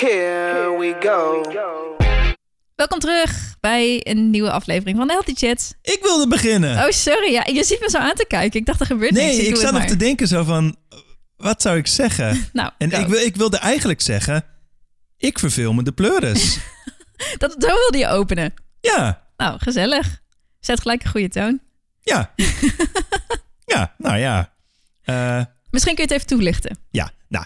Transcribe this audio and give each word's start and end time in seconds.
here 0.00 0.76
we 0.78 0.96
go. 1.00 1.42
Welkom 2.74 2.98
terug 2.98 3.54
bij 3.60 4.00
een 4.02 4.30
nieuwe 4.30 4.50
aflevering 4.50 4.96
van 4.96 5.06
de 5.06 5.12
Healthy 5.12 5.34
Chat. 5.34 5.74
Ik 5.82 5.98
wilde 6.02 6.28
beginnen. 6.28 6.84
Oh, 6.84 6.90
sorry. 6.90 7.32
Ja, 7.32 7.44
je 7.52 7.64
ziet 7.64 7.80
me 7.80 7.90
zo 7.90 7.98
aan 7.98 8.14
te 8.14 8.24
kijken. 8.28 8.60
Ik 8.60 8.66
dacht, 8.66 8.80
er 8.80 8.86
gebeurt 8.86 9.12
niks. 9.12 9.36
nee, 9.36 9.46
ik 9.46 9.56
zat 9.56 9.62
nog 9.64 9.80
maar. 9.80 9.86
te 9.86 9.96
denken 9.96 10.28
zo 10.28 10.44
van, 10.44 10.76
wat 11.36 11.62
zou 11.62 11.76
ik 11.76 11.86
zeggen? 11.86 12.46
Nou, 12.52 12.70
En 12.78 12.90
go. 12.90 13.00
ik, 13.00 13.06
wil, 13.06 13.20
ik 13.20 13.36
wilde 13.36 13.58
eigenlijk 13.58 14.00
zeggen, 14.00 14.44
ik 15.16 15.38
verveel 15.38 15.72
me 15.72 15.82
de 15.82 15.92
pleuris. 15.92 16.58
dat, 17.38 17.52
zo 17.58 17.66
wilde 17.66 17.98
je 17.98 18.08
openen. 18.08 18.54
ja, 18.80 19.28
Nou, 19.36 19.58
gezellig. 19.58 20.20
Zet 20.60 20.80
gelijk 20.80 21.02
een 21.04 21.10
goede 21.10 21.28
toon. 21.28 21.60
Ja. 22.08 22.34
ja, 23.74 23.94
nou 23.98 24.18
ja. 24.18 24.52
Eh, 25.02 25.44
Misschien 25.70 25.94
kun 25.94 26.04
je 26.04 26.10
het 26.10 26.18
even 26.22 26.26
toelichten. 26.26 26.78
ja, 26.90 27.10
nou. 27.28 27.44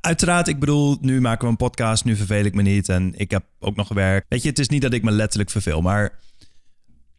Uiteraard, 0.00 0.48
ik 0.48 0.58
bedoel, 0.58 0.98
nu 1.00 1.20
maken 1.20 1.44
we 1.44 1.50
een 1.50 1.56
podcast, 1.56 2.04
nu 2.04 2.16
verveel 2.16 2.44
ik 2.44 2.54
me 2.54 2.62
niet 2.62 2.88
en 2.88 3.12
ik 3.16 3.30
heb 3.30 3.44
ook 3.58 3.76
nog 3.76 3.86
gewerkt. 3.86 4.26
Weet 4.28 4.42
je, 4.42 4.48
het 4.48 4.58
is 4.58 4.68
niet 4.68 4.82
dat 4.82 4.92
ik 4.92 5.02
me 5.02 5.10
letterlijk 5.10 5.50
verveel, 5.50 5.80
maar 5.80 6.18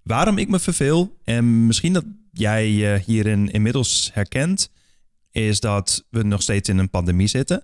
waarom 0.03 0.37
ik 0.37 0.49
me 0.49 0.59
verveel, 0.59 1.17
en 1.23 1.65
misschien 1.65 1.93
dat 1.93 2.03
jij 2.31 2.69
je 2.71 3.01
hierin 3.05 3.51
inmiddels 3.51 4.09
herkent, 4.13 4.69
is 5.31 5.59
dat 5.59 6.05
we 6.09 6.23
nog 6.23 6.41
steeds 6.41 6.69
in 6.69 6.77
een 6.77 6.89
pandemie 6.89 7.27
zitten. 7.27 7.63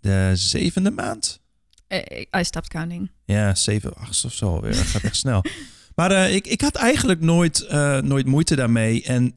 De 0.00 0.30
zevende 0.34 0.90
maand? 0.90 1.40
Eh, 1.86 2.20
I 2.40 2.44
stopped 2.44 2.70
counting. 2.70 3.10
Ja, 3.24 3.54
zeven, 3.54 3.94
acht 3.94 4.24
of 4.24 4.32
zo 4.32 4.54
alweer. 4.54 4.72
Dat 4.74 4.86
gaat 4.86 5.02
echt 5.02 5.16
snel. 5.16 5.44
Maar 5.96 6.10
eh, 6.10 6.34
ik, 6.34 6.46
ik 6.46 6.60
had 6.60 6.74
eigenlijk 6.74 7.20
nooit, 7.20 7.60
eh, 7.60 7.98
nooit 8.00 8.26
moeite 8.26 8.56
daarmee. 8.56 9.02
En 9.04 9.26
ik 9.26 9.32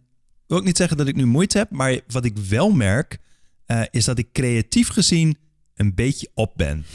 wil 0.47 0.57
ook 0.57 0.63
niet 0.63 0.77
zeggen 0.77 0.97
dat 0.97 1.07
ik 1.07 1.15
nu 1.15 1.25
moeite 1.25 1.57
heb. 1.57 1.69
Maar 1.71 1.99
wat 2.07 2.25
ik 2.25 2.37
wel 2.37 2.71
merk, 2.71 3.17
eh, 3.65 3.81
is 3.91 4.05
dat 4.05 4.17
ik 4.17 4.31
creatief 4.31 4.87
gezien 4.89 5.37
een 5.75 5.95
beetje 5.95 6.29
op 6.33 6.53
ben. 6.55 6.85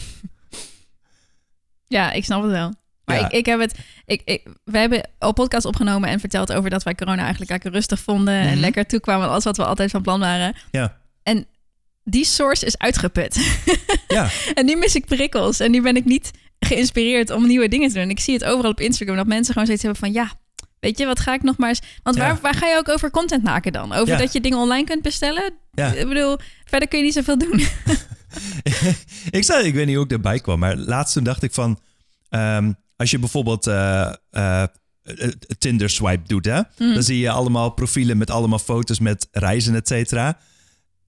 Ja, 1.86 2.12
ik 2.12 2.24
snap 2.24 2.42
het 2.42 2.50
wel. 2.50 2.72
Maar 3.04 3.18
Ja. 3.18 3.24
ik, 3.26 3.32
ik 3.32 3.46
heb 3.46 3.60
het. 3.60 3.78
Ik, 4.06 4.22
ik, 4.24 4.46
we 4.64 4.78
hebben 4.78 5.08
al 5.18 5.32
podcast 5.32 5.64
opgenomen 5.66 6.08
en 6.08 6.20
verteld 6.20 6.52
over 6.52 6.70
dat 6.70 6.82
wij 6.82 6.94
corona 6.94 7.20
eigenlijk 7.22 7.50
lekker 7.50 7.72
rustig 7.72 8.00
vonden. 8.00 8.34
En 8.34 8.50
Mhm. 8.50 8.58
lekker 8.60 8.86
toekwamen 8.86 9.28
alles 9.28 9.44
wat 9.44 9.56
we 9.56 9.64
altijd 9.64 9.90
van 9.90 10.02
plan 10.02 10.20
waren. 10.20 10.54
Ja, 10.70 11.00
En 11.22 11.46
die 12.04 12.24
source 12.24 12.66
is 12.66 12.78
uitgeput. 12.78 13.62
ja, 14.08 14.30
en 14.54 14.64
nu 14.66 14.76
mis 14.76 14.94
ik 14.94 15.04
prikkels. 15.06 15.60
En 15.60 15.70
nu 15.70 15.82
ben 15.82 15.96
ik 15.96 16.04
niet 16.04 16.30
geïnspireerd 16.64 17.30
om 17.30 17.46
nieuwe 17.46 17.68
dingen 17.68 17.88
te 17.88 17.94
doen. 17.94 18.10
Ik 18.10 18.20
zie 18.20 18.34
het 18.34 18.44
overal 18.44 18.70
op 18.70 18.80
Instagram 18.80 19.16
dat 19.16 19.26
mensen 19.26 19.52
gewoon 19.52 19.66
zoiets 19.66 19.84
hebben 19.84 20.00
van 20.00 20.12
ja. 20.12 20.32
Weet 20.80 20.98
je, 20.98 21.06
wat 21.06 21.20
ga 21.20 21.34
ik 21.34 21.42
nog 21.42 21.56
maar 21.56 21.68
eens... 21.68 21.80
Want 22.02 22.16
Ja. 22.16 22.22
waar, 22.22 22.38
waar 22.40 22.54
ga 22.54 22.66
je 22.66 22.76
ook 22.76 22.88
over 22.88 23.10
content 23.10 23.42
maken 23.42 23.72
dan? 23.72 23.92
Over 23.92 24.12
Ja. 24.14 24.18
dat 24.18 24.32
je 24.32 24.40
dingen 24.40 24.58
online 24.58 24.84
kunt 24.84 25.02
bestellen? 25.02 25.52
ja. 25.72 25.92
Ik 25.92 26.08
bedoel, 26.08 26.36
verder 26.64 26.88
kun 26.88 26.98
je 26.98 27.04
niet 27.04 27.14
zoveel 27.14 27.38
doen. 27.38 27.60
ik, 29.38 29.44
zei, 29.44 29.66
ik 29.66 29.74
weet 29.74 29.86
niet 29.86 29.94
hoe 29.94 30.04
ik 30.04 30.10
erbij 30.10 30.38
kwam. 30.40 30.58
Maar 30.58 30.76
laatst 30.76 31.14
toen 31.14 31.24
dacht 31.24 31.42
ik 31.42 31.52
van... 31.52 31.80
ehm, 32.28 32.72
als 32.96 33.10
je 33.10 33.18
bijvoorbeeld 33.18 33.66
eh, 33.66 34.12
eh, 34.30 34.62
eh, 34.62 34.68
Tinder 35.58 35.90
swipe 35.90 36.26
doet, 36.28 36.44
hè, 36.44 36.60
dan 36.76 37.02
zie 37.02 37.18
je 37.18 37.30
allemaal 37.30 37.70
profielen 37.70 38.16
met 38.16 38.30
allemaal 38.30 38.58
foto's 38.58 38.98
met 38.98 39.28
reizen, 39.30 39.74
et 39.74 39.88
cetera. 39.88 40.38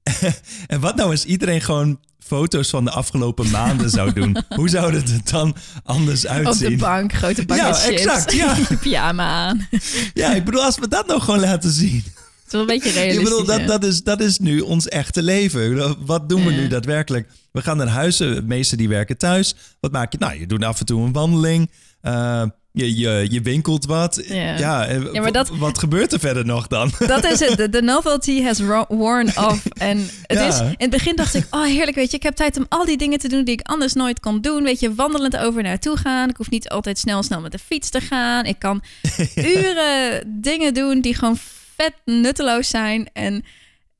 en 0.66 0.80
wat 0.80 0.96
nou 0.96 1.10
als 1.10 1.24
iedereen 1.24 1.60
gewoon 1.60 2.00
foto's 2.26 2.70
van 2.70 2.84
de 2.84 2.90
afgelopen 2.90 3.50
maanden 3.50 3.90
zou 3.90 4.12
doen? 4.12 4.36
Hoe 4.56 4.68
zou 4.68 4.94
het 4.94 5.08
er 5.10 5.20
dan 5.30 5.56
anders 5.84 6.24
Op 6.24 6.30
uitzien? 6.30 6.70
de 6.70 6.76
bank, 6.76 7.12
grote 7.12 7.44
bak 7.46 7.56
Ja, 7.56 7.72
chips. 7.72 8.00
exact, 8.02 8.32
ja. 8.32 8.56
pyjama 8.82 9.24
aan. 9.24 9.68
Ja, 10.14 10.34
ik 10.34 10.44
bedoel, 10.44 10.62
als 10.64 10.78
we 10.78 10.88
dat 10.88 11.06
nou 11.06 11.20
gewoon 11.20 11.40
laten 11.40 11.70
zien. 11.70 12.02
Het 12.04 12.14
is 12.46 12.52
wel 12.52 12.60
een 12.60 12.66
beetje 12.66 12.88
Ik 12.88 12.94
realistisch. 12.94 13.22
bedoel, 13.24 13.44
dat, 13.44 13.66
dat, 13.66 13.84
is, 13.84 14.02
dat 14.02 14.20
is 14.20 14.38
nu 14.38 14.60
ons 14.60 14.88
echte 14.88 15.22
leven. 15.22 15.76
Ik 15.90 15.96
Wat 16.00 16.28
doen 16.28 16.44
we 16.44 16.50
Ja. 16.52 16.56
nu 16.60 16.68
daadwerkelijk? 16.68 17.28
We 17.52 17.62
gaan 17.62 17.76
naar 17.76 17.86
huis, 17.88 18.16
de 18.16 18.42
meesten 18.46 18.78
die 18.78 18.88
werken 18.88 19.16
thuis. 19.16 19.54
Wat 19.80 19.92
maak 19.92 20.12
je? 20.12 20.18
Nou, 20.18 20.38
je 20.38 20.46
doet 20.46 20.64
af 20.64 20.80
en 20.80 20.86
toe 20.86 21.02
een 21.04 21.12
wandeling. 21.12 21.70
Eh, 22.00 22.42
je, 22.76 22.96
je, 22.96 23.26
je 23.30 23.40
winkelt 23.40 23.84
wat. 23.86 24.22
Ja. 24.26 24.58
Ja, 24.58 24.86
en 24.86 25.12
Ja, 25.12 25.20
maar 25.20 25.32
dat- 25.32 25.48
wat 25.48 25.78
gebeurt 25.78 26.12
er 26.12 26.18
verder 26.20 26.44
nog 26.46 26.66
dan? 26.66 26.90
Dat 26.98 27.24
is 27.24 27.40
het. 27.40 27.72
De, 27.72 27.82
novelty 27.82 28.42
has 28.42 28.60
worn 28.88 29.26
off. 29.48 29.66
En 29.66 29.98
het 30.22 30.38
Ja. 30.38 30.46
is, 30.46 30.60
in 30.60 30.74
het 30.78 30.90
begin 30.90 31.16
dacht 31.16 31.34
ik, 31.34 31.46
oh 31.50 31.64
heerlijk, 31.64 31.96
weet 31.96 32.10
je, 32.10 32.16
ik 32.16 32.22
heb 32.22 32.34
tijd 32.34 32.56
om 32.56 32.66
al 32.68 32.84
die 32.84 32.96
dingen 32.96 33.18
te 33.18 33.28
doen 33.28 33.44
die 33.44 33.54
ik 33.54 33.66
anders 33.68 33.92
nooit 33.92 34.20
kon 34.20 34.40
doen. 34.40 34.62
Weet 34.62 34.80
je, 34.80 34.94
wandelend 34.94 35.36
over 35.36 35.62
naartoe 35.62 35.96
gaan. 35.96 36.28
Ik 36.28 36.36
hoef 36.36 36.50
niet 36.50 36.68
altijd 36.68 36.98
snel, 36.98 37.22
snel 37.22 37.40
met 37.40 37.52
de 37.52 37.58
fiets 37.58 37.90
te 37.90 38.00
gaan. 38.00 38.44
Ik 38.44 38.58
kan 38.58 38.82
uren 39.34 40.22
dingen 40.42 40.74
doen 40.74 41.00
die 41.00 41.14
gewoon 41.14 41.36
vet 41.76 41.92
nutteloos 42.04 42.68
zijn. 42.68 43.08
En 43.12 43.44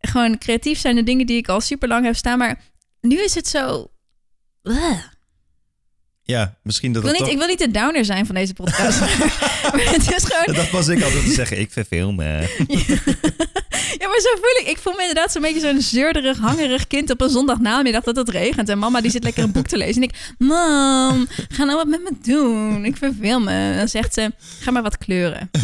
gewoon 0.00 0.38
creatief 0.38 0.78
zijn 0.78 0.94
de 0.96 1.02
dingen 1.02 1.26
die 1.26 1.36
ik 1.36 1.48
al 1.48 1.60
super 1.60 1.88
lang 1.88 2.04
heb 2.04 2.16
staan. 2.16 2.38
Maar 2.38 2.60
nu 3.00 3.22
is 3.22 3.34
het 3.34 3.48
zo... 3.48 3.90
Ja, 6.26 6.54
misschien 6.62 6.92
dat 6.92 7.04
Ik 7.04 7.10
wil, 7.10 7.20
niet, 7.20 7.30
ik 7.30 7.38
wil 7.38 7.46
niet 7.46 7.58
de 7.58 7.70
downer 7.70 8.04
zijn 8.04 8.26
van 8.26 8.34
deze 8.34 8.54
podcast. 8.54 9.00
maar 9.00 9.88
het 9.94 10.12
is 10.12 10.24
gewoon... 10.24 10.56
Dat 10.56 10.70
was 10.70 10.88
ik 10.88 11.02
altijd 11.02 11.24
te 11.24 11.32
zeggen. 11.32 11.60
Ik 11.60 11.72
verveel 11.72 12.12
me. 12.20 12.24
Ja, 13.98 14.08
maar 14.08 14.20
zo 14.20 14.28
voel 14.34 14.60
ik. 14.60 14.66
Ik 14.66 14.78
voel 14.78 14.92
me 14.92 15.00
inderdaad 15.00 15.32
zo'n 15.32 15.42
beetje 15.42 15.60
zo'n 15.60 15.80
zeurderig, 15.80 16.38
hangerig 16.38 16.86
kind 16.86 17.10
op 17.10 17.20
een 17.20 17.28
zondagnamiddag 17.30 18.02
dat 18.02 18.16
het 18.16 18.28
regent. 18.28 18.68
En 18.68 18.78
mama 18.78 19.00
die 19.00 19.10
zit 19.10 19.24
lekker 19.24 19.42
een 19.42 19.52
boek 19.52 19.66
te 19.66 19.76
lezen. 19.76 20.02
En 20.02 20.08
ik, 20.08 20.14
mam, 20.38 21.26
ga 21.48 21.64
nou 21.64 21.76
wat 21.76 21.86
met 21.86 22.02
me 22.02 22.10
doen. 22.22 22.84
Ik 22.84 22.96
verveel 22.96 23.40
me. 23.40 23.50
En 23.50 23.76
dan 23.76 23.88
zegt 23.88 24.14
ze, 24.14 24.32
ga 24.60 24.70
maar 24.70 24.82
wat 24.82 24.98
kleuren. 24.98 25.50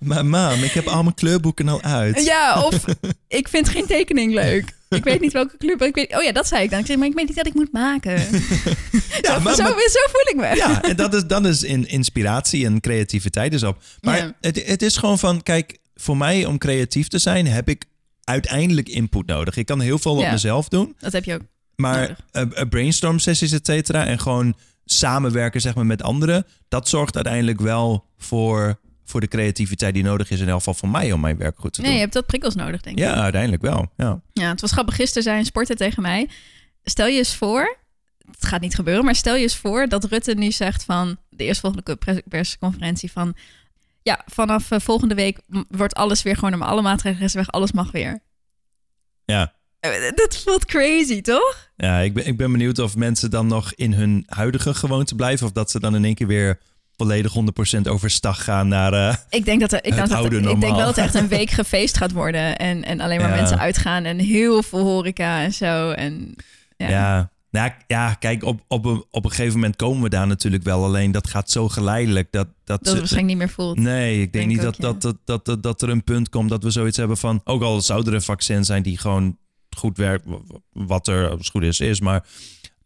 Maar 0.00 0.26
mam, 0.26 0.62
ik 0.62 0.72
heb 0.72 0.86
al 0.86 1.02
mijn 1.02 1.14
kleurboeken 1.14 1.68
al 1.68 1.82
uit. 1.82 2.24
Ja, 2.24 2.62
of 2.62 2.84
ik 3.28 3.48
vind 3.48 3.68
geen 3.68 3.86
tekening 3.86 4.34
leuk. 4.34 4.72
Ik 4.94 5.04
weet 5.04 5.20
niet 5.20 5.32
welke 5.32 5.56
kleur. 5.56 5.76
maar 5.76 5.88
Ik 5.88 5.94
weet, 5.94 6.16
oh 6.16 6.22
ja, 6.22 6.32
dat 6.32 6.46
zei 6.46 6.62
ik 6.64 6.70
dan. 6.70 6.78
Ik 6.78 6.86
zeg, 6.86 6.96
maar 6.96 7.06
ik 7.06 7.14
weet 7.14 7.26
niet 7.26 7.36
wat 7.36 7.46
ik 7.46 7.54
moet 7.54 7.72
maken. 7.72 8.12
Ja, 9.22 9.34
zo, 9.34 9.40
maar- 9.40 9.54
zo, 9.54 9.62
maar- 9.62 9.88
zo 9.90 10.00
voel 10.12 10.28
ik 10.32 10.36
me. 10.36 10.56
Ja, 10.56 10.82
en 10.82 10.96
dat 10.96 11.14
is, 11.14 11.26
dan 11.26 11.46
is 11.46 11.62
in, 11.62 11.88
inspiratie 11.88 12.64
en 12.66 12.80
creativiteit 12.80 13.52
is 13.52 13.62
op. 13.62 13.82
Maar 14.00 14.16
Ja. 14.18 14.34
het, 14.40 14.66
het 14.66 14.82
is 14.82 14.96
gewoon 14.96 15.18
van, 15.18 15.42
kijk, 15.42 15.78
voor 15.94 16.16
mij 16.16 16.44
om 16.44 16.58
creatief 16.58 17.08
te 17.08 17.18
zijn 17.18 17.46
heb 17.46 17.68
ik 17.68 17.84
uiteindelijk 18.24 18.88
input 18.88 19.26
nodig. 19.26 19.56
Ik 19.56 19.66
kan 19.66 19.80
heel 19.80 19.98
veel 19.98 20.16
op 20.16 20.30
mezelf 20.30 20.68
doen, 20.68 20.94
Dat 20.98 21.12
heb 21.12 21.24
je 21.24 21.34
ook. 21.34 21.40
maar 21.76 22.16
Nodig. 22.32 22.54
eh, 22.56 22.68
brainstorm 22.68 23.18
sessies, 23.18 23.52
et 23.52 23.66
cetera, 23.66 24.06
en 24.06 24.18
gewoon 24.18 24.54
samenwerken 24.84 25.60
zeg 25.60 25.74
maar 25.74 25.86
met 25.86 26.02
anderen, 26.02 26.46
dat 26.68 26.88
zorgt 26.88 27.14
uiteindelijk 27.14 27.60
wel 27.60 28.04
voor, 28.18 28.80
voor 29.04 29.20
de 29.20 29.28
creativiteit 29.28 29.94
die 29.94 30.02
nodig 30.02 30.30
is 30.30 30.40
in 30.40 30.48
elk 30.48 30.58
geval 30.58 30.74
voor 30.74 30.88
mij 30.88 31.12
om 31.12 31.20
mijn 31.20 31.36
werk 31.36 31.58
goed 31.58 31.72
te 31.72 31.80
Nee, 31.80 31.86
doen. 31.88 31.96
je 31.98 32.02
hebt 32.04 32.14
dat 32.14 32.26
prikkels 32.26 32.54
nodig, 32.54 32.80
denk 32.80 32.98
ik. 32.98 33.04
Ja, 33.04 33.14
uiteindelijk 33.14 33.62
wel. 33.62 33.90
Ja. 33.96 34.20
Ja, 34.32 34.48
het 34.48 34.60
was 34.60 34.72
grappig. 34.72 34.94
Gisteren 34.94 35.22
zei 35.22 35.38
een 35.38 35.44
sporter 35.44 35.76
tegen 35.76 36.02
mij... 36.02 36.28
Stel 36.86 37.06
je 37.06 37.18
eens 37.18 37.34
voor... 37.36 37.76
Het 38.30 38.46
gaat 38.46 38.60
niet 38.60 38.74
gebeuren, 38.74 39.04
maar 39.04 39.14
stel 39.14 39.34
je 39.34 39.42
eens 39.42 39.56
voor... 39.56 39.88
dat 39.88 40.04
Rutte 40.04 40.34
nu 40.34 40.52
zegt 40.52 40.84
van... 40.84 41.16
de 41.28 41.44
eerstvolgende 41.44 41.96
pers- 41.96 42.20
persconferentie 42.28 43.12
van... 43.12 43.34
ja, 44.02 44.22
vanaf 44.26 44.70
eh, 44.70 44.78
volgende 44.80 45.14
week 45.14 45.38
wordt 45.68 45.94
alles 45.94 46.22
weer 46.22 46.36
gewoon... 46.36 46.58
maar 46.58 46.68
alle 46.68 46.82
maatregelen 46.82 47.30
weg, 47.32 47.50
alles 47.50 47.72
mag 47.72 47.90
weer. 47.90 48.20
Ja. 49.24 49.52
Eh, 49.80 49.90
Dat 50.14 50.36
voelt 50.44 50.64
crazy, 50.64 51.20
toch? 51.20 51.70
Ja, 51.76 51.98
ik 51.98 52.14
ben, 52.14 52.26
ik 52.26 52.36
ben 52.36 52.52
benieuwd 52.52 52.78
of 52.78 52.96
mensen 52.96 53.30
dan 53.30 53.46
nog 53.46 53.74
in 53.74 53.92
hun 53.92 54.22
huidige 54.26 54.74
gewoonte 54.74 55.14
blijven. 55.14 55.46
Of 55.46 55.52
dat 55.52 55.70
ze 55.70 55.80
dan 55.80 55.94
in 55.94 56.04
één 56.04 56.14
keer 56.14 56.26
weer 56.26 56.60
volledig 56.96 57.34
100% 57.78 57.80
overstag 57.82 58.44
gaan 58.44 58.68
naar... 58.68 58.92
eh, 58.92 59.14
Ik 59.30 59.44
denk 59.44 59.60
dat 59.60 59.72
er, 59.72 59.78
ik, 59.78 59.84
Het 59.84 59.94
denk 59.96 60.08
dat, 60.22 60.32
ik 60.32 60.60
denk 60.60 60.76
wel 60.76 60.86
dat 60.86 60.96
er 60.96 61.04
echt 61.04 61.14
een 61.14 61.28
week 61.38 61.50
gefeest 61.50 61.96
gaat 61.96 62.12
worden. 62.12 62.56
En, 62.56 62.84
en 62.84 63.00
alleen 63.00 63.20
maar 63.20 63.28
Ja. 63.30 63.34
mensen 63.34 63.58
uitgaan. 63.58 64.04
En 64.04 64.18
heel 64.18 64.62
veel 64.62 64.80
horeca 64.80 65.42
en 65.42 65.52
zo. 65.52 65.90
En, 65.90 66.34
ja. 66.76 66.88
ja. 66.88 67.32
Nou, 67.50 67.70
ja, 67.86 68.14
kijk, 68.14 68.44
op, 68.44 68.60
op, 68.68 68.84
een, 68.84 69.04
op 69.10 69.24
een 69.24 69.30
gegeven 69.30 69.54
moment 69.54 69.76
komen 69.76 70.02
we 70.02 70.08
daar 70.08 70.26
natuurlijk 70.26 70.62
wel. 70.62 70.84
Alleen 70.84 71.12
dat 71.12 71.28
gaat 71.28 71.50
zo 71.50 71.68
geleidelijk. 71.68 72.28
Dat, 72.32 72.46
dat, 72.46 72.54
Dat 72.64 72.78
het 72.78 72.88
ze- 72.88 72.94
waarschijnlijk 72.96 73.28
niet 73.38 73.46
meer 73.46 73.54
voelt. 73.54 73.78
Nee, 73.78 74.12
ik 74.20 74.32
denk, 74.32 74.32
Denk 74.32 74.46
niet 74.46 74.58
ook, 74.58 74.64
dat, 74.64 74.76
ja. 74.76 74.82
dat, 74.82 75.00
dat, 75.02 75.16
dat, 75.24 75.44
dat, 75.44 75.62
dat 75.62 75.82
er 75.82 75.88
een 75.88 76.04
punt 76.04 76.28
komt 76.28 76.48
dat 76.50 76.62
we 76.62 76.70
zoiets 76.70 76.96
hebben 76.96 77.16
van... 77.16 77.40
Ook 77.44 77.62
al 77.62 77.80
zou 77.80 78.06
er 78.06 78.14
een 78.14 78.22
vaccin 78.22 78.64
zijn 78.64 78.82
die 78.82 78.98
gewoon 78.98 79.36
goed 79.76 79.96
werkt, 79.96 80.24
wat 80.72 81.08
er 81.08 81.30
als 81.30 81.48
goed 81.48 81.62
is, 81.62 81.80
is. 81.80 82.00
Maar 82.00 82.24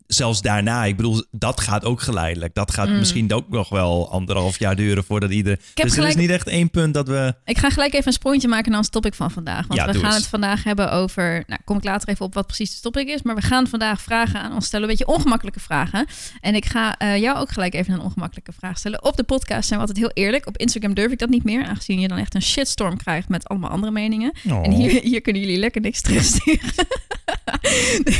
zelfs 0.08 0.40
daarna, 0.42 0.84
ik 0.84 0.96
bedoel, 0.96 1.24
dat 1.30 1.60
gaat 1.60 1.84
ook 1.84 2.00
geleidelijk. 2.00 2.54
Dat 2.54 2.72
gaat 2.72 2.88
Mm. 2.88 2.98
misschien 2.98 3.32
ook 3.32 3.48
nog 3.48 3.68
wel 3.68 4.10
anderhalf 4.10 4.58
jaar 4.58 4.76
duren 4.76 5.04
voordat 5.04 5.30
iedereen... 5.30 5.58
Dus 5.74 5.96
er 5.96 6.06
is 6.08 6.14
niet 6.14 6.30
echt 6.30 6.48
één 6.48 6.70
punt 6.70 6.94
dat 6.94 7.08
we... 7.08 7.34
Ik 7.44 7.58
ga 7.58 7.70
gelijk 7.70 7.92
even 7.94 8.06
een 8.06 8.12
sprongetje 8.12 8.48
maken 8.48 8.70
naar 8.70 8.78
ons 8.80 8.88
topic 8.88 9.14
van 9.14 9.30
vandaag. 9.30 9.66
Want 9.66 9.80
Ja, 9.80 9.86
we 9.86 9.94
gaan 9.98 10.04
eens. 10.06 10.14
het 10.16 10.26
vandaag 10.26 10.64
hebben 10.64 10.92
over. 10.92 11.44
Nou, 11.46 11.60
kom 11.64 11.76
ik 11.76 11.84
later 11.84 12.08
even 12.08 12.24
op 12.24 12.34
wat 12.34 12.46
precies 12.46 12.72
het 12.72 12.82
topic 12.82 13.08
is. 13.08 13.22
Maar 13.22 13.34
we 13.34 13.42
gaan 13.42 13.66
vandaag 13.66 14.00
vragen 14.02 14.40
aan 14.40 14.52
ons 14.54 14.66
stellen. 14.66 14.88
Een 14.88 14.96
beetje 14.96 15.12
ongemakkelijke 15.12 15.60
vragen. 15.60 16.06
En 16.40 16.54
ik 16.54 16.64
ga 16.64 16.96
eh, 16.98 17.16
jou 17.16 17.38
ook 17.38 17.50
gelijk 17.50 17.74
even 17.74 17.92
een 17.94 18.00
ongemakkelijke 18.00 18.52
vraag 18.58 18.78
stellen. 18.78 19.04
Op 19.04 19.16
de 19.16 19.22
podcast 19.24 19.68
zijn 19.68 19.80
we 19.80 19.86
altijd 19.86 20.04
heel 20.06 20.24
eerlijk. 20.24 20.46
Op 20.46 20.56
Instagram 20.56 20.94
durf 20.94 21.12
ik 21.12 21.18
dat 21.18 21.28
niet 21.28 21.44
meer. 21.44 21.64
Aangezien 21.64 22.00
je 22.00 22.08
dan 22.08 22.18
echt 22.18 22.34
een 22.34 22.42
shitstorm 22.42 22.96
krijgt 22.96 23.28
met 23.28 23.48
allemaal 23.48 23.70
andere 23.70 23.92
meningen. 23.92 24.32
Oh. 24.50 24.64
En 24.64 24.70
hier, 24.72 25.02
hier 25.02 25.20
kunnen 25.20 25.42
jullie 25.42 25.58
lekker 25.58 25.80
niks 25.80 26.00
terugsturen. 26.00 26.60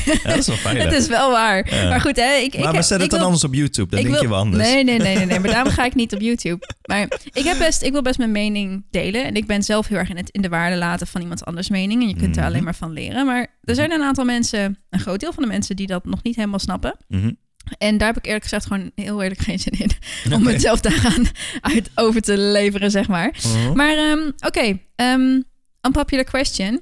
Ja, 0.04 0.30
dat 0.30 0.38
is 0.38 0.46
wel 0.46 0.56
fijn. 0.56 0.76
Het 0.88 0.92
is 0.92 1.06
wel 1.06 1.30
waar. 1.30 1.68
Maar 1.88 2.00
goed, 2.00 2.16
hè, 2.16 2.34
ik, 2.34 2.54
ik, 2.54 2.60
maar, 2.64 2.72
maar 2.72 2.84
zet 2.84 3.00
het 3.00 3.10
dan 3.10 3.18
wil- 3.18 3.26
anders 3.28 3.44
op 3.44 3.54
YouTube. 3.54 3.90
Dan 3.90 4.00
denk 4.00 4.12
wil- 4.12 4.22
je 4.22 4.28
wel 4.28 4.38
anders. 4.38 4.62
Nee, 4.64 4.84
nee, 4.84 4.98
nee, 4.98 5.16
nee, 5.16 5.26
nee. 5.26 5.38
Maar 5.38 5.50
daarom 5.50 5.72
ga 5.72 5.84
ik 5.84 5.94
niet 5.94 6.12
op 6.14 6.20
YouTube. 6.28 6.66
Maar 6.82 7.02
ik, 7.32 7.44
heb 7.44 7.58
best, 7.58 7.82
ik 7.82 7.92
wil 7.92 8.02
best 8.02 8.18
mijn 8.18 8.32
mening 8.32 8.86
delen. 8.90 9.24
En 9.24 9.34
ik 9.34 9.46
ben 9.46 9.62
zelf 9.62 9.86
heel 9.86 9.98
erg 9.98 10.08
in, 10.10 10.16
het, 10.16 10.30
in 10.30 10.42
de 10.42 10.48
waarde 10.48 10.76
laten 10.76 11.06
van 11.06 11.20
iemand 11.20 11.44
anders 11.44 11.68
mening. 11.68 12.02
En 12.02 12.08
je 12.08 12.16
kunt 12.16 12.36
er 12.36 12.42
Mhm. 12.42 12.50
alleen 12.50 12.64
maar 12.64 12.74
van 12.74 12.92
leren. 12.92 13.26
Maar 13.26 13.46
er 13.62 13.74
zijn 13.74 13.92
een 13.92 14.02
aantal 14.02 14.24
mensen, 14.24 14.78
een 14.90 15.00
groot 15.00 15.20
deel 15.20 15.32
van 15.32 15.42
de 15.42 15.48
mensen, 15.48 15.76
die 15.76 15.86
dat 15.86 16.04
nog 16.04 16.22
niet 16.22 16.36
helemaal 16.36 16.58
snappen. 16.58 16.96
Mhm. 17.08 17.30
En 17.78 17.98
daar 17.98 18.08
heb 18.08 18.16
ik 18.16 18.24
eerlijk 18.26 18.42
gezegd 18.44 18.66
gewoon 18.66 18.90
heel 18.94 19.22
eerlijk 19.22 19.40
geen 19.40 19.58
zin 19.58 19.72
in. 19.78 19.90
Om 20.32 20.40
Oké. 20.42 20.52
mezelf 20.52 20.80
daar 20.80 20.92
gaan 20.92 21.24
uit 21.60 21.90
over 21.94 22.20
te 22.20 22.38
leveren, 22.38 22.90
zeg 22.90 23.08
maar. 23.08 23.34
Mhm. 23.44 23.76
Maar 23.76 23.96
ehm, 23.96 24.30
oké, 24.46 24.78
ehm, 24.96 25.40
unpopular 25.86 26.24
question. 26.24 26.80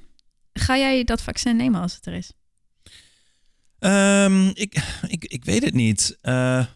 Ga 0.53 0.77
jij 0.79 1.05
dat 1.05 1.23
vaccin 1.23 1.57
nemen 1.57 1.81
als 1.81 1.95
het 1.95 2.07
er 2.07 2.13
is? 2.15 2.33
Ehm, 3.79 4.47
ik, 4.47 4.99
ik, 5.09 5.25
ik 5.25 5.45
weet 5.45 5.65
het 5.65 5.75
niet. 5.75 6.19
Eh, 6.21 6.67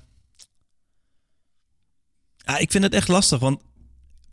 ah, 2.44 2.60
ik 2.60 2.70
vind 2.70 2.84
het 2.84 2.94
echt 2.94 3.08
lastig, 3.08 3.38
want 3.38 3.60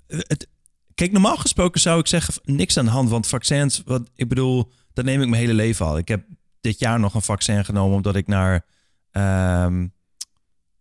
het, 0.07 0.47
kijk, 0.95 1.11
normaal 1.11 1.37
gesproken 1.37 1.81
zou 1.81 1.99
ik 1.99 2.07
zeggen 2.07 2.33
niks 2.43 2.77
aan 2.77 2.85
de 2.85 2.91
hand, 2.91 3.09
want 3.09 3.27
vaccins, 3.27 3.81
wat 3.85 4.09
ik 4.15 4.27
bedoel, 4.27 4.71
dat 4.93 5.05
neem 5.05 5.21
ik 5.21 5.27
mijn 5.27 5.41
hele 5.41 5.53
leven 5.53 5.85
al. 5.85 5.97
Ik 5.97 6.07
heb 6.07 6.25
dit 6.61 6.79
jaar 6.79 6.99
nog 6.99 7.13
een 7.13 7.21
vaccin 7.21 7.65
genomen 7.65 7.95
omdat 7.95 8.15
ik 8.15 8.27
naar, 8.27 8.65
ehm 9.11 9.87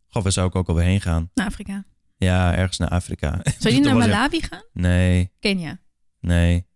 goh, 0.09 0.23
waar 0.23 0.33
zou 0.33 0.49
ik 0.49 0.55
ook 0.55 0.69
alweer 0.69 0.85
heen 0.85 1.01
gaan? 1.01 1.31
Naar 1.35 1.47
Afrika. 1.47 1.85
Ja, 2.17 2.55
ergens 2.55 2.79
naar 2.79 2.89
Afrika. 2.89 3.41
Zou 3.59 3.75
je 3.75 3.81
naar 3.85 3.97
Malawi 3.97 4.41
gaan? 4.41 4.63
Nee, 4.73 5.33
Kenia. 5.41 5.79
nee, 6.21 6.67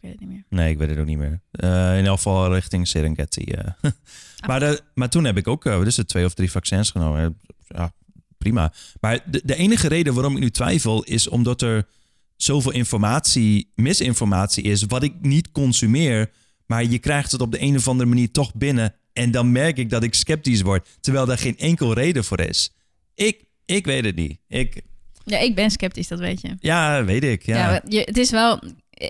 ik 0.00 0.04
weet 0.04 0.10
het 0.10 0.20
niet 0.20 0.28
meer. 0.28 0.44
nee, 0.48 0.70
ik 0.70 0.78
weet 0.78 0.88
het 0.88 0.98
ook 0.98 1.06
niet 1.06 1.18
meer. 1.18 1.40
Eh, 1.50 1.98
in 1.98 2.06
elk 2.06 2.16
geval 2.16 2.54
richting 2.54 2.88
Serengeti. 2.88 3.42
eh. 3.44 3.64
maar, 4.46 4.60
de, 4.60 4.80
maar 4.94 5.08
toen 5.08 5.24
heb 5.24 5.36
ik 5.36 5.48
ook 5.48 5.66
eh, 5.66 5.76
wat 5.76 5.86
is 5.86 5.96
het, 5.96 6.08
twee 6.08 6.24
of 6.24 6.34
drie 6.34 6.50
vaccins 6.50 6.90
genomen. 6.90 7.38
Ja, 7.68 7.92
prima. 8.38 8.72
Maar 9.00 9.20
de, 9.30 9.40
de 9.44 9.54
enige 9.56 9.88
reden 9.88 10.14
waarom 10.14 10.34
ik 10.34 10.42
nu 10.42 10.50
twijfel 10.50 11.02
is 11.04 11.28
omdat 11.28 11.62
er 11.62 11.86
zoveel 12.36 12.72
informatie, 12.72 13.72
misinformatie 13.74 14.62
is, 14.62 14.82
wat 14.82 15.02
ik 15.02 15.14
niet 15.20 15.52
consumeer, 15.52 16.30
maar 16.66 16.84
je 16.84 16.98
krijgt 16.98 17.32
het 17.32 17.40
op 17.40 17.52
de 17.52 17.62
een 17.62 17.76
of 17.76 17.88
andere 17.88 18.08
manier 18.08 18.30
toch 18.30 18.54
binnen. 18.54 18.94
En 19.12 19.30
dan 19.30 19.52
merk 19.52 19.76
ik 19.78 19.90
dat 19.90 20.02
ik 20.02 20.14
sceptisch 20.14 20.62
word, 20.62 20.88
terwijl 21.00 21.26
daar 21.26 21.38
geen 21.38 21.58
enkel 21.58 21.92
reden 21.92 22.24
voor 22.24 22.40
is. 22.40 22.74
Ik, 23.14 23.44
ik 23.64 23.84
weet 23.86 24.04
het 24.04 24.16
niet. 24.16 24.38
Ik, 24.48 24.82
Ja, 25.24 25.38
ik 25.38 25.54
ben 25.54 25.70
sceptisch, 25.70 26.08
dat 26.08 26.18
weet 26.18 26.40
je. 26.40 26.56
ja, 26.60 27.04
weet 27.04 27.24
ik. 27.24 27.42
Ja. 27.46 27.56
Ja, 27.72 27.82
je, 27.88 28.00
het 28.00 28.16
is 28.16 28.30
wel. 28.30 28.60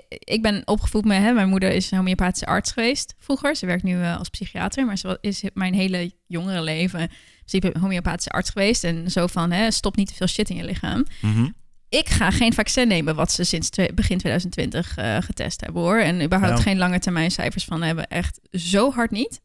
Ik 0.09 0.41
ben 0.41 0.61
opgevoed 0.65 1.05
met. 1.05 1.17
Hè, 1.21 1.31
mijn 1.31 1.49
moeder 1.49 1.71
is 1.71 1.91
een 1.91 1.97
homeopathische 1.97 2.45
arts 2.45 2.71
geweest 2.71 3.15
vroeger. 3.19 3.55
Ze 3.55 3.65
werkt 3.65 3.83
nu 3.83 4.01
eh, 4.01 4.17
als 4.17 4.29
psychiater, 4.29 4.85
maar 4.85 4.97
ze 4.97 5.17
is 5.21 5.43
mijn 5.53 5.73
hele 5.73 6.11
jongere 6.27 6.61
leven. 6.61 7.09
Ze 7.45 7.57
is 7.57 7.81
homeopathische 7.81 8.29
arts 8.29 8.49
geweest 8.49 8.83
en 8.83 9.11
zo 9.11 9.27
van: 9.27 9.51
hè, 9.51 9.71
stop 9.71 9.95
niet 9.95 10.07
te 10.07 10.13
veel 10.13 10.27
shit 10.27 10.49
in 10.49 10.55
je 10.55 10.63
lichaam. 10.63 11.05
Mhm. 11.21 11.47
Ik 11.89 12.09
ga 12.09 12.31
geen 12.31 12.53
vaccin 12.53 12.87
nemen, 12.87 13.15
wat 13.15 13.31
ze 13.31 13.43
sinds 13.43 13.69
begin 13.93 14.17
2020 14.17 14.97
eh, 14.97 15.17
getest 15.19 15.61
hebben 15.61 15.81
hoor. 15.81 15.97
En 15.99 16.23
überhaupt 16.23 16.59
geen 16.59 16.77
lange 16.77 16.99
termijn 16.99 17.31
cijfers 17.31 17.65
van 17.65 17.81
hebben. 17.81 18.07
Echt 18.07 18.39
zo 18.51 18.91
hard 18.91 19.11
niet. 19.11 19.41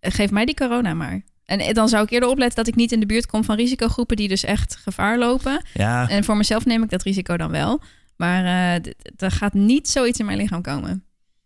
Eh, 0.00 0.12
Geef 0.12 0.30
mij 0.30 0.44
die 0.44 0.54
corona 0.54 0.94
maar. 0.94 1.22
En 1.44 1.60
eh, 1.60 1.74
dan 1.74 1.88
zou 1.88 2.04
ik 2.04 2.10
eerder 2.10 2.28
opletten 2.28 2.56
dat 2.56 2.66
ik 2.66 2.74
niet 2.74 2.92
in 2.92 3.00
de 3.00 3.06
buurt 3.06 3.26
kom 3.26 3.44
van 3.44 3.56
risicogroepen 3.56 4.16
die 4.16 4.28
dus 4.28 4.44
echt 4.44 4.76
gevaar 4.76 5.18
lopen. 5.18 5.64
ja. 5.74 6.08
En 6.08 6.24
voor 6.24 6.36
mezelf 6.36 6.64
neem 6.64 6.82
ik 6.82 6.90
dat 6.90 7.02
risico 7.02 7.36
dan 7.36 7.50
wel. 7.50 7.80
Maar 8.22 8.44
eh, 8.44 8.92
er 9.16 9.30
gaat 9.30 9.52
niet 9.52 9.88
zoiets 9.88 10.18
in 10.18 10.26
mijn 10.26 10.38
lichaam 10.38 10.62
komen. 10.62 11.04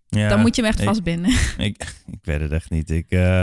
ja. 0.08 0.28
dan 0.28 0.40
moet 0.40 0.56
je 0.56 0.62
hem 0.62 0.70
echt 0.70 0.82
vastbinden. 0.82 1.30
Ik, 1.58 1.94
ik 2.06 2.18
weet 2.22 2.40
het 2.40 2.52
echt 2.52 2.70
niet. 2.70 2.90
Ik, 2.90 3.10
eh, 3.10 3.42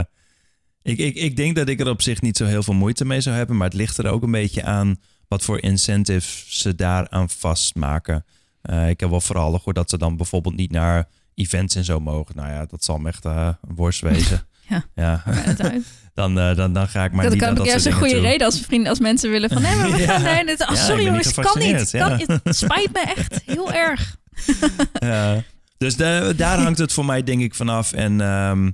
ik, 0.82 0.98
ik, 0.98 1.16
ik 1.16 1.36
denk 1.36 1.56
dat 1.56 1.68
ik 1.68 1.80
er 1.80 1.90
op 1.90 2.02
zich 2.02 2.22
niet 2.22 2.38
zo 2.38 2.46
heel 2.46 2.64
veel 2.64 2.74
moeite 2.74 3.06
mee 3.06 3.22
zou 3.22 3.36
hebben. 3.36 3.58
Maar 3.58 3.68
het 3.68 3.78
ligt 3.78 3.98
er 3.98 4.08
ook 4.08 4.24
een 4.24 4.32
beetje 4.32 4.64
aan 4.64 5.00
wat 5.28 5.44
voor 5.44 5.62
incentives 5.62 6.46
ze 6.48 6.76
daaraan 6.76 7.30
vastmaken. 7.30 8.26
Eh, 8.62 8.90
ik 8.90 9.00
heb 9.00 9.10
wel 9.10 9.22
vooral 9.22 9.54
gehoord 9.54 9.76
dat 9.76 9.90
ze 9.90 9.98
dan 9.98 10.18
bijvoorbeeld 10.18 10.56
niet 10.56 10.72
naar 10.72 11.08
events 11.34 11.76
en 11.76 11.84
zo 11.84 12.00
mogen. 12.00 12.36
Nou 12.36 12.50
ja, 12.50 12.66
dat 12.66 12.84
zal 12.84 12.98
me 12.98 13.08
echt 13.08 13.26
een 13.26 13.56
worst 13.62 14.02
wezen. 14.02 14.48
Ja. 14.68 14.86
ja. 14.96 15.24
Dan, 16.14 16.40
eh, 16.40 16.56
dan, 16.56 16.74
dan 16.74 16.88
ga 16.88 17.04
ik 17.04 17.12
maar 17.12 17.24
dat 17.24 17.34
niet 17.34 17.42
kan 17.42 17.56
dat 17.56 17.66
juist 17.66 17.86
een 17.86 17.94
goede 17.94 18.14
toe. 18.14 18.22
reden 18.22 18.46
als 18.46 18.60
vrienden, 18.60 18.90
als 18.90 19.00
mensen 19.00 19.30
willen 19.30 19.50
van 19.50 19.62
nee, 19.62 19.76
maar 19.76 19.92
we 19.92 19.98
gaan 20.08 20.22
nee, 20.22 20.46
dit, 20.46 20.62
oh, 20.62 20.74
sorry 20.76 21.06
jongens, 21.06 21.34
kan 21.34 21.60
niet. 21.60 21.90
Kan. 21.92 22.12
Het 22.44 22.56
spijt 22.58 22.92
me 22.94 23.00
echt 23.16 23.42
heel 23.46 23.74
erg. 23.74 24.16
Ja. 25.00 25.44
Dus 25.78 25.96
de- 25.96 26.34
daar 26.38 26.60
hangt 26.60 26.78
het 26.80 26.94
voor 26.94 27.06
mij 27.06 27.24
denk 27.24 27.42
ik 27.42 27.56
vanaf. 27.56 27.94
En 27.94 28.22
ehm, 28.22 28.72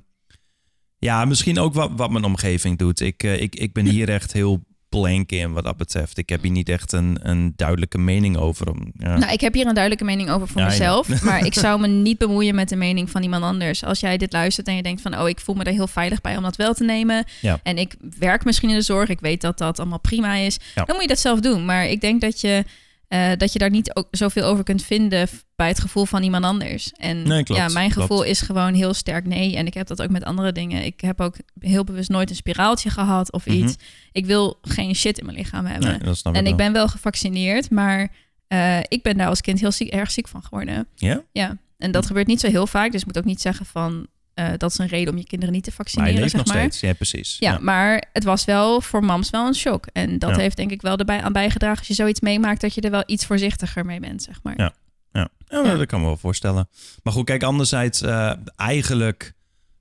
ja, 0.97 1.25
misschien 1.25 1.59
ook 1.59 1.73
wat, 1.73 1.91
wat 1.95 2.09
mijn 2.09 2.23
omgeving 2.23 2.77
doet. 2.77 2.99
Ik, 2.99 3.23
eh, 3.23 3.41
ik, 3.41 3.55
ik 3.55 3.73
ben 3.73 3.85
hier 3.85 4.09
echt 4.09 4.33
heel 4.33 4.63
blank 4.89 5.31
in 5.31 5.53
wat 5.53 5.63
dat 5.63 5.77
betreft. 5.77 6.17
Ik 6.17 6.29
heb 6.29 6.41
hier 6.41 6.51
niet 6.51 6.69
echt 6.69 6.91
een, 6.91 7.17
een 7.21 7.53
duidelijke 7.55 7.97
mening 7.97 8.37
over. 8.37 8.67
Ja. 8.97 9.17
Nou, 9.17 9.31
ik 9.31 9.41
heb 9.41 9.53
hier 9.53 9.65
een 9.65 9.73
duidelijke 9.73 10.05
mening 10.05 10.29
over 10.29 10.47
voor 10.47 10.61
Ja, 10.61 10.67
mezelf. 10.67 11.07
Maar 11.23 11.45
ik 11.45 11.53
zou 11.53 11.79
me 11.79 11.87
niet 11.87 12.17
bemoeien 12.17 12.55
met 12.55 12.69
de 12.69 12.75
mening 12.75 13.09
van 13.09 13.23
iemand 13.23 13.43
anders. 13.43 13.83
Als 13.83 13.99
jij 13.99 14.17
dit 14.17 14.33
luistert 14.33 14.67
en 14.67 14.75
je 14.75 14.83
denkt 14.83 15.01
van... 15.01 15.19
oh, 15.19 15.29
ik 15.29 15.39
voel 15.39 15.55
me 15.55 15.63
er 15.63 15.71
heel 15.71 15.87
veilig 15.87 16.21
bij 16.21 16.37
om 16.37 16.43
dat 16.43 16.55
wel 16.55 16.73
te 16.73 16.83
nemen. 16.83 17.25
En 17.63 17.77
ik 17.77 17.95
werk 18.19 18.45
misschien 18.45 18.69
in 18.69 18.75
de 18.75 18.81
zorg. 18.81 19.09
Ik 19.09 19.19
weet 19.19 19.41
dat 19.41 19.57
dat 19.57 19.79
allemaal 19.79 19.99
prima 19.99 20.35
is. 20.35 20.57
Dan 20.75 20.85
moet 20.87 21.01
je 21.01 21.07
dat 21.07 21.19
zelf 21.19 21.39
doen. 21.39 21.65
Maar 21.65 21.85
ik 21.87 22.01
denk 22.01 22.21
dat 22.21 22.41
je, 22.41 22.63
eh, 23.09 23.31
dat 23.37 23.53
je 23.53 23.59
daar 23.59 23.69
niet 23.69 23.95
ook 23.95 24.07
zoveel 24.11 24.43
over 24.43 24.63
kunt 24.63 24.83
vinden... 24.83 25.27
bij 25.55 25.67
het 25.67 25.79
gevoel 25.79 26.05
van 26.05 26.23
iemand 26.23 26.43
anders. 26.45 26.91
En 26.91 27.23
Nee, 27.27 27.43
klopt, 27.43 27.61
ja, 27.61 27.67
mijn 27.67 27.91
klopt. 27.91 28.07
gevoel 28.09 28.23
is 28.23 28.41
gewoon 28.41 28.73
heel 28.73 28.93
sterk 28.93 29.25
nee. 29.25 29.55
En 29.55 29.65
ik 29.65 29.73
heb 29.73 29.87
dat 29.87 30.01
ook 30.01 30.09
met 30.09 30.23
andere 30.23 30.51
dingen. 30.51 30.85
Ik 30.85 31.01
heb 31.01 31.21
ook 31.21 31.35
heel 31.59 31.83
bewust 31.83 32.09
nooit 32.09 32.29
een 32.29 32.35
spiraaltje 32.35 32.89
gehad 32.89 33.31
of 33.31 33.45
Mhm. 33.45 33.55
iets. 33.55 33.75
Ik 34.11 34.25
wil 34.25 34.57
geen 34.61 34.95
shit 34.95 35.17
in 35.17 35.25
mijn 35.25 35.37
lichaam 35.37 35.65
hebben. 35.65 35.99
Nee, 36.23 36.33
En 36.35 36.47
ik 36.47 36.55
ben 36.55 36.73
wel 36.73 36.87
gevaccineerd, 36.87 37.69
maar 37.69 38.11
eh, 38.47 38.79
ik 38.87 39.03
ben 39.03 39.17
daar 39.17 39.27
als 39.27 39.41
kind 39.41 39.59
heel 39.59 39.71
ziek, 39.71 39.89
erg 39.89 40.11
ziek 40.11 40.27
van 40.27 40.43
geworden. 40.43 40.87
Ja? 40.95 41.23
Ja, 41.31 41.57
en 41.77 41.91
dat 41.91 42.05
gebeurt 42.05 42.27
niet 42.27 42.39
zo 42.39 42.47
heel 42.47 42.67
vaak. 42.67 42.91
Dus 42.91 42.99
ik 43.01 43.07
moet 43.07 43.17
ook 43.17 43.25
niet 43.25 43.41
zeggen 43.41 43.65
van 43.65 44.07
eh, 44.47 44.53
dat 44.57 44.71
is 44.71 44.77
een 44.77 44.87
reden 44.87 45.13
om 45.13 45.19
je 45.19 45.25
kinderen 45.25 45.53
niet 45.53 45.63
te 45.63 45.69
Maar 45.69 45.77
vaccineren, 45.77 46.13
je 46.13 46.19
leeft 46.19 46.31
zeg 46.31 46.45
nog 46.45 46.53
maar. 46.53 46.61
steeds. 46.63 46.79
Ja, 46.79 46.93
precies. 46.93 47.35
Ja, 47.39 47.57
maar 47.61 48.03
het 48.13 48.23
was 48.23 48.45
wel 48.45 48.81
voor 48.81 49.03
mams 49.03 49.29
wel 49.29 49.47
een 49.47 49.55
shock. 49.55 49.85
En 49.93 50.19
dat 50.19 50.29
Ja. 50.29 50.37
heeft 50.37 50.57
denk 50.57 50.71
ik 50.71 50.81
wel 50.81 50.97
erbij 50.97 51.21
aan 51.21 51.33
bijgedragen 51.33 51.77
als 51.77 51.87
je 51.87 51.93
zoiets 51.93 52.19
meemaakt 52.19 52.61
dat 52.61 52.73
je 52.73 52.81
er 52.81 52.91
wel 52.91 53.03
iets 53.05 53.25
voorzichtiger 53.25 53.85
mee 53.85 53.99
bent, 53.99 54.23
zeg 54.23 54.39
maar. 54.43 54.53
Ja. 54.57 54.73
Ja, 55.11 55.29
ja, 55.47 55.63
Ja. 55.63 55.75
dat 55.75 55.85
kan 55.87 55.99
me 55.99 56.05
wel 56.05 56.17
voorstellen. 56.17 56.69
Maar 57.03 57.13
goed, 57.13 57.25
kijk, 57.25 57.43
anderzijds, 57.43 58.01
eh, 58.01 58.31
eigenlijk 58.55 59.33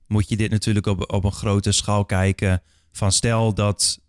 moet 0.07 0.29
je 0.29 0.37
dit 0.37 0.51
natuurlijk 0.51 0.85
op, 0.85 1.11
op 1.13 1.23
een 1.23 1.31
grote 1.31 1.71
schaal 1.71 2.05
kijken. 2.05 2.61
Van 2.91 3.11
stel 3.11 3.53
dat 3.53 3.99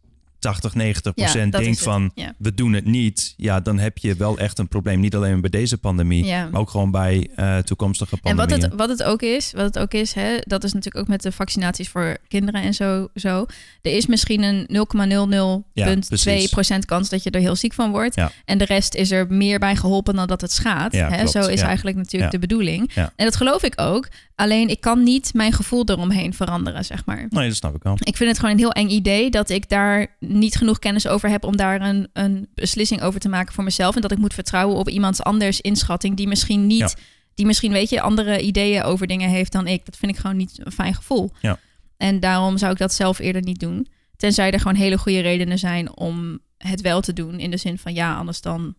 80, 0.41 0.75
90 0.75 1.13
Ja, 1.15 1.23
procent 1.25 1.55
is 1.55 1.61
denkt 1.61 1.83
van 1.83 2.11
Ja. 2.15 2.35
we 2.39 2.55
doen 2.55 2.73
het 2.73 2.85
niet. 2.85 3.35
Ja, 3.37 3.61
dan 3.61 3.79
heb 3.79 3.99
je 3.99 4.15
wel 4.15 4.39
echt 4.39 4.59
een 4.59 4.69
probleem. 4.69 5.01
Niet 5.01 5.15
alleen 5.15 5.41
bij 5.41 5.51
deze 5.51 5.79
pandemie, 5.79 6.25
Ja. 6.25 6.49
maar 6.51 6.61
ook 6.61 6.71
gewoon 6.71 6.91
bij 6.91 7.29
eh, 7.37 7.59
toekomstige 7.59 8.17
En 8.23 8.23
wat 8.23 8.37
pandemieën. 8.37 8.69
het, 8.71 8.79
wat 8.79 8.89
het 8.89 9.03
ook 9.03 9.23
is, 9.23 9.53
wat 9.53 9.65
het 9.65 9.79
ook 9.79 9.93
is, 9.93 10.13
hè, 10.13 10.37
dat 10.41 10.65
is 10.65 10.73
natuurlijk 10.73 11.05
ook 11.05 11.09
met 11.11 11.23
de 11.23 11.33
vaccinaties 11.33 11.89
voor 11.89 12.17
kinderen 12.29 12.63
en 12.63 12.75
zo. 12.75 13.09
zo. 13.15 13.47
Er 13.83 13.93
is 13.93 14.07
misschien 14.07 14.43
een 14.43 14.67
0,00,2% 14.69 16.85
kans 16.87 17.09
dat 17.09 17.23
je 17.23 17.31
er 17.31 17.41
heel 17.41 17.57
ziek 17.57 17.73
van 17.73 17.91
wordt. 17.91 18.15
Ja. 18.15 18.33
En 18.45 18.59
de 18.59 18.65
rest 18.65 18.95
is 18.95 19.11
er 19.11 19.27
meer 19.29 19.59
bij 19.59 19.77
geholpen 19.77 20.15
dan 20.15 20.27
dat 20.27 20.41
het 20.41 20.53
schaadt. 20.53 20.95
Ja, 20.95 21.09
hè? 21.09 21.17
klopt, 21.17 21.31
Zo 21.31 21.39
is 21.47 21.61
ja. 21.61 21.67
eigenlijk 21.67 21.97
natuurlijk 21.97 22.33
Ja. 22.33 22.39
de 22.39 22.47
bedoeling. 22.47 22.91
Ja. 22.95 23.13
En 23.17 23.25
dat 23.25 23.37
geloof 23.37 23.63
ik 23.63 23.73
ook. 23.81 24.09
Alleen 24.41 24.69
ik 24.69 24.81
kan 24.81 25.03
niet 25.03 25.35
mijn 25.35 25.53
gevoel 25.53 25.83
eromheen 25.85 26.35
veranderen, 26.35 26.85
zeg 26.85 27.07
maar. 27.07 27.27
Nee, 27.29 27.49
dat 27.49 27.57
snap 27.57 27.75
ik 27.75 27.83
wel. 27.83 27.97
Ik 27.99 28.17
vind 28.17 28.31
het 28.31 28.39
gewoon 28.39 28.55
een 28.55 28.61
heel 28.61 28.73
eng 28.73 28.89
idee 28.89 29.31
dat 29.31 29.49
ik 29.51 29.69
daar 29.69 30.17
niet 30.21 30.57
genoeg 30.57 30.79
kennis 30.79 31.07
over 31.07 31.29
heb 31.29 31.45
om 31.45 31.57
daar 31.57 31.81
een, 31.81 32.09
een 32.13 32.49
beslissing 32.55 33.03
over 33.03 33.21
te 33.21 33.29
maken 33.29 33.55
voor 33.55 33.65
mezelf. 33.65 33.95
En 33.95 34.01
dat 34.01 34.13
ik 34.13 34.19
moet 34.19 34.35
vertrouwen 34.35 34.77
op 34.77 34.89
iemands 34.89 35.23
anders 35.23 35.61
inschatting 35.61 36.17
die 36.17 36.29
misschien 36.29 36.67
niet, 36.67 36.79
Ja. 36.79 36.91
die 37.35 37.47
misschien 37.47 37.73
weet 37.73 37.91
je, 37.91 38.01
andere 38.01 38.41
ideeën 38.41 38.83
over 38.83 39.07
dingen 39.07 39.29
heeft 39.29 39.53
dan 39.53 39.67
ik. 39.67 39.85
Dat 39.85 39.97
vind 39.97 40.13
ik 40.13 40.19
gewoon 40.19 40.37
niet 40.37 40.61
een 40.65 40.73
fijn 40.73 40.95
gevoel. 40.95 41.33
Ja. 41.41 41.59
En 41.97 42.21
daarom 42.21 42.59
zou 42.59 42.73
ik 42.73 42.79
dat 42.79 42.93
zelf 42.95 43.19
eerder 43.19 43.43
niet 43.43 43.61
doen. 43.61 43.87
Tenzij 44.17 44.51
er 44.51 44.61
gewoon 44.61 44.77
hele 44.77 44.99
goede 44.99 45.21
redenen 45.21 45.59
zijn 45.59 45.97
om 45.97 46.39
het 46.59 46.81
wel 46.81 47.01
te 47.01 47.13
doen. 47.13 47.39
In 47.39 47.51
de 47.51 47.57
zin 47.57 47.79
van 47.79 47.95
ja, 47.95 48.15
anders 48.17 48.41
dan. 48.41 48.75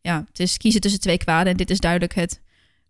Ja, 0.00 0.24
het 0.28 0.40
is 0.40 0.56
kiezen 0.56 0.80
tussen 0.80 1.00
twee 1.00 1.18
kwaden. 1.18 1.52
En 1.52 1.56
dit 1.56 1.70
is 1.70 1.78
duidelijk 1.80 2.14
het, 2.14 2.40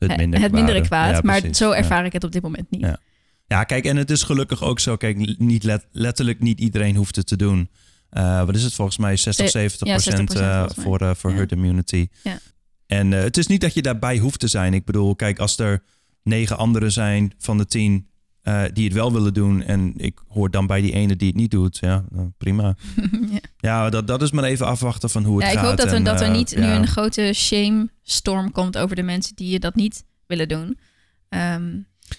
Het 0.08 0.16
mindere 0.16 0.42
het 0.42 0.52
mindere 0.52 0.80
kwaad. 0.80 1.10
Ja, 1.14 1.20
maar 1.22 1.42
zo 1.52 1.68
Ja. 1.70 1.76
ervaar 1.76 2.04
ik 2.04 2.12
het 2.12 2.24
op 2.24 2.32
dit 2.32 2.42
moment 2.42 2.70
niet. 2.70 2.80
Ja. 2.80 2.98
Ja, 3.46 3.64
kijk, 3.64 3.84
en 3.84 3.96
het 3.96 4.10
is 4.10 4.22
gelukkig 4.22 4.62
ook 4.62 4.80
zo. 4.80 4.96
Kijk, 4.96 5.38
niet 5.38 5.64
let- 5.64 5.86
letterlijk 5.92 6.40
niet 6.40 6.60
iedereen 6.60 6.96
hoeft 6.96 7.16
het 7.16 7.26
te 7.26 7.36
doen. 7.36 7.68
Eh, 8.10 8.44
wat 8.44 8.54
is 8.56 8.62
het 8.62 8.74
volgens 8.74 8.96
mij? 8.98 9.16
60, 9.16 9.44
Ze- 9.44 9.50
70 9.50 9.86
ja, 9.86 9.98
60% 9.98 10.24
procent 10.24 10.76
eh, 10.78 10.82
voor, 10.84 11.00
eh, 11.00 11.14
voor 11.14 11.32
herd 11.32 11.52
immunity. 11.52 12.08
Ja. 12.22 12.38
En 12.86 13.12
eh, 13.12 13.22
het 13.22 13.36
is 13.36 13.46
niet 13.46 13.60
dat 13.60 13.74
je 13.74 13.82
daarbij 13.82 14.18
hoeft 14.18 14.40
te 14.40 14.48
zijn. 14.48 14.74
Ik 14.74 14.84
bedoel, 14.84 15.16
kijk, 15.16 15.38
als 15.38 15.58
er 15.58 15.82
negen 16.22 16.56
anderen 16.58 16.92
zijn 16.92 17.32
van 17.38 17.58
de 17.58 17.66
tien 17.66 18.06
eh, 18.42 18.62
die 18.72 18.84
het 18.84 18.92
wel 18.92 19.12
willen 19.12 19.34
doen... 19.34 19.62
en 19.62 19.92
ik 19.96 20.18
hoor 20.28 20.50
dan 20.50 20.66
bij 20.66 20.80
die 20.80 20.92
ene 20.92 21.16
die 21.16 21.28
het 21.28 21.36
niet 21.36 21.50
doet, 21.50 21.78
ja, 21.80 22.04
dan 22.10 22.34
prima. 22.38 22.74
ja. 23.30 23.38
Ja, 23.58 23.90
dat, 23.90 24.06
dat 24.06 24.22
is 24.22 24.30
maar 24.30 24.44
even 24.44 24.66
afwachten 24.66 25.10
van 25.10 25.24
hoe 25.24 25.36
het 25.36 25.44
Ja, 25.46 25.50
ik 25.52 25.58
gaat. 25.58 25.66
hoop 25.66 25.76
dat 25.76 25.92
er, 25.92 26.04
dat 26.04 26.20
er 26.20 26.26
eh, 26.26 26.32
niet 26.32 26.56
nu 26.56 26.62
ja. 26.62 26.76
een 26.76 26.86
grote 26.86 27.32
shame 27.34 27.88
storm 28.02 28.52
komt 28.52 28.78
over 28.78 28.96
de 28.96 29.02
mensen 29.02 29.36
die 29.36 29.58
dat 29.58 29.74
niet 29.74 30.04
willen 30.26 30.48
doen. 30.48 30.78
Ehm, 31.28 31.68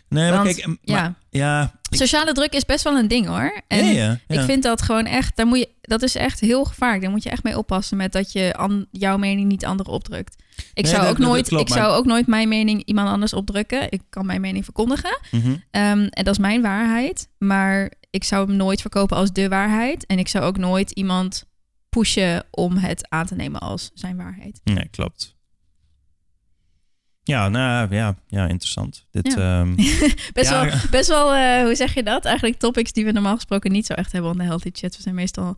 Nee, 0.10 0.32
maar 0.32 0.44
kijk, 0.44 0.66
maar- 0.66 0.78
ja. 0.82 1.16
ja, 1.30 1.80
ik- 1.90 1.98
Sociale 1.98 2.32
druk 2.34 2.54
is 2.54 2.66
best 2.66 2.84
wel 2.84 2.98
een 2.98 3.08
ding 3.08 3.28
hoor. 3.28 3.62
En 3.68 3.86
ja. 3.86 4.20
ik 4.28 4.40
vind 4.40 4.64
dat 4.64 4.82
gewoon 4.82 5.06
echt, 5.06 5.36
daar 5.36 5.46
moet 5.46 5.58
je, 5.58 5.70
dat 5.82 6.02
is 6.02 6.16
echt 6.16 6.40
heel 6.40 6.64
gevaarlijk. 6.64 7.02
Daar 7.02 7.12
moet 7.12 7.24
je 7.24 7.30
echt 7.30 7.44
mee 7.44 7.58
oppassen 7.58 7.98
met 7.98 8.12
dat 8.12 8.32
je 8.32 8.56
an, 8.56 8.86
jouw 8.92 9.18
mening 9.18 9.48
niet 9.48 9.66
anderen 9.66 9.94
opdrukt. 9.94 10.44
Ik, 10.74 10.84
Nee, 10.84 10.92
zou, 10.94 11.02
dat- 11.02 11.12
ook 11.12 11.18
nooit, 11.18 11.48
klopt, 11.48 11.70
ik 11.70 11.76
maar- 11.76 11.78
zou 11.86 11.96
ook 11.98 12.06
nooit 12.06 12.28
mijn 12.28 12.48
mening 12.50 12.84
iemand 12.86 13.10
anders 13.10 13.34
opdrukken. 13.34 13.92
Ik 13.92 14.02
kan 14.10 14.26
mijn 14.26 14.42
mening 14.42 14.64
verkondigen. 14.64 15.20
Mhm. 15.32 15.56
Ehm, 15.72 16.00
en 16.10 16.24
dat 16.24 16.34
is 16.34 16.38
mijn 16.40 16.62
waarheid. 16.62 17.30
Maar 17.38 17.92
ik 18.10 18.24
zou 18.24 18.48
hem 18.48 18.56
nooit 18.56 18.82
verkopen 18.82 19.18
als 19.18 19.32
de 19.32 19.48
waarheid. 19.50 20.06
En 20.06 20.20
ik 20.20 20.28
zou 20.28 20.44
ook 20.46 20.58
nooit 20.58 20.92
iemand 20.92 21.46
pushen 21.90 22.44
om 22.52 22.78
het 22.78 23.10
aan 23.10 23.26
te 23.26 23.36
nemen 23.36 23.60
als 23.60 23.92
zijn 23.94 24.18
waarheid. 24.18 24.62
Nee, 24.64 24.88
klopt. 24.92 25.36
Ja, 27.24 27.50
nou 27.50 27.96
ja, 27.96 28.16
ja 28.28 28.48
interessant. 28.48 29.08
Dit, 29.12 29.34
Ja. 29.34 29.60
ehm, 29.62 29.76
Best 30.34 30.50
Ja. 30.50 30.66
wel, 30.66 30.76
best 30.92 31.08
wel 31.10 31.34
eh, 31.34 31.64
hoe 31.64 31.76
zeg 31.76 31.94
je 31.94 32.04
dat? 32.04 32.26
Eigenlijk 32.26 32.58
topics 32.60 32.92
die 32.92 33.06
we 33.06 33.12
normaal 33.12 33.36
gesproken 33.36 33.72
niet 33.72 33.86
zo 33.86 33.94
echt 33.94 34.12
hebben 34.12 34.32
op 34.32 34.38
de 34.38 34.44
Healthy 34.44 34.70
Chat. 34.74 34.96
We 34.96 35.02
zijn 35.02 35.16
meestal 35.16 35.58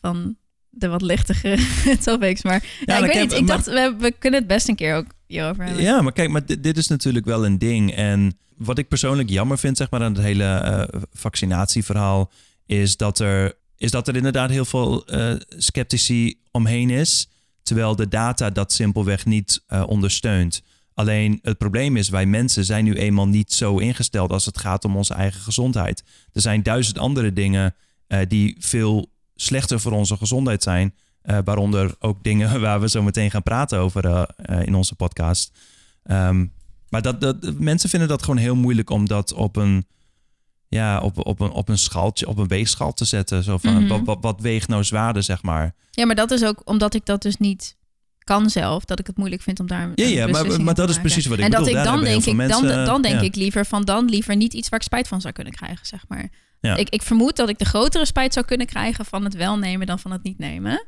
van 0.00 0.36
de 0.70 0.88
wat 0.88 1.02
lichtere 1.02 1.58
topics. 2.04 2.42
Maar 2.42 2.64
ja, 2.86 2.96
ik 2.96 3.04
ik 3.04 3.06
weet 3.06 3.14
heb- 3.14 3.28
niet. 3.28 3.32
Ik 3.38 3.46
maar- 3.46 3.56
dacht, 3.56 3.66
we, 3.66 3.94
we 3.98 4.12
kunnen 4.18 4.38
het 4.40 4.48
best 4.48 4.68
een 4.68 4.74
keer 4.76 4.94
ook 4.96 5.06
hierover 5.26 5.64
hebben. 5.64 5.82
Ja, 5.82 6.00
maar 6.02 6.12
kijk, 6.12 6.30
maar 6.30 6.46
dit, 6.46 6.62
dit 6.62 6.76
is 6.76 6.86
natuurlijk 6.88 7.24
wel 7.24 7.44
een 7.46 7.58
ding. 7.58 7.92
En 7.94 8.38
wat 8.56 8.78
ik 8.78 8.88
persoonlijk 8.88 9.28
jammer 9.30 9.58
vind, 9.58 9.76
zeg 9.76 9.90
maar, 9.90 10.02
aan 10.02 10.14
het 10.14 10.22
hele 10.22 10.44
eh, 10.44 11.00
vaccinatieverhaal, 11.12 12.30
is 12.66 12.96
dat 12.96 13.18
er, 13.18 13.52
is 13.76 13.90
dat 13.90 14.08
er 14.08 14.16
inderdaad 14.16 14.50
heel 14.50 14.64
veel 14.64 15.06
eh, 15.06 15.32
sceptici 15.48 16.34
omheen 16.50 16.90
is, 16.90 17.28
terwijl 17.62 17.96
de 17.96 18.08
data 18.08 18.50
dat 18.50 18.72
simpelweg 18.72 19.26
niet 19.26 19.62
eh, 19.66 19.82
ondersteunt. 19.86 20.62
Alleen 20.94 21.38
het 21.42 21.58
probleem 21.58 21.96
is, 21.96 22.08
wij 22.08 22.26
mensen 22.26 22.64
zijn 22.64 22.84
nu 22.84 22.94
eenmaal 22.94 23.28
niet 23.28 23.52
zo 23.52 23.78
ingesteld 23.78 24.30
als 24.30 24.46
het 24.46 24.58
gaat 24.58 24.84
om 24.84 24.96
onze 24.96 25.14
eigen 25.14 25.40
gezondheid. 25.40 26.04
Er 26.32 26.40
zijn 26.40 26.62
duizend 26.62 26.98
andere 26.98 27.32
dingen 27.32 27.74
die 28.28 28.56
veel 28.58 29.10
slechter 29.40 29.80
voor 29.80 29.92
onze 29.92 30.16
gezondheid 30.16 30.62
zijn. 30.62 30.94
Eh, 31.22 31.38
waaronder 31.44 31.94
ook 31.98 32.22
dingen 32.22 32.60
waar 32.60 32.80
we 32.80 32.88
zo 32.88 33.02
meteen 33.02 33.30
gaan 33.30 33.42
praten 33.42 33.78
over 33.78 34.04
eh, 34.04 34.22
eh, 34.36 34.66
in 34.66 34.74
onze 34.74 34.94
podcast. 34.94 35.52
Ehm, 36.02 36.46
maar 36.88 37.02
dat, 37.02 37.20
dat, 37.20 37.36
mensen 37.58 37.90
vinden 37.90 38.08
dat 38.08 38.22
gewoon 38.22 38.36
heel 38.36 38.54
moeilijk 38.56 38.90
om 38.90 39.08
dat 39.08 39.32
op 39.32 39.56
een, 39.56 39.86
ja, 40.68 41.00
op, 41.00 41.26
op 41.26 41.40
een, 41.40 41.50
op 41.50 41.68
een 41.68 41.78
schaaltje, 41.78 42.28
op 42.28 42.38
een 42.38 42.48
weegschaal 42.48 42.92
te 42.92 43.04
zetten. 43.04 43.42
Zo 43.42 43.58
van, 43.58 43.74
Mhm. 43.74 43.88
wat, 43.88 44.00
wat, 44.04 44.18
wat 44.20 44.40
weegt 44.40 44.68
nou 44.68 44.84
zwaarder, 44.84 45.22
zeg 45.22 45.42
maar. 45.42 45.74
Ja, 45.90 46.06
maar 46.06 46.14
dat 46.14 46.30
is 46.30 46.44
ook 46.44 46.62
omdat 46.64 46.94
ik 46.94 47.06
dat 47.06 47.22
dus 47.22 47.36
niet 47.36 47.76
kan 48.18 48.50
zelf. 48.50 48.84
Dat 48.84 48.98
ik 48.98 49.06
het 49.06 49.16
moeilijk 49.16 49.42
vind 49.42 49.60
om 49.60 49.66
daar 49.66 49.82
een 49.82 49.92
Ja, 49.94 50.06
ja, 50.06 50.26
maar- 50.26 50.62
maar 50.62 50.74
dat 50.74 50.90
is 50.90 51.00
precies 51.00 51.26
wat 51.26 51.38
ik 51.38 51.44
en 51.44 51.50
bedoel. 51.50 51.64
dat 51.64 51.74
ik 51.74 51.84
dan 51.84 52.04
denk 52.04 52.24
ik, 52.24 52.48
dan, 52.48 52.84
dan 52.84 53.02
denk 53.02 53.14
ja. 53.14 53.20
ik 53.20 53.34
liever 53.34 53.66
van 53.66 53.84
dan 53.84 54.04
liever 54.08 54.36
niet 54.36 54.52
iets 54.54 54.68
waar 54.68 54.78
ik 54.78 54.84
spijt 54.84 55.08
van 55.08 55.20
zou 55.20 55.32
kunnen 55.34 55.52
krijgen, 55.52 55.86
zeg 55.86 56.04
maar. 56.08 56.30
Ja. 56.60 56.76
Ik, 56.76 56.88
ik 56.88 57.02
vermoed 57.02 57.36
dat 57.36 57.48
ik 57.48 57.58
de 57.58 57.64
grotere 57.64 58.06
spijt 58.06 58.32
zou 58.32 58.46
kunnen 58.46 58.66
krijgen 58.66 59.04
van 59.04 59.24
het 59.24 59.34
wel 59.34 59.58
nemen 59.58 59.86
dan 59.86 59.98
van 59.98 60.10
het 60.10 60.22
niet 60.22 60.38
nemen. 60.38 60.84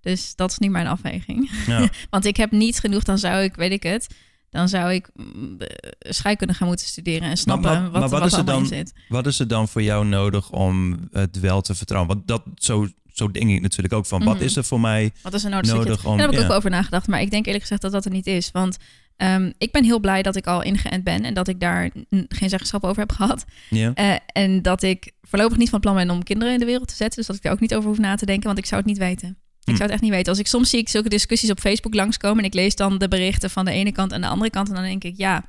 Dus 0.00 0.34
dat 0.36 0.50
is 0.50 0.58
niet 0.58 0.70
mijn 0.70 0.86
afweging. 0.86 1.50
Ja. 1.66 1.88
Want 2.10 2.24
ik 2.24 2.36
heb 2.36 2.50
niet 2.50 2.78
genoeg, 2.78 3.02
dan 3.02 3.18
zou 3.18 3.42
ik, 3.42 3.54
weet 3.54 3.70
ik 3.72 3.82
het, 3.82 4.14
dan 4.50 4.68
zou 4.68 4.92
ik 4.92 5.10
mm, 5.14 5.56
eh, 5.60 5.66
scheikunde 6.12 6.54
gaan 6.54 6.66
moeten 6.66 6.86
studeren 6.86 7.28
en 7.28 7.36
snappen 7.36 7.70
maar- 7.72 7.82
wat, 7.82 7.92
maar 8.00 8.00
wat 8.08 8.20
wat, 8.20 8.32
is 8.32 8.38
er 8.38 8.44
dan- 8.44 8.66
zit. 8.66 8.92
Wat 9.08 9.26
is 9.26 9.38
er 9.38 9.48
dan 9.48 9.68
voor 9.68 9.82
jou 9.82 10.06
nodig 10.06 10.50
om 10.50 10.98
het 11.12 11.40
wel 11.40 11.60
te 11.60 11.74
vertrouwen? 11.74 12.14
Want 12.14 12.26
dat, 12.28 12.42
zo, 12.54 12.88
zo 13.12 13.30
denk 13.30 13.50
ik 13.50 13.60
natuurlijk 13.60 13.94
ook 13.94 14.06
van. 14.06 14.24
Wat 14.24 14.34
Mhm. 14.34 14.44
is 14.44 14.56
er 14.56 14.64
voor 14.64 14.80
mij 14.80 15.12
Wat 15.22 15.34
is 15.34 15.44
er 15.44 15.50
nodig? 15.50 15.72
nodig 15.74 16.04
om... 16.04 16.16
Daar 16.16 16.26
heb 16.26 16.34
ik 16.34 16.40
ja. 16.42 16.46
ook 16.46 16.52
over 16.56 16.70
nagedacht. 16.70 17.06
Maar 17.08 17.20
ik 17.20 17.30
denk 17.30 17.44
eerlijk 17.44 17.62
gezegd 17.64 17.82
dat 17.82 17.92
dat 17.92 18.04
er 18.04 18.10
niet 18.10 18.26
is. 18.26 18.50
Want 18.50 18.76
ehm, 19.20 19.50
ik 19.58 19.72
ben 19.72 19.84
heel 19.84 20.00
blij 20.00 20.22
dat 20.22 20.36
ik 20.36 20.46
al 20.46 20.62
ingeënt 20.62 21.04
ben. 21.04 21.24
En 21.24 21.34
dat 21.34 21.48
ik 21.48 21.60
daar 21.60 21.90
geen 22.28 22.48
zeggenschap 22.48 22.84
over 22.84 23.00
heb 23.00 23.12
gehad. 23.12 23.44
Ja. 23.70 23.94
Eh, 23.94 24.14
en 24.32 24.62
dat 24.62 24.82
ik 24.82 25.12
voorlopig 25.22 25.56
niet 25.58 25.70
van 25.70 25.80
plan 25.80 25.94
ben 25.94 26.10
om 26.10 26.22
kinderen 26.22 26.52
in 26.54 26.58
de 26.60 26.64
wereld 26.66 26.88
te 26.88 26.94
zetten. 26.94 27.18
Dus 27.18 27.26
dat 27.26 27.36
ik 27.36 27.42
daar 27.42 27.52
ook 27.52 27.60
niet 27.60 27.74
over 27.74 27.88
hoef 27.88 27.98
na 27.98 28.14
te 28.14 28.26
denken. 28.26 28.46
Want 28.46 28.58
ik 28.58 28.66
zou 28.66 28.80
het 28.80 28.90
niet 28.90 28.98
weten. 28.98 29.28
Ik 29.28 29.36
Hm. 29.64 29.70
zou 29.70 29.82
het 29.82 29.90
echt 29.90 30.00
niet 30.00 30.10
weten. 30.10 30.28
Als 30.28 30.38
ik 30.38 30.46
soms 30.46 30.70
zie 30.70 30.78
ik 30.78 30.88
zulke 30.88 31.08
discussies 31.08 31.50
op 31.50 31.60
Facebook 31.60 31.94
langskomen. 31.94 32.38
En 32.38 32.44
ik 32.44 32.54
lees 32.54 32.74
dan 32.76 32.98
de 32.98 33.08
berichten 33.08 33.50
van 33.50 33.64
de 33.64 33.70
ene 33.70 33.92
kant 33.92 34.12
en 34.12 34.20
de 34.20 34.26
andere 34.26 34.50
kant. 34.50 34.68
En 34.68 34.74
dan 34.74 34.82
denk 34.84 35.04
ik, 35.04 35.16
ja, 35.16 35.44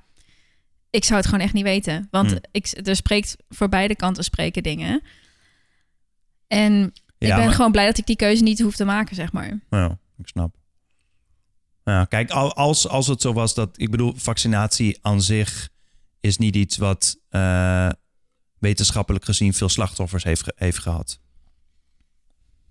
ik 0.90 1.04
zou 1.04 1.20
het 1.20 1.30
gewoon 1.30 1.44
echt 1.46 1.54
niet 1.54 1.64
weten. 1.64 2.08
Want 2.12 2.32
Hm. 2.32 2.38
ik, 2.52 2.68
er 2.88 2.96
spreekt 2.96 3.36
voor 3.50 3.70
beide 3.70 3.96
kanten 3.96 4.24
spreken 4.24 4.64
dingen. 4.64 5.02
En 6.48 6.84
ik 7.18 7.28
ben 7.28 7.38
maar- 7.38 7.52
gewoon 7.54 7.72
blij 7.72 7.86
dat 7.86 7.98
ik 7.98 8.06
die 8.06 8.16
keuze 8.16 8.44
niet 8.44 8.60
hoef 8.62 8.76
te 8.76 8.86
maken, 8.86 9.16
zeg 9.16 9.32
maar. 9.32 9.60
Ja, 9.70 9.98
ik 10.18 10.28
snap. 10.28 10.56
Ja, 11.84 12.06
kijk, 12.06 12.30
al- 12.32 12.54
als, 12.56 12.88
als 12.88 13.08
het 13.08 13.22
zo 13.22 13.34
was 13.34 13.54
dat... 13.54 13.70
Ik 13.80 13.92
bedoel, 13.92 14.14
vaccinatie 14.16 14.98
aan 15.02 15.22
zich 15.22 15.70
is 16.20 16.38
niet 16.38 16.56
iets 16.56 16.78
wat 16.78 17.18
eh, 17.30 17.90
wetenschappelijk 18.60 19.26
gezien 19.26 19.54
veel 19.54 19.70
slachtoffers 19.70 20.24
heeft, 20.24 20.44
ge- 20.44 20.54
heeft 20.56 20.78
gehad. 20.80 21.20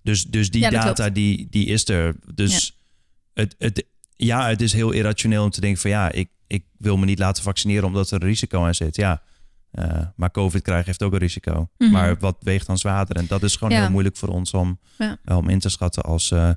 Dus, 0.03 0.25
dus 0.25 0.51
die 0.51 0.61
Ja, 0.61 0.71
dat 0.71 0.83
data, 0.83 0.95
klopt. 0.95 1.15
die, 1.15 1.47
die 1.51 1.67
is 1.67 1.89
er. 1.89 2.17
Dus 2.35 2.79
het, 3.35 3.55
het, 3.59 3.85
ja, 4.17 4.49
het 4.49 4.61
is 4.61 4.73
heel 4.73 4.91
irrationeel 4.91 5.45
om 5.45 5.51
te 5.51 5.61
denken 5.61 5.81
van... 5.81 5.91
Ja, 5.91 6.13
ik, 6.13 6.31
ik 6.47 6.65
wil 6.79 6.97
me 6.97 7.05
niet 7.05 7.19
laten 7.19 7.43
vaccineren 7.43 7.85
omdat 7.85 8.11
er 8.11 8.23
een 8.23 8.29
risico 8.29 8.65
aan 8.65 8.75
zit. 8.75 8.97
Ja, 8.97 9.23
eh, 9.71 10.01
maar 10.17 10.31
COVID 10.31 10.63
krijgen 10.63 10.87
heeft 10.87 11.03
ook 11.03 11.13
een 11.13 11.19
risico. 11.19 11.69
Mhm. 11.79 11.91
Maar 11.91 12.19
wat 12.19 12.37
weegt 12.41 12.67
dan 12.67 12.79
zwaarder? 12.79 13.17
En 13.17 13.27
dat 13.27 13.43
is 13.43 13.57
gewoon 13.57 13.73
Ja. 13.75 13.81
heel 13.81 13.91
moeilijk 13.91 14.17
voor 14.17 14.29
ons 14.29 14.53
om, 14.53 14.79
Ja. 14.99 15.19
om 15.25 15.49
in 15.49 15.59
te 15.59 15.69
schatten 15.69 16.03
als 16.03 16.31
eh, 16.31 16.51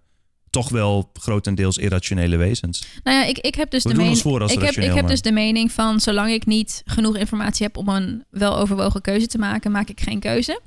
toch 0.53 0.69
wel 0.69 1.09
grotendeels 1.13 1.77
irrationele 1.77 2.37
wezens. 2.37 2.87
Nou 3.03 3.17
ja, 3.17 3.25
ik, 3.25 3.37
ik 3.37 3.55
heb 3.55 3.71
dus 3.71 3.83
We 3.83 3.89
de 3.89 3.95
mening. 3.95 4.17
Ik 4.51 4.59
heb, 4.59 4.75
ik 4.75 4.93
heb 4.93 5.07
dus 5.07 5.21
de 5.21 5.31
mening 5.31 5.71
van 5.71 5.99
zolang 5.99 6.31
ik 6.31 6.45
niet 6.45 6.81
genoeg 6.85 7.17
informatie 7.17 7.65
heb 7.65 7.77
om 7.77 7.87
een 7.89 8.25
weloverwogen 8.29 9.01
keuze 9.01 9.27
te 9.27 9.37
maken, 9.37 9.71
maak 9.71 9.89
ik 9.89 10.01
geen 10.01 10.19
keuze. 10.19 10.61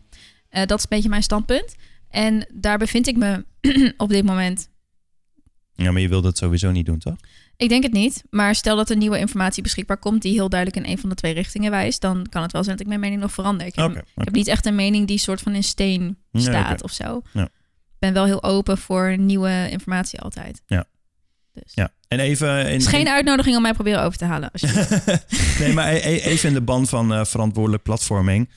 Eh, 0.49 0.67
dat 0.67 0.79
is 0.79 0.83
een 0.83 0.91
beetje 0.91 1.09
mijn 1.09 1.23
standpunt. 1.23 1.75
En 2.11 2.47
daar 2.53 2.79
bevind 2.79 3.07
ik 3.07 3.17
me 3.17 3.45
op 3.97 4.09
dit 4.09 4.25
moment. 4.25 4.69
Ja, 5.73 5.93
maar 5.93 6.01
je 6.01 6.09
wil 6.09 6.23
dat 6.23 6.37
sowieso 6.39 6.71
niet 6.71 6.87
doen, 6.87 6.99
toch? 6.99 7.17
Ik 7.57 7.69
denk 7.69 7.83
het 7.83 7.93
niet, 7.93 8.25
maar 8.31 8.55
stel 8.55 8.77
dat 8.77 8.91
er 8.91 8.97
nieuwe 8.97 9.19
informatie 9.19 9.63
beschikbaar 9.63 9.99
komt 9.99 10.23
die 10.23 10.33
heel 10.33 10.49
duidelijk 10.49 10.85
in 10.85 10.93
een 10.93 10.99
van 10.99 11.09
de 11.09 11.15
twee 11.15 11.35
richtingen 11.35 11.71
wijst, 11.71 12.01
dan 12.01 12.27
kan 12.31 12.43
het 12.43 12.53
wel 12.53 12.65
zijn 12.65 12.77
dat 12.77 12.85
ik 12.85 12.91
mijn 12.91 13.01
mening 13.01 13.21
nog 13.21 13.33
verander. 13.33 13.67
Ik 13.67 13.75
heb, 13.75 13.97
ik 13.97 14.05
heb 14.15 14.35
niet 14.35 14.49
echt 14.49 14.67
een 14.67 14.75
mening 14.75 15.07
die 15.07 15.19
soort 15.19 15.41
van 15.41 15.55
in 15.55 15.65
steen 15.65 16.19
Nee, 16.31 16.43
staat 16.43 16.73
oké. 16.73 16.85
of 16.85 16.93
zo. 16.93 17.23
Ja. 17.33 17.49
Ben 18.07 18.15
wel 18.15 18.25
heel 18.25 18.43
open 18.43 18.79
voor 18.79 19.19
nieuwe 19.19 19.69
informatie 19.71 20.21
altijd. 20.21 20.63
Ja. 20.67 20.85
Dus. 21.53 21.73
Ja. 21.75 21.93
En 22.09 22.21
even... 22.21 22.59
In, 22.59 22.73
Het 22.73 22.81
is 22.81 22.87
geen 22.87 23.09
uitnodiging 23.09 23.57
om 23.57 23.63
mij 23.63 23.73
proberen 23.73 24.03
over 24.03 24.19
te 24.19 24.25
halen. 24.25 24.51
nee, 25.59 25.73
maar 25.73 25.93
e- 25.93 25.97
e- 25.97 26.21
even 26.21 26.49
in 26.49 26.55
de 26.55 26.61
band 26.61 26.89
van 26.89 27.15
eh, 27.15 27.25
verantwoordelijk 27.25 27.83
platforming. 27.83 28.51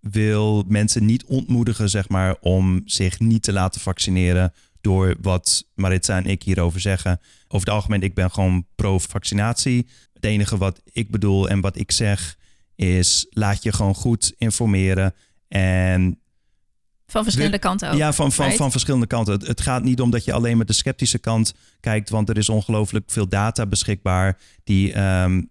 Wil 0.00 0.64
mensen 0.68 1.04
niet 1.04 1.24
ontmoedigen, 1.24 1.88
zeg 1.88 2.08
maar, 2.08 2.36
om 2.40 2.82
zich 2.84 3.20
niet 3.20 3.42
te 3.42 3.52
laten 3.52 3.80
vaccineren 3.80 4.52
door 4.80 5.14
wat 5.20 5.64
Maritza 5.74 6.16
en 6.16 6.26
ik 6.26 6.42
hierover 6.42 6.80
zeggen. 6.80 7.20
Over 7.48 7.66
het 7.66 7.76
algemeen, 7.76 8.02
ik 8.02 8.14
ben 8.14 8.30
gewoon 8.30 8.66
pro-vaccinatie. 8.74 9.86
Het 10.12 10.24
enige 10.24 10.56
wat 10.56 10.80
ik 10.92 11.10
bedoel 11.10 11.48
en 11.48 11.60
wat 11.60 11.78
ik 11.78 11.92
zeg 11.92 12.36
is, 12.74 13.26
laat 13.30 13.62
je 13.62 13.72
gewoon 13.72 13.94
goed 13.94 14.34
informeren. 14.38 15.14
En 15.48 16.21
Van 17.12 17.22
verschillende 17.22 17.58
kanten 17.58 17.90
ook. 17.90 17.96
ja, 17.96 18.12
van, 18.12 18.32
van, 18.32 18.44
right? 18.44 18.60
van 18.60 18.70
verschillende 18.70 19.06
kanten. 19.06 19.32
Het, 19.34 19.46
het 19.46 19.60
gaat 19.60 19.82
niet 19.82 20.00
om 20.00 20.10
dat 20.10 20.24
je 20.24 20.32
alleen 20.32 20.58
met 20.58 20.66
de 20.66 20.72
sceptische 20.72 21.18
kant 21.18 21.54
kijkt, 21.80 22.10
want 22.10 22.28
er 22.28 22.36
is 22.38 22.48
ongelooflijk 22.48 23.04
veel 23.10 23.28
data 23.28 23.66
beschikbaar 23.66 24.38
die, 24.64 24.92
ehm, 24.92 25.42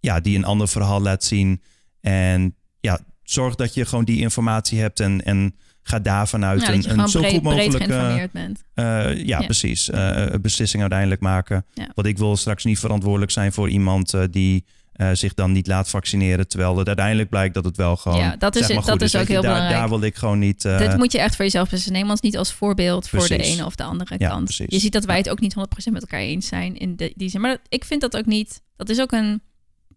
ja, 0.00 0.20
die 0.20 0.36
een 0.36 0.44
ander 0.44 0.68
verhaal 0.68 1.00
laat 1.00 1.24
zien. 1.24 1.62
En 2.00 2.54
ja, 2.80 2.98
zorg 3.22 3.54
dat 3.54 3.74
je 3.74 3.84
gewoon 3.84 4.04
die 4.04 4.20
informatie 4.20 4.80
hebt 4.80 5.00
en, 5.00 5.24
en 5.24 5.54
ga 5.82 5.98
daar 5.98 6.28
vanuit 6.28 6.68
een, 6.68 6.98
een 6.98 7.08
zo 7.08 7.20
breed, 7.20 7.32
goed 7.32 7.42
mogelijk 7.42 7.84
geïnformeerd 7.84 8.32
bent. 8.32 8.62
eh, 8.74 8.84
ja, 9.26 9.38
Ja. 9.40 9.44
precies. 9.44 9.90
eh, 9.90 10.26
een 10.30 10.40
beslissing 10.40 10.82
uiteindelijk 10.82 11.20
maken. 11.20 11.64
Ja. 11.74 11.88
Want 11.94 12.06
ik 12.08 12.18
wil 12.18 12.36
straks 12.36 12.64
niet 12.64 12.78
verantwoordelijk 12.78 13.30
zijn 13.30 13.52
voor 13.52 13.68
iemand 13.68 14.14
eh, 14.14 14.22
die 14.30 14.64
eh, 15.00 15.10
zich 15.12 15.34
dan 15.34 15.52
niet 15.52 15.66
laat 15.66 15.88
vaccineren. 15.88 16.48
Terwijl 16.48 16.76
het 16.78 16.86
uiteindelijk 16.86 17.28
blijkt 17.28 17.54
dat 17.54 17.64
het 17.64 17.76
wel 17.76 17.96
gewoon. 17.96 18.18
Ja, 18.18 18.36
dat 18.36 18.56
is 18.56 18.66
zeg 18.66 18.76
maar, 18.76 18.84
dat 18.86 19.02
is 19.02 19.16
ook 19.16 19.26
heel 19.28 19.42
daar, 19.42 19.50
belangrijk. 19.52 19.80
Daar 19.80 19.88
wil 19.88 20.02
ik 20.02 20.14
gewoon 20.16 20.38
niet. 20.38 20.64
eh, 20.64 20.78
Dit 20.78 20.96
moet 20.96 21.12
je 21.12 21.18
echt 21.20 21.36
voor 21.36 21.44
jezelf 21.44 21.64
beslissen. 21.64 21.92
Neem 21.92 22.10
ons 22.10 22.20
niet 22.20 22.36
als 22.36 22.52
voorbeeld 22.52 23.08
voor 23.08 23.28
de 23.28 23.36
ene 23.42 23.64
of 23.64 23.74
de 23.74 23.82
andere 23.84 24.14
Ja, 24.18 24.28
kant. 24.28 24.44
precies. 24.44 24.66
Je 24.68 24.78
ziet 24.78 24.92
dat 24.92 25.04
wij 25.04 25.16
het 25.16 25.28
ook 25.28 25.40
niet 25.40 25.54
100% 25.54 25.92
met 25.92 26.02
elkaar 26.02 26.20
eens 26.20 26.46
zijn 26.46 26.76
in 26.76 26.96
de, 26.96 27.12
die 27.16 27.28
zin. 27.28 27.40
Maar 27.40 27.50
dat- 27.50 27.60
ik 27.68 27.84
vind 27.84 28.00
dat 28.00 28.16
ook 28.16 28.26
niet. 28.26 28.62
Dat 28.76 28.88
is 28.88 29.00
ook 29.00 29.12
een 29.12 29.42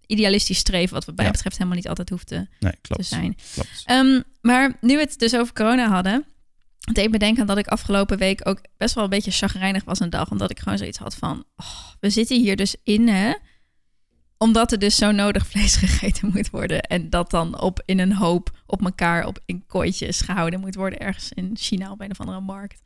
idealistisch 0.06 0.58
streven, 0.58 0.94
wat 0.94 1.06
wat 1.06 1.16
mij 1.16 1.26
Ja. 1.26 1.32
betreft 1.32 1.58
helemaal 1.58 1.78
niet 1.78 1.88
altijd 1.88 2.10
hoeft 2.10 2.28
te, 2.28 2.36
nee, 2.60 2.72
te 2.72 2.78
klopt. 2.82 3.06
zijn. 3.06 3.36
klopt. 3.54 3.70
Ehm, 3.86 4.22
maar 4.42 4.78
nu 4.82 4.96
we 4.96 5.02
het 5.02 5.20
dus 5.20 5.36
over 5.36 5.54
corona 5.54 5.90
hadden, 5.90 6.26
het 6.80 6.96
deed 6.96 7.12
me 7.12 7.18
denken 7.18 7.46
dat 7.46 7.58
ik 7.58 7.68
afgelopen 7.68 8.18
week 8.18 8.48
ook 8.48 8.62
best 8.78 8.96
wel 8.96 9.04
een 9.04 9.10
beetje 9.10 9.32
chagrijnig 9.32 9.84
was 9.84 10.00
een 10.00 10.10
dag. 10.10 10.32
Omdat 10.32 10.52
ik 10.52 10.60
gewoon 10.60 10.78
zoiets 10.78 10.98
had 10.98 11.16
van, 11.16 11.44
oh, 11.56 11.68
we 12.00 12.10
zitten 12.10 12.40
hier 12.42 12.56
dus 12.56 12.76
in, 12.84 13.08
hè. 13.08 13.34
Omdat 14.44 14.72
er 14.72 14.80
dus 14.80 14.96
zo 14.96 15.12
nodig 15.12 15.48
vlees 15.48 15.76
gegeten 15.86 16.32
moet 16.34 16.50
worden. 16.50 16.82
En 16.82 17.10
dat 17.10 17.32
dan 17.32 17.62
op 17.62 17.82
in 17.86 18.00
een 18.00 18.14
hoop 18.14 18.50
op 18.66 18.86
elkaar 18.86 19.26
op 19.26 19.40
in 19.46 19.64
kooitjes 19.68 20.22
gehouden 20.22 20.60
moet 20.60 20.76
worden. 20.76 21.00
Ergens 21.00 21.32
in 21.34 21.52
China 21.54 21.92
op 21.92 22.02
een 22.02 22.12
of 22.12 22.20
andere 22.20 22.40
markt. 22.40 22.82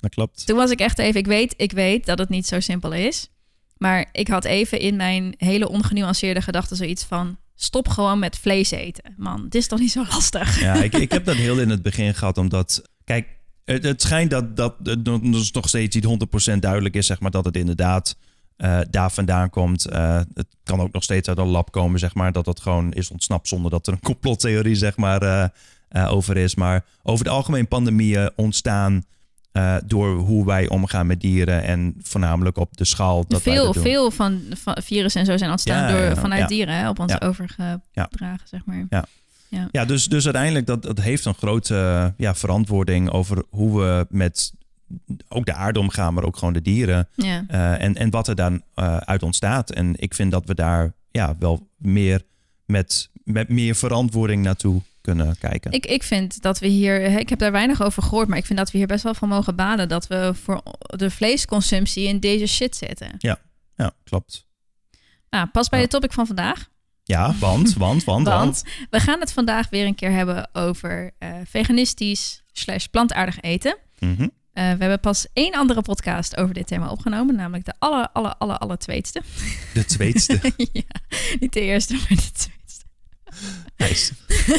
Dat 0.00 0.10
klopt. 0.10 0.46
Toen 0.46 0.56
was 0.56 0.70
ik 0.70 0.80
echt 0.80 0.98
even, 0.98 1.20
ik 1.20 1.26
weet, 1.26 1.54
ik 1.56 1.72
weet 1.72 2.06
dat 2.06 2.18
het 2.18 2.28
niet 2.28 2.46
zo 2.46 2.60
simpel 2.60 2.92
is. 2.92 3.30
Maar 3.76 4.08
ik 4.12 4.28
had 4.28 4.44
even 4.44 4.80
in 4.80 4.96
mijn 4.96 5.34
hele 5.36 5.68
ongenuanceerde 5.68 6.42
gedachten 6.42 6.76
zoiets 6.76 7.04
van... 7.04 7.38
stop 7.54 7.88
gewoon 7.88 8.18
met 8.18 8.38
vlees 8.38 8.70
eten. 8.70 9.14
Man, 9.16 9.44
het 9.44 9.54
is 9.54 9.66
toch 9.66 9.78
niet 9.78 9.92
zo 9.92 10.04
lastig? 10.08 10.60
Ja, 10.60 10.74
ik, 10.82 10.94
ik 10.94 11.12
heb 11.12 11.24
dat 11.24 11.36
heel 11.36 11.60
in 11.60 11.70
het 11.70 11.82
begin 11.82 12.14
gehad, 12.14 12.38
omdat... 12.38 12.82
Kijk, 13.04 13.28
het, 13.64 13.84
het 13.84 14.02
schijnt 14.02 14.30
dat, 14.30 14.56
dat 14.56 14.74
het 14.82 15.04
nog- 15.04 15.52
nog 15.52 15.68
steeds 15.68 15.94
niet 15.94 16.28
100% 16.54 16.58
duidelijk 16.58 16.94
is, 16.94 17.06
zeg 17.06 17.20
maar, 17.20 17.30
dat 17.30 17.44
het 17.44 17.56
inderdaad 17.56 18.16
eh, 18.56 18.78
daar 18.90 19.10
vandaan 19.10 19.50
komt. 19.50 19.84
Eh, 19.84 20.20
het 20.34 20.46
kan 20.62 20.80
ook 20.80 20.92
nog 20.92 21.02
steeds 21.02 21.28
uit 21.28 21.38
een 21.38 21.46
lab 21.46 21.70
komen, 21.70 21.98
zeg 21.98 22.14
maar, 22.14 22.32
dat 22.32 22.44
dat 22.44 22.60
gewoon 22.60 22.92
is 22.92 23.10
ontsnapt 23.10 23.48
zonder 23.48 23.70
dat 23.70 23.86
er 23.86 23.92
een 23.92 24.00
complottheorie, 24.00 24.74
zeg 24.74 24.96
maar, 24.96 25.50
eh, 25.88 26.12
over 26.12 26.36
is. 26.36 26.54
Maar 26.54 26.84
over 27.02 27.24
het 27.24 27.34
algemeen 27.34 27.68
pandemieën 27.68 28.30
ontstaan 28.36 29.04
eh, 29.52 29.76
door 29.84 30.16
hoe 30.16 30.46
wij 30.46 30.68
omgaan 30.68 31.06
met 31.06 31.20
dieren 31.20 31.62
en 31.62 31.94
voornamelijk 32.02 32.56
op 32.56 32.76
de 32.76 32.84
schaal 32.84 33.24
dat 33.28 33.42
veel, 33.42 33.72
dat 33.72 33.82
veel 33.82 34.10
van, 34.10 34.42
van 34.50 34.76
virussen 34.82 35.20
en 35.20 35.26
zo 35.26 35.36
zijn 35.36 35.50
ontstaan 35.50 35.88
Ja, 35.88 35.90
door, 35.90 36.00
ja, 36.00 36.16
vanuit 36.16 36.40
ja. 36.40 36.46
dieren 36.46 36.74
hè, 36.74 36.88
op 36.88 36.98
ons 36.98 37.20
overgedragen, 37.20 38.48
zeg 38.48 38.64
maar. 38.64 38.86
Ja. 38.90 39.04
Ja, 39.70 39.84
dus, 39.84 40.08
dus 40.08 40.24
uiteindelijk 40.24 40.66
dat, 40.66 40.82
dat 40.82 41.00
heeft 41.00 41.24
een 41.24 41.34
grote 41.34 42.12
ja, 42.16 42.34
verantwoording 42.34 43.10
over 43.10 43.44
hoe 43.50 43.80
we 43.80 44.06
met 44.10 44.52
ook 45.28 45.46
de 45.46 45.54
aarde 45.54 45.78
omgaan, 45.80 46.14
maar 46.14 46.24
ook 46.24 46.36
gewoon 46.36 46.52
de 46.54 46.62
dieren. 46.62 47.08
Ja. 47.14 47.44
eh, 47.48 47.82
en, 47.82 47.94
en 47.94 48.10
wat 48.10 48.28
er 48.28 48.34
dan 48.34 48.62
eh, 48.74 48.96
uit 48.96 49.22
ontstaat. 49.22 49.70
En 49.70 49.94
ik 49.96 50.14
vind 50.14 50.30
dat 50.30 50.44
we 50.46 50.54
daar 50.54 50.92
ja, 51.10 51.36
wel 51.38 51.68
meer 51.76 52.22
met, 52.66 53.10
met 53.24 53.48
meer 53.48 53.74
verantwoording 53.74 54.42
naartoe 54.42 54.82
kunnen 55.00 55.38
kijken. 55.38 55.72
Ik, 55.72 55.86
ik 55.86 56.02
vind 56.02 56.42
dat 56.42 56.58
we 56.58 56.66
hier, 56.66 57.00
ik 57.02 57.28
heb 57.28 57.38
daar 57.38 57.52
weinig 57.52 57.82
over 57.82 58.02
gehoord, 58.02 58.28
maar 58.28 58.38
ik 58.38 58.46
vind 58.46 58.58
dat 58.58 58.70
we 58.70 58.78
hier 58.78 58.86
best 58.86 59.02
wel 59.02 59.14
van 59.14 59.28
mogen 59.28 59.56
baden 59.56 59.88
dat 59.88 60.06
we 60.06 60.32
voor 60.42 60.62
de 60.78 61.10
vleesconsumptie 61.10 62.06
in 62.08 62.20
deze 62.20 62.46
shit 62.46 62.76
zitten. 62.76 63.14
Ja, 63.18 63.38
klopt. 64.04 64.46
Nou, 65.30 65.46
pas 65.46 65.68
bij 65.68 65.78
Ja. 65.78 65.84
de 65.84 65.90
topic 65.90 66.12
van 66.12 66.26
vandaag. 66.26 66.70
Ja, 67.04 67.34
want, 67.40 67.74
want, 67.74 68.04
want, 68.12 68.26
want. 68.26 68.62
We 68.90 69.00
gaan 69.00 69.20
het 69.20 69.32
vandaag 69.32 69.68
weer 69.70 69.86
een 69.86 69.94
keer 69.94 70.10
hebben 70.10 70.48
over 70.52 71.10
eh, 71.18 71.34
veganistisch 71.44 72.42
slash 72.52 72.84
plantaardig 72.86 73.40
eten. 73.40 73.76
Mhm. 73.98 74.28
Eh, 74.52 74.62
we 74.62 74.78
hebben 74.78 75.00
pas 75.00 75.26
één 75.32 75.52
andere 75.52 75.82
podcast 75.82 76.36
over 76.36 76.54
dit 76.54 76.66
thema 76.66 76.88
opgenomen, 76.88 77.34
namelijk 77.34 77.64
de 77.64 77.72
aller, 77.78 78.08
aller, 78.12 78.34
aller, 78.38 78.58
aller 78.58 78.78
tweetste. 78.78 79.22
De 79.74 79.84
tweetste. 79.84 80.40
ja, 80.72 80.82
niet 81.40 81.52
de 81.52 81.60
eerste, 81.60 81.92
maar 81.92 82.08
de 82.08 82.32
tweetste. 82.32 82.50
Nice. 83.76 84.12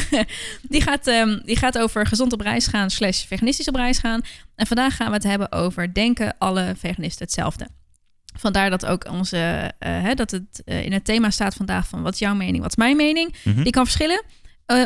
Die 0.72 0.80
gaat, 0.80 1.06
ehm, 1.06 1.40
die 1.44 1.56
gaat 1.56 1.78
over 1.78 2.06
gezond 2.06 2.32
op 2.32 2.40
reis 2.40 2.66
gaan 2.66 2.90
slash 2.90 3.24
veganistisch 3.24 3.68
op 3.68 3.74
reis 3.74 3.98
gaan. 3.98 4.20
En 4.54 4.66
vandaag 4.66 4.96
gaan 4.96 5.06
we 5.06 5.14
het 5.14 5.22
hebben 5.22 5.52
over 5.52 5.94
denken 5.94 6.34
alle 6.38 6.74
veganisten 6.76 7.24
hetzelfde. 7.24 7.68
Vandaar 8.38 8.70
dat 8.70 8.86
ook 8.86 9.10
onze, 9.10 9.72
eh, 9.78 10.02
hè, 10.02 10.14
dat 10.14 10.30
het 10.30 10.62
eh, 10.64 10.84
in 10.84 10.92
het 10.92 11.04
thema 11.04 11.30
staat 11.30 11.54
vandaag 11.54 11.88
van 11.88 12.02
wat 12.02 12.12
is 12.12 12.18
jouw 12.18 12.34
mening, 12.34 12.62
wat 12.62 12.70
is 12.70 12.76
mijn 12.76 12.96
mening. 12.96 13.34
Mhm. 13.44 13.62
Die 13.62 13.72
kan 13.72 13.84
verschillen. 13.84 14.22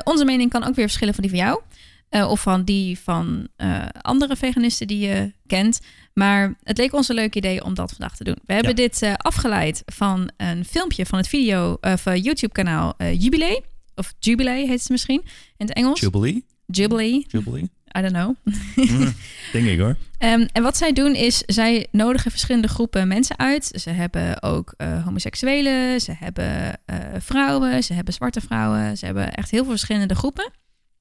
Onze 0.04 0.24
mening 0.24 0.50
kan 0.50 0.64
ook 0.64 0.74
weer 0.74 0.86
verschillen 0.86 1.14
van 1.14 1.22
die 1.22 1.32
van 1.32 1.40
jou. 1.40 1.60
Eh, 2.08 2.30
of 2.30 2.40
van 2.40 2.64
die 2.64 2.98
van 2.98 3.48
eh, 3.56 3.86
andere 4.00 4.36
veganisten 4.36 4.86
die 4.86 4.98
je 5.08 5.32
kent. 5.46 5.80
Maar 6.14 6.54
het 6.62 6.78
leek 6.78 6.92
ons 6.92 7.08
een 7.08 7.14
leuk 7.14 7.34
idee 7.34 7.64
om 7.64 7.74
dat 7.74 7.90
vandaag 7.90 8.16
te 8.16 8.24
doen. 8.24 8.36
We 8.46 8.52
hebben 8.52 8.70
Ja. 8.70 8.76
dit 8.76 9.02
eh, 9.02 9.12
afgeleid 9.16 9.82
van 9.86 10.30
een 10.36 10.64
filmpje 10.64 11.06
van 11.06 11.18
het 11.18 11.28
video 11.28 11.78
of 11.80 12.04
YouTube 12.04 12.52
kanaal 12.52 12.94
Jubilee. 13.12 13.60
Of 13.94 14.14
Jubilee 14.18 14.66
heet 14.66 14.80
het 14.80 14.88
misschien 14.88 15.22
in 15.56 15.66
het 15.66 15.72
Engels. 15.72 16.00
Jubilee? 16.00 16.44
Jubilee, 16.66 17.24
Jubilee? 17.28 17.70
I 17.98 18.00
don't 18.00 18.12
know. 18.12 18.34
Mhm. 18.76 19.10
Denk 19.52 19.66
ik 19.66 19.78
hoor. 19.78 19.96
Ehm, 20.18 20.46
en 20.52 20.62
wat 20.62 20.76
zij 20.76 20.92
doen 20.92 21.14
is, 21.14 21.38
zij 21.46 21.86
nodigen 21.90 22.30
verschillende 22.30 22.68
groepen 22.68 23.08
mensen 23.08 23.38
uit. 23.38 23.70
Ze 23.80 23.90
hebben 23.90 24.42
ook 24.42 24.74
eh, 24.76 25.04
homoseksuelen, 25.04 26.00
ze 26.00 26.12
hebben 26.12 26.80
vrouwen, 27.18 27.84
ze 27.84 27.92
hebben 27.92 28.14
zwarte 28.14 28.40
vrouwen. 28.40 28.96
Ze 28.98 29.04
hebben 29.04 29.32
echt 29.34 29.50
heel 29.50 29.62
veel 29.62 29.70
verschillende 29.70 30.14
groepen. 30.14 30.50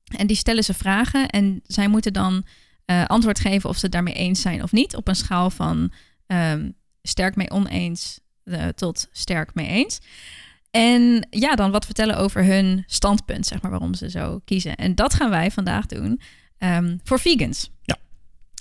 En 0.08 0.28
die 0.28 0.36
stellen 0.36 0.64
ze 0.64 0.74
vragen 0.74 1.30
en 1.30 1.62
zij 1.66 1.88
moeten 1.88 2.14
dan 2.14 2.46
eh, 2.86 3.06
antwoord 3.06 3.40
geven 3.40 3.70
of 3.70 3.76
ze 3.76 3.82
het 3.82 3.92
daarmee 3.92 4.14
eens 4.14 4.42
zijn 4.42 4.64
of 4.64 4.72
niet. 4.72 4.96
Op 4.96 5.08
een 5.08 5.16
schaal 5.16 5.50
van 5.50 5.92
ehm, 6.28 6.70
sterk 7.02 7.36
mee 7.36 7.52
oneens 7.52 8.20
eh, 8.44 8.68
tot 8.68 9.08
sterk 9.12 9.54
mee 9.54 9.68
eens. 9.68 10.00
En 10.72 11.28
ja, 11.30 11.56
dan 11.56 11.72
wat 11.72 11.86
vertellen 11.86 12.17
over 12.17 12.43
hun 12.43 12.84
standpunt, 12.88 13.46
zeg 13.46 13.62
maar, 13.62 13.72
waarom 13.72 13.93
ze 13.93 14.10
zo 14.10 14.41
kiezen. 14.46 14.76
En 14.76 14.96
dat 14.96 15.13
gaan 15.13 15.30
wij 15.30 15.52
vandaag 15.52 15.86
doen 15.86 16.22
ehm, 16.58 16.98
voor 17.04 17.20
vegans. 17.20 17.72
Ja. 17.82 17.98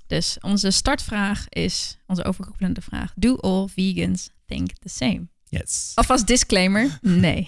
Dus 0.06 0.36
onze 0.40 0.70
startvraag 0.70 1.48
is, 1.48 1.98
onze 2.06 2.24
overkoepelende 2.24 2.80
vraag: 2.80 3.12
Do 3.16 3.36
all 3.36 3.66
vegans 3.68 4.30
think 4.46 4.70
the 4.72 4.88
same? 4.88 5.26
Yes. 5.48 5.92
Alvast 5.94 6.26
disclaimer, 6.26 6.98
nee. 7.00 7.46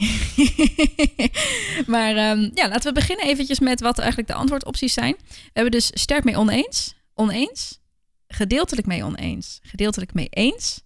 maar 1.87 2.16
ehm, 2.16 2.50
ja, 2.54 2.68
laten 2.68 2.82
we 2.82 2.92
beginnen 2.92 3.26
eventjes 3.26 3.58
met 3.58 3.80
wat 3.80 3.98
eigenlijk 3.98 4.28
de 4.28 4.34
antwoordopties 4.34 4.92
zijn. 4.92 5.16
We 5.28 5.50
hebben 5.52 5.72
dus 5.72 5.90
sterk 5.92 6.24
mee 6.24 6.37
oneens, 6.37 6.94
oneens, 7.14 7.80
gedeeltelijk 8.28 8.87
mee 8.87 9.04
oneens, 9.04 9.58
gedeeltelijk 9.62 10.14
mee 10.14 10.28
eens, 10.30 10.80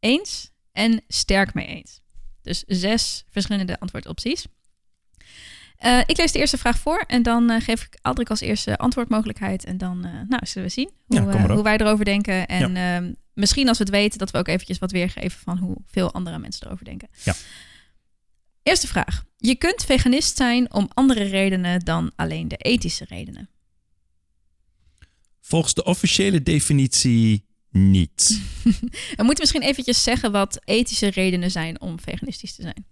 eens 0.00 0.50
en 0.72 1.02
sterk 1.08 1.54
mee 1.54 1.66
eens. 1.66 2.00
Dus 2.42 2.64
zes 2.66 3.24
verschillende 3.30 3.80
antwoordopties. 3.80 4.46
Eh, 5.76 5.98
ik 6.06 6.16
lees 6.16 6.32
de 6.32 6.38
eerste 6.38 6.58
vraag 6.58 6.78
voor 6.78 7.04
en 7.06 7.22
dan 7.22 7.50
eh, 7.50 7.60
geef 7.60 7.82
ik 7.82 7.98
Aldrik 8.02 8.30
als 8.30 8.40
eerste 8.40 8.78
antwoordmogelijkheid. 8.78 9.64
En 9.64 9.78
dan 9.78 10.06
uh, 10.06 10.12
nou, 10.28 10.46
zullen 10.46 10.68
we 10.68 10.74
zien 10.74 10.90
hoe, 11.06 11.32
Ja, 11.32 11.54
hoe 11.54 11.62
wij 11.62 11.76
erover 11.76 12.04
denken. 12.04 12.46
En 12.46 12.74
ja. 12.74 13.00
Misschien 13.38 13.68
als 13.68 13.78
we 13.78 13.84
het 13.84 13.92
weten, 13.92 14.18
dat 14.18 14.30
we 14.30 14.38
ook 14.38 14.48
eventjes 14.48 14.78
wat 14.78 14.90
weergeven 14.90 15.40
van 15.40 15.58
hoe 15.58 15.76
veel 15.86 16.12
andere 16.12 16.38
mensen 16.38 16.66
erover 16.66 16.84
denken. 16.84 17.08
Ja. 17.24 17.34
Eerste 18.62 18.86
vraag. 18.86 19.24
Je 19.36 19.54
kunt 19.54 19.84
veganist 19.84 20.36
zijn 20.36 20.72
om 20.72 20.88
andere 20.94 21.22
redenen 21.22 21.80
dan 21.80 22.12
alleen 22.16 22.48
de 22.48 22.56
ethische 22.56 23.04
redenen. 23.08 23.48
Volgens 25.40 25.74
de 25.74 25.84
officiële 25.84 26.42
definitie 26.42 27.46
niet. 27.70 28.40
we 29.16 29.22
moeten 29.22 29.38
misschien 29.38 29.62
eventjes 29.62 30.02
zeggen 30.02 30.32
wat 30.32 30.60
ethische 30.64 31.10
redenen 31.10 31.50
zijn 31.50 31.80
om 31.80 32.00
veganistisch 32.00 32.54
te 32.54 32.62
zijn. 32.62 32.86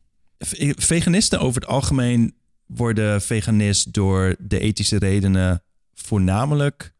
Veganisten 0.76 1.40
over 1.40 1.60
het 1.60 1.70
algemeen 1.70 2.34
worden 2.66 3.22
veganist 3.22 3.92
door 3.92 4.36
de 4.38 4.58
ethische 4.58 4.98
redenen 4.98 5.62
voornamelijk 5.94 6.94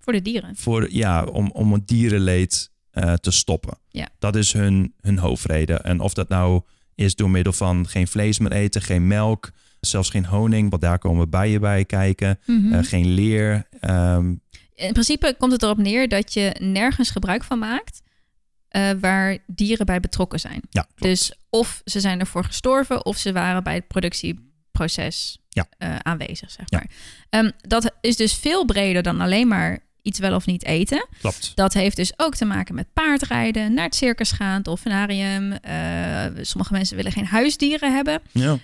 voor 0.00 0.12
de 0.12 0.22
dieren. 0.22 0.56
Voor, 0.56 0.92
ja, 0.92 1.24
om, 1.24 1.50
om 1.50 1.72
het 1.72 1.88
dierenleed 1.88 2.70
uh, 2.94 3.12
te 3.12 3.30
stoppen. 3.30 3.78
Ja. 3.88 4.08
Dat 4.18 4.36
is 4.36 4.52
hun, 4.52 4.94
hun 5.00 5.18
hoofdreden. 5.18 5.84
En 5.84 6.00
of 6.00 6.14
dat 6.14 6.28
nou 6.28 6.62
is 6.94 7.14
door 7.14 7.30
middel 7.30 7.52
van 7.52 7.88
geen 7.88 8.08
vlees 8.08 8.38
meer 8.38 8.52
eten, 8.52 8.82
geen 8.82 9.06
melk, 9.06 9.50
zelfs 9.80 10.10
geen 10.10 10.26
honing, 10.26 10.70
want 10.70 10.82
daar 10.82 10.98
komen 10.98 11.30
bijen 11.30 11.60
bij 11.60 11.84
kijken, 11.84 12.38
mm 12.46 12.62
-hmm. 12.62 12.72
uh, 12.72 12.84
geen 12.84 13.08
leer. 13.08 13.68
Um, 13.80 14.40
In 14.74 14.92
principe 14.92 15.34
komt 15.38 15.52
het 15.52 15.62
erop 15.62 15.78
neer 15.78 16.08
dat 16.08 16.32
je 16.32 16.56
nergens 16.58 17.10
gebruik 17.10 17.44
van 17.44 17.58
maakt 17.58 18.02
uh, 18.70 18.90
waar 19.00 19.38
dieren 19.46 19.86
bij 19.86 20.00
betrokken 20.00 20.40
zijn. 20.40 20.60
Ja, 20.70 20.86
dus 20.94 21.32
of 21.50 21.80
ze 21.84 22.00
zijn 22.00 22.20
ervoor 22.20 22.44
gestorven 22.44 23.04
of 23.04 23.16
ze 23.16 23.32
waren 23.32 23.62
bij 23.62 23.74
het 23.74 23.88
productieproces 23.88 25.38
ja. 25.48 25.68
aanwezig, 26.02 26.50
zeg 26.50 26.70
maar. 26.70 26.90
Ja. 27.30 27.38
Um, 27.38 27.52
dat 27.60 27.94
is 28.00 28.16
dus 28.16 28.34
veel 28.34 28.64
breder 28.64 29.02
dan 29.02 29.20
alleen 29.20 29.48
maar 29.48 29.88
iets 30.10 30.18
wel 30.18 30.34
of 30.34 30.46
niet 30.46 30.64
eten. 30.64 31.06
Klopt. 31.20 31.52
Dat 31.54 31.72
heeft 31.72 31.96
dus 31.96 32.12
ook 32.16 32.34
te 32.34 32.44
maken 32.44 32.74
met 32.74 32.92
paardrijden, 32.92 33.74
naar 33.74 33.84
het 33.84 33.94
circus 33.94 34.30
gaan, 34.32 34.62
dolfinarium. 34.62 35.52
Uh, 35.52 36.24
sommige 36.40 36.72
mensen 36.72 36.96
willen 36.96 37.12
geen 37.12 37.26
huisdieren 37.26 37.94
hebben. 37.94 38.20
Ja. 38.32 38.58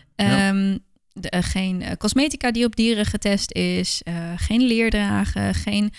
Um, 0.49 0.79
de, 1.13 1.33
uh, 1.37 1.43
geen 1.43 1.85
cosmetica 1.99 2.51
die 2.51 2.65
op 2.65 2.77
dieren 2.77 3.07
getest 3.07 3.53
is. 3.53 4.01
Uh, 4.09 4.15
geen 4.37 4.61
leer 4.61 4.91
dragen. 4.91 5.55
Geen 5.55 5.93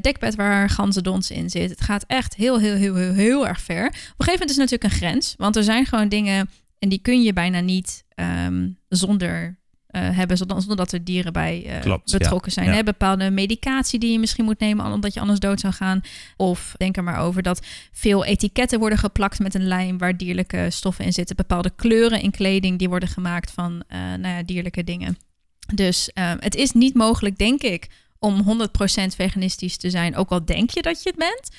dekbed 0.00 0.34
waar 0.34 0.70
ganzendons 0.70 1.30
in 1.30 1.50
zit. 1.50 1.70
Het 1.70 1.80
gaat 1.80 2.04
echt 2.06 2.34
heel, 2.34 2.58
heel, 2.58 2.74
heel, 2.74 2.94
heel, 2.94 3.12
heel 3.12 3.46
erg 3.46 3.60
ver. 3.60 3.86
Op 3.86 3.92
een 3.92 4.00
gegeven 4.00 4.32
moment 4.32 4.50
is 4.50 4.56
natuurlijk 4.56 4.92
een 4.92 4.98
grens. 4.98 5.34
Want 5.36 5.56
er 5.56 5.64
zijn 5.64 5.86
gewoon 5.86 6.08
dingen 6.08 6.50
en 6.78 6.88
die 6.88 6.98
kun 6.98 7.22
je 7.22 7.32
bijna 7.32 7.60
niet 7.60 8.04
um, 8.46 8.78
zonder 8.88 9.58
uh, 9.90 10.16
hebben, 10.16 10.36
zonder, 10.36 10.58
zonder 10.58 10.76
dat 10.76 10.92
er 10.92 11.04
dieren 11.04 11.32
bij 11.32 11.64
uh, 11.66 11.80
Klopt, 11.80 12.12
betrokken 12.12 12.52
ja. 12.54 12.62
zijn. 12.62 12.68
Ja. 12.68 12.76
Hè? 12.76 12.82
Bepaalde 12.82 13.30
medicatie 13.30 13.98
die 13.98 14.12
je 14.12 14.18
misschien 14.18 14.44
moet 14.44 14.58
nemen 14.58 14.92
omdat 14.92 15.14
je 15.14 15.20
anders 15.20 15.40
dood 15.40 15.60
zou 15.60 15.72
gaan. 15.72 16.00
Of 16.36 16.74
denk 16.76 16.96
er 16.96 17.04
maar 17.04 17.18
over 17.18 17.42
dat 17.42 17.66
veel 17.92 18.24
etiketten 18.24 18.78
worden 18.78 18.98
geplakt 18.98 19.38
met 19.38 19.54
een 19.54 19.66
lijm 19.66 19.98
waar 19.98 20.16
dierlijke 20.16 20.66
stoffen 20.70 21.04
in 21.04 21.12
zitten. 21.12 21.36
Bepaalde 21.36 21.70
kleuren 21.76 22.22
in 22.22 22.30
kleding 22.30 22.78
die 22.78 22.88
worden 22.88 23.08
gemaakt 23.08 23.50
van 23.50 23.72
uh, 23.72 23.98
nou 23.98 24.34
ja, 24.36 24.42
dierlijke 24.42 24.84
dingen. 24.84 25.18
Dus 25.74 26.10
uh, 26.14 26.32
het 26.38 26.54
is 26.54 26.72
niet 26.72 26.94
mogelijk, 26.94 27.38
denk 27.38 27.62
ik, 27.62 27.88
om 28.18 28.44
100% 28.44 28.64
veganistisch 29.16 29.76
te 29.76 29.90
zijn. 29.90 30.16
Ook 30.16 30.30
al 30.30 30.44
denk 30.44 30.70
je 30.70 30.82
dat 30.82 31.02
je 31.02 31.08
het 31.08 31.18
bent. 31.18 31.50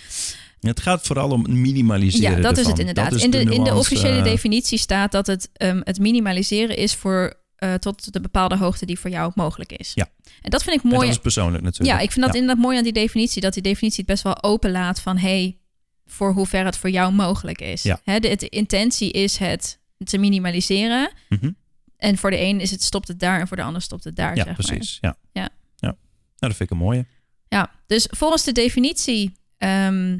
Het 0.59 0.79
gaat 0.79 1.07
vooral 1.07 1.29
om 1.29 1.61
minimaliseren. 1.61 2.35
Ja, 2.35 2.41
dat 2.41 2.57
ervan. 2.57 2.63
is 2.63 2.69
het 2.69 2.79
inderdaad. 2.79 3.11
Is 3.11 3.23
in, 3.23 3.31
de, 3.31 3.43
de 3.43 3.53
in 3.53 3.63
de 3.63 3.75
officiële 3.75 4.21
definitie 4.21 4.77
staat 4.77 5.11
dat 5.11 5.27
het 5.27 5.49
um, 5.57 5.81
het 5.83 5.99
minimaliseren 5.99 6.77
is 6.77 6.95
voor 6.95 7.33
uh, 7.59 7.73
tot 7.73 8.13
de 8.13 8.21
bepaalde 8.21 8.57
hoogte 8.57 8.85
die 8.85 8.99
voor 8.99 9.09
jou 9.09 9.31
mogelijk 9.35 9.71
is. 9.71 9.91
Ja. 9.95 10.09
En 10.41 10.49
dat 10.49 10.63
vind 10.63 10.75
ik 10.75 10.83
mooi. 10.83 10.95
En 10.95 11.05
dat 11.05 11.15
is 11.15 11.21
persoonlijk 11.21 11.63
natuurlijk. 11.63 11.97
Ja, 11.97 12.03
ik 12.03 12.11
vind 12.11 12.25
dat 12.25 12.35
inderdaad 12.35 12.63
mooi 12.63 12.77
aan 12.77 12.83
die 12.83 12.93
definitie. 12.93 13.41
Dat 13.41 13.53
die 13.53 13.63
definitie 13.63 13.97
het 13.97 14.07
best 14.07 14.23
wel 14.23 14.43
open 14.43 14.71
laat 14.71 15.01
van... 15.01 15.17
hey, 15.17 15.57
voor 16.05 16.33
hoe 16.33 16.45
ver 16.45 16.65
het 16.65 16.77
voor 16.77 16.89
jou 16.89 17.13
mogelijk 17.13 17.61
is. 17.61 17.83
Ja. 17.83 17.99
Hè, 18.03 18.19
de, 18.19 18.35
de 18.35 18.49
intentie 18.49 19.11
is 19.11 19.37
het 19.37 19.79
te 19.97 20.17
minimaliseren. 20.17 21.11
Mhm. 21.29 21.51
En 21.97 22.17
voor 22.17 22.29
de 22.29 22.39
een 22.39 22.59
is 22.59 22.71
het 22.71 22.83
stopt 22.83 23.07
het 23.07 23.19
daar 23.19 23.39
en 23.39 23.47
voor 23.47 23.57
de 23.57 23.63
ander 23.63 23.81
stopt 23.81 24.03
het 24.03 24.15
daar. 24.15 24.29
Ja, 24.29 24.35
zeg 24.35 24.45
maar. 24.45 24.55
precies. 24.55 24.97
Ja. 25.01 25.17
Ja. 25.31 25.49
ja. 25.75 25.87
Nou, 25.87 25.95
dat 26.37 26.55
vind 26.55 26.61
ik 26.61 26.69
een 26.69 26.83
mooie. 26.83 27.05
Ja, 27.47 27.71
dus 27.87 28.07
volgens 28.09 28.43
de 28.43 28.51
definitie 28.51 29.33
ehm, 29.57 30.17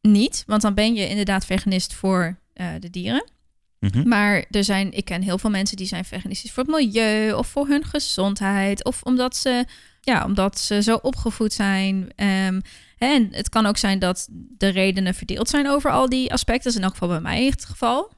niet, 0.00 0.42
want 0.46 0.62
dan 0.62 0.74
ben 0.74 0.94
je 0.94 1.08
inderdaad 1.08 1.44
veganist 1.44 1.94
voor 1.94 2.38
eh, 2.52 2.66
de 2.78 2.90
dieren. 2.90 3.30
Mhm. 3.82 4.08
Maar 4.08 4.44
er 4.50 4.64
zijn, 4.64 4.92
ik 4.92 5.04
ken 5.04 5.22
heel 5.22 5.38
veel 5.38 5.50
mensen 5.50 5.76
die 5.76 5.86
zijn 5.86 6.04
veganistisch 6.04 6.52
voor 6.52 6.62
het 6.62 6.72
milieu 6.72 7.32
of 7.32 7.46
voor 7.46 7.66
hun 7.66 7.84
gezondheid 7.84 8.84
of 8.84 9.02
omdat 9.02 9.36
ze, 9.36 9.64
ja, 10.00 10.24
omdat 10.24 10.58
ze 10.58 10.82
zo 10.82 10.98
opgevoed 11.02 11.52
zijn. 11.52 12.12
Ehm, 12.16 12.60
en 12.98 13.28
het 13.30 13.48
kan 13.48 13.66
ook 13.66 13.76
zijn 13.76 13.98
dat 13.98 14.28
de 14.30 14.68
redenen 14.68 15.14
verdeeld 15.14 15.48
zijn 15.48 15.68
over 15.68 15.90
al 15.90 16.08
die 16.08 16.32
aspecten. 16.32 16.64
Dat 16.64 16.72
is 16.72 16.78
in 16.78 16.84
elk 16.84 16.92
geval 16.92 17.08
bij 17.08 17.20
mij 17.20 17.44
het 17.44 17.64
geval. 17.64 18.12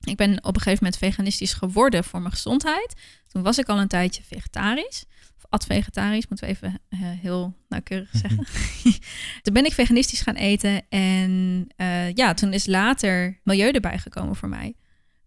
Ik 0.00 0.16
ben 0.16 0.44
op 0.44 0.54
een 0.54 0.62
gegeven 0.62 0.84
moment 0.84 1.02
veganistisch 1.02 1.52
geworden 1.52 2.04
voor 2.04 2.20
mijn 2.20 2.32
gezondheid. 2.32 2.94
Toen 3.28 3.42
was 3.42 3.58
ik 3.58 3.68
al 3.68 3.78
een 3.78 3.88
tijdje 3.88 4.22
vegetarisch. 4.22 5.04
Of 5.36 5.44
ad-vegetarisch, 5.48 6.28
moeten 6.28 6.46
we 6.46 6.52
even 6.52 6.80
eh, 6.88 6.98
heel 7.00 7.54
nauwkeurig 7.68 8.10
zeggen. 8.12 8.46
toen 9.42 9.54
ben 9.54 9.64
ik 9.64 9.72
veganistisch 9.72 10.20
gaan 10.20 10.34
eten. 10.34 10.82
En 10.88 11.66
eh, 11.76 12.12
ja, 12.12 12.34
toen 12.34 12.52
is 12.52 12.66
later 12.66 13.40
milieu 13.44 13.70
erbij 13.70 13.98
gekomen 13.98 14.36
voor 14.36 14.48
mij. 14.48 14.74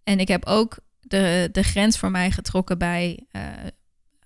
En 0.10 0.19
ik 0.19 0.28
heb 0.28 0.45
ook 0.45 0.80
de, 1.00 1.50
de 1.52 1.63
grens 1.63 1.98
voor 1.98 2.12
mij 2.12 2.32
getrokken 2.32 2.78
bij 2.78 3.26
eh, 3.32 3.41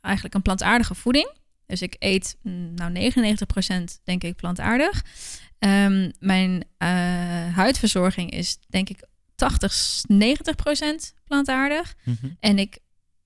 eigenlijk 0.01 0.35
een 0.35 0.41
plantaardige 0.41 0.95
voeding. 0.95 1.31
Dus 1.65 1.81
ik 1.81 1.95
eet 1.99 2.37
mm, 2.41 2.73
nou 2.73 3.11
99% 3.11 3.83
denk 4.03 4.23
ik 4.23 4.35
plantaardig. 4.35 5.05
Ehm, 5.59 6.11
mijn 6.19 6.63
eh, 6.77 6.89
huidverzorging 7.55 8.31
is 8.31 8.57
denk 8.67 8.89
ik 8.89 9.03
80, 9.35 10.03
90% 10.07 11.13
plantaardig. 11.25 11.95
Mhm. 12.03 12.27
En 12.39 12.59
ik 12.59 12.77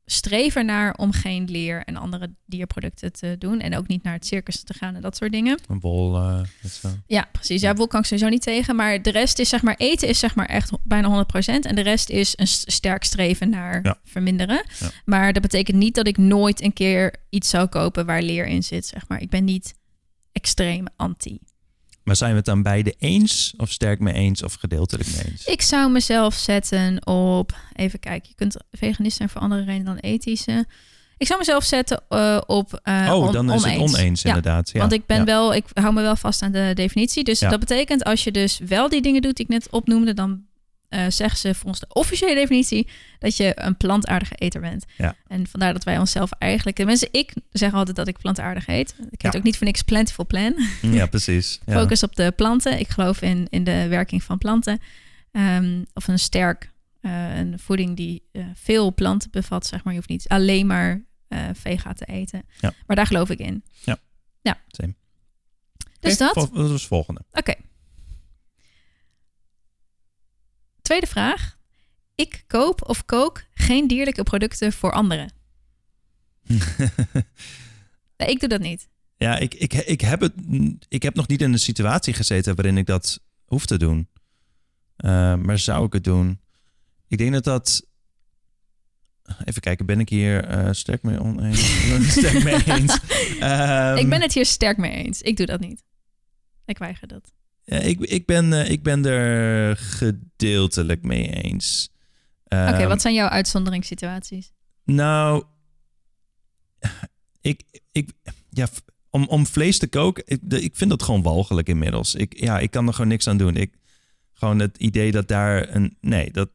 streef 0.09 0.55
ernaar 0.55 0.93
om 0.97 1.11
geen 1.11 1.49
leer 1.49 1.83
en 1.83 1.95
andere 1.95 2.29
dierproducten 2.45 3.11
te 3.13 3.35
doen. 3.39 3.59
En 3.59 3.77
ook 3.77 3.87
niet 3.87 4.03
naar 4.03 4.13
het 4.13 4.25
circus 4.25 4.63
te 4.63 4.73
gaan 4.73 4.95
en 4.95 5.01
dat 5.01 5.15
soort 5.17 5.31
dingen. 5.31 5.59
Een 5.67 5.79
bol. 5.79 6.15
eh. 6.15 6.39
Ja, 7.07 7.27
precies. 7.31 7.61
Ja, 7.61 7.73
wol 7.75 7.87
kan 7.87 7.99
ik 7.99 8.05
sowieso 8.05 8.29
niet 8.29 8.41
tegen. 8.41 8.75
Maar 8.75 9.01
de 9.01 9.11
rest 9.11 9.39
is 9.39 9.49
zeg 9.49 9.61
maar, 9.61 9.75
eten 9.77 10.07
is 10.07 10.19
zeg 10.19 10.35
maar 10.35 10.45
echt 10.45 10.71
bijna 10.83 11.07
100%. 11.07 11.65
En 11.65 11.75
de 11.75 11.81
rest 11.81 12.09
is 12.09 12.33
een 12.35 12.47
sterk 12.47 13.03
streven 13.03 13.49
naar 13.49 13.79
Ja. 13.83 13.97
verminderen. 14.03 14.63
Ja. 14.79 14.89
Maar 15.05 15.33
dat 15.33 15.41
betekent 15.41 15.77
niet 15.77 15.95
dat 15.95 16.07
ik 16.07 16.17
nooit 16.17 16.61
een 16.61 16.73
keer 16.73 17.15
iets 17.29 17.49
zou 17.49 17.67
kopen 17.67 18.05
waar 18.05 18.21
leer 18.21 18.45
in 18.45 18.63
zit, 18.63 18.85
zeg 18.85 19.07
maar. 19.07 19.21
Ik 19.21 19.29
ben 19.29 19.43
niet 19.43 19.73
extreem 20.31 20.85
anti. 20.95 21.39
Maar 22.07 22.15
zijn 22.15 22.31
we 22.31 22.37
het 22.37 22.45
dan 22.45 22.61
beide 22.61 22.95
eens? 22.97 23.53
Of 23.57 23.71
sterk 23.71 23.99
mee 23.99 24.13
eens? 24.13 24.43
Of 24.43 24.53
gedeeltelijk 24.53 25.09
mee 25.15 25.25
eens? 25.25 25.45
Ik 25.45 25.61
zou 25.61 25.91
mezelf 25.91 26.33
zetten 26.33 27.07
op... 27.07 27.57
Even 27.75 27.99
kijken, 27.99 28.29
je 28.29 28.35
kunt 28.35 28.57
veganist 28.71 29.17
zijn 29.17 29.29
voor 29.29 29.41
andere 29.41 29.63
redenen 29.63 29.85
dan 29.85 29.97
ethische. 29.97 30.65
Ik 31.17 31.27
zou 31.27 31.39
mezelf 31.39 31.63
zetten 31.63 32.01
eh, 32.09 32.41
op 32.45 32.79
eh, 32.83 33.09
oh, 33.11 33.25
on- 33.25 33.31
dan 33.31 33.51
is 33.51 33.63
oneens. 33.63 33.81
het 33.81 33.99
oneens 33.99 34.23
inderdaad. 34.23 34.69
Ja. 34.69 34.79
Want 34.79 34.91
ik 34.93 35.05
ben 35.05 35.17
ja. 35.17 35.23
wel, 35.23 35.53
ik 35.53 35.65
hou 35.73 35.93
me 35.93 36.01
wel 36.01 36.15
vast 36.15 36.41
aan 36.41 36.51
de 36.51 36.71
definitie. 36.73 37.23
Dus 37.23 37.39
dat 37.39 37.59
betekent 37.59 38.03
als 38.03 38.23
je 38.23 38.31
dus 38.31 38.59
wel 38.65 38.89
die 38.89 39.01
dingen 39.01 39.21
doet 39.21 39.35
die 39.35 39.45
ik 39.45 39.51
net 39.51 39.67
opnoemde, 39.71 40.13
dan 40.13 40.41
eh 40.89 41.05
zeggen 41.09 41.37
ze 41.39 41.53
volgens 41.55 41.79
de 41.79 41.87
officiële 41.93 42.35
definitie 42.35 42.87
dat 43.19 43.37
je 43.37 43.51
een 43.55 43.77
plantaardige 43.77 44.35
eter 44.35 44.61
bent. 44.61 44.85
Ja. 44.97 45.15
En 45.27 45.47
vandaar 45.47 45.73
dat 45.73 45.83
wij 45.83 45.97
onszelf 45.97 46.31
eigenlijk, 46.31 46.85
mensen, 46.85 47.07
ik 47.11 47.33
zeg 47.51 47.73
altijd 47.73 47.95
dat 47.95 48.07
ik 48.07 48.17
plantaardig 48.17 48.67
eet. 48.67 48.95
Ik 49.09 49.21
heet 49.21 49.33
Ja. 49.33 49.39
ook 49.39 49.45
niet 49.45 49.57
voor 49.57 49.65
niks 49.67 49.81
Plentiful 49.81 50.25
Plan. 50.25 50.55
Ja, 50.81 51.05
precies. 51.05 51.59
Ja. 51.65 51.73
Focus 51.79 52.03
op 52.03 52.15
de 52.15 52.31
planten. 52.35 52.79
Ik 52.79 52.87
geloof 52.89 53.21
in, 53.21 53.47
in 53.49 53.63
de 53.63 53.87
werking 53.87 54.23
van 54.23 54.37
planten. 54.37 54.79
Ehm, 55.31 55.83
of 55.93 56.07
een 56.07 56.19
sterk, 56.19 56.71
eh, 57.01 57.37
een 57.37 57.59
voeding 57.59 57.95
die 57.95 58.23
eh, 58.31 58.43
veel 58.53 58.93
planten 58.93 59.31
bevat, 59.31 59.65
zeg 59.65 59.83
maar. 59.83 59.93
Je 59.93 59.99
hoeft 59.99 60.11
niet 60.11 60.27
alleen 60.27 60.67
maar 60.67 61.05
vega 61.53 61.93
te 61.93 62.05
eten. 62.05 62.43
Ja. 62.59 62.73
Maar 62.87 62.95
daar 62.95 63.07
geloof 63.07 63.29
ik 63.29 63.39
in. 63.39 63.63
Ja. 63.83 63.97
Ja. 64.41 64.57
Same. 64.67 64.93
Dus 65.99 66.17
dat. 66.17 66.33
Dat 66.33 66.65
is 66.65 66.71
het 66.71 66.81
volgende. 66.81 67.21
Oké. 67.31 67.53
Tweede 70.87 71.07
vraag. 71.07 71.57
Ik 72.15 72.43
koop 72.47 72.89
of 72.89 73.05
kook 73.05 73.43
geen 73.53 73.87
dierlijke 73.87 74.23
producten 74.23 74.73
voor 74.73 74.91
anderen. 74.91 75.31
Nee, 78.17 78.29
ik 78.29 78.39
doe 78.39 78.49
dat 78.49 78.61
niet. 78.61 78.87
Ja, 79.15 79.37
ik, 79.37 79.53
ik, 79.53 79.73
ik, 79.73 80.01
heb 80.01 80.21
het, 80.21 80.33
ik 80.87 81.03
heb 81.03 81.15
nog 81.15 81.27
niet 81.27 81.41
in 81.41 81.53
een 81.53 81.59
situatie 81.59 82.13
gezeten 82.13 82.55
waarin 82.55 82.77
ik 82.77 82.85
dat 82.85 83.19
hoef 83.45 83.65
te 83.65 83.77
doen. 83.77 84.07
Eh, 84.95 85.35
maar 85.35 85.59
zou 85.59 85.85
ik 85.85 85.93
het 85.93 86.03
doen? 86.03 86.39
Ik 87.07 87.17
denk 87.17 87.33
dat 87.33 87.43
dat... 87.43 87.87
Even 89.45 89.61
kijken, 89.61 89.85
ben 89.85 89.99
ik 89.99 90.09
hier 90.09 90.45
eh, 90.45 90.71
sterk 90.71 91.03
mee 91.03 91.19
oneens? 91.21 91.81
sterk 92.17 92.43
mee 92.43 92.63
eens. 92.63 92.99
Ehm, 93.39 93.97
ik 93.97 94.09
ben 94.09 94.21
het 94.21 94.33
hier 94.33 94.45
sterk 94.45 94.77
mee 94.77 94.91
eens. 94.91 95.21
Ik 95.21 95.37
doe 95.37 95.45
dat 95.45 95.59
niet. 95.59 95.83
Ik 96.65 96.77
weiger 96.77 97.07
dat. 97.07 97.33
Ja, 97.69 97.77
ik, 97.77 97.99
ik, 97.99 98.25
ben, 98.25 98.53
eh, 98.53 98.69
ik 98.69 98.83
ben 98.83 99.05
er 99.05 99.77
gedeeltelijk 99.77 101.03
mee 101.03 101.29
eens. 101.29 101.89
Oké, 102.43 102.55
Ehm, 102.55 102.87
wat 102.87 103.01
zijn 103.01 103.13
jouw 103.13 103.27
uitzonderingssituaties? 103.27 104.51
Nou, 104.83 105.43
ik, 107.41 107.81
ik, 107.91 108.11
ja, 108.49 108.67
om, 109.09 109.27
om 109.27 109.45
vlees 109.45 109.77
te 109.77 109.87
koken, 109.87 110.23
ik, 110.25 110.41
ik 110.53 110.75
vind 110.75 110.89
dat 110.89 111.03
gewoon 111.03 111.21
walgelijk 111.21 111.69
inmiddels. 111.69 112.15
Ik, 112.15 112.39
ja, 112.39 112.59
ik 112.59 112.71
kan 112.71 112.87
er 112.87 112.93
gewoon 112.93 113.09
niks 113.09 113.27
aan 113.27 113.37
doen. 113.37 113.55
Ik, 113.55 113.73
gewoon 114.33 114.59
het 114.59 114.77
idee 114.77 115.11
dat 115.11 115.27
daar 115.27 115.75
een, 115.75 115.97
nee, 116.01 116.31
dat, 116.31 116.49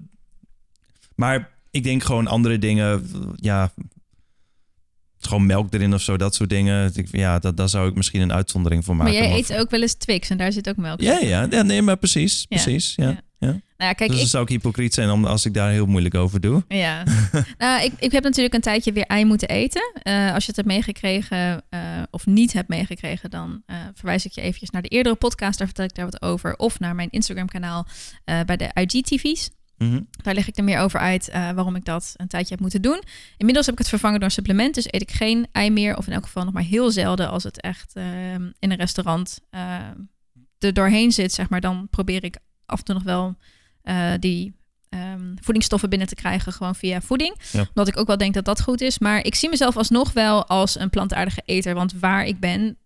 maar 1.14 1.58
ik 1.70 1.82
denk 1.82 2.02
gewoon 2.02 2.26
andere 2.26 2.58
dingen, 2.58 3.06
ja, 3.36 3.72
gewoon 5.26 5.46
melk 5.46 5.74
erin 5.74 5.94
of 5.94 6.02
zo, 6.02 6.16
dat 6.16 6.34
soort 6.34 6.50
dingen. 6.50 6.92
Ja, 7.10 7.38
dat, 7.38 7.56
daar 7.56 7.68
zou 7.68 7.88
ik 7.88 7.94
misschien 7.94 8.20
een 8.20 8.32
uitzondering 8.32 8.84
voor 8.84 8.96
Maar 8.96 9.06
maken. 9.06 9.22
jij 9.22 9.38
eet 9.38 9.54
ook 9.54 9.70
wel 9.70 9.80
eens 9.82 9.94
Twix 9.94 10.30
en 10.30 10.36
daar 10.36 10.52
zit 10.52 10.68
ook 10.68 10.76
melk 10.76 11.00
in. 11.00 11.06
Ja, 11.06 11.18
ja, 11.18 11.46
ja, 11.50 11.62
nee, 11.62 11.82
maar 11.82 11.96
precies, 11.96 12.46
precies, 12.46 12.94
ja. 12.96 13.04
ja. 13.04 13.20
ja. 13.38 13.46
Nou 13.46 13.54
ja, 13.76 13.92
kijk, 13.92 13.98
dus 13.98 14.18
dan 14.18 14.26
ik, 14.26 14.30
zou 14.32 14.42
ik 14.42 14.48
hypocriet 14.48 14.94
zijn 14.94 15.10
om, 15.10 15.24
als 15.24 15.44
ik 15.44 15.54
daar 15.54 15.70
heel 15.70 15.86
moeilijk 15.86 16.14
over 16.14 16.40
doe. 16.40 16.64
Ja. 16.68 17.02
nou, 17.58 17.84
ik, 17.84 17.92
ik 17.98 18.12
heb 18.12 18.22
natuurlijk 18.22 18.54
een 18.54 18.60
tijdje 18.60 18.92
weer 18.92 19.06
ei 19.06 19.24
moeten 19.24 19.48
eten. 19.48 19.92
Eh, 20.02 20.34
als 20.34 20.42
je 20.42 20.46
het 20.46 20.56
hebt 20.56 20.68
meegekregen 20.68 21.64
eh, 21.68 21.80
of 22.10 22.26
niet 22.26 22.52
hebt 22.52 22.68
meegekregen, 22.68 23.30
dan 23.30 23.62
eh, 23.66 23.76
verwijs 23.94 24.24
ik 24.24 24.32
je 24.32 24.40
eventjes 24.40 24.70
naar 24.70 24.82
de 24.82 24.88
eerdere 24.88 25.14
podcast. 25.14 25.58
Daar 25.58 25.66
vertel 25.66 25.84
ik 25.84 25.94
daar 25.94 26.04
wat 26.04 26.22
over. 26.22 26.56
Of 26.56 26.78
naar 26.78 26.94
mijn 26.94 27.10
Instagram 27.10 27.48
kanaal 27.48 27.86
eh, 28.24 28.40
bij 28.40 28.56
de 28.56 28.70
IGTV's. 28.74 29.50
Mhm. 29.88 30.00
Daar 30.22 30.34
leg 30.34 30.48
ik 30.48 30.56
er 30.56 30.64
meer 30.64 30.78
over 30.78 31.00
uit 31.00 31.28
eh, 31.28 31.50
waarom 31.50 31.76
ik 31.76 31.84
dat 31.84 32.14
een 32.16 32.28
tijdje 32.28 32.50
heb 32.50 32.60
moeten 32.60 32.82
doen. 32.82 33.02
Inmiddels 33.36 33.66
heb 33.66 33.74
ik 33.74 33.80
het 33.80 33.90
vervangen 33.90 34.18
door 34.18 34.28
een 34.28 34.34
supplement. 34.34 34.74
Dus 34.74 34.86
eet 34.86 35.02
ik 35.02 35.10
geen 35.10 35.46
ei 35.52 35.70
meer. 35.70 35.96
Of 35.96 36.06
in 36.06 36.12
elk 36.12 36.24
geval 36.24 36.44
nog 36.44 36.52
maar 36.52 36.62
heel 36.62 36.90
zelden 36.90 37.30
als 37.30 37.42
het 37.42 37.60
echt 37.60 37.92
eh, 37.94 38.34
in 38.34 38.52
een 38.58 38.76
restaurant 38.76 39.40
eh, 39.50 39.76
er 40.58 40.72
doorheen 40.72 41.12
zit. 41.12 41.32
Zeg 41.32 41.48
maar, 41.48 41.60
dan 41.60 41.88
probeer 41.90 42.24
ik 42.24 42.36
af 42.66 42.78
en 42.78 42.84
toe 42.84 42.94
nog 42.94 43.04
wel 43.04 43.36
eh, 43.82 44.12
die 44.20 44.54
ehm, 44.88 45.34
voedingsstoffen 45.40 45.88
binnen 45.90 46.08
te 46.08 46.14
krijgen. 46.14 46.52
Gewoon 46.52 46.74
via 46.74 47.00
voeding. 47.00 47.36
Ja. 47.52 47.60
Omdat 47.68 47.88
ik 47.88 47.96
ook 47.96 48.06
wel 48.06 48.16
denk 48.16 48.34
dat 48.34 48.44
dat 48.44 48.60
goed 48.62 48.80
is. 48.80 48.98
Maar 48.98 49.24
ik 49.24 49.34
zie 49.34 49.48
mezelf 49.48 49.76
alsnog 49.76 50.12
wel 50.12 50.46
als 50.46 50.78
een 50.78 50.90
plantaardige 50.90 51.42
eter. 51.44 51.74
Want 51.74 51.92
waar 51.92 52.24
ik 52.26 52.40
ben, 52.40 52.76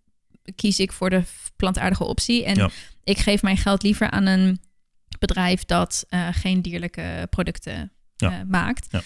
kies 0.55 0.79
ik 0.79 0.91
voor 0.91 1.09
de 1.09 1.23
plantaardige 1.55 2.03
optie. 2.03 2.45
En 2.45 2.55
Ja. 2.55 2.69
ik 3.03 3.17
geef 3.17 3.41
mijn 3.41 3.57
geld 3.57 3.83
liever 3.83 4.09
aan 4.09 4.25
een 4.25 4.59
bedrijf 5.19 5.65
dat 5.65 6.05
eh, 6.09 6.27
geen 6.31 6.61
dierlijke 6.61 7.27
producten 7.29 7.91
Ja. 8.15 8.31
eh, 8.31 8.37
maakt. 8.47 8.87
Ja, 8.89 9.01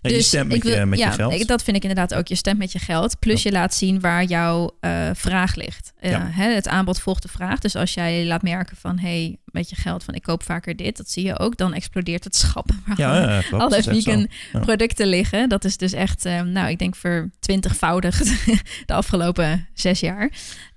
je 0.00 0.22
stemt 0.22 0.46
met, 0.48 0.56
ik 0.56 0.62
wil- 0.62 0.74
je, 0.78 0.86
met 0.86 0.98
je 0.98 1.10
geld. 1.10 1.32
ik- 1.32 1.46
dat 1.46 1.62
vind 1.62 1.76
ik 1.76 1.82
inderdaad 1.84 2.14
ook. 2.14 2.28
Je 2.28 2.34
stemt 2.34 2.58
met 2.58 2.72
je 2.72 2.78
geld. 2.78 3.18
Plus 3.18 3.42
je 3.42 3.52
laat 3.52 3.74
zien 3.74 4.00
waar 4.00 4.24
jouw 4.24 4.76
eh, 4.80 5.10
vraag 5.14 5.54
ligt. 5.54 5.92
Ja. 6.00 6.28
hè, 6.30 6.54
het 6.54 6.68
aanbod 6.68 7.00
volgt 7.00 7.22
de 7.22 7.28
vraag. 7.28 7.58
Dus 7.58 7.76
als 7.76 7.94
jij 7.94 8.24
laat 8.26 8.42
merken 8.42 8.76
van... 8.76 8.98
hey, 8.98 9.36
met 9.44 9.70
je 9.70 9.76
geld 9.76 10.04
van 10.04 10.14
ik 10.14 10.22
koop 10.22 10.42
vaker 10.42 10.76
dit. 10.76 10.96
Dat 10.96 11.10
zie 11.10 11.24
je 11.24 11.38
ook. 11.38 11.56
Dan 11.56 11.74
explodeert 11.74 12.24
het 12.24 12.36
schap. 12.36 12.70
Waar 12.86 12.98
ja, 13.00 13.40
ja, 13.50 13.58
alle 13.58 13.82
vegan 13.82 14.28
producten 14.60 15.06
liggen. 15.06 15.48
Dat 15.48 15.64
is 15.64 15.76
dus 15.76 15.92
echt, 15.92 16.24
nou, 16.24 16.68
ik 16.68 16.78
denk 16.78 16.96
voor 16.96 17.30
twintigvoudig 17.40 18.18
de 18.86 18.94
afgelopen 18.94 19.68
zes 19.74 20.00
jaar. 20.00 20.30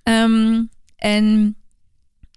Ehm, 0.03 0.61
en 0.95 1.55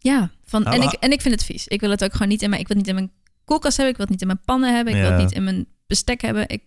ja, 0.02 0.30
van, 0.44 0.62
Nou, 0.62 0.76
en, 0.76 0.82
ik, 0.82 0.92
en 0.92 1.12
ik 1.12 1.20
vind 1.20 1.34
het 1.34 1.44
vies. 1.44 1.68
Ik 1.68 1.80
wil 1.80 1.90
het 1.90 2.04
ook 2.04 2.12
gewoon 2.12 2.28
niet 2.28 2.42
in 2.42 2.48
mijn, 2.48 2.60
ik 2.60 2.68
wil 2.68 2.76
het 2.76 2.86
niet 2.86 2.96
in 2.96 3.02
mijn 3.02 3.16
koelkast 3.44 3.76
hebben. 3.76 3.94
Ik 3.94 3.98
wil 3.98 4.06
het 4.06 4.14
niet 4.14 4.28
in 4.28 4.34
mijn 4.34 4.44
pannen 4.44 4.74
hebben. 4.74 4.94
Ik 4.94 5.00
wil 5.00 5.10
het 5.10 5.20
niet 5.20 5.32
in 5.32 5.44
mijn 5.44 5.66
bestek 5.86 6.20
hebben. 6.20 6.48
Ik 6.48 6.62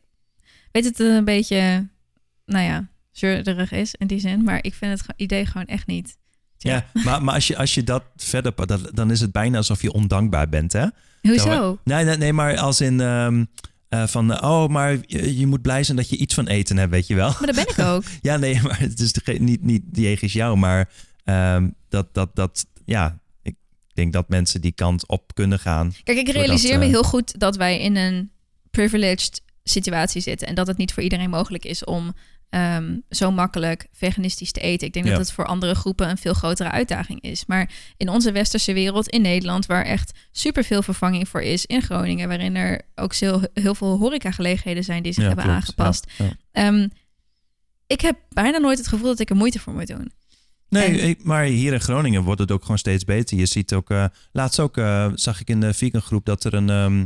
weet 0.71 0.85
het 0.85 0.99
een 0.99 1.25
beetje, 1.25 1.87
nou 2.45 2.63
ja, 2.63 2.87
zeurderig 3.11 3.71
is 3.71 3.95
in 3.95 4.07
die 4.07 4.19
zin. 4.19 4.43
Maar 4.43 4.59
ik 4.61 4.73
vind 4.73 4.99
het 4.99 5.13
idee 5.15 5.45
gewoon 5.45 5.67
echt 5.67 5.87
niet. 5.87 6.17
Ja, 6.57 6.85
maar, 6.93 7.23
maar 7.23 7.33
als, 7.33 7.47
je, 7.47 7.57
als 7.57 7.73
je 7.73 7.83
dat 7.83 8.03
verder... 8.15 8.53
dan 8.93 9.11
is 9.11 9.19
het 9.21 9.31
bijna 9.31 9.57
alsof 9.57 9.81
je 9.81 9.91
ondankbaar 9.93 10.49
bent, 10.49 10.73
hè? 10.73 10.85
Hoezo? 11.21 11.79
Nee, 11.83 12.03
nee, 12.03 12.17
nee 12.17 12.33
maar 12.33 12.57
als 12.57 12.81
in... 12.81 12.99
ehm, 12.99 13.43
eh, 13.89 14.07
van, 14.07 14.43
oh, 14.43 14.67
maar 14.67 14.97
je, 15.01 15.37
je 15.37 15.47
moet 15.47 15.61
blij 15.61 15.83
zijn 15.83 15.97
dat 15.97 16.09
je 16.09 16.17
iets 16.17 16.33
van 16.33 16.47
eten 16.47 16.77
hebt, 16.77 16.91
weet 16.91 17.07
je 17.07 17.15
wel? 17.15 17.29
Maar 17.29 17.53
dat 17.53 17.55
ben 17.55 17.67
ik 17.67 17.79
ook. 17.79 18.03
Ja, 18.21 18.37
nee, 18.37 18.61
maar 18.61 18.79
het 18.79 18.99
is 18.99 19.13
de- 19.13 19.39
niet, 19.39 19.63
niet 19.63 19.83
jegens 19.91 20.33
jou, 20.33 20.57
maar 20.57 20.89
ehm, 21.23 21.69
dat, 21.89 22.13
dat, 22.13 22.35
dat, 22.35 22.65
ja, 22.85 23.19
ik, 23.95 24.01
denk 24.01 24.13
dat 24.13 24.29
mensen 24.29 24.61
die 24.61 24.71
kant 24.71 25.07
op 25.07 25.33
kunnen 25.33 25.59
gaan. 25.59 25.93
Kijk, 26.03 26.17
ik 26.17 26.25
Doordat, 26.25 26.43
realiseer 26.43 26.77
me 26.77 26.83
eh, 26.85 26.89
heel 26.89 27.03
goed 27.03 27.39
dat 27.39 27.55
wij 27.55 27.79
in 27.79 27.95
een 27.95 28.31
privileged 28.71 29.41
situatie 29.63 30.21
zitten. 30.21 30.47
En 30.47 30.55
dat 30.55 30.67
het 30.67 30.77
niet 30.77 30.93
voor 30.93 31.03
iedereen 31.03 31.29
mogelijk 31.29 31.65
is 31.65 31.83
om 31.83 32.13
ehm, 32.49 32.97
zo 33.09 33.31
makkelijk 33.31 33.87
veganistisch 33.91 34.51
te 34.51 34.59
eten. 34.59 34.87
Ik 34.87 34.93
denk 34.93 35.05
Ja. 35.05 35.11
dat 35.11 35.21
het 35.21 35.31
voor 35.31 35.45
andere 35.45 35.75
groepen 35.75 36.09
een 36.09 36.17
veel 36.17 36.33
grotere 36.33 36.71
uitdaging 36.71 37.21
is. 37.21 37.45
Maar 37.45 37.71
in 37.97 38.09
onze 38.09 38.31
westerse 38.31 38.73
wereld, 38.73 39.07
in 39.09 39.21
Nederland, 39.21 39.65
waar 39.65 39.85
echt 39.85 40.19
superveel 40.31 40.81
vervanging 40.81 41.27
voor 41.29 41.41
is, 41.41 41.65
in 41.65 41.81
Groningen, 41.81 42.27
waarin 42.27 42.55
er 42.55 42.81
ook 42.95 43.15
heel, 43.15 43.41
heel 43.53 43.75
veel 43.75 43.97
horecagelegenheden 43.97 44.83
zijn 44.83 45.03
die 45.03 45.13
zich 45.13 45.21
Ja, 45.23 45.27
hebben 45.27 45.45
klopt. 45.45 45.59
aangepast. 45.61 46.05
Ja. 46.17 46.31
Ehm, 46.51 46.87
ik 47.87 48.01
heb 48.01 48.17
bijna 48.29 48.57
nooit 48.57 48.77
het 48.77 48.87
gevoel 48.87 49.07
dat 49.07 49.19
ik 49.19 49.29
er 49.29 49.35
moeite 49.35 49.59
voor 49.59 49.73
moet 49.73 49.87
doen. 49.87 50.11
Nee, 50.79 51.01
En- 51.01 51.15
maar 51.23 51.43
hier 51.43 51.73
in 51.73 51.81
Groningen 51.81 52.23
wordt 52.23 52.41
het 52.41 52.51
ook 52.51 52.61
gewoon 52.61 52.77
steeds 52.77 53.03
beter. 53.03 53.37
Je 53.37 53.45
ziet 53.45 53.73
ook, 53.73 53.89
eh, 53.89 54.05
laatst 54.31 54.59
ook 54.59 54.77
eh, 54.77 55.11
zag 55.15 55.39
ik 55.41 55.49
in 55.49 55.59
de 55.59 55.73
vegan 55.73 56.01
groep 56.01 56.25
dat 56.25 56.43
er 56.43 56.53
een, 56.53 56.69
ehm, 56.69 57.05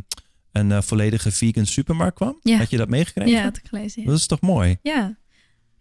een 0.52 0.72
eh, 0.72 0.82
volledige 0.82 1.32
vegan 1.32 1.66
supermarkt 1.66 2.16
kwam. 2.16 2.40
Ja. 2.44 2.58
Had 2.58 2.70
je 2.70 2.78
dat 2.78 2.90
meegekregen? 2.90 3.32
Ja, 3.32 3.44
dat 3.44 3.58
ik 3.58 3.64
gelezen. 3.70 4.02
Ja. 4.02 4.08
Dat 4.08 4.18
is 4.18 4.28
toch 4.28 4.42
mooi? 4.42 4.78
Ja. 4.82 5.18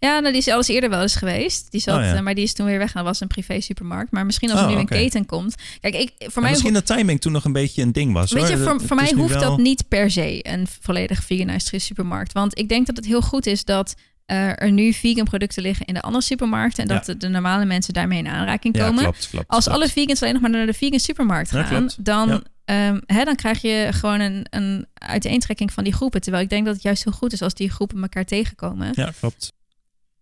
Ja, 0.01 0.19
nou, 0.19 0.33
die 0.33 0.41
is 0.43 0.49
al 0.49 0.57
eens 0.57 0.69
eerder 0.69 0.91
wel 0.91 1.03
eens 1.03 1.15
geweest. 1.17 1.71
Die 1.71 1.81
zat, 1.81 1.97
Oh, 1.99 2.03
ja. 2.05 2.21
maar 2.21 2.35
die 2.35 2.45
is 2.45 2.53
toen 2.53 2.67
weer 2.67 2.79
weg. 2.79 2.93
Dat 2.93 3.05
was 3.05 3.21
een 3.21 3.27
privé 3.29 3.61
supermarkt. 3.61 4.13
Maar 4.13 4.27
misschien 4.27 4.51
als 4.51 4.61
er 4.61 4.67
Oh, 4.67 4.73
nu 4.73 4.79
een 4.79 4.87
keten 4.87 5.27
komt. 5.27 5.55
Kijk, 5.81 5.95
ik, 5.95 6.13
voor 6.19 6.43
mij, 6.43 6.51
misschien 6.51 6.73
dat 6.73 6.87
timing 6.87 7.21
toen 7.21 7.33
nog 7.33 7.45
een 7.45 7.53
beetje 7.53 7.83
een 7.83 7.93
ding 7.93 8.13
was. 8.13 8.33
weet 8.33 8.43
hoor. 8.43 8.51
je, 8.51 8.57
voor, 8.59 8.81
voor 8.81 8.97
mij 8.97 9.13
hoeft 9.17 9.35
wel- 9.35 9.41
dat 9.51 9.59
niet 9.59 9.89
per 9.89 10.11
se 10.11 10.39
een 10.49 10.67
volledig 10.81 11.25
veganized 11.25 11.83
supermarkt. 11.83 12.33
Want 12.33 12.59
ik 12.59 12.69
denk 12.69 12.87
dat 12.87 12.97
het 12.97 13.07
heel 13.07 13.23
goed 13.23 13.47
is 13.47 13.65
dat 13.65 13.95
eh, 14.29 14.63
er 14.63 14.71
nu 14.73 14.93
vegan 14.93 15.25
producten 15.25 15.63
liggen 15.63 15.87
in 15.87 15.95
de 15.95 16.01
andere 16.03 16.25
supermarkten. 16.25 16.83
En 16.83 16.89
dat 16.89 17.07
Ja. 17.07 17.13
de, 17.13 17.19
de 17.19 17.29
normale 17.29 17.65
mensen 17.65 17.95
daarmee 17.95 18.19
in 18.19 18.29
aanraking 18.29 18.77
Ja, 18.77 18.87
komen. 18.87 19.03
klopt, 19.03 19.29
klopt. 19.31 19.49
Als 19.49 19.65
klopt. 19.65 19.79
alle 19.79 19.89
vegans 19.91 20.21
alleen 20.21 20.33
nog 20.33 20.43
maar 20.43 20.51
naar 20.51 20.67
de 20.67 20.73
vegan 20.75 20.99
supermarkt 20.99 21.51
Ja, 21.51 21.65
gaan, 21.65 21.89
dan, 21.99 22.29
Ja. 22.29 22.43
ehm, 22.65 23.01
hè, 23.07 23.25
dan 23.25 23.35
krijg 23.37 23.61
je 23.63 23.89
gewoon 23.91 24.21
een, 24.21 24.47
een 24.51 24.87
uiteentrekking 24.95 25.73
van 25.73 25.85
die 25.85 25.93
groepen. 25.93 26.21
Terwijl 26.21 26.43
ik 26.45 26.51
denk 26.51 26.65
dat 26.65 26.75
het 26.75 26.83
juist 26.83 27.05
heel 27.05 27.13
goed 27.13 27.33
is 27.33 27.43
als 27.43 27.55
die 27.55 27.71
groepen 27.71 28.03
elkaar 28.03 28.25
tegenkomen. 28.25 28.91
Ja, 28.95 29.13
klopt. 29.21 29.53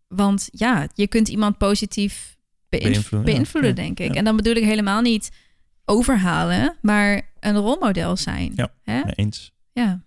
Want 0.08 0.48
ja, 0.52 0.88
je 0.94 1.06
kunt 1.06 1.28
iemand 1.28 1.58
positief 1.58 2.36
beïnv- 2.68 2.84
Beïnvloeden, 2.92 3.32
beïnvloeden, 3.34 3.70
ja. 3.70 3.76
denk 3.76 3.98
ik. 4.00 4.08
Ja. 4.12 4.14
En 4.18 4.24
dan 4.24 4.36
bedoel 4.36 4.54
ik 4.54 4.64
helemaal 4.64 5.00
niet 5.00 5.30
overhalen, 5.84 6.76
maar 6.82 7.22
een 7.40 7.56
rolmodel 7.56 8.16
zijn. 8.16 8.52
Ja. 8.56 8.72
Hè? 8.82 9.02
Eens. 9.14 9.52
ja. 9.72 10.04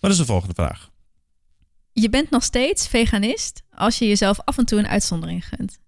Wat 0.00 0.10
is 0.10 0.16
de 0.16 0.24
volgende 0.24 0.54
vraag? 0.54 0.89
Je 2.00 2.10
bent 2.10 2.30
nog 2.30 2.42
steeds 2.42 2.88
veganist 2.88 3.62
als 3.74 3.98
je 3.98 4.08
jezelf 4.08 4.40
af 4.40 4.58
en 4.58 4.64
toe 4.64 4.78
een 4.78 4.86
uitzondering 4.86 5.48
gunt. 5.48 5.78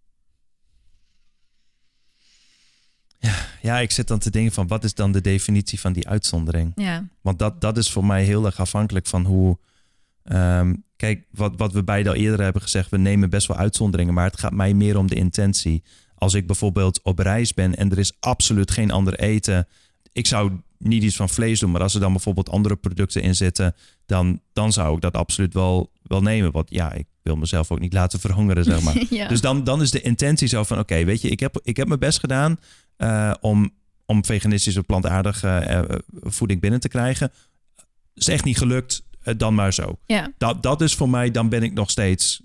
Ja, 3.61 3.79
ik 3.79 3.90
zit 3.90 4.09
dan 4.09 4.18
te 4.18 4.31
denken 4.31 4.53
van 4.53 4.66
wat 4.66 4.85
is 4.85 4.94
dan 4.94 5.12
de 5.12 5.20
definitie 5.20 5.81
van 5.81 5.92
die 5.92 6.09
uitzondering? 6.09 6.72
Ja, 6.75 7.09
Want 7.20 7.38
dat, 7.38 7.61
dat 7.61 7.77
is 7.77 7.90
voor 7.90 8.05
mij 8.05 8.25
heel 8.25 8.44
erg 8.44 8.61
afhankelijk 8.61 9.07
van 9.07 9.25
hoe. 9.25 9.59
ehm, 10.22 10.75
kijk, 10.96 11.27
wat, 11.31 11.53
wat 11.57 11.72
we 11.72 11.85
beide 11.85 12.09
al 12.09 12.14
eerder 12.14 12.40
hebben 12.40 12.62
gezegd, 12.62 12.90
we 12.90 12.98
nemen 12.98 13.31
best 13.31 13.46
wel 13.46 13.57
uitzonderingen, 13.57 14.14
maar 14.14 14.25
het 14.25 14.40
gaat 14.40 14.53
mij 14.53 14.75
meer 14.75 14.96
om 14.96 15.07
de 15.07 15.14
intentie. 15.14 15.83
Als 16.14 16.35
ik 16.35 16.46
bijvoorbeeld 16.46 17.03
op 17.03 17.18
reis 17.18 17.55
ben 17.55 17.77
en 17.77 17.90
er 17.90 17.98
is 17.98 18.16
absoluut 18.20 18.70
geen 18.70 18.90
ander 18.90 19.18
eten. 19.18 19.68
Ik 20.12 20.27
zou 20.27 20.53
niet 20.83 21.03
iets 21.03 21.16
van 21.16 21.29
vlees 21.29 21.61
doen, 21.61 21.71
maar 21.71 21.83
als 21.83 21.95
er 21.95 22.01
dan 22.01 22.12
bijvoorbeeld 22.12 22.51
andere 22.51 22.77
producten 22.77 23.23
in 23.23 23.35
zitten, 23.35 23.75
dan, 24.07 24.40
dan 24.53 24.73
zou 24.73 24.95
ik 24.95 25.01
dat 25.01 25.16
absoluut 25.16 25.55
wel, 25.55 25.90
wel 26.03 26.23
nemen. 26.23 26.53
Want 26.53 26.71
ja, 26.71 26.92
ik 26.92 27.07
wil 27.23 27.37
mezelf 27.37 27.71
ook 27.71 27.81
niet 27.81 27.92
laten 27.92 28.21
verhongeren, 28.21 28.64
zeg 28.64 28.81
maar. 28.81 29.05
ja. 29.11 29.29
Dus 29.29 29.40
dan, 29.40 29.64
dan 29.64 29.83
is 29.83 29.90
de 29.90 30.01
intentie 30.01 30.49
zo 30.49 30.62
van: 30.62 30.79
oké, 30.79 31.05
weet 31.05 31.21
je, 31.21 31.29
ik 31.29 31.40
heb, 31.40 31.61
ik 31.62 31.77
heb 31.77 31.87
mijn 31.88 32.01
best 32.01 32.18
gedaan 32.18 32.57
eh, 32.97 33.35
om, 33.40 33.71
om 34.07 34.25
veganistische 34.25 34.83
plantaardige 34.83 35.49
eh, 35.49 35.99
voeding 36.23 36.61
binnen 36.61 36.81
te 36.81 36.88
krijgen. 36.88 37.33
Is 38.14 38.29
echt 38.29 38.45
niet 38.45 38.59
gelukt, 38.59 39.05
eh, 39.23 39.35
dan 39.37 39.55
maar 39.55 39.73
zo. 39.73 39.99
ja. 40.07 40.33
Dat, 40.38 40.62
dat 40.62 40.81
is 40.81 40.95
voor 40.95 41.09
mij, 41.09 41.31
dan 41.31 41.49
ben 41.49 41.62
ik 41.62 41.73
nog 41.73 41.90
steeds 41.90 42.40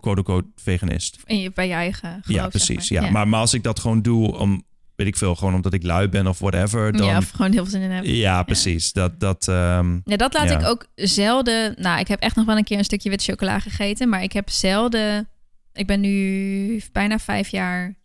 quote-unquote 0.00 0.48
veganist. 0.56 1.18
En 1.24 1.40
je, 1.40 1.50
bij 1.50 1.66
je 1.66 1.72
eigen 1.72 2.08
geloof, 2.08 2.26
ja, 2.26 2.40
zeg 2.40 2.48
precies. 2.48 2.88
Ja. 2.88 3.10
Maar, 3.10 3.28
maar 3.28 3.40
als 3.40 3.54
ik 3.54 3.62
dat 3.62 3.80
gewoon 3.80 4.02
doe 4.02 4.36
om, 4.36 4.64
weet 5.00 5.08
ik 5.08 5.16
veel, 5.16 5.34
gewoon 5.34 5.54
omdat 5.54 5.72
ik 5.72 5.82
lui 5.82 6.08
ben 6.08 6.26
of 6.26 6.38
whatever, 6.38 6.92
dan. 6.92 7.06
ja, 7.06 7.12
Ja, 7.12 7.18
of 7.18 7.30
gewoon 7.30 7.52
heel 7.52 7.62
veel 7.62 7.70
zin 7.72 7.80
in 7.82 7.90
hebben. 7.90 8.44
precies. 8.44 8.92
Dat, 8.92 9.20
dat, 9.20 9.48
ehm, 9.48 9.98
Ja, 10.04 10.16
dat 10.16 10.32
laat 10.34 10.48
Ja. 10.48 10.58
ik 10.58 10.66
ook 10.66 10.86
zelden. 10.94 11.74
Nou, 11.78 12.00
ik 12.00 12.08
heb 12.08 12.20
echt 12.20 12.36
nog 12.36 12.46
wel 12.46 12.56
een 12.56 12.64
keer 12.64 12.78
een 12.78 12.84
stukje 12.84 13.08
witte 13.08 13.24
chocola 13.24 13.58
gegeten, 13.60 14.08
maar 14.08 14.22
ik 14.22 14.32
heb 14.32 14.50
zelden. 14.50 15.28
Ik 15.72 15.86
ben 15.86 16.00
nu 16.00 16.82
bijna 16.92 17.18
vijf 17.18 17.48
jaar. 17.48 17.98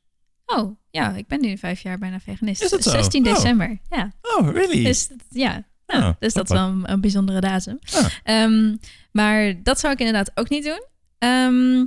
Oh, 0.46 0.78
ja, 0.92 1.16
ik 1.16 1.28
ben 1.28 1.42
nu 1.42 1.58
vijf 1.58 1.80
jaar 1.82 1.98
bijna 1.98 2.20
veganist. 2.20 2.62
Is 2.64 2.70
dat 2.70 2.84
zo? 2.84 2.90
16 2.90 3.28
Oh. 3.28 3.34
december. 3.34 3.80
Ja, 3.90 4.12
oh, 4.22 4.50
really? 4.52 4.84
dus 4.84 5.10
ja. 5.30 5.64
Nou, 5.88 6.04
Oh, 6.04 6.10
dus 6.20 6.34
dat 6.34 6.50
is 6.50 6.56
wel 6.56 6.68
een, 6.68 6.92
een 6.92 7.02
bijzondere 7.02 7.40
datum. 7.42 7.80
Ehm, 8.24 8.76
maar 9.12 9.64
dat 9.64 9.80
zou 9.80 9.94
ik 9.94 10.00
inderdaad 10.00 10.32
ook 10.36 10.50
niet 10.50 10.64
doen. 10.64 10.84
Ehm, 11.20 11.86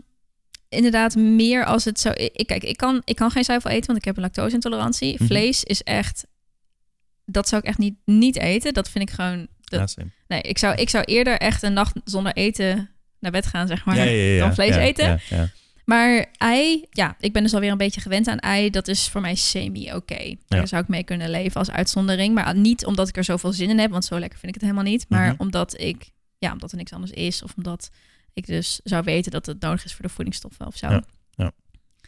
inderdaad, 0.68 1.16
meer 1.16 1.64
als 1.64 1.84
het 1.84 2.00
zo. 2.00 2.10
Ik, 2.14 2.46
kijk, 2.46 2.62
ik 2.64 2.76
kan, 2.76 3.02
ik 3.04 3.16
kan 3.16 3.30
geen 3.30 3.44
zuivel 3.44 3.70
eten, 3.70 3.86
want 3.86 3.98
ik 3.98 4.04
heb 4.04 4.16
een 4.16 4.22
lactose-intolerantie. 4.22 5.14
Mhm. 5.14 5.24
Vlees 5.26 5.64
is 5.64 5.82
echt. 5.82 6.26
Dat 7.24 7.48
zou 7.48 7.62
ik 7.62 7.68
echt 7.68 7.78
niet, 7.78 7.94
niet 8.04 8.36
eten. 8.36 8.74
Dat 8.74 8.90
vind 8.90 9.08
ik 9.08 9.14
gewoon. 9.14 9.46
Dat, 9.62 9.80
Ja, 9.80 9.86
same. 9.86 10.10
Nee, 10.28 10.40
ik 10.40 10.58
zou, 10.58 10.74
ik 10.74 10.88
zou 10.88 11.04
eerder 11.04 11.38
echt 11.38 11.62
een 11.62 11.72
nacht 11.72 11.96
zonder 12.04 12.32
eten 12.32 12.90
naar 13.20 13.32
bed 13.32 13.46
gaan, 13.46 13.66
zeg 13.66 13.84
maar, 13.84 13.96
ja, 13.96 14.02
ja, 14.02 14.10
ja, 14.32 14.38
dan 14.38 14.54
vlees 14.54 14.76
eten. 14.76 15.20
Maar 15.84 16.26
ei, 16.36 16.84
ja, 16.90 17.16
ik 17.20 17.32
ben 17.32 17.42
dus 17.42 17.54
alweer 17.54 17.70
een 17.70 17.76
beetje 17.78 18.00
gewend 18.00 18.28
aan 18.28 18.38
ei. 18.38 18.70
Dat 18.70 18.88
is 18.88 19.08
voor 19.08 19.20
mij 19.20 19.34
semi-oké. 19.34 20.34
Daar 20.46 20.68
zou 20.68 20.82
ik 20.82 20.88
mee 20.88 21.04
kunnen 21.04 21.30
leven 21.30 21.56
als 21.56 21.70
uitzondering. 21.70 22.34
Maar 22.34 22.56
niet 22.56 22.84
omdat 22.86 23.08
ik 23.08 23.16
er 23.16 23.24
zoveel 23.24 23.52
zin 23.52 23.70
in 23.70 23.78
heb, 23.78 23.90
want 23.90 24.04
zo 24.04 24.18
lekker 24.18 24.38
vind 24.38 24.54
ik 24.54 24.60
het 24.60 24.70
helemaal 24.70 24.92
niet. 24.92 25.06
Maar 25.08 25.26
Mhm. 25.32 25.34
omdat 25.38 25.80
ik, 25.80 26.10
ja, 26.38 26.52
omdat 26.52 26.70
er 26.70 26.76
niks 26.76 26.92
anders 26.92 27.12
is. 27.12 27.42
Of 27.42 27.52
omdat 27.56 27.90
ik 28.38 28.46
dus 28.46 28.80
zou 28.84 29.02
weten 29.04 29.30
dat 29.32 29.46
het 29.46 29.60
nodig 29.60 29.84
is 29.84 29.94
voor 29.94 30.04
de 30.04 30.10
voedingsstoffen 30.12 30.66
of 30.66 30.76
zo. 30.76 30.86
Ja. 30.86 31.52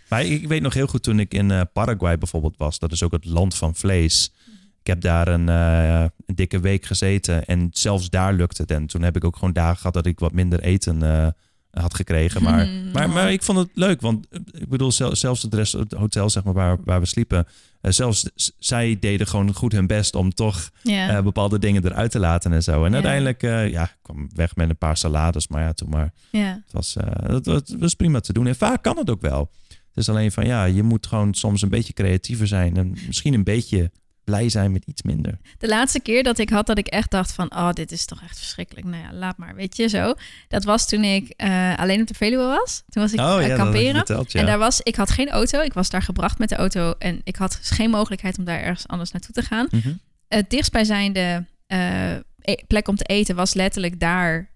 Maar 0.08 0.24
ik 0.24 0.48
weet 0.48 0.62
nog 0.62 0.74
heel 0.74 0.86
goed 0.86 1.02
toen 1.02 1.20
ik 1.20 1.34
in 1.34 1.50
eh, 1.50 1.60
Paraguay 1.72 2.18
bijvoorbeeld 2.18 2.56
was. 2.56 2.78
Dat 2.78 2.92
is 2.92 3.02
ook 3.02 3.12
het 3.12 3.24
land 3.24 3.54
van 3.54 3.74
vlees. 3.74 4.32
Ik 4.80 4.86
heb 4.86 5.00
daar 5.00 5.28
een, 5.28 5.48
eh, 5.48 6.00
een 6.26 6.34
dikke 6.34 6.60
week 6.60 6.84
gezeten 6.84 7.44
en 7.44 7.68
zelfs 7.72 8.10
daar 8.10 8.32
lukte 8.34 8.62
het. 8.62 8.70
En 8.70 8.86
toen 8.86 9.02
heb 9.02 9.16
ik 9.16 9.24
ook 9.24 9.34
gewoon 9.36 9.52
dagen 9.52 9.76
gehad 9.76 9.94
dat 9.94 10.06
ik 10.06 10.18
wat 10.18 10.32
minder 10.32 10.60
eten 10.60 11.02
eh, 11.02 11.28
had 11.70 11.94
gekregen. 11.94 12.42
Maar, 12.42 12.64
Hmm. 12.66 12.90
maar, 12.90 13.10
maar 13.10 13.32
ik 13.32 13.42
vond 13.42 13.58
het 13.58 13.70
leuk, 13.74 14.00
want 14.00 14.26
ik 14.50 14.68
bedoel, 14.68 14.92
zel- 14.92 15.16
zelfs 15.16 15.42
het, 15.42 15.54
rest, 15.54 15.72
het 15.72 15.92
hotel 15.92 16.30
zeg 16.30 16.44
maar, 16.44 16.54
waar, 16.54 16.76
waar 16.84 17.00
we 17.00 17.06
sliepen... 17.06 17.46
eh, 17.80 17.92
zelfs 17.92 18.30
zij 18.58 18.96
deden 19.00 19.26
gewoon 19.26 19.54
goed 19.54 19.72
hun 19.72 19.86
best 19.86 20.14
om 20.14 20.34
toch 20.34 20.70
eh, 20.82 21.20
bepaalde 21.20 21.58
dingen 21.58 21.84
eruit 21.84 22.10
te 22.10 22.18
laten 22.18 22.52
en 22.52 22.62
zo. 22.62 22.84
En 22.84 22.94
uiteindelijk 22.94 23.42
eh, 23.42 23.70
ja, 23.70 23.82
ik 23.82 23.96
kwam 24.02 24.28
weg 24.34 24.56
met 24.56 24.70
een 24.70 24.78
paar 24.78 24.96
salades. 24.96 25.48
Maar 25.48 25.62
ja, 25.62 25.72
toen 25.72 25.88
maar... 25.88 26.12
ja. 26.30 26.62
Het 26.64 26.72
was, 26.72 26.96
het, 27.22 27.46
het 27.46 27.76
was 27.78 27.94
prima 27.94 28.20
te 28.20 28.32
doen. 28.32 28.46
En 28.46 28.56
vaak 28.56 28.82
kan 28.82 28.96
het 28.96 29.10
ook 29.10 29.20
wel. 29.20 29.50
Het 29.68 29.98
is 29.98 30.08
alleen 30.08 30.32
van 30.32 30.46
ja, 30.46 30.64
je 30.64 30.82
moet 30.82 31.06
gewoon 31.06 31.34
soms 31.34 31.62
een 31.62 31.68
beetje 31.68 31.92
creatiever 31.92 32.46
zijn. 32.46 32.76
En 32.76 32.96
misschien 33.06 33.34
een 33.34 33.44
beetje 33.44 33.90
blij 34.30 34.48
zijn 34.48 34.72
met 34.72 34.84
iets 34.86 35.02
minder. 35.02 35.38
De 35.58 35.68
laatste 35.68 36.00
keer 36.00 36.22
dat 36.22 36.38
ik 36.38 36.50
had 36.50 36.66
dat 36.66 36.78
ik 36.78 36.86
echt 36.86 37.10
dacht 37.10 37.32
van... 37.32 37.52
oh, 37.54 37.72
dit 37.72 37.92
is 37.92 38.04
toch 38.04 38.22
echt 38.22 38.38
verschrikkelijk. 38.38 38.86
Nou 38.86 39.02
ja, 39.02 39.12
laat 39.12 39.36
maar, 39.36 39.54
weet 39.54 39.76
je, 39.76 39.88
zo. 39.88 40.14
Dat 40.48 40.64
was 40.64 40.88
toen 40.88 41.04
ik 41.04 41.32
eh, 41.36 41.76
alleen 41.78 42.00
op 42.00 42.06
de 42.06 42.14
Veluwe 42.14 42.44
was. 42.44 42.82
Toen 42.88 43.02
was 43.02 43.12
ik 43.12 43.18
had 43.18 43.44
je 43.44 43.54
kamperen. 43.54 43.94
verteld, 43.94 44.32
ja. 44.32 44.40
En 44.40 44.46
daar 44.46 44.58
was, 44.58 44.80
ik 44.80 44.96
had 44.96 45.10
geen 45.10 45.28
auto. 45.30 45.60
Ik 45.60 45.72
was 45.72 45.90
daar 45.90 46.02
gebracht 46.02 46.38
met 46.38 46.48
de 46.48 46.56
auto. 46.56 46.94
En 46.98 47.20
ik 47.24 47.36
had 47.36 47.58
geen 47.62 47.90
mogelijkheid 47.90 48.38
om 48.38 48.44
daar 48.44 48.60
ergens 48.60 48.88
anders 48.88 49.10
naartoe 49.12 49.34
te 49.34 49.42
gaan. 49.42 49.66
Mhm. 49.70 49.92
Het 50.28 50.50
dichtstbijzijnde 50.50 51.46
eh, 51.66 52.12
e- 52.40 52.64
plek 52.66 52.88
om 52.88 52.96
te 52.96 53.04
eten 53.04 53.36
was 53.36 53.54
letterlijk 53.54 54.00
daar... 54.00 54.48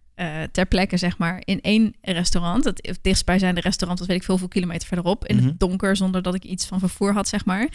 ter 0.53 0.67
plekke, 0.67 0.97
zeg 0.97 1.19
maar, 1.19 1.43
in 1.45 1.61
één 1.61 1.95
restaurant. 2.03 2.65
Het 2.65 2.99
dichtstbijzijnde 3.03 3.61
restaurant 3.61 3.99
was 3.99 4.09
weet 4.09 4.17
ik 4.19 4.25
veel, 4.25 4.39
veel 4.39 4.49
kilometer 4.49 4.89
verderop. 4.89 5.27
In 5.27 5.37
Mhm. 5.37 5.45
het 5.47 5.61
donker, 5.61 5.97
zonder 5.97 6.23
dat 6.23 6.35
ik 6.35 6.45
iets 6.45 6.67
van 6.67 6.79
vervoer 6.79 7.13
had, 7.13 7.29
zeg 7.29 7.45
maar. 7.45 7.69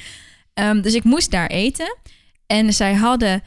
Ehm, 0.59 0.81
dus 0.81 0.93
ik 0.93 1.03
moest 1.03 1.31
daar 1.31 1.47
eten. 1.47 1.97
En 2.47 2.73
zij 2.73 2.93
hadden 2.93 3.43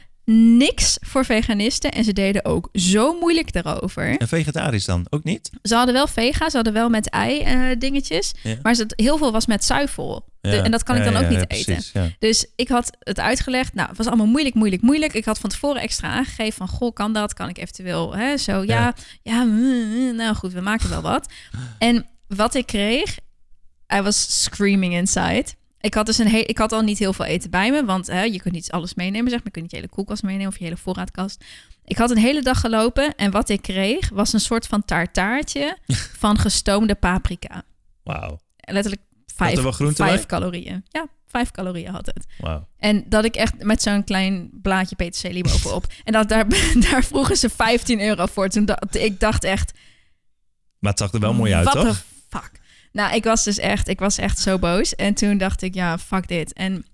niks 0.57 0.97
voor 1.01 1.25
veganisten. 1.25 1.91
En 1.91 2.03
ze 2.03 2.13
deden 2.13 2.45
ook 2.45 2.69
zo 2.73 3.19
moeilijk 3.19 3.51
daarover. 3.53 4.17
En 4.19 4.27
vegetarisch 4.27 4.85
dan 4.85 5.05
ook 5.09 5.23
niet? 5.23 5.49
Ze 5.63 5.75
hadden 5.75 5.93
wel 5.93 6.07
vega, 6.07 6.49
ze 6.49 6.55
hadden 6.55 6.73
wel 6.73 6.89
met 6.89 7.09
ei 7.09 7.39
eh, 7.41 7.59
dingetjes. 7.77 8.31
Ja. 8.43 8.55
Maar 8.61 8.75
ze, 8.75 8.85
heel 8.95 9.17
veel 9.17 9.31
was 9.31 9.45
met 9.45 9.63
zuivel. 9.63 10.25
De- 10.41 10.49
en 10.61 10.71
dat 10.71 10.83
kan 10.83 10.95
ik 10.95 11.03
dan 11.03 11.15
ook 11.15 11.29
niet 11.29 11.51
eten. 11.51 11.73
precies. 11.75 11.91
Dus 12.19 12.45
ik 12.55 12.67
had 12.67 12.97
het 12.99 13.19
uitgelegd. 13.19 13.73
Nou, 13.73 13.87
het 13.87 13.97
was 13.97 14.07
allemaal 14.07 14.25
moeilijk, 14.25 14.55
moeilijk, 14.55 14.81
moeilijk. 14.81 15.13
Ik 15.13 15.25
had 15.25 15.39
van 15.39 15.49
tevoren 15.49 15.81
extra 15.81 16.07
aangegeven 16.07 16.53
van... 16.53 16.67
Goh, 16.67 16.93
kan 16.93 17.13
dat? 17.13 17.33
Kan 17.33 17.49
ik 17.49 17.57
eventueel 17.57 18.15
hè, 18.15 18.37
zo? 18.37 18.63
Ja, 18.63 18.65
ja, 18.65 18.93
Ja. 19.21 19.43
mm, 19.43 19.93
mm, 19.97 20.15
nou 20.15 20.35
goed, 20.35 20.53
we 20.53 20.61
maken 20.61 20.89
wel 20.89 21.01
wat. 21.01 21.27
En 21.77 22.05
wat 22.27 22.55
ik 22.55 22.65
kreeg... 22.65 23.17
I 23.95 24.01
was 24.01 24.41
screaming 24.43 24.93
inside. 24.93 25.45
Ik 25.83 25.93
had 25.93 26.05
dus 26.05 26.17
een 26.17 26.27
he- 26.27 26.37
ik 26.37 26.57
had 26.57 26.71
al 26.71 26.81
niet 26.81 26.99
heel 26.99 27.13
veel 27.13 27.25
eten 27.25 27.49
bij 27.49 27.71
me, 27.71 27.85
want 27.85 28.07
hè, 28.07 28.21
je 28.21 28.41
kunt 28.41 28.53
niet 28.53 28.71
alles 28.71 28.93
meenemen, 28.93 29.29
zeg 29.29 29.37
maar. 29.37 29.47
Je 29.47 29.51
kunt 29.51 29.63
niet 29.63 29.71
je 29.71 29.77
hele 29.77 29.89
koelkast 29.89 30.23
meenemen 30.23 30.47
of 30.47 30.57
je 30.57 30.63
hele 30.63 30.77
voorraadkast. 30.77 31.43
Ik 31.85 31.97
had 31.97 32.11
een 32.11 32.17
hele 32.17 32.41
dag 32.41 32.59
gelopen 32.59 33.15
en 33.15 33.31
wat 33.31 33.49
ik 33.49 33.61
kreeg 33.61 34.09
was 34.09 34.33
een 34.33 34.39
soort 34.39 34.67
van 34.67 34.85
tartaartje 34.85 35.77
van 36.23 36.37
gestoomde 36.37 36.95
paprika. 36.95 37.63
Wauw. 38.03 38.39
Letterlijk 38.57 39.01
er 39.01 39.33
vijf, 39.35 39.95
vijf 39.95 40.25
calorieën. 40.25 40.85
Ja, 40.89 41.07
vijf 41.27 41.51
calorieën 41.51 41.91
had 41.91 42.05
het. 42.05 42.25
Wauw. 42.37 42.67
En 42.77 43.03
dat 43.09 43.25
ik 43.25 43.35
echt 43.35 43.63
met 43.63 43.81
zo'n 43.81 44.03
klein 44.03 44.49
blaadje 44.61 44.95
peterselie 44.95 45.43
bovenop. 45.43 45.85
en 46.03 46.13
dat 46.13 46.29
daar, 46.29 46.47
daar 46.89 47.03
vroegen 47.03 47.37
ze 47.37 47.49
15 47.49 48.01
euro 48.01 48.25
voor. 48.25 48.49
Toen 48.49 48.65
dacht 48.65 48.95
ik 48.95 49.19
dacht 49.19 49.43
echt, 49.43 49.71
Maar 50.79 50.91
het 50.91 50.99
zag 50.99 51.13
er 51.13 51.19
wel 51.19 51.33
mooi 51.33 51.53
uit, 51.53 51.65
what 51.65 51.85
toch? 51.85 51.95
the 51.95 52.03
fuck? 52.37 52.51
Nou, 52.93 53.15
ik 53.15 53.23
was 53.23 53.43
dus 53.43 53.57
echt, 53.57 53.87
ik 53.87 53.99
was 53.99 54.17
echt 54.17 54.39
zo 54.39 54.59
boos. 54.59 54.95
En 54.95 55.13
toen 55.13 55.37
dacht 55.37 55.61
ik, 55.61 55.73
ja, 55.73 55.97
fuck 55.97 56.27
dit. 56.27 56.53
En 56.53 56.85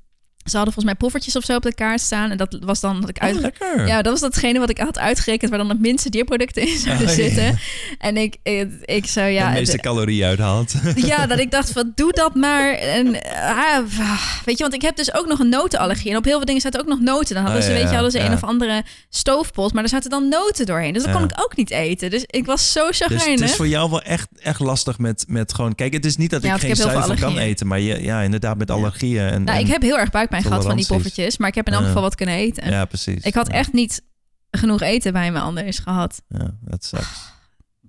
ze 0.50 0.56
hadden 0.56 0.74
volgens 0.74 0.86
mij 0.86 0.96
poffertjes 0.96 1.36
of 1.36 1.44
zo 1.44 1.56
op 1.56 1.62
de 1.64 1.74
kaart 1.74 2.02
staan. 2.02 2.32
En 2.32 2.38
dat 2.38 2.58
was 2.62 2.80
dan 2.80 3.00
dat 3.02 3.10
ik 3.10 3.20
uit. 3.20 3.36
Oh, 3.36 3.42
lekker. 3.42 3.88
Ja, 3.88 4.02
dat 4.02 4.12
was 4.12 4.22
datgene 4.22 4.60
wat 4.60 4.70
ik 4.70 4.78
had 4.78 4.98
uitgerekend 5.00 5.50
waar 5.50 5.60
dan 5.60 5.70
het 5.70 5.80
minste 5.80 6.10
dierproducten 6.10 6.62
in 6.68 6.78
zouden 6.78 7.08
Oh, 7.08 7.16
ja. 7.16 7.24
zitten. 7.24 7.60
En 7.98 8.18
ik, 8.18 8.36
ik, 8.44 8.70
ik 8.86 9.06
zo, 9.06 9.22
ja. 9.22 9.48
de 9.48 9.54
meeste 9.54 9.76
de- 9.76 9.82
calorieën 9.82 10.28
uithaalt. 10.28 10.74
ja, 10.96 11.26
dat 11.28 11.40
ik 11.40 11.52
dacht 11.52 11.72
van 11.72 11.92
doe 11.96 12.12
dat 12.12 12.36
maar. 12.36 12.74
En, 12.74 13.22
ah, 13.34 13.78
weet 14.46 14.58
je, 14.58 14.64
want 14.64 14.74
ik 14.74 14.82
heb 14.82 14.96
dus 14.96 15.14
ook 15.14 15.28
nog 15.28 15.40
een 15.40 15.50
notenallergie. 15.50 16.12
En 16.12 16.18
op 16.18 16.24
heel 16.26 16.36
veel 16.38 16.46
dingen 16.46 16.62
zaten 16.62 16.80
ook 16.80 16.88
nog 16.88 17.00
noten. 17.00 17.36
Dan 17.36 17.44
hadden 17.44 17.62
Oh, 17.62 17.68
ze, 17.68 17.74
ja, 17.74 17.78
weet 17.80 17.88
je, 17.90 17.94
hadden 17.94 18.12
ze 18.12 18.18
ja. 18.18 18.26
een 18.26 18.34
of 18.34 18.44
andere 18.44 18.84
stoofpot. 19.10 19.74
Maar 19.74 19.84
er 19.84 19.90
zaten 19.90 20.10
dan 20.10 20.28
noten 20.30 20.66
doorheen. 20.66 20.94
Dus 20.94 21.04
dat 21.04 21.12
kon 21.14 21.24
ik 21.24 21.32
ook 21.36 21.56
niet 21.56 21.70
eten. 21.72 22.10
Dus 22.10 22.24
ik 22.28 22.46
was 22.46 22.72
zo 22.72 22.88
Dus 22.88 22.98
chagrijnig. 22.98 23.40
het 23.40 23.50
is 23.50 23.56
voor 23.56 23.68
jou 23.68 23.90
wel 23.90 24.02
echt, 24.02 24.28
echt 24.40 24.60
lastig 24.60 24.98
met, 25.00 25.26
met 25.28 25.54
gewoon... 25.54 25.76
Kijk, 25.76 25.94
het 25.94 26.06
is 26.06 26.18
niet 26.18 26.30
dat 26.30 26.44
ik 26.44 26.52
geen 26.52 26.76
zuivel 26.76 27.16
kan 27.16 27.38
eten. 27.38 27.68
Maar 27.68 27.80
je, 27.80 28.02
ja, 28.04 28.22
inderdaad 28.22 28.58
met 28.58 28.72
allergieën. 28.72 29.24
En, 29.28 29.44
nou, 29.44 29.58
en- 29.58 29.64
ik 29.66 29.72
heb 29.72 29.82
heel 29.82 30.00
erg 30.00 30.10
buikpijn 30.12 30.39
gehad 30.44 30.66
van 30.66 30.76
die 30.76 30.88
poffertjes. 30.88 31.38
Maar 31.38 31.48
ik 31.50 31.56
heb 31.56 31.68
in 31.68 31.74
elk 31.74 31.82
Ja. 31.82 31.88
geval 31.88 32.02
wat 32.04 32.16
kunnen 32.16 32.36
eten. 32.36 32.70
Ja, 32.70 32.86
precies. 32.86 33.24
Ik 33.24 33.34
had 33.34 33.48
echt 33.50 33.74
niet 33.74 34.02
genoeg 34.52 34.82
eten 34.82 35.14
bij 35.14 35.32
me 35.32 35.40
anders 35.40 35.80
gehad. 35.80 36.22
Ja, 36.28 36.56
dat 36.62 36.86
sucks. 36.86 37.32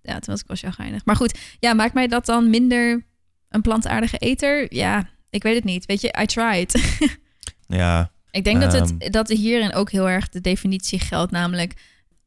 Ja, 0.03 0.13
toen 0.13 0.33
was 0.35 0.41
ik 0.41 0.47
wel 0.47 0.57
chagrijnig. 0.57 1.05
Maar 1.05 1.17
goed, 1.17 1.39
ja, 1.59 1.73
maakt 1.75 1.95
mij 1.95 2.07
dat 2.07 2.27
dan 2.27 2.51
minder 2.51 3.07
een 3.49 3.61
plantaardige 3.63 4.17
eter? 4.19 4.75
Ja, 4.75 5.09
ik 5.31 5.43
weet 5.43 5.55
het 5.55 5.65
niet. 5.65 5.87
Weet 5.87 6.01
je, 6.01 6.15
I 6.23 6.27
tried. 6.27 6.75
Ja, 7.67 8.11
ik 8.31 8.45
denk 8.45 8.61
dat, 8.61 8.73
het, 8.73 8.95
Ehm. 8.99 9.11
dat 9.11 9.29
hierin 9.29 9.73
ook 9.75 9.91
heel 9.91 10.09
erg 10.09 10.29
de 10.29 10.41
definitie 10.41 10.99
geldt. 11.01 11.33
Namelijk, 11.33 11.75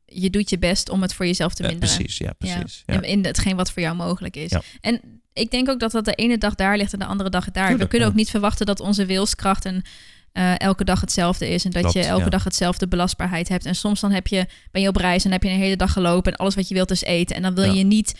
je 0.05 0.29
doet 0.29 0.49
je 0.49 0.57
best 0.59 0.89
om 0.89 1.01
het 1.01 1.13
voor 1.13 1.25
jezelf 1.25 1.53
te 1.53 1.63
ja, 1.63 1.69
minderen. 1.69 1.95
precies. 1.95 2.17
Ja, 2.17 2.33
precies. 2.33 2.83
Ja. 2.85 2.93
In- 2.93 3.01
In 3.03 3.25
hetgeen 3.25 3.55
wat 3.55 3.71
voor 3.71 3.81
jou 3.81 3.95
mogelijk 3.95 4.35
is. 4.35 4.49
Ja. 4.51 4.61
En 4.81 5.01
ik 5.33 5.51
denk 5.51 5.69
ook 5.69 5.79
dat 5.79 5.91
dat 5.91 6.05
de 6.05 6.13
ene 6.13 6.37
dag 6.37 6.55
daar 6.55 6.77
ligt 6.77 6.93
en 6.93 6.99
de 6.99 7.05
andere 7.05 7.29
dag 7.29 7.51
daar. 7.51 7.77
We 7.77 7.87
kunnen 7.87 8.07
ook 8.07 8.13
niet 8.13 8.29
verwachten 8.29 8.65
dat 8.65 8.79
onze 8.79 9.05
wilskracht 9.05 9.65
en 9.65 9.83
eh, 10.33 10.59
elke 10.59 10.83
dag 10.83 11.01
hetzelfde 11.01 11.49
is. 11.49 11.65
En 11.65 11.71
dat 11.71 11.81
Klopt, 11.81 11.97
je 11.97 12.03
elke 12.03 12.23
ja. 12.23 12.29
dag 12.29 12.43
hetzelfde 12.43 12.87
belastbaarheid 12.87 13.49
hebt. 13.49 13.65
En 13.65 13.75
soms 13.75 13.99
dan 13.99 14.11
heb 14.11 14.27
je, 14.27 14.45
ben 14.71 14.81
je 14.81 14.87
op 14.87 14.95
reis 14.95 15.25
en 15.25 15.31
heb 15.31 15.43
je 15.43 15.49
een 15.49 15.55
hele 15.59 15.75
dag 15.75 15.91
gelopen 15.93 16.31
en 16.31 16.37
alles 16.37 16.55
wat 16.55 16.67
je 16.67 16.73
wilt 16.73 16.91
is 16.91 17.03
eten. 17.03 17.35
En 17.35 17.41
dan 17.41 17.55
wil 17.55 17.63
Ja. 17.63 17.71
je 17.73 17.83
niet 17.83 18.19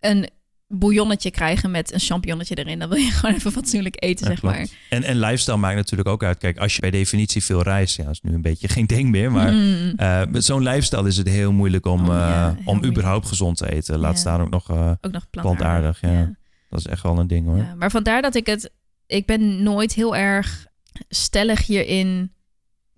een 0.00 0.28
bouillonnetje 0.70 1.30
krijgen 1.30 1.70
met 1.70 1.92
een 1.92 2.00
champignonnetje 2.00 2.54
erin. 2.54 2.78
Dan 2.78 2.88
wil 2.88 2.98
je 2.98 3.10
gewoon 3.18 3.34
even 3.34 3.52
fatsoenlijk 3.52 3.96
eten, 3.98 4.24
Ja, 4.26 4.30
zeg 4.30 4.40
klopt. 4.40 4.56
maar. 4.56 4.66
En, 4.90 5.02
en 5.02 5.18
lifestyle 5.20 5.56
maakt 5.56 5.76
natuurlijk 5.76 6.08
ook 6.08 6.22
uit. 6.22 6.38
Kijk, 6.38 6.58
als 6.58 6.74
je 6.74 6.80
bij 6.80 6.90
definitie 6.90 7.44
veel 7.44 7.62
reist, 7.62 7.96
ja, 7.96 8.10
is 8.10 8.20
nu 8.20 8.34
een 8.34 8.42
beetje 8.42 8.68
geen 8.78 8.86
ding 8.86 9.10
meer. 9.10 9.32
Maar 9.32 9.52
Mm. 9.52 9.92
eh, 9.96 10.22
met 10.28 10.44
zo'n 10.44 10.62
lifestyle 10.62 11.08
is 11.08 11.16
het 11.16 11.28
heel 11.28 11.52
moeilijk 11.52 11.86
om, 11.86 12.00
Oh, 12.00 12.06
ja, 12.06 12.46
eh, 12.48 12.56
om 12.56 12.64
moeilijk. 12.64 12.86
überhaupt 12.86 13.26
gezond 13.28 13.56
te 13.56 13.72
eten. 13.72 13.98
Laat 13.98 14.18
staan 14.18 14.40
ook 14.40 14.50
nog, 14.50 14.70
Ook 15.00 15.12
nog 15.12 15.30
plantaardig. 15.30 16.00
ja. 16.00 16.34
dat 16.70 16.78
is 16.78 16.86
echt 16.86 17.02
wel 17.02 17.18
een 17.18 17.26
ding 17.26 17.46
hoor. 17.46 17.56
Ja, 17.56 17.74
maar 17.74 17.90
vandaar 17.90 18.22
dat 18.22 18.34
ik 18.34 18.46
het... 18.46 18.70
Ik 19.06 19.26
ben 19.26 19.62
nooit 19.62 19.92
heel 19.94 20.16
erg 20.16 20.66
stellig 21.08 21.66
hierin 21.66 22.32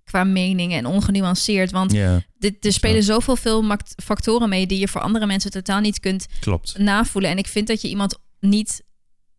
qua 0.03 0.23
mening 0.23 0.73
en 0.73 0.85
ongenuanceerd. 0.85 1.71
Want 1.71 1.95
dit, 2.37 2.65
er 2.65 2.73
spelen 2.73 3.03
zoveel 3.03 3.35
veel 3.35 3.75
factoren 4.03 4.49
mee... 4.49 4.67
die 4.67 4.79
je 4.79 4.87
voor 4.87 5.01
andere 5.01 5.25
mensen 5.25 5.51
totaal 5.51 5.79
niet 5.79 5.99
kunt 5.99 6.25
klopt. 6.39 6.77
navoelen. 6.77 7.29
En 7.31 7.37
ik 7.37 7.47
vind 7.47 7.67
dat 7.67 7.81
je 7.81 7.87
iemand 7.87 8.17
niet... 8.39 8.83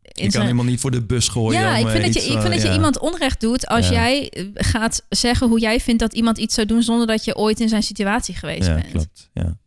Je 0.02 0.08
In 0.08 0.22
kan 0.22 0.30
zijn... 0.30 0.42
helemaal 0.44 0.64
niet 0.64 0.80
voor 0.80 0.90
de 0.90 1.02
bus 1.02 1.28
gooien. 1.28 1.60
Ja, 1.60 1.76
ik 1.76 1.84
eh, 1.86 1.90
vind, 1.90 2.04
dat 2.04 2.14
je, 2.14 2.20
ik 2.20 2.26
vind 2.26 2.40
van- 2.42 2.50
dat 2.50 2.62
je 2.62 2.68
ja. 2.68 2.74
iemand 2.74 2.98
onrecht 2.98 3.40
doet 3.40 3.66
als 3.66 3.86
Ja. 3.88 3.92
jij 3.92 4.28
eh, 4.30 4.44
gaat 4.54 5.06
zeggen 5.08 5.48
hoe 5.48 5.60
jij 5.60 5.80
vindt 5.80 6.00
dat 6.00 6.12
iemand 6.14 6.38
iets 6.38 6.54
zou 6.54 6.66
doen 6.66 6.82
zonder 6.82 7.06
dat 7.06 7.24
je 7.24 7.36
ooit 7.36 7.60
in 7.60 7.68
zijn 7.68 7.82
situatie 7.82 8.34
geweest 8.34 8.66
Ja, 8.66 8.74
bent. 8.74 8.90
klopt. 8.90 9.30
Ja. 9.32 9.58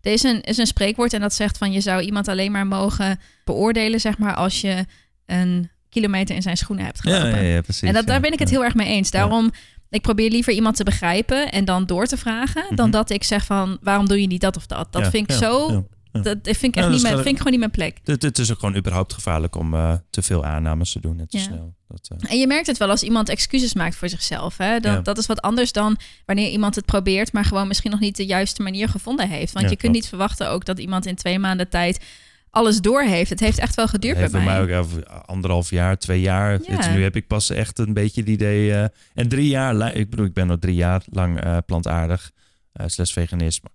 Er 0.00 0.12
is 0.12 0.22
een, 0.22 0.40
is 0.42 0.56
een 0.58 0.66
spreekwoord 0.66 1.12
en 1.12 1.20
dat 1.20 1.34
zegt 1.34 1.58
van 1.58 1.72
je 1.72 1.80
zou 1.80 2.02
iemand 2.02 2.28
alleen 2.28 2.52
maar 2.52 2.66
mogen 2.66 3.20
beoordelen, 3.44 4.00
zeg 4.00 4.18
maar, 4.18 4.34
als 4.34 4.60
je 4.60 4.84
een 5.26 5.70
kilometer 5.90 6.34
in 6.34 6.42
zijn 6.42 6.56
schoenen 6.56 6.84
hebt 6.84 7.00
gelopen. 7.00 7.28
ja, 7.30 7.36
ja, 7.36 7.60
precies. 7.60 7.88
en 7.88 7.94
dat, 7.94 8.06
daar 8.06 8.20
ben 8.20 8.32
ik 8.32 8.38
het 8.38 8.50
heel 8.50 8.64
erg 8.64 8.74
mee 8.74 8.86
eens. 8.88 9.10
Daarom, 9.10 9.50
ik 9.90 10.02
probeer 10.02 10.30
liever 10.30 10.52
iemand 10.52 10.76
te 10.76 10.84
begrijpen 10.84 11.52
en 11.52 11.64
dan 11.64 11.86
door 11.86 12.06
te 12.06 12.16
vragen, 12.16 12.64
dan 12.76 12.88
Mhm. 12.88 12.96
dat 12.96 13.10
ik 13.10 13.24
zeg 13.24 13.44
van 13.44 13.78
waarom 13.82 14.08
doe 14.08 14.20
je 14.20 14.26
niet 14.26 14.40
dat 14.40 14.56
of 14.56 14.66
dat. 14.66 14.92
Dat 14.92 15.08
vind 15.08 15.30
ik 15.30 15.36
zo, 15.36 15.86
dat 16.12 16.38
vind 16.42 16.62
ik 16.62 16.74
echt 16.76 16.84
dat 16.84 16.90
niet 16.90 17.02
mijn, 17.02 17.14
vind 17.14 17.26
ik 17.26 17.36
gewoon 17.36 17.50
niet 17.50 17.60
mijn 17.60 17.70
plek. 17.70 17.98
Het, 18.04 18.22
het 18.22 18.38
is 18.38 18.50
ook 18.52 18.58
gewoon 18.58 18.76
überhaupt 18.76 19.12
gevaarlijk 19.12 19.56
om 19.56 19.74
eh, 19.74 19.92
te 20.10 20.22
veel 20.22 20.44
aannames 20.44 20.92
te 20.92 21.00
doen 21.00 21.18
en 21.20 21.28
te 21.28 21.38
snel. 21.38 21.74
Dat, 21.88 22.08
eh, 22.18 22.30
En 22.30 22.38
je 22.38 22.46
merkt 22.46 22.66
het 22.66 22.76
wel 22.76 22.90
als 22.90 23.02
iemand 23.02 23.28
excuses 23.28 23.74
maakt 23.74 23.96
voor 23.96 24.08
zichzelf. 24.08 24.56
Hè? 24.56 24.80
Dat, 24.80 25.04
dat 25.04 25.18
is 25.18 25.26
wat 25.26 25.42
anders 25.42 25.72
dan 25.72 25.96
wanneer 26.26 26.50
iemand 26.50 26.74
het 26.74 26.84
probeert, 26.84 27.32
maar 27.32 27.44
gewoon 27.44 27.68
misschien 27.68 27.90
nog 27.90 28.00
niet 28.00 28.16
de 28.16 28.26
juiste 28.26 28.62
manier 28.62 28.88
gevonden 28.88 29.28
heeft. 29.28 29.52
Want 29.52 29.70
je 29.70 29.76
kunt 29.76 29.92
niet 29.92 30.08
verwachten 30.08 30.50
ook 30.50 30.64
dat 30.64 30.78
iemand 30.78 31.06
in 31.06 31.14
twee 31.14 31.38
maanden 31.38 31.68
tijd 31.68 32.04
alles 32.50 32.80
door 32.80 33.02
heeft. 33.02 33.30
Het 33.30 33.40
heeft 33.40 33.58
echt 33.58 33.74
wel 33.74 33.88
geduurd 33.88 34.16
bij 34.16 34.28
mij. 34.30 34.44
mij 34.44 34.60
ook 34.80 34.86
anderhalf 35.26 35.70
jaar, 35.70 35.98
twee 35.98 36.20
jaar. 36.20 36.52
Ja. 36.66 36.76
Het- 36.76 36.90
nu 36.94 37.02
heb 37.02 37.16
ik 37.16 37.26
pas 37.26 37.50
echt 37.50 37.78
een 37.78 37.92
beetje 37.92 38.20
het 38.20 38.30
idee. 38.30 38.72
eh, 38.72 38.84
en 39.14 39.28
drie 39.28 39.48
jaar, 39.48 39.94
ik 39.94 40.10
bedoel, 40.10 40.26
ik 40.26 40.32
ben 40.34 40.50
al 40.50 40.58
drie 40.58 40.74
jaar 40.74 41.02
lang 41.10 41.40
eh, 41.40 41.56
plantaardig, 41.66 42.30
eh 42.72 42.86
slash 42.88 43.12
veganist. 43.12 43.60
Maar 43.62 43.72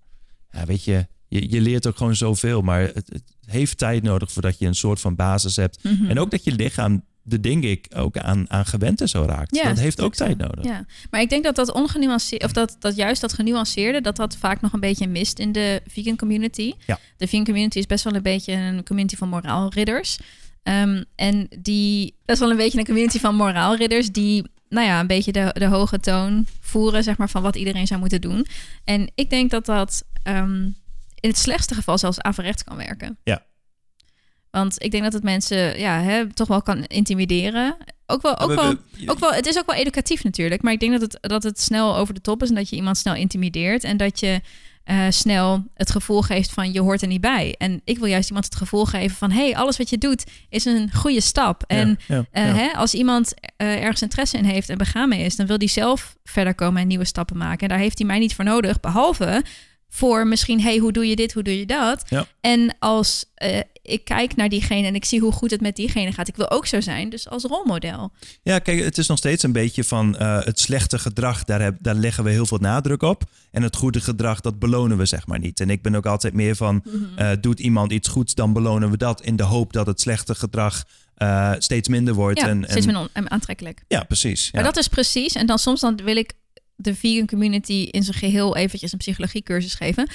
ja, 0.61 0.65
weet 0.67 0.83
je, 0.83 1.07
je, 1.27 1.49
je 1.49 1.61
leert 1.61 1.87
ook 1.87 1.97
gewoon 1.97 2.15
zoveel. 2.15 2.61
Maar 2.61 2.81
het, 2.81 2.93
het 2.95 3.23
heeft 3.45 3.77
tijd 3.77 4.03
nodig 4.03 4.31
voordat 4.31 4.59
je 4.59 4.65
een 4.65 4.75
soort 4.75 4.99
van 4.99 5.15
basis 5.15 5.55
hebt. 5.55 5.83
Mhm. 5.83 6.09
En 6.09 6.19
ook 6.19 6.31
dat 6.31 6.43
je 6.43 6.51
lichaam, 6.51 7.03
de 7.23 7.39
denk 7.39 7.63
ik, 7.63 7.87
ook 7.95 8.17
aan, 8.17 8.49
aan 8.49 8.65
gewend 8.65 9.01
en 9.01 9.09
zo 9.09 9.23
raakt. 9.23 9.55
Ja, 9.55 9.63
dat 9.63 9.79
heeft 9.79 10.01
ook 10.01 10.15
zo. 10.15 10.25
tijd 10.25 10.37
nodig. 10.37 10.65
Ja, 10.65 10.85
maar 11.09 11.21
ik 11.21 11.29
denk 11.29 11.43
dat 11.43 11.55
dat 11.55 11.71
ongenuanceerd, 11.71 12.43
of 12.43 12.51
dat, 12.51 12.75
dat 12.79 12.95
juist 12.95 13.21
dat 13.21 13.33
genuanceerde, 13.33 14.01
dat 14.01 14.15
dat 14.15 14.37
vaak 14.37 14.61
nog 14.61 14.73
een 14.73 14.79
beetje 14.79 15.07
mist 15.07 15.39
in 15.39 15.51
de 15.51 15.81
vegan 15.87 16.15
community. 16.15 16.73
Ja. 16.85 16.99
De 17.17 17.27
vegan 17.27 17.45
community 17.45 17.77
is 17.77 17.85
best 17.85 18.03
wel 18.03 18.15
een 18.15 18.21
beetje 18.21 18.53
een 18.53 18.83
community 18.83 19.15
van 19.15 19.29
moraalridders. 19.29 20.17
Ehm, 20.63 21.03
en 21.15 21.47
die, 21.59 22.15
best 22.25 22.39
wel 22.39 22.51
een 22.51 22.57
beetje 22.57 22.79
een 22.79 22.85
community 22.85 23.19
van 23.19 23.35
moraalridders 23.35 24.11
die, 24.11 24.47
nou 24.69 24.87
ja, 24.87 24.99
een 24.99 25.07
beetje 25.07 25.31
de, 25.31 25.49
de 25.53 25.65
hoge 25.65 25.99
toon 25.99 26.45
voeren, 26.59 27.03
zeg 27.03 27.17
maar, 27.17 27.29
van 27.29 27.41
wat 27.41 27.55
iedereen 27.55 27.87
zou 27.87 27.99
moeten 27.99 28.21
doen. 28.21 28.47
En 28.83 29.11
ik 29.15 29.29
denk 29.29 29.51
dat 29.51 29.65
dat 29.65 30.03
ehm, 30.23 30.61
in 31.19 31.29
het 31.29 31.37
slechtste 31.37 31.73
geval 31.73 31.97
zelfs 31.97 32.21
averechts 32.21 32.63
kan 32.63 32.77
werken. 32.77 33.17
Ja. 33.23 33.43
Want 34.59 34.83
ik 34.83 34.91
denk 34.91 35.03
dat 35.03 35.13
het 35.13 35.23
mensen 35.23 35.79
ja, 35.79 36.01
hè, 36.01 36.33
toch 36.33 36.47
wel 36.47 36.61
kan 36.61 36.83
intimideren. 36.83 37.77
Ook 38.05 38.21
wel, 38.21 38.39
ook 38.39 38.49
We- 38.49 38.55
wel 38.55 38.69
we- 38.69 39.11
ook 39.11 39.19
wel, 39.19 39.31
het 39.33 39.45
is 39.45 39.57
ook 39.57 39.65
wel 39.65 39.75
educatief 39.75 40.23
natuurlijk. 40.23 40.61
Maar 40.61 40.73
ik 40.73 40.79
denk 40.79 40.91
dat 40.91 41.01
het, 41.01 41.17
dat 41.21 41.43
het 41.43 41.61
snel 41.61 41.95
over 41.97 42.13
de 42.13 42.21
top 42.21 42.41
is 42.43 42.49
en 42.49 42.55
dat 42.55 42.69
je 42.69 42.75
iemand 42.75 42.97
snel 42.97 43.15
intimideert. 43.15 43.83
En 43.83 43.97
dat 43.97 44.19
je 44.19 44.41
eh, 44.83 45.05
snel 45.09 45.63
het 45.73 45.91
gevoel 45.91 46.21
geeft 46.21 46.51
van 46.51 46.71
je 46.73 46.81
hoort 46.81 47.01
er 47.01 47.07
niet 47.07 47.21
bij. 47.21 47.55
En 47.57 47.81
ik 47.83 47.97
wil 47.97 48.07
juist 48.07 48.27
iemand 48.27 48.45
het 48.45 48.55
gevoel 48.55 48.85
geven 48.85 49.17
van 49.17 49.31
hey, 49.31 49.55
alles 49.55 49.77
wat 49.77 49.89
je 49.89 49.97
doet 49.97 50.23
is 50.49 50.65
een 50.65 50.91
goede 50.93 51.21
stap. 51.21 51.63
En 51.67 51.99
ja, 52.07 52.25
eh, 52.31 52.47
ja. 52.47 52.53
hè, 52.53 52.71
als 52.73 52.93
iemand 52.93 53.33
eh, 53.57 53.81
ergens 53.81 54.01
interesse 54.01 54.37
in 54.37 54.45
heeft 54.45 54.69
en 54.69 54.77
begaan 54.77 55.09
mee 55.09 55.23
is, 55.25 55.35
dan 55.35 55.45
wil 55.47 55.57
die 55.57 55.69
zelf 55.69 56.15
verder 56.23 56.55
komen 56.55 56.81
en 56.81 56.87
nieuwe 56.87 57.05
stappen 57.05 57.37
maken. 57.37 57.59
En 57.59 57.67
daar 57.67 57.77
heeft 57.83 57.97
hij 57.97 58.07
mij 58.07 58.19
niet 58.19 58.35
voor 58.35 58.45
nodig, 58.45 58.79
behalve 58.79 59.43
voor 59.89 60.27
misschien, 60.27 60.61
hey, 60.61 60.77
hoe 60.77 60.91
doe 60.91 61.07
je 61.07 61.15
dit, 61.15 61.33
hoe 61.33 61.43
doe 61.43 61.59
je 61.59 61.65
dat? 61.65 62.03
En 62.41 62.75
als 62.79 63.25
ik 63.83 64.05
kijk 64.05 64.35
naar 64.35 64.49
diegene 64.49 64.87
en 64.87 64.95
ik 64.95 65.05
zie 65.05 65.19
hoe 65.19 65.31
goed 65.31 65.51
het 65.51 65.61
met 65.61 65.75
diegene 65.75 66.11
gaat, 66.11 66.27
ik 66.27 66.35
wil 66.35 66.51
ook 66.51 66.65
zo 66.65 66.81
zijn, 66.81 67.09
dus 67.09 67.29
als 67.29 67.43
rolmodel. 67.43 68.11
Ja, 68.43 68.59
kijk, 68.59 68.83
het 68.83 68.97
is 68.97 69.07
nog 69.07 69.17
steeds 69.17 69.43
een 69.43 69.51
beetje 69.51 69.83
van 69.83 70.17
eh, 70.17 70.43
het 70.43 70.59
slechte 70.59 70.99
gedrag, 70.99 71.43
daar, 71.43 71.61
heb, 71.61 71.75
daar 71.79 71.95
leggen 71.95 72.23
we 72.23 72.29
heel 72.29 72.45
veel 72.45 72.57
nadruk 72.57 73.01
op. 73.01 73.23
En 73.51 73.63
het 73.63 73.75
goede 73.75 74.01
gedrag, 74.01 74.41
dat 74.41 74.59
belonen 74.59 74.97
we 74.97 75.05
zeg 75.05 75.27
maar 75.27 75.39
niet. 75.39 75.59
En 75.59 75.69
ik 75.69 75.81
ben 75.81 75.95
ook 75.95 76.05
altijd 76.05 76.33
meer 76.33 76.55
van, 76.55 76.83
eh, 77.15 77.29
doet 77.41 77.59
iemand 77.59 77.91
iets 77.91 78.07
goeds, 78.07 78.33
dan 78.33 78.53
belonen 78.53 78.91
we 78.91 78.97
dat 78.97 79.21
in 79.21 79.35
de 79.35 79.43
hoop 79.43 79.73
dat 79.73 79.85
het 79.85 80.01
slechte 80.01 80.35
gedrag 80.35 80.83
eh, 81.13 81.51
steeds 81.57 81.87
minder 81.87 82.13
wordt. 82.13 82.39
Ja, 82.39 82.47
en, 82.47 82.63
steeds 82.63 82.85
en- 82.85 82.93
minder 82.93 83.29
aantrekkelijk. 83.31 83.83
Ja, 83.87 84.03
precies. 84.03 84.45
Ja. 84.45 84.49
Maar 84.53 84.63
dat 84.63 84.77
is 84.77 84.87
precies. 84.87 85.33
En 85.33 85.45
dan 85.45 85.59
soms 85.59 85.79
dan 85.79 85.99
wil 86.03 86.15
ik 86.15 86.33
de 86.75 86.95
vegan 86.95 87.27
community 87.27 87.87
in 87.91 88.03
zijn 88.03 88.17
geheel 88.17 88.55
eventjes 88.55 88.91
een 88.91 88.97
psychologiecursus 88.97 89.73
geven. 89.73 90.07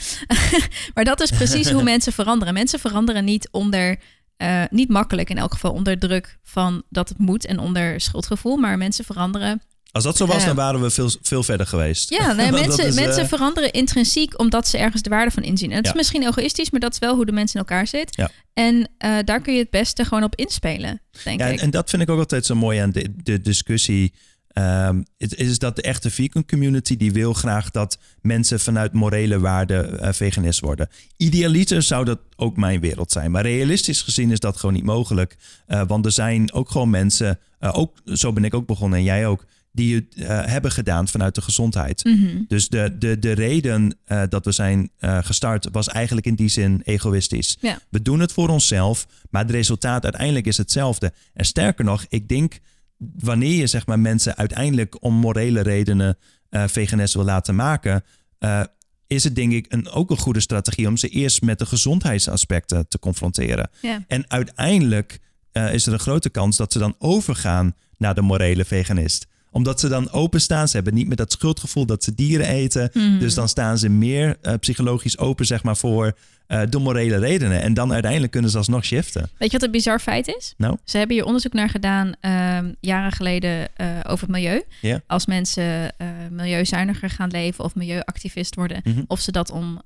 maar 0.94 1.04
dat 1.04 1.20
is 1.20 1.30
precies 1.30 1.70
hoe 1.70 1.82
mensen 1.92 2.12
veranderen. 2.12 2.54
Mensen 2.54 2.78
veranderen 2.78 3.24
niet 3.24 3.48
onder, 3.50 3.98
eh, 4.36 4.62
niet 4.70 4.88
makkelijk 4.88 5.30
in 5.30 5.38
elk 5.38 5.52
geval 5.52 5.72
onder 5.72 5.98
druk 5.98 6.38
van 6.42 6.82
dat 6.90 7.08
het 7.08 7.18
moet 7.18 7.46
en 7.46 7.58
onder 7.58 8.00
schuldgevoel. 8.00 8.56
Maar 8.56 8.78
mensen 8.78 9.04
veranderen. 9.04 9.62
Als 9.92 10.04
dat 10.04 10.16
zo 10.16 10.26
was, 10.26 10.44
dan 10.44 10.56
waren 10.56 10.80
we 10.80 10.90
veel, 10.90 11.10
veel 11.22 11.42
verder 11.42 11.66
geweest. 11.66 12.10
Ja, 12.10 12.32
nee, 12.32 12.50
dat 12.50 12.60
mensen, 12.60 12.86
is, 12.86 12.96
eh, 12.96 13.04
mensen 13.04 13.28
veranderen 13.28 13.72
intrinsiek 13.72 14.40
omdat 14.40 14.68
ze 14.68 14.78
ergens 14.78 15.02
de 15.02 15.10
waarde 15.10 15.30
van 15.30 15.42
inzien. 15.42 15.70
En 15.70 15.76
het 15.76 15.84
Ja. 15.84 15.90
is 15.90 15.96
misschien 15.96 16.22
egoïstisch, 16.26 16.70
maar 16.70 16.80
dat 16.80 16.92
is 16.92 16.98
wel 16.98 17.14
hoe 17.14 17.26
de 17.26 17.32
mensen 17.32 17.60
in 17.60 17.66
elkaar 17.66 17.86
zit. 17.86 18.16
Ja. 18.16 18.30
En 18.54 18.90
eh, 18.98 19.16
daar 19.24 19.40
kun 19.40 19.52
je 19.52 19.58
het 19.58 19.70
beste 19.70 20.04
gewoon 20.04 20.24
op 20.24 20.34
inspelen, 20.34 21.00
denk 21.24 21.40
Ja, 21.40 21.46
en, 21.46 21.52
ik. 21.52 21.60
en 21.60 21.70
dat 21.70 21.90
vind 21.90 22.02
ik 22.02 22.10
ook 22.10 22.18
altijd 22.18 22.46
zo 22.46 22.54
mooi 22.54 22.78
aan 22.78 22.90
de, 22.90 23.14
de 23.22 23.40
discussie 23.40 24.12
ehm, 24.48 25.02
het 25.18 25.34
is 25.34 25.58
dat 25.58 25.76
de 25.76 25.82
echte 25.82 26.10
vegan 26.10 26.44
community 26.44 26.96
die 26.96 27.12
wil 27.12 27.32
graag 27.32 27.70
dat 27.70 27.98
mensen 28.20 28.60
vanuit 28.60 28.92
morele 28.92 29.38
waarden 29.38 30.00
eh, 30.00 30.12
veganist 30.12 30.60
worden. 30.60 30.88
Idealiter 31.16 31.82
zou 31.82 32.04
dat 32.04 32.18
ook 32.36 32.56
mijn 32.56 32.80
wereld 32.80 33.12
zijn. 33.12 33.30
Maar 33.30 33.42
realistisch 33.42 34.02
gezien 34.02 34.30
is 34.30 34.40
dat 34.40 34.56
gewoon 34.56 34.74
niet 34.74 34.84
mogelijk. 34.84 35.36
Eh, 35.66 35.82
want 35.86 36.04
er 36.04 36.12
zijn 36.12 36.52
ook 36.52 36.70
gewoon 36.70 36.90
mensen, 36.90 37.38
eh, 37.58 37.78
ook, 37.78 37.96
zo 38.04 38.32
ben 38.32 38.44
ik 38.44 38.54
ook 38.54 38.66
begonnen 38.66 38.98
en 38.98 39.04
jij 39.04 39.26
ook, 39.26 39.44
die 39.72 39.94
het 39.94 40.26
hebben 40.50 40.72
gedaan 40.72 41.08
vanuit 41.08 41.34
de 41.34 41.40
gezondheid. 41.40 42.04
Mhm. 42.04 42.42
Dus 42.48 42.68
de, 42.68 42.96
de, 42.98 43.18
de 43.18 43.32
reden 43.32 43.98
dat 44.28 44.44
we 44.44 44.52
zijn 44.52 44.90
gestart 45.00 45.68
was 45.72 45.88
eigenlijk 45.88 46.26
in 46.26 46.34
die 46.34 46.48
zin 46.48 46.82
egoïstisch. 46.84 47.56
Ja. 47.60 47.78
We 47.88 48.02
doen 48.02 48.20
het 48.20 48.32
voor 48.32 48.48
onszelf, 48.48 49.06
maar 49.30 49.42
het 49.42 49.50
resultaat 49.50 50.02
uiteindelijk 50.02 50.46
is 50.46 50.56
hetzelfde. 50.56 51.12
En 51.32 51.44
sterker 51.44 51.84
nog, 51.84 52.04
ik 52.08 52.28
denk 52.28 52.58
wanneer 52.98 53.54
je 53.54 53.66
zeg 53.66 53.86
maar, 53.86 53.98
mensen 53.98 54.36
uiteindelijk 54.36 55.04
om 55.04 55.14
morele 55.14 55.60
redenen 55.60 56.18
eh 56.48 56.64
veganist 56.66 57.14
wil 57.14 57.24
laten 57.24 57.54
maken, 57.54 58.04
eh, 58.38 58.62
is 59.06 59.24
het 59.24 59.34
denk 59.34 59.52
ik 59.52 59.66
een, 59.68 59.88
ook 59.88 60.10
een 60.10 60.16
goede 60.16 60.40
strategie 60.40 60.88
om 60.88 60.96
ze 60.96 61.08
eerst 61.08 61.42
met 61.42 61.58
de 61.58 61.66
gezondheidsaspecten 61.66 62.88
te 62.88 62.98
confronteren. 62.98 63.70
Ja. 63.80 64.04
En 64.06 64.30
uiteindelijk 64.30 65.18
eh, 65.52 65.74
is 65.74 65.86
er 65.86 65.92
een 65.92 65.98
grote 65.98 66.30
kans 66.30 66.56
dat 66.56 66.72
ze 66.72 66.78
dan 66.78 66.94
overgaan 66.98 67.74
naar 67.96 68.14
de 68.14 68.22
morele 68.22 68.64
veganist 68.64 69.26
omdat 69.50 69.80
ze 69.80 69.88
dan 69.88 70.10
openstaan. 70.10 70.68
Ze 70.68 70.76
hebben 70.76 70.94
niet 70.94 71.06
meer 71.06 71.16
dat 71.16 71.32
schuldgevoel 71.32 71.86
dat 71.86 72.04
ze 72.04 72.14
dieren 72.14 72.46
eten. 72.46 72.90
Mhm. 72.92 73.18
Dus 73.18 73.34
dan 73.34 73.48
staan 73.48 73.78
ze 73.78 73.88
meer 73.88 74.36
psychologisch 74.60 75.18
open, 75.18 75.46
zeg 75.46 75.62
maar, 75.62 75.76
voor 75.76 76.16
eh, 76.48 76.62
de 76.68 76.78
morele 76.78 77.18
redenen. 77.18 77.62
En 77.62 77.74
dan 77.74 77.92
uiteindelijk 77.92 78.32
kunnen 78.32 78.50
ze 78.50 78.56
alsnog 78.56 78.84
shiften. 78.84 79.30
Weet 79.38 79.50
je 79.50 79.58
wat 79.58 79.66
een 79.66 79.72
bizar 79.72 80.00
feit 80.00 80.28
is? 80.28 80.54
Nou? 80.56 80.76
Ze 80.84 80.98
hebben 80.98 81.16
hier 81.16 81.24
onderzoek 81.24 81.52
naar 81.52 81.68
gedaan 81.68 82.12
ehm, 82.20 82.72
jaren 82.80 83.12
geleden 83.12 83.76
eh, 83.76 83.86
over 84.06 84.26
het 84.26 84.36
milieu. 84.36 84.62
Als 85.06 85.26
mensen 85.26 85.96
eh, 85.96 86.08
milieuzuiniger 86.30 87.10
gaan 87.10 87.30
leven 87.30 87.64
of 87.64 87.74
milieuactivist 87.74 88.54
worden, 88.54 88.80
Mhm. 88.84 89.02
of 89.06 89.20
ze 89.20 89.32
dat 89.32 89.50
om 89.50 89.82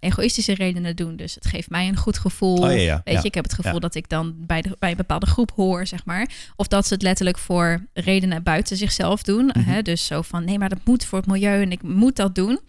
egoïstische 0.00 0.54
redenen 0.54 0.96
doen. 0.96 1.16
Dus 1.16 1.34
het 1.34 1.46
geeft 1.46 1.70
mij 1.70 1.88
een 1.88 1.96
goed 1.96 2.18
gevoel. 2.18 2.56
Oh 2.56 2.70
ja, 2.70 2.76
ja. 2.76 3.00
Weet 3.04 3.14
ja. 3.14 3.20
je, 3.20 3.26
ik 3.26 3.34
heb 3.34 3.44
het 3.44 3.54
gevoel 3.54 3.80
dat 3.80 3.94
ik 3.94 4.08
dan 4.08 4.34
bij, 4.38 4.62
de, 4.62 4.76
bij 4.78 4.90
een 4.90 4.96
bepaalde 4.96 5.26
groep 5.26 5.50
hoor, 5.56 5.86
zeg 5.86 6.04
maar. 6.04 6.28
Of 6.56 6.68
dat 6.68 6.86
ze 6.86 6.94
het 6.94 7.02
letterlijk 7.02 7.38
voor 7.38 7.86
redenen 7.92 8.42
buiten 8.42 8.76
zichzelf 8.76 9.22
doen. 9.22 9.44
Mhm. 9.46 9.60
Hè? 9.60 9.82
Dus 9.82 10.06
zo 10.06 10.22
van, 10.22 10.44
nee, 10.44 10.58
maar 10.58 10.68
dat 10.68 10.78
moet 10.84 11.04
voor 11.04 11.18
het 11.18 11.26
milieu 11.28 11.62
en 11.62 11.72
ik 11.72 11.82
moet 11.82 12.16
dat 12.16 12.34
doen. 12.34 12.60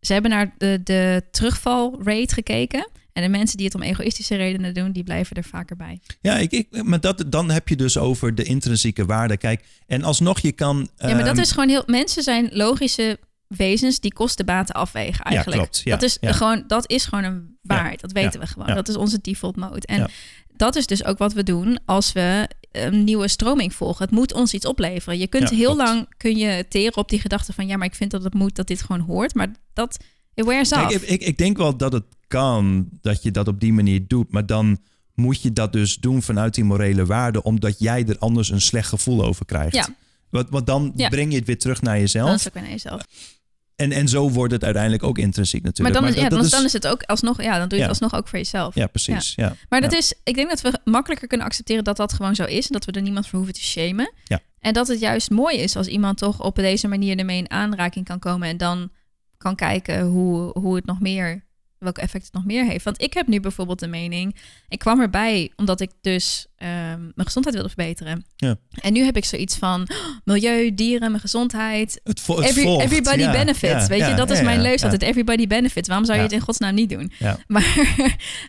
Ze 0.00 0.12
hebben 0.12 0.30
naar 0.30 0.54
de, 0.58 0.80
de 0.84 1.22
terugvalrate 1.30 2.34
gekeken. 2.34 2.88
En 3.12 3.22
de 3.22 3.28
mensen 3.28 3.56
die 3.56 3.66
het 3.66 3.74
om 3.74 3.82
egoïstische 3.82 4.36
redenen 4.36 4.74
doen, 4.74 4.92
die 4.92 5.02
blijven 5.02 5.36
er 5.36 5.44
vaker 5.44 5.76
bij. 5.76 6.00
Ja, 6.20 6.36
ik, 6.36 6.50
ik, 6.50 6.82
maar 6.82 7.00
dat, 7.00 7.24
dan 7.26 7.50
heb 7.50 7.68
je 7.68 7.76
dus 7.76 7.98
over 7.98 8.34
de 8.34 8.42
intrinsieke 8.42 9.04
waarde. 9.04 9.36
Kijk, 9.36 9.64
en 9.86 10.02
alsnog 10.02 10.38
je 10.38 10.52
kan... 10.52 10.88
ja, 10.96 11.06
maar 11.06 11.18
dat 11.18 11.26
ehm, 11.26 11.40
is 11.40 11.50
gewoon 11.50 11.68
heel... 11.68 11.82
Mensen 11.86 12.22
zijn 12.22 12.48
logische 12.52 13.18
wezens 13.46 14.00
die 14.00 14.12
kosten-baten 14.12 14.74
afwegen 14.74 15.24
eigenlijk. 15.24 15.56
klopt. 15.60 15.80
Ja, 15.84 15.90
dat, 15.90 16.02
is 16.02 16.16
ja. 16.20 16.32
gewoon, 16.32 16.64
dat 16.66 16.90
is 16.90 17.04
gewoon 17.04 17.24
een 17.24 17.58
waarheid. 17.62 18.00
Dat 18.00 18.12
weten 18.12 18.32
ja, 18.32 18.38
we 18.38 18.46
gewoon. 18.46 18.68
ja. 18.68 18.74
Dat 18.74 18.88
is 18.88 18.96
onze 18.96 19.18
default 19.20 19.56
mode. 19.56 19.86
En 19.86 19.98
Ja. 19.98 20.08
Dat 20.60 20.76
is 20.76 20.86
dus 20.86 21.04
ook 21.04 21.18
wat 21.18 21.32
we 21.32 21.42
doen 21.42 21.78
als 21.84 22.12
we 22.12 22.48
een 22.72 23.04
nieuwe 23.04 23.28
stroming 23.28 23.74
volgen. 23.74 24.04
Het 24.04 24.14
moet 24.14 24.32
ons 24.32 24.54
iets 24.54 24.66
opleveren. 24.66 25.18
Je 25.18 25.26
kunt 25.26 25.50
Ja, 25.50 25.56
heel 25.56 25.74
klopt. 25.74 25.88
lang 25.90 26.06
kun 26.16 26.36
je 26.36 26.66
teren 26.68 26.96
op 26.96 27.08
die 27.08 27.20
gedachte 27.20 27.52
van... 27.52 27.66
ja, 27.66 27.76
maar 27.76 27.86
ik 27.86 27.94
vind 27.94 28.10
dat 28.10 28.24
het 28.24 28.34
moet, 28.34 28.56
dat 28.56 28.66
dit 28.66 28.82
gewoon 28.82 29.00
hoort. 29.00 29.34
Maar 29.34 29.48
dat... 29.72 29.96
Off. 30.86 30.94
ik, 30.94 31.02
ik, 31.02 31.22
ik 31.22 31.38
denk 31.38 31.56
wel 31.56 31.76
dat 31.76 31.92
het 31.92 32.04
kan 32.26 32.88
dat 33.00 33.22
je 33.22 33.30
dat 33.30 33.48
op 33.48 33.60
die 33.60 33.72
manier 33.72 34.06
doet. 34.06 34.32
Maar 34.32 34.46
dan 34.46 34.78
moet 35.14 35.42
je 35.42 35.52
dat 35.52 35.72
dus 35.72 35.96
doen 35.96 36.22
vanuit 36.22 36.54
die 36.54 36.64
morele 36.64 37.06
waarde. 37.06 37.42
Omdat 37.42 37.78
jij 37.78 38.04
er 38.06 38.18
anders 38.18 38.50
een 38.50 38.60
slecht 38.60 38.88
gevoel 38.88 39.24
over 39.24 39.44
krijgt. 39.44 39.74
Ja. 39.74 39.88
Want, 40.30 40.50
want 40.50 40.66
dan 40.66 40.92
Ja. 40.96 41.08
breng 41.08 41.30
je 41.30 41.36
het 41.38 41.46
weer 41.46 41.58
terug 41.58 41.82
naar 41.82 41.94
is 41.96 42.00
jezelf. 42.00 42.30
het 42.30 42.46
ook 42.46 42.52
weer 42.54 42.62
naar 42.62 42.72
jezelf. 42.72 43.02
En, 43.80 43.92
en 43.92 44.08
zo 44.08 44.30
wordt 44.30 44.52
het 44.52 44.64
uiteindelijk 44.64 45.02
ook 45.02 45.18
intrinsiek 45.18 45.62
Maar 45.62 45.70
natuurlijk. 45.70 45.98
dan, 46.00 46.08
is, 46.08 46.14
ja, 46.14 46.22
dat 46.22 46.30
dan, 46.30 46.44
is- 46.44 46.50
dan 46.50 46.64
is 46.64 46.72
het 46.72 46.86
ook 46.86 47.02
alsnog... 47.02 47.42
Ja, 47.42 47.58
dan 47.58 47.68
doe 47.68 47.78
je 47.78 47.84
Ja. 47.84 47.90
het 47.90 48.00
alsnog 48.00 48.20
ook 48.20 48.28
voor 48.28 48.38
jezelf. 48.38 48.74
Ja, 48.74 48.86
precies. 48.86 49.32
Ja. 49.36 49.54
Maar 49.68 49.80
dat 49.80 49.92
is, 49.92 50.14
ik 50.24 50.34
denk 50.34 50.48
dat 50.48 50.60
we 50.60 50.78
makkelijker 50.84 51.28
kunnen 51.28 51.46
accepteren 51.46 51.84
dat 51.84 51.96
dat 51.96 52.12
gewoon 52.12 52.34
zo 52.34 52.44
is. 52.44 52.66
En 52.66 52.72
dat 52.72 52.84
we 52.84 52.92
er 52.92 53.02
niemand 53.02 53.26
voor 53.26 53.36
hoeven 53.38 53.54
te 53.54 53.62
shamen. 53.62 54.12
Ja. 54.24 54.40
En 54.58 54.72
dat 54.72 54.88
het 54.88 55.00
juist 55.00 55.30
mooi 55.30 55.56
is 55.58 55.76
als 55.76 55.86
iemand 55.86 56.18
toch 56.18 56.40
op 56.42 56.54
deze 56.56 56.88
manier 56.88 57.18
ermee 57.18 57.38
in 57.38 57.50
aanraking 57.50 58.04
kan 58.04 58.18
komen. 58.18 58.48
En 58.48 58.56
dan 58.56 58.90
kan 59.36 59.54
kijken 59.56 60.00
hoe, 60.06 60.58
hoe 60.58 60.74
het 60.76 60.84
nog 60.86 61.00
meer, 61.00 61.44
welke 61.80 62.00
effect 62.00 62.24
het 62.24 62.32
nog 62.32 62.44
meer 62.44 62.64
heeft. 62.64 62.84
Want 62.84 63.02
ik 63.02 63.14
heb 63.14 63.26
nu 63.26 63.40
bijvoorbeeld 63.40 63.78
de 63.78 63.86
mening, 63.86 64.36
ik 64.68 64.78
kwam 64.78 65.00
erbij 65.00 65.52
omdat 65.56 65.80
ik 65.80 65.90
dus 66.00 66.46
ehm, 66.56 67.00
mijn 67.00 67.12
gezondheid 67.26 67.54
wilde 67.56 67.70
verbeteren. 67.74 68.24
Ja. 68.36 68.56
En 68.80 68.92
nu 68.92 69.04
heb 69.04 69.16
ik 69.16 69.24
zoiets 69.24 69.56
van 69.56 69.80
oh, 69.80 69.96
milieu, 70.24 70.74
dieren, 70.74 71.08
mijn 71.10 71.20
gezondheid. 71.22 72.00
Het, 72.04 72.20
vo- 72.20 72.36
het 72.36 72.44
Every- 72.48 72.62
volgt. 72.62 72.84
everybody 72.84 73.20
Ja, 73.20 73.32
benefits. 73.32 73.82
ja, 73.82 73.86
weet 73.86 74.06
je, 74.06 74.14
dat 74.14 74.30
is 74.30 74.42
mijn 74.42 74.60
leus 74.60 74.82
altijd. 74.82 75.02
Everybody 75.02 75.46
benefits. 75.46 75.88
Waarom 75.88 76.06
zou 76.06 76.16
je 76.18 76.24
het 76.24 76.32
in 76.32 76.40
godsnaam 76.40 76.74
niet 76.74 76.88
doen? 76.90 77.12
Ja. 77.18 77.38
Maar 77.46 77.98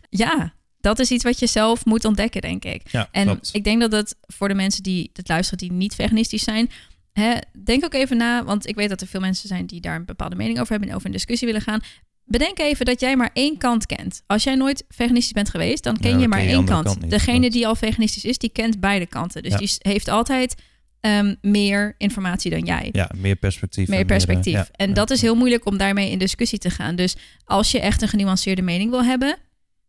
ja, 0.09 0.53
dat 0.79 0.99
is 0.99 1.11
iets 1.11 1.23
wat 1.23 1.39
je 1.39 1.47
zelf 1.47 1.85
moet 1.85 2.05
ontdekken, 2.05 2.41
denk 2.41 2.65
ik. 2.65 2.81
Ja, 2.91 3.07
En 3.11 3.25
klopt. 3.25 3.49
ik 3.53 3.63
denk 3.63 3.81
dat 3.81 3.91
het 3.91 4.15
voor 4.21 4.47
de 4.47 4.53
mensen 4.53 4.83
die 4.83 5.09
het 5.13 5.27
luisteren 5.27 5.59
die 5.59 5.71
niet 5.71 5.95
veganistisch 5.95 6.43
zijn, 6.43 6.69
hè, 7.13 7.33
denk 7.63 7.83
ook 7.85 7.93
even 7.93 8.17
na, 8.17 8.43
want 8.43 8.67
ik 8.67 8.75
weet 8.75 8.89
dat 8.89 9.01
er 9.01 9.07
veel 9.07 9.19
mensen 9.19 9.47
zijn 9.47 9.65
die 9.65 9.81
daar 9.81 9.95
een 9.95 10.05
bepaalde 10.05 10.35
mening 10.35 10.59
over 10.59 10.71
hebben 10.71 10.89
en 10.89 10.95
over 10.95 11.07
een 11.07 11.13
discussie 11.13 11.47
willen 11.47 11.61
gaan. 11.61 11.79
Bedenk 12.31 12.59
even 12.59 12.85
dat 12.85 12.99
jij 12.99 13.15
maar 13.15 13.29
één 13.33 13.57
kant 13.57 13.85
kent. 13.85 14.21
Als 14.27 14.43
jij 14.43 14.55
nooit 14.55 14.83
veganistisch 14.89 15.31
bent 15.31 15.49
geweest, 15.49 15.83
dan 15.83 15.97
ken 15.97 16.11
Ja, 16.11 16.19
je 16.19 16.27
maar 16.27 16.39
ken 16.39 16.47
je 16.47 16.55
één 16.55 16.65
kant. 16.65 16.85
kant 16.85 17.01
niet, 17.01 17.11
Degene 17.11 17.49
die 17.49 17.67
al 17.67 17.75
veganistisch 17.75 18.25
is, 18.25 18.37
die 18.37 18.49
kent 18.49 18.79
beide 18.79 19.05
kanten. 19.05 19.43
Dus 19.43 19.51
Ja. 19.51 19.57
die 19.57 19.69
heeft 19.79 20.07
altijd 20.07 20.55
ehm, 21.01 21.35
meer 21.41 21.95
informatie 21.97 22.51
dan 22.51 22.59
jij 22.65 22.89
Ja, 22.91 23.09
meer 23.17 23.35
perspectief. 23.35 23.87
meer 23.87 23.99
en 23.99 24.05
perspectief. 24.05 24.53
eh, 24.53 24.59
ja, 24.59 24.67
en 24.71 24.93
dat 24.93 25.09
is 25.09 25.21
heel 25.21 25.35
moeilijk 25.35 25.65
om 25.65 25.77
daarmee 25.77 26.11
in 26.11 26.17
discussie 26.19 26.59
te 26.59 26.69
gaan. 26.69 26.95
Dus 26.95 27.15
als 27.45 27.71
je 27.71 27.79
echt 27.79 28.01
een 28.01 28.07
genuanceerde 28.07 28.61
mening 28.61 28.89
wil 28.89 29.03
hebben, 29.03 29.37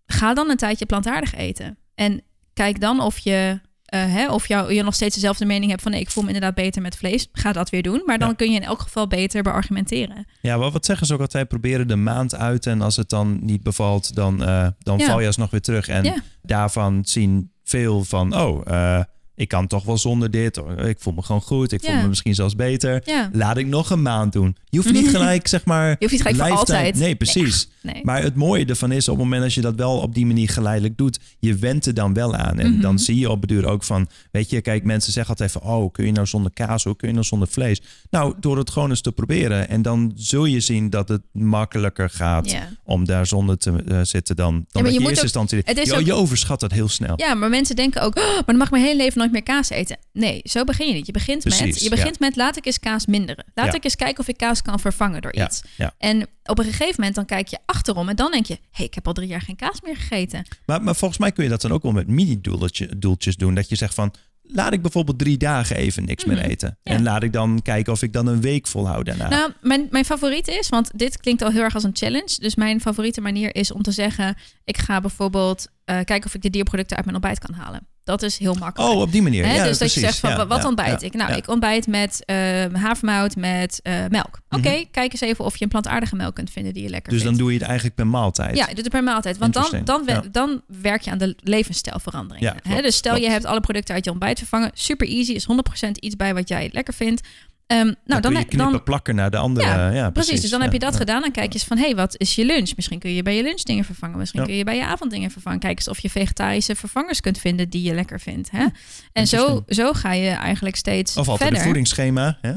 ga 0.06 0.34
dan 0.34 0.50
een 0.50 0.56
tijdje 0.56 0.86
plantaardig 0.86 1.34
eten. 1.34 1.78
En 1.94 2.22
kijk 2.54 2.80
dan 2.80 3.00
of 3.00 3.18
je, 3.18 3.60
hè, 3.98 4.30
of 4.30 4.48
jou, 4.48 4.72
je 4.74 4.82
nog 4.82 4.94
steeds 4.94 5.14
dezelfde 5.14 5.44
mening 5.44 5.70
hebt 5.70 5.82
van 5.82 5.90
nee, 5.92 6.00
ik 6.00 6.10
voel 6.10 6.22
me 6.22 6.28
inderdaad 6.32 6.54
beter 6.54 6.82
met 6.82 6.96
vlees. 6.96 7.28
Ga 7.32 7.52
dat 7.52 7.70
weer 7.70 7.82
doen. 7.82 8.02
Maar 8.06 8.18
dan 8.18 8.28
Ja. 8.28 8.34
kun 8.34 8.50
je 8.50 8.56
in 8.56 8.64
elk 8.64 8.80
geval 8.80 9.06
beter 9.06 9.42
beargumenteren. 9.42 10.26
Ja, 10.40 10.58
wat, 10.58 10.72
wat 10.72 10.84
zeggen 10.84 11.06
ze 11.06 11.14
ook 11.14 11.20
altijd? 11.20 11.48
Proberen 11.48 11.88
de 11.88 11.96
maand 11.96 12.34
uit 12.34 12.66
en 12.66 12.80
als 12.80 12.96
het 12.96 13.08
dan 13.08 13.38
niet 13.42 13.62
bevalt, 13.62 14.14
dan, 14.14 14.44
eh, 14.44 14.66
dan 14.78 14.98
Ja. 14.98 15.06
val 15.06 15.20
je 15.20 15.26
alsnog 15.26 15.50
weer 15.50 15.60
terug. 15.60 15.88
En 15.88 16.22
daarvan 16.42 17.00
zien 17.04 17.50
veel 17.64 18.04
van, 18.04 18.36
oh, 18.36 18.60
eh, 18.66 19.00
ik 19.42 19.48
kan 19.48 19.66
toch 19.66 19.84
wel 19.84 19.98
zonder 19.98 20.30
dit. 20.30 20.60
Ik 20.86 20.96
voel 20.98 21.12
me 21.12 21.22
gewoon 21.22 21.40
goed. 21.40 21.72
Ik 21.72 21.80
voel 21.84 21.94
Ja. 21.94 22.02
me 22.02 22.08
misschien 22.08 22.34
zelfs 22.34 22.56
beter. 22.56 23.02
Ja. 23.04 23.30
Laat 23.32 23.56
ik 23.56 23.66
nog 23.66 23.90
een 23.90 24.02
maand 24.02 24.32
doen. 24.32 24.56
Je 24.68 24.78
hoeft 24.78 24.92
niet 24.92 25.08
gelijk, 25.16 25.48
zeg 25.48 25.64
maar... 25.64 25.88
Je 25.88 25.96
hoeft 25.98 26.12
niet 26.12 26.20
gelijk 26.22 26.38
voor 26.48 26.56
altijd. 26.58 26.94
Nee, 26.98 27.14
precies. 27.14 27.68
Nee. 27.82 28.00
Maar 28.02 28.22
het 28.22 28.34
mooie 28.34 28.64
ervan 28.64 28.92
is, 28.92 29.08
op 29.08 29.14
het 29.14 29.24
moment 29.24 29.42
dat 29.42 29.54
je 29.54 29.60
dat 29.60 29.74
wel 29.74 29.98
op 29.98 30.14
die 30.14 30.26
manier 30.26 30.48
geleidelijk 30.48 30.96
doet, 30.96 31.18
je 31.38 31.54
went 31.54 31.86
er 31.86 31.94
dan 31.94 32.14
wel 32.14 32.34
aan. 32.34 32.58
En 32.58 32.72
Mhm. 32.72 32.80
dan 32.80 32.98
zie 32.98 33.18
je 33.18 33.30
op 33.30 33.40
het 33.40 33.48
duur 33.50 33.66
ook 33.66 33.82
van, 33.84 34.08
weet 34.30 34.50
je, 34.50 34.60
kijk, 34.60 34.84
mensen 34.84 35.12
zeggen 35.12 35.30
altijd 35.30 35.52
van, 35.52 35.62
oh, 35.62 35.92
kun 35.92 36.06
je 36.06 36.12
nou 36.12 36.26
zonder 36.26 36.52
kaas, 36.52 36.84
hoe 36.84 36.96
kun 36.96 37.08
je 37.08 37.14
nou 37.14 37.26
zonder 37.26 37.48
vlees? 37.48 37.80
Nou, 38.10 38.34
door 38.40 38.58
het 38.58 38.70
gewoon 38.70 38.90
eens 38.90 39.00
te 39.00 39.12
proberen. 39.12 39.68
En 39.68 39.82
dan 39.82 40.12
zul 40.16 40.44
je 40.44 40.60
zien 40.60 40.90
dat 40.90 41.08
het 41.08 41.22
makkelijker 41.32 42.10
gaat 42.10 42.50
Ja. 42.50 42.68
om 42.84 43.04
daar 43.04 43.26
zonder 43.26 43.58
te 43.58 43.82
eh, 43.88 44.00
zitten 44.02 44.36
dan, 44.36 44.52
dan 44.52 44.64
maar 44.72 44.82
dat 44.82 44.92
je 44.92 44.98
eerste 44.98 45.16
ook- 45.16 45.22
instantie... 45.22 45.62
is 45.64 45.88
je, 45.88 45.94
ook- 45.96 46.04
je 46.06 46.12
overschat 46.12 46.60
dat 46.60 46.72
heel 46.72 46.88
snel. 46.88 47.12
Ja, 47.16 47.34
maar 47.34 47.50
mensen 47.50 47.76
denken 47.76 48.02
ook, 48.02 48.18
oh, 48.18 48.24
maar 48.34 48.42
dan 48.46 48.56
mag 48.56 48.66
ik 48.66 48.72
mijn 48.72 48.84
hele 48.84 48.96
leven 48.96 49.18
nooit 49.18 49.31
meer 49.32 49.42
kaas 49.42 49.70
eten. 49.70 49.98
Nee, 50.12 50.40
zo 50.44 50.64
begin 50.64 50.86
je 50.86 50.92
niet. 50.92 51.06
Je 51.06 51.12
begint, 51.12 51.44
met, 51.44 51.80
je 51.82 51.90
begint 51.90 52.18
met, 52.18 52.36
laat 52.36 52.56
ik 52.56 52.66
eens 52.66 52.78
kaas 52.78 53.06
minderen. 53.06 53.44
Laat 53.54 53.66
Ja. 53.66 53.72
ik 53.74 53.84
eens 53.84 53.96
kijken 53.96 54.18
of 54.20 54.28
ik 54.28 54.36
kaas 54.36 54.62
kan 54.62 54.80
vervangen 54.80 55.22
door 55.22 55.32
iets. 55.34 55.62
ja. 55.76 55.94
En 55.98 56.26
op 56.44 56.58
een 56.58 56.64
gegeven 56.64 56.94
moment 56.96 57.14
dan 57.14 57.24
kijk 57.24 57.48
je 57.48 57.58
achterom 57.66 58.08
en 58.08 58.16
dan 58.16 58.30
denk 58.30 58.46
je, 58.46 58.54
hé, 58.54 58.60
hey, 58.70 58.86
ik 58.86 58.94
heb 58.94 59.06
al 59.06 59.12
drie 59.12 59.28
jaar 59.28 59.40
geen 59.42 59.56
kaas 59.56 59.80
meer 59.80 59.96
gegeten. 59.96 60.46
Maar, 60.66 60.82
maar 60.82 60.94
volgens 60.96 61.20
mij 61.20 61.32
kun 61.32 61.44
je 61.44 61.50
dat 61.50 61.60
dan 61.60 61.72
ook 61.72 61.82
wel 61.82 61.92
met 61.92 62.06
mini-doeltjes 62.08 63.36
doen. 63.36 63.54
Dat 63.54 63.68
je 63.68 63.76
zegt 63.76 63.94
van, 63.94 64.14
laat 64.42 64.72
ik 64.72 64.82
bijvoorbeeld 64.82 65.18
drie 65.18 65.36
dagen 65.36 65.76
even 65.76 66.04
niks 66.04 66.24
meer 66.24 66.36
Mhm. 66.36 66.46
eten. 66.48 66.78
Ja. 66.82 66.92
En 66.92 67.02
laat 67.02 67.22
ik 67.22 67.32
dan 67.32 67.60
kijken 67.62 67.92
of 67.92 68.02
ik 68.02 68.12
dan 68.12 68.26
een 68.26 68.40
week 68.40 68.66
volhoud 68.66 69.04
daarna. 69.06 69.28
Nou, 69.28 69.52
mijn, 69.60 69.86
mijn 69.90 70.04
favoriet 70.04 70.48
is, 70.48 70.68
want 70.68 70.90
dit 70.98 71.16
klinkt 71.20 71.42
al 71.42 71.50
heel 71.50 71.62
erg 71.62 71.74
als 71.74 71.84
een 71.84 71.96
challenge. 71.96 72.36
Dus 72.38 72.54
mijn 72.54 72.80
favoriete 72.80 73.20
manier 73.20 73.54
is 73.54 73.72
om 73.72 73.82
te 73.82 73.92
zeggen, 73.92 74.36
ik 74.64 74.76
ga 74.78 75.00
bijvoorbeeld 75.00 75.66
eh, 75.84 75.94
kijken 76.04 76.24
of 76.24 76.34
ik 76.34 76.42
de 76.42 76.50
dierproducten 76.50 76.96
uit 76.96 77.04
mijn 77.04 77.16
ontbijt 77.16 77.38
kan 77.38 77.54
halen. 77.54 77.86
Dat 78.04 78.22
is 78.22 78.38
heel 78.38 78.54
makkelijk. 78.54 78.92
Oh, 78.92 79.00
op 79.00 79.12
die 79.12 79.22
manier. 79.22 79.46
Ja, 79.46 79.64
dus 79.64 79.78
dat 79.78 79.94
je 79.94 80.00
zegt 80.00 80.18
van, 80.18 80.30
Ja, 80.30 80.46
wat 80.46 80.64
ontbijt 80.64 81.00
ja, 81.00 81.06
ik? 81.06 81.14
Nou, 81.14 81.32
ik 81.32 81.48
ontbijt 81.48 81.86
met 81.86 82.22
eh 82.24 82.64
havermout 82.72 83.36
met 83.36 83.80
eh, 83.82 83.94
melk. 84.08 84.40
Oké, 84.50 84.68
Mhm. 84.70 84.84
kijk 84.90 85.12
eens 85.12 85.20
even 85.20 85.44
of 85.44 85.56
je 85.56 85.62
een 85.64 85.70
plantaardige 85.70 86.16
melk 86.16 86.34
kunt 86.34 86.50
vinden 86.50 86.72
die 86.74 86.82
je 86.82 86.88
lekker 86.88 87.12
Dus 87.12 87.18
dan 87.22 87.28
vindt. 87.28 87.42
doe 87.42 87.52
je 87.52 87.58
het 87.58 87.66
eigenlijk 87.66 87.96
per 87.96 88.06
maaltijd. 88.06 88.56
Ja, 88.56 88.68
je 88.68 88.74
doet 88.74 88.84
het 88.84 88.92
per 88.92 89.02
maaltijd. 89.02 89.38
Want 89.38 89.52
dan, 89.54 89.80
dan, 89.84 90.04
we- 90.04 90.30
dan 90.30 90.62
werk 90.66 91.02
je 91.02 91.10
aan 91.10 91.18
de 91.18 91.36
levensstijlverandering. 91.40 92.52
Ja, 92.64 92.82
dus 92.82 92.96
stel 92.96 93.16
je 93.16 93.28
hebt 93.30 93.44
alle 93.44 93.60
producten 93.60 93.94
uit 93.94 94.04
je 94.04 94.10
ontbijt 94.10 94.38
vervangen. 94.38 94.70
Super 94.74 95.06
easy, 95.08 95.32
is 95.32 95.44
100% 95.44 95.96
iets 95.98 96.16
bij 96.16 96.34
wat 96.34 96.48
jij 96.48 96.68
lekker 96.72 96.94
vindt. 96.94 97.28
Ehm, 97.72 97.92
nou, 98.04 98.20
dan, 98.20 98.32
dan, 98.32 98.46
knippen, 98.46 98.82
plakken 98.82 99.14
naar 99.14 99.30
de 99.30 99.36
andere. 99.36 99.66
Ja, 99.66 99.90
Ja, 99.90 100.10
precies. 100.10 100.40
Dus 100.40 100.50
dan 100.50 100.58
ja, 100.58 100.64
heb 100.64 100.72
je 100.74 100.78
dat 100.80 100.92
ja. 100.92 100.98
gedaan. 100.98 101.20
Dan 101.20 101.30
kijk 101.30 101.46
je 101.52 101.58
eens 101.58 101.64
van, 101.68 101.76
hé, 101.76 101.84
hey, 101.84 101.94
wat 101.94 102.14
is 102.16 102.34
je 102.34 102.44
lunch? 102.44 102.72
Misschien 102.76 102.98
kun 102.98 103.14
je 103.14 103.22
bij 103.22 103.36
je 103.36 103.42
lunch 103.42 103.60
dingen 103.62 103.84
vervangen. 103.84 104.18
Misschien 104.18 104.44
kun 104.44 104.54
je 104.54 104.64
bij 104.64 104.76
je 104.76 104.84
avonddingen 104.86 105.30
vervangen. 105.30 105.58
Kijk 105.58 105.76
eens 105.78 105.88
of 105.88 105.98
je 105.98 106.10
vegetarische 106.10 106.74
vervangers 106.76 107.20
kunt 107.20 107.38
vinden 107.38 107.68
die 107.70 107.82
je 107.82 107.94
lekker 107.94 108.20
vindt. 108.20 108.50
Hè? 108.50 108.66
En 109.12 109.26
zo, 109.26 109.64
zo 109.68 109.92
ga 109.92 110.12
je 110.12 110.28
eigenlijk 110.30 110.76
steeds 110.76 111.10
Of 111.16 111.28
altijd 111.28 111.38
verder. 111.38 111.58
een 111.58 111.64
voedingsschema. 111.64 112.38
Hè? 112.40 112.52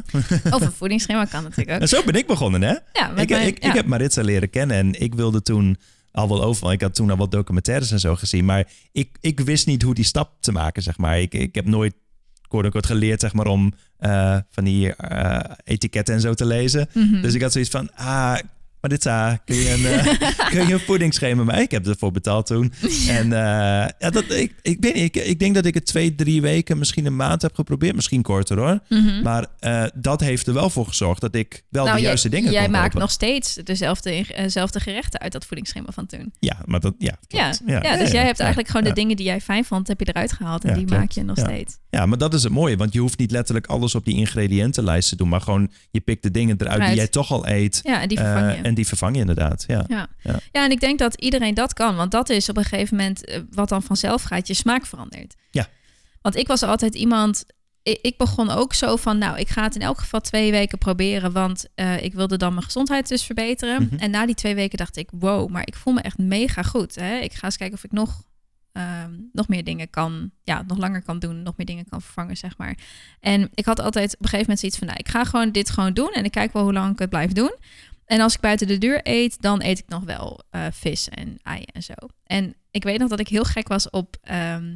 Of 0.56 0.62
een 0.62 0.72
voedingsschema 0.72 1.26
kan 1.26 1.44
natuurlijk 1.44 1.70
ook. 1.72 1.82
En 1.86 1.88
zo 1.88 2.04
ben 2.04 2.14
ik 2.16 2.28
begonnen, 2.28 2.62
hè? 2.62 2.76
Ja, 2.94 3.12
Ik, 3.16 3.30
mijn- 3.30 3.48
ik, 3.48 3.64
heb 3.74 3.86
Maritza 3.86 4.22
leren 4.22 4.50
kennen 4.50 4.78
en 4.78 5.02
ik 5.02 5.16
wilde 5.16 5.42
toen 5.42 5.78
al 6.12 6.28
wel 6.30 6.44
over. 6.44 6.72
Ik 6.72 6.82
had 6.82 6.96
toen 6.96 7.10
al 7.10 7.18
wat 7.18 7.32
documentaires 7.32 7.92
en 7.92 8.00
zo 8.00 8.16
gezien, 8.16 8.46
maar 8.46 8.68
ik, 8.92 9.10
ik 9.20 9.40
wist 9.40 9.66
niet 9.68 9.82
hoe 9.82 9.94
die 9.94 10.04
stap 10.04 10.32
te 10.40 10.52
maken, 10.52 10.84
zeg 10.84 10.98
maar. 10.98 11.20
Ik, 11.20 11.34
ik 11.34 11.56
heb 11.56 11.66
nooit 11.66 11.94
kort 12.62 12.86
geleerd, 12.86 13.22
zeg 13.22 13.34
maar, 13.34 13.48
om 13.48 13.74
eh, 13.98 14.38
van 14.50 14.64
die 14.64 14.96
eh, 14.96 15.40
etiketten 15.64 16.14
en 16.14 16.22
zo 16.22 16.34
te 16.34 16.46
lezen. 16.46 16.88
Mhm. 16.94 17.22
Dus 17.22 17.34
ik 17.34 17.42
had 17.42 17.52
zoiets 17.52 17.72
van, 17.72 17.90
ah, 17.96 18.38
Maritza, 18.90 19.40
kun 19.46 19.56
je 19.56 19.72
een, 19.74 19.86
eh, 19.86 20.30
kun 20.52 20.68
je 20.68 20.74
een 20.74 20.80
voedingsschema 20.80 21.44
maken? 21.44 21.62
Ik 21.62 21.72
heb 21.72 21.88
ervoor 21.88 22.12
betaald 22.12 22.46
toen. 22.46 22.74
En 23.08 23.24
eh, 23.34 23.90
ja, 24.00 24.10
dat, 24.10 24.32
ik, 24.32 24.56
ik, 24.62 24.78
weet 24.80 24.94
niet, 24.94 25.16
ik, 25.16 25.26
ik 25.26 25.40
denk 25.40 25.56
dat 25.56 25.66
ik 25.66 25.74
het 25.74 25.86
twee, 25.86 26.16
drie 26.16 26.42
weken, 26.42 26.78
misschien 26.78 27.06
een 27.06 27.16
maand 27.16 27.42
heb 27.42 27.56
geprobeerd. 27.56 27.96
Misschien 27.96 28.22
korter 28.22 28.58
hoor. 28.58 28.80
Mhm. 28.90 29.22
Maar 29.22 29.46
eh, 29.60 29.84
dat 29.96 30.20
heeft 30.20 30.48
er 30.48 30.54
wel 30.54 30.70
voor 30.70 30.88
gezorgd 30.88 31.22
dat 31.22 31.36
ik 31.36 31.64
wel 31.70 31.84
Nou, 31.84 31.96
de 31.96 32.02
jij- 32.02 32.10
juiste 32.10 32.30
dingen 32.30 32.52
Jij 32.52 32.64
kon 32.64 32.72
maakt 32.72 32.84
kopen. 32.86 33.00
nog 33.00 33.12
steeds 33.12 33.54
dezelfde, 33.54 34.26
dezelfde 34.36 34.80
gerechten 34.80 35.20
uit 35.20 35.32
dat 35.32 35.46
voedingsschema 35.46 35.88
van 35.94 36.06
toen. 36.06 36.34
Ja, 36.40 36.58
maar 36.66 36.80
dat, 36.80 36.94
ja, 36.98 37.18
Ja, 37.28 37.54
ja, 37.66 37.98
dus 37.98 38.12
jij 38.12 38.26
hebt 38.26 38.40
eigenlijk 38.40 38.70
gewoon 38.70 38.86
de 38.86 38.94
dingen 38.94 39.16
die 39.16 39.26
jij 39.26 39.42
fijn 39.42 39.66
vond, 39.66 39.88
heb 39.88 40.00
je 40.00 40.08
eruit 40.08 40.32
gehaald. 40.34 40.64
En 40.64 40.74
die 40.74 40.86
klopt. 40.86 41.02
maak 41.02 41.12
je 41.12 41.24
nog 41.24 41.38
steeds. 41.38 41.78
Ja, 41.90 42.06
maar 42.06 42.18
dat 42.18 42.34
is 42.34 42.44
het 42.44 42.52
mooie, 42.52 42.78
want 42.78 42.94
je 42.94 43.00
hoeft 43.00 43.18
niet 43.18 43.32
letterlijk 43.32 43.68
alles 43.68 43.96
op 43.96 44.06
die 44.06 44.16
ingrediëntenlijst 44.16 45.10
te 45.10 45.16
doen, 45.16 45.30
maar 45.30 45.42
gewoon 45.42 45.72
je 45.92 46.00
pikt 46.00 46.24
de 46.24 46.32
dingen 46.32 46.56
eruit 46.62 46.86
die 46.86 46.96
jij 46.96 47.08
toch 47.08 47.32
al 47.32 47.48
eet. 47.48 47.80
Ja, 47.84 48.02
en 48.02 48.08
die 48.08 48.18
vervang 48.18 48.56
je. 48.56 48.62
en 48.62 48.74
die 48.76 48.88
vervang 48.88 49.14
je 49.16 49.22
inderdaad. 49.22 49.64
Ja. 49.68 49.84
Ja. 49.88 50.08
Ja. 50.22 50.40
Ja. 50.52 50.64
en 50.64 50.72
ik 50.72 50.80
denk 50.80 51.00
dat 51.00 51.14
iedereen 51.16 51.54
dat 51.54 51.74
kan. 51.74 51.96
Want 51.96 52.12
dat 52.12 52.30
is 52.30 52.50
op 52.50 52.58
een 52.58 52.64
gegeven 52.64 52.98
moment 52.98 53.26
eh, 53.26 53.40
wat 53.52 53.70
dan 53.70 53.84
vanzelf 53.84 54.24
gaat. 54.24 54.48
Je 54.48 54.54
smaak 54.54 54.86
verandert. 54.86 55.36
Ja. 55.52 55.68
Want 56.22 56.36
ik 56.36 56.48
was 56.48 56.64
altijd 56.64 56.96
iemand... 56.96 57.46
Ik, 57.84 58.00
ik 58.02 58.18
begon 58.18 58.50
ook 58.50 58.74
zo 58.74 58.96
van... 58.96 59.18
Nou, 59.18 59.38
ik 59.40 59.50
ga 59.50 59.64
het 59.64 59.76
in 59.76 59.82
elk 59.82 60.00
geval 60.00 60.22
twee 60.22 60.52
weken 60.52 60.78
proberen. 60.78 61.32
Want 61.32 61.66
eh, 61.76 62.04
ik 62.04 62.14
wilde 62.14 62.38
dan 62.38 62.54
mijn 62.54 62.66
gezondheid 62.66 63.08
dus 63.08 63.24
verbeteren. 63.24 63.84
Mhm. 63.84 63.96
En 63.96 64.12
na 64.12 64.26
die 64.26 64.36
twee 64.36 64.56
weken 64.56 64.78
dacht 64.78 64.98
ik... 64.98 65.10
Wow, 65.12 65.50
maar 65.50 65.68
ik 65.68 65.76
voel 65.76 65.94
me 65.94 66.02
echt 66.02 66.18
mega 66.18 66.64
goed. 66.64 66.96
Hè? 66.96 67.18
Ik 67.18 67.34
ga 67.34 67.46
eens 67.46 67.58
kijken 67.58 67.78
of 67.78 67.84
ik 67.84 67.92
nog... 67.92 68.24
ehm, 68.72 69.12
nog 69.32 69.48
meer 69.48 69.64
dingen 69.64 69.90
kan, 69.90 70.32
ja, 70.44 70.64
nog 70.68 70.78
langer 70.78 71.02
kan 71.02 71.20
doen, 71.20 71.44
nog 71.44 71.58
meer 71.58 71.66
dingen 71.66 71.86
kan 71.90 72.02
vervangen, 72.02 72.38
zeg 72.38 72.58
maar. 72.58 72.78
En 73.20 73.50
ik 73.54 73.66
had 73.66 73.80
altijd 73.80 74.14
op 74.14 74.24
een 74.24 74.30
gegeven 74.30 74.40
moment 74.40 74.60
zoiets 74.60 74.78
van, 74.78 74.88
nou, 74.88 75.00
ik 75.00 75.08
ga 75.08 75.24
gewoon 75.24 75.52
dit 75.52 75.70
gewoon 75.70 75.94
doen 75.94 76.12
en 76.12 76.24
ik 76.24 76.32
kijk 76.32 76.54
wel 76.54 76.64
hoe 76.64 76.74
lang 76.74 76.92
ik 76.94 77.00
het 77.00 77.10
blijf 77.10 77.32
doen. 77.32 77.56
En 78.06 78.20
als 78.22 78.34
ik 78.34 78.40
buiten 78.40 78.68
de 78.68 78.78
deur 78.78 79.00
eet, 79.04 79.42
dan 79.42 79.62
eet 79.64 79.80
ik 79.80 79.88
nog 79.88 80.04
wel 80.04 80.40
eh, 80.50 80.66
vis 80.72 81.10
en 81.10 81.38
eieren 81.44 81.74
en 81.74 81.84
zo. 81.84 81.94
En 82.24 82.56
ik 82.72 82.84
weet 82.84 83.00
nog 83.00 83.10
dat 83.10 83.20
ik 83.20 83.28
heel 83.28 83.44
gek 83.44 83.68
was 83.68 83.90
op, 83.90 84.18
ehm, 84.22 84.74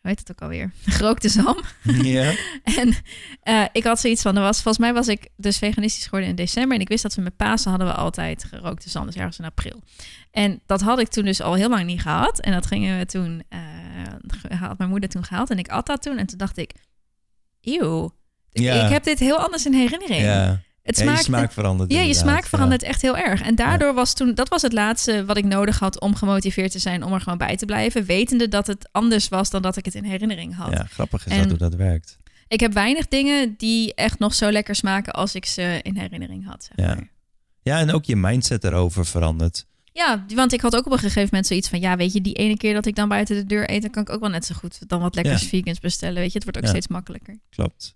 hoe 0.00 0.10
heet 0.10 0.18
het 0.18 0.30
ook 0.30 0.40
alweer? 0.42 0.72
Gerookte 0.96 1.28
zam. 1.28 1.60
ja. 2.02 2.32
En 2.80 2.94
eh, 3.42 3.64
ik 3.72 3.84
had 3.84 4.00
zoiets 4.00 4.22
van, 4.22 4.36
er 4.36 4.42
was, 4.42 4.62
volgens 4.62 4.78
mij 4.84 4.92
was 4.94 5.08
ik 5.08 5.28
dus 5.36 5.58
veganistisch 5.58 6.04
geworden 6.04 6.28
in 6.28 6.34
december. 6.34 6.74
En 6.76 6.80
ik 6.82 6.88
wist 6.88 7.02
dat 7.02 7.14
we 7.14 7.22
met 7.22 7.36
Pasen 7.36 7.70
hadden 7.70 7.88
we 7.88 7.94
altijd 7.94 8.44
gerookte 8.44 8.90
zam, 8.90 9.06
dus 9.06 9.14
ergens 9.16 9.38
in 9.38 9.44
april. 9.44 9.82
En 10.30 10.60
dat 10.66 10.80
had 10.80 10.98
ik 10.98 11.08
toen 11.08 11.24
dus 11.24 11.40
al 11.40 11.54
heel 11.54 11.68
lang 11.68 11.84
niet 11.84 12.00
gehad. 12.00 12.40
En 12.40 12.52
dat 12.52 12.66
gingen 12.66 12.98
we 12.98 13.06
toen, 13.06 13.42
ge- 14.26 14.54
had 14.54 14.78
mijn 14.78 14.90
moeder 14.90 15.08
toen 15.08 15.24
gehaald. 15.24 15.50
En 15.50 15.58
ik 15.58 15.68
at 15.68 15.86
dat 15.86 16.02
toen. 16.02 16.18
En 16.18 16.26
toen 16.26 16.38
dacht 16.38 16.58
ik, 16.58 16.72
eeuw, 17.60 18.14
Ja. 18.50 18.84
ik 18.84 18.90
heb 18.92 19.04
dit 19.04 19.18
heel 19.18 19.38
anders 19.38 19.66
in 19.66 19.72
herinnering. 19.72 20.22
Ja. 20.22 20.60
Het 20.82 20.96
Ja, 20.96 21.02
je 21.02 21.08
smaakt, 21.08 21.24
smaak 21.24 21.52
verandert. 21.52 21.92
ja, 21.92 22.00
je 22.00 22.14
smaak 22.14 22.44
verandert 22.46 22.82
echt 22.82 23.02
heel 23.02 23.16
erg. 23.16 23.42
En 23.42 23.54
daardoor 23.54 23.94
was 23.94 24.14
toen, 24.14 24.34
dat 24.34 24.48
was 24.48 24.62
het 24.62 24.72
laatste 24.72 25.24
wat 25.24 25.36
ik 25.36 25.44
nodig 25.44 25.78
had 25.78 26.00
om 26.00 26.14
gemotiveerd 26.14 26.72
te 26.72 26.78
zijn 26.78 27.02
om 27.04 27.12
er 27.12 27.20
gewoon 27.20 27.38
bij 27.38 27.56
te 27.56 27.64
blijven. 27.64 28.04
Wetende 28.04 28.48
dat 28.48 28.66
het 28.66 28.88
anders 28.92 29.28
was 29.28 29.50
dan 29.50 29.62
dat 29.62 29.76
ik 29.76 29.84
het 29.84 29.94
in 29.94 30.04
herinnering 30.04 30.56
had. 30.56 30.72
Ja. 30.72 30.84
grappig 30.90 31.26
is 31.26 31.32
En- 31.32 31.38
dat 31.38 31.48
hoe 31.48 31.58
dat 31.58 31.74
werkt. 31.74 32.18
Ik 32.48 32.60
heb 32.60 32.72
weinig 32.72 33.08
dingen 33.08 33.54
die 33.56 33.94
echt 33.94 34.18
nog 34.18 34.34
zo 34.34 34.50
lekker 34.50 34.74
smaken 34.74 35.12
als 35.12 35.34
ik 35.34 35.44
ze 35.46 35.78
in 35.82 35.96
herinnering 35.96 36.46
had. 36.46 36.70
Zeg 36.74 36.86
Ja. 36.86 36.94
maar. 36.94 37.08
Ja, 37.62 37.78
en 37.78 37.92
ook 37.92 38.04
je 38.04 38.16
mindset 38.16 38.64
erover 38.64 39.06
verandert. 39.06 39.66
Ja, 39.92 40.24
want 40.34 40.52
ik 40.52 40.60
had 40.60 40.76
ook 40.76 40.86
op 40.86 40.92
een 40.92 40.98
gegeven 40.98 41.22
moment 41.24 41.46
zoiets 41.46 41.68
van... 41.68 41.80
ja, 41.80 41.96
weet 41.96 42.12
je, 42.12 42.20
die 42.20 42.34
ene 42.34 42.56
keer 42.56 42.74
dat 42.74 42.86
ik 42.86 42.94
dan 42.94 43.08
buiten 43.08 43.36
de 43.36 43.44
deur 43.46 43.70
eet... 43.70 43.82
dan 43.82 43.90
kan 43.90 44.02
ik 44.02 44.10
ook 44.10 44.20
wel 44.20 44.28
net 44.30 44.44
zo 44.44 44.54
goed 44.54 44.88
dan 44.88 45.00
wat 45.00 45.14
lekkers 45.14 45.42
vegans 45.46 45.78
bestellen. 45.80 46.14
Weet 46.14 46.32
je, 46.32 46.38
het 46.38 46.42
wordt 46.44 46.58
ook 46.58 46.66
steeds 46.66 46.88
makkelijker. 46.88 47.38
Klopt. 47.50 47.94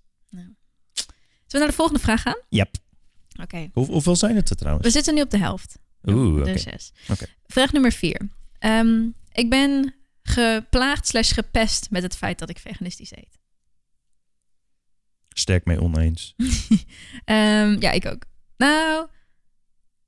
Zullen 1.55 1.69
we 1.69 1.75
naar 1.75 1.87
de 1.87 1.93
volgende 1.93 2.19
vraag 2.19 2.23
gaan? 2.23 2.43
Yep. 2.49 2.75
Oké. 3.43 3.71
Hoe, 3.73 3.87
hoeveel 3.87 4.17
zijn 4.17 4.37
het 4.37 4.49
er 4.51 4.55
We 4.55 4.61
trouwens? 4.61 4.93
zitten 4.93 5.15
nu 5.15 5.21
op 5.21 5.31
de 5.31 5.39
helft. 5.39 5.79
Oeh. 6.05 6.55
Oké. 7.09 7.27
Vraag 7.47 7.73
nummer 7.73 7.93
vier. 7.93 8.29
Ehm, 8.59 9.09
ik 9.33 9.51
ben 9.51 9.95
geplaagd 10.23 11.07
slash 11.07 11.33
gepest 11.35 11.91
met 11.91 12.03
het 12.03 12.17
feit 12.17 12.39
dat 12.39 12.51
ik 12.51 12.59
veganistisch 12.59 13.13
eet. 13.13 13.39
Sterk 15.29 15.65
mee 15.65 15.81
oneens. 15.81 16.35
Ehm, 17.25 17.77
ja, 17.81 17.91
ik 17.91 18.07
ook. 18.07 18.25
Nou, 18.57 19.07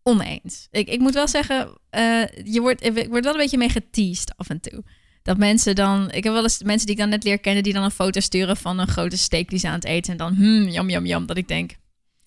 oneens. 0.02 0.66
Ik, 0.70 0.88
ik 0.88 1.00
moet 1.00 1.14
wel 1.14 1.28
zeggen, 1.28 1.78
eh, 1.90 2.26
je 2.44 2.60
wordt, 2.60 2.84
ik 2.84 3.08
word 3.08 3.24
wel 3.24 3.32
een 3.32 3.40
beetje 3.40 3.58
mee 3.58 3.68
geteased 3.68 4.36
af 4.36 4.48
en 4.48 4.60
toe. 4.60 4.84
Dat 5.26 5.38
mensen 5.38 5.74
dan... 5.74 6.10
Ik 6.10 6.24
heb 6.24 6.32
wel 6.32 6.42
eens 6.42 6.62
mensen 6.62 6.86
die 6.86 6.94
ik 6.94 7.00
dan 7.00 7.10
net 7.10 7.24
leer 7.24 7.38
kennen... 7.38 7.62
die 7.62 7.72
dan 7.72 7.82
een 7.84 7.90
foto 7.90 8.20
sturen 8.20 8.56
van 8.56 8.78
een 8.78 8.88
grote 8.88 9.16
steak 9.16 9.48
die 9.48 9.58
ze 9.58 9.68
aan 9.68 9.74
het 9.74 9.84
eten... 9.84 10.12
en 10.12 10.18
dan, 10.18 10.34
hmm, 10.34 10.68
jam, 10.68 10.90
jam, 10.90 11.06
jam. 11.06 11.26
Dat 11.26 11.36
ik 11.36 11.48
denk, 11.48 11.76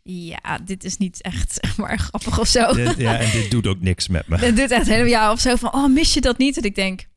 ja, 0.04 0.60
dit 0.66 0.84
is 0.84 0.98
niet 0.98 1.22
echt 1.22 1.54
zeg 1.62 1.78
maar 1.78 2.00
grappig 2.00 2.40
of 2.40 2.48
zo. 2.48 2.74
dit, 2.74 2.98
ja, 2.98 3.20
en 3.20 3.32
dit 3.32 3.52
doet 3.52 3.68
ook 3.68 3.82
niks 3.82 4.08
met 4.08 4.28
me. 4.28 4.38
Dat 4.46 4.56
doet 4.56 4.72
echt 4.72 4.88
helemaal 4.88 5.08
ja 5.08 5.32
of 5.32 5.40
zo 5.40 5.56
van, 5.56 5.74
oh, 5.74 5.88
mis 5.88 6.14
je 6.14 6.22
dat 6.22 6.38
niet? 6.38 6.58
En 6.58 6.64
ik 6.64 6.76
denk, 6.76 7.08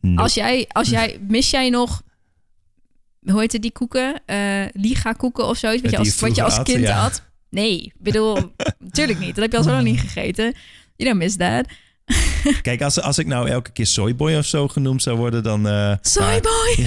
Nope. 0.00 0.22
als 0.22 0.34
jij, 0.34 0.64
als 0.68 0.88
jij, 0.88 1.18
mis 1.28 1.50
jij 1.50 1.70
nog, 1.70 2.02
hoe 3.20 3.40
heet 3.40 3.52
het, 3.52 3.62
die 3.62 3.72
koeken? 3.72 4.22
Eh 4.26 4.64
Liga 4.72 5.12
koeken 5.12 5.46
of 5.46 5.56
zoiets, 5.56 5.82
wat 5.82 5.90
je 5.90 5.98
als, 5.98 6.14
je 6.14 6.26
wat 6.26 6.36
je 6.36 6.42
als 6.42 6.62
kind 6.62 6.80
ja. 6.80 7.00
had? 7.00 7.22
Nee, 7.48 7.92
bedoel, 7.98 8.36
natuurlijk 8.78 9.18
niet. 9.18 9.34
Dat 9.34 9.44
heb 9.44 9.52
je 9.52 9.58
al 9.58 9.64
zo 9.64 9.70
lang 9.70 9.84
niet 9.84 10.00
gegeten. 10.00 10.54
You 10.96 11.10
don't 11.10 11.18
miss 11.18 11.36
that. 11.36 11.66
Kijk, 12.62 12.82
als, 12.82 13.00
als 13.00 13.18
ik 13.18 13.26
nou 13.26 13.48
elke 13.48 13.70
keer 13.72 13.86
soyboy 13.86 14.34
of 14.36 14.46
zo 14.46 14.68
genoemd 14.68 15.02
zou 15.02 15.16
worden, 15.16 15.42
dan... 15.42 15.68
eh, 15.68 15.92
Soyboy! 16.00 16.76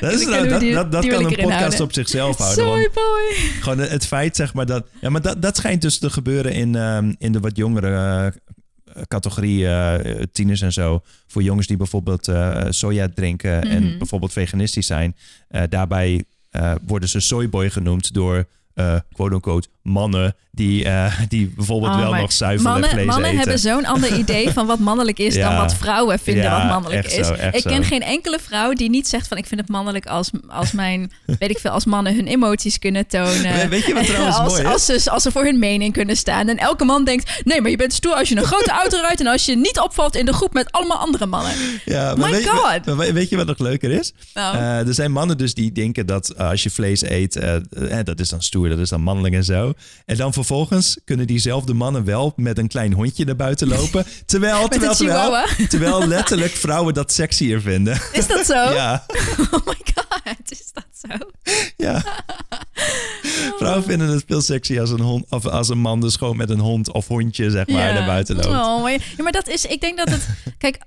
Dat, 0.00 0.12
is, 0.12 0.26
nou, 0.26 0.48
dat, 0.48 0.60
die- 0.60 0.72
dat, 0.74 0.92
dat 0.92 1.02
die 1.02 1.10
wil 1.10 1.20
kan 1.20 1.30
een 1.30 1.36
podcast 1.36 1.58
houden. 1.60 1.80
op 1.82 1.92
zichzelf 1.92 2.36
houden. 2.38 2.64
Soyboy! 2.64 3.34
gewoon 3.60 3.78
het 3.78 4.06
feit, 4.06 4.36
zeg 4.36 4.54
maar, 4.54 4.66
dat... 4.66 4.86
Ja, 5.00 5.08
maar 5.10 5.22
dat, 5.22 5.42
dat 5.42 5.56
schijnt 5.56 5.82
dus 5.82 5.98
te 5.98 6.10
gebeuren 6.10 6.52
in, 6.52 6.76
ehm, 6.76 7.12
in 7.18 7.32
de 7.32 7.40
wat 7.40 7.56
jongere 7.56 8.32
eh, 8.84 9.02
categorie, 9.08 9.68
eh, 9.68 10.22
tieners 10.32 10.60
en 10.60 10.72
zo. 10.72 11.02
Voor 11.26 11.42
jongens 11.42 11.66
die 11.66 11.76
bijvoorbeeld 11.76 12.28
eh, 12.28 12.64
soja 12.68 13.08
drinken 13.14 13.62
en 13.62 13.84
Mhm. 13.88 13.98
bijvoorbeeld 13.98 14.32
veganistisch 14.32 14.86
zijn. 14.86 15.16
Daarbij 15.68 16.24
worden 16.86 17.08
ze 17.08 17.20
soyboy 17.20 17.70
genoemd 17.70 18.14
door... 18.14 18.46
quote-unquote 19.14 19.68
mannen 19.82 20.34
die, 20.54 20.84
eh, 20.84 21.12
die 21.28 21.52
bijvoorbeeld 21.56 21.92
Oh, 21.92 21.98
wel 22.00 22.14
nog 22.14 22.32
zuivel 22.32 22.66
en 22.66 22.72
Mannen, 22.72 22.90
vlees 22.90 23.06
mannen 23.06 23.24
eten. 23.24 23.38
hebben 23.38 23.58
zo'n 23.58 23.84
ander 23.86 24.16
idee 24.22 24.50
van 24.50 24.66
wat 24.66 24.78
mannelijk 24.78 25.18
is 25.18 25.34
dan 25.34 25.56
wat 25.56 25.74
vrouwen 25.74 26.18
vinden 26.18 26.42
Ja, 26.44 26.58
wat 26.58 26.68
mannelijk 26.68 27.06
is. 27.06 27.26
zo, 27.26 27.32
ik 27.32 27.62
ken 27.62 27.82
zo. 27.82 27.88
geen 27.88 28.02
enkele 28.02 28.38
vrouw 28.40 28.72
die 28.72 28.90
niet 28.90 29.08
zegt 29.08 29.28
van 29.28 29.36
ik 29.36 29.46
vind 29.46 29.60
het 29.60 29.68
mannelijk 29.68 30.06
als, 30.06 30.30
als 30.48 30.72
mijn, 30.72 31.12
weet 31.38 31.50
ik 31.50 31.58
veel, 31.58 31.70
als 31.70 31.84
mannen 31.84 32.14
hun 32.14 32.26
emoties 32.26 32.78
kunnen 32.78 33.06
tonen. 33.06 33.68
Weet 33.68 33.84
je 33.86 33.94
wat 33.94 34.06
trouwens 34.06 34.36
als, 34.36 34.48
mooi 34.48 34.62
is? 34.62 34.68
als, 34.68 34.84
ze, 35.02 35.10
als 35.10 35.22
ze 35.22 35.30
voor 35.30 35.44
hun 35.44 35.58
mening 35.58 35.92
kunnen 35.92 36.16
staan. 36.16 36.48
En 36.48 36.56
elke 36.58 36.84
man 36.84 37.04
denkt, 37.04 37.40
nee, 37.44 37.60
maar 37.60 37.70
je 37.70 37.76
bent 37.76 37.92
stoer 37.92 38.14
als 38.14 38.28
je 38.28 38.36
een 38.36 38.44
grote 38.44 38.70
auto 38.70 39.00
rijdt 39.00 39.20
en 39.20 39.26
als 39.26 39.44
je 39.44 39.56
niet 39.56 39.78
opvalt 39.80 40.16
in 40.16 40.24
de 40.26 40.32
groep 40.32 40.52
met 40.52 40.72
allemaal 40.72 40.98
andere 40.98 41.26
mannen. 41.26 41.52
Ja, 41.84 42.14
My 42.14 42.30
weet, 42.30 42.42
je- 42.42 42.48
God. 42.48 42.96
maar 42.96 43.12
weet- 43.12 43.28
je 43.28 43.36
wat 43.36 43.46
nog 43.46 43.58
leuker 43.58 43.90
is? 43.90 44.12
Nou, 44.34 44.56
Eh, 44.56 44.86
er 44.88 44.94
zijn 44.94 45.12
mannen 45.12 45.38
dus 45.38 45.54
die 45.54 45.72
denken 45.72 46.06
dat 46.06 46.28
eh, 46.28 46.48
als 46.48 46.62
je 46.62 46.70
vlees 46.70 47.02
eet, 47.02 47.40
dat 48.04 48.20
is 48.20 48.28
dan 48.28 48.42
stoer, 48.42 48.68
dat 48.68 48.78
is 48.78 48.88
dan 48.88 49.00
mannelijk 49.02 49.34
en 49.34 49.44
zo. 49.44 49.71
En 50.06 50.16
dan 50.16 50.32
vervolgens 50.32 50.98
kunnen 51.04 51.26
diezelfde 51.26 51.74
mannen 51.74 52.04
wel 52.04 52.32
met 52.36 52.58
een 52.58 52.68
klein 52.68 52.92
hondje 52.92 53.24
naar 53.24 53.36
buiten 53.36 53.68
lopen. 53.68 54.06
Terwijl, 54.26 54.68
terwijl, 54.68 54.94
terwijl, 55.68 56.06
letterlijk 56.08 56.52
vrouwen 56.52 56.94
dat 56.94 57.12
sexier 57.12 57.60
vinden. 57.60 58.00
is 58.12 58.26
dat 58.26 58.46
zo? 58.46 58.54
Ja, 58.82 59.04
Oh 59.50 59.66
my 59.66 59.74
god, 59.94 60.50
is 60.50 60.70
dat 60.72 60.84
zo? 61.10 61.16
ja. 61.76 62.02
Vrouwen 63.58 63.84
vinden 63.84 64.08
het 64.08 64.24
veel 64.26 64.40
sexy 64.40 64.80
als 64.80 64.90
een, 64.90 65.00
hond, 65.00 65.24
of 65.30 65.46
als 65.46 65.68
een 65.68 65.78
man 65.78 66.00
dus 66.00 66.16
gewoon 66.16 66.36
met 66.36 66.50
een 66.50 66.58
hond 66.58 66.92
of 66.92 67.08
hondje 67.08 67.50
zeg 67.50 67.66
maar 67.66 67.94
naar 67.94 68.06
buiten 68.06 68.34
loopt. 68.36 68.46
Oh, 68.48 68.82
maar, 68.82 68.92
ja, 68.92 68.98
maar 69.22 69.32
dat 69.32 69.48
is, 69.48 69.64
ik 69.64 69.80
denk 69.80 69.96
dat 69.98 70.08
het, 70.10 70.26
kijk, 70.58 70.78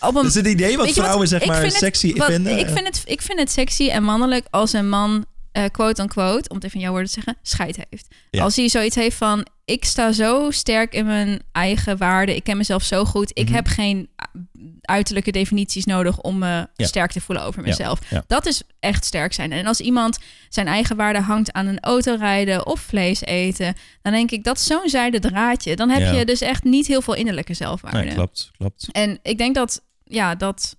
op 0.00 0.14
een, 0.16 0.26
is 0.26 0.34
het 0.34 0.46
idee 0.46 0.76
wat 0.76 0.90
vrouwen 0.92 1.28
zeg 1.28 1.46
maar 1.46 1.60
vind 1.60 1.72
het- 1.72 1.80
sexy 1.82 2.14
wat- 2.16 2.26
vinden. 2.26 2.58
Ik 2.58 2.66
vind, 2.68 2.86
het, 2.86 3.02
ik 3.04 3.22
vind 3.22 3.38
het 3.38 3.50
sexy 3.50 3.88
en 3.88 4.02
mannelijk 4.02 4.46
als 4.50 4.72
een 4.72 4.88
man 4.88 5.24
eh 5.56 5.64
quote 5.70 6.02
unquote, 6.02 6.48
om 6.48 6.54
het 6.56 6.64
even 6.64 6.76
in 6.76 6.82
jouw 6.82 6.90
woorden 6.92 7.08
te 7.12 7.14
zeggen, 7.14 7.36
scheid 7.42 7.76
heeft. 7.90 8.06
Ja. 8.30 8.42
Als 8.42 8.56
hij 8.56 8.68
zoiets 8.68 8.94
heeft 8.96 9.16
van, 9.16 9.46
ik 9.64 9.84
sta 9.84 10.12
zo 10.12 10.50
sterk 10.50 10.92
in 10.92 11.06
mijn 11.06 11.42
eigen 11.52 11.96
waarde, 11.96 12.36
ik 12.36 12.44
ken 12.44 12.56
mezelf 12.56 12.82
zo 12.82 13.04
goed, 13.04 13.30
ik 13.34 13.44
Mhm. 13.46 13.54
heb 13.54 13.66
geen 13.66 13.98
uh, 13.98 14.62
uiterlijke 14.80 15.30
definities 15.32 15.84
nodig 15.84 16.20
om 16.20 16.38
me 16.38 16.68
Ja. 16.74 16.86
sterk 16.86 17.12
te 17.12 17.20
voelen 17.20 17.44
over 17.44 17.62
mezelf. 17.62 18.10
ja. 18.10 18.24
Dat 18.26 18.46
is 18.46 18.62
echt 18.80 19.04
sterk 19.04 19.32
zijn. 19.32 19.52
En 19.52 19.66
als 19.66 19.80
iemand 19.80 20.18
zijn 20.48 20.66
eigen 20.66 20.96
waarde 20.96 21.20
hangt 21.20 21.52
aan 21.52 21.66
een 21.66 21.80
autorijden 21.80 22.66
of 22.66 22.80
vlees 22.80 23.20
eten, 23.20 23.74
dan 24.02 24.12
denk 24.12 24.30
ik 24.30 24.44
dat 24.44 24.60
zo'n 24.60 24.88
zijde 24.88 25.18
draadje. 25.18 25.76
Dan 25.76 25.88
heb 25.88 26.14
je 26.14 26.24
dus 26.24 26.40
echt 26.40 26.64
niet 26.64 26.86
heel 26.86 27.02
veel 27.02 27.14
innerlijke 27.14 27.54
zelfwaarde. 27.54 27.98
Nee, 28.02 28.14
klopt, 28.14 28.50
klopt. 28.58 28.88
En 28.92 29.18
ik 29.22 29.38
denk 29.38 29.54
dat, 29.54 29.82
ja, 30.04 30.34
dat 30.34 30.76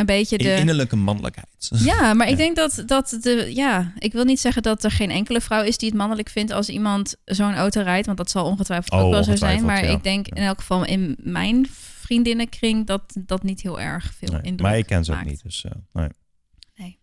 een 0.00 0.06
beetje 0.06 0.38
de... 0.38 0.56
innerlijke 0.56 0.96
mannelijkheid. 0.96 1.48
Ja, 1.90 2.14
maar 2.14 2.28
ik 2.28 2.36
denk 2.36 2.56
dat, 2.56 2.82
dat 2.86 3.18
de. 3.20 3.50
Ja, 3.54 3.92
ik 3.98 4.12
wil 4.12 4.24
niet 4.24 4.40
zeggen 4.40 4.62
dat 4.62 4.84
er 4.84 4.90
geen 4.90 5.10
enkele 5.10 5.40
vrouw 5.40 5.62
is 5.62 5.78
die 5.78 5.88
het 5.88 5.98
mannelijk 5.98 6.28
vindt 6.28 6.52
als 6.52 6.68
iemand 6.68 7.16
zo'n 7.24 7.54
auto 7.54 7.80
rijdt. 7.82 8.06
Want 8.06 8.18
dat 8.18 8.30
zal 8.30 8.44
ongetwijfeld 8.44 8.92
Oh, 8.92 9.06
ook 9.06 9.12
wel 9.12 9.24
zo 9.24 9.36
zijn. 9.36 9.64
Maar 9.64 9.84
ja. 9.84 9.90
ik 9.90 10.02
denk 10.02 10.28
in 10.28 10.42
elk 10.42 10.58
geval 10.58 10.84
in 10.84 11.16
mijn 11.18 11.66
vriendinnenkring 12.00 12.86
dat 12.86 13.02
dat 13.14 13.42
niet 13.42 13.60
heel 13.60 13.80
erg 13.80 14.12
veel 14.18 14.28
Nee, 14.32 14.40
indruk 14.42 14.60
maar 14.68 14.78
ik 14.78 14.86
ken 14.86 15.04
ze 15.04 15.12
ook 15.12 15.24
niet. 15.24 15.42
Dus, 15.42 15.64
eh, 15.64 16.02
nee. 16.74 16.98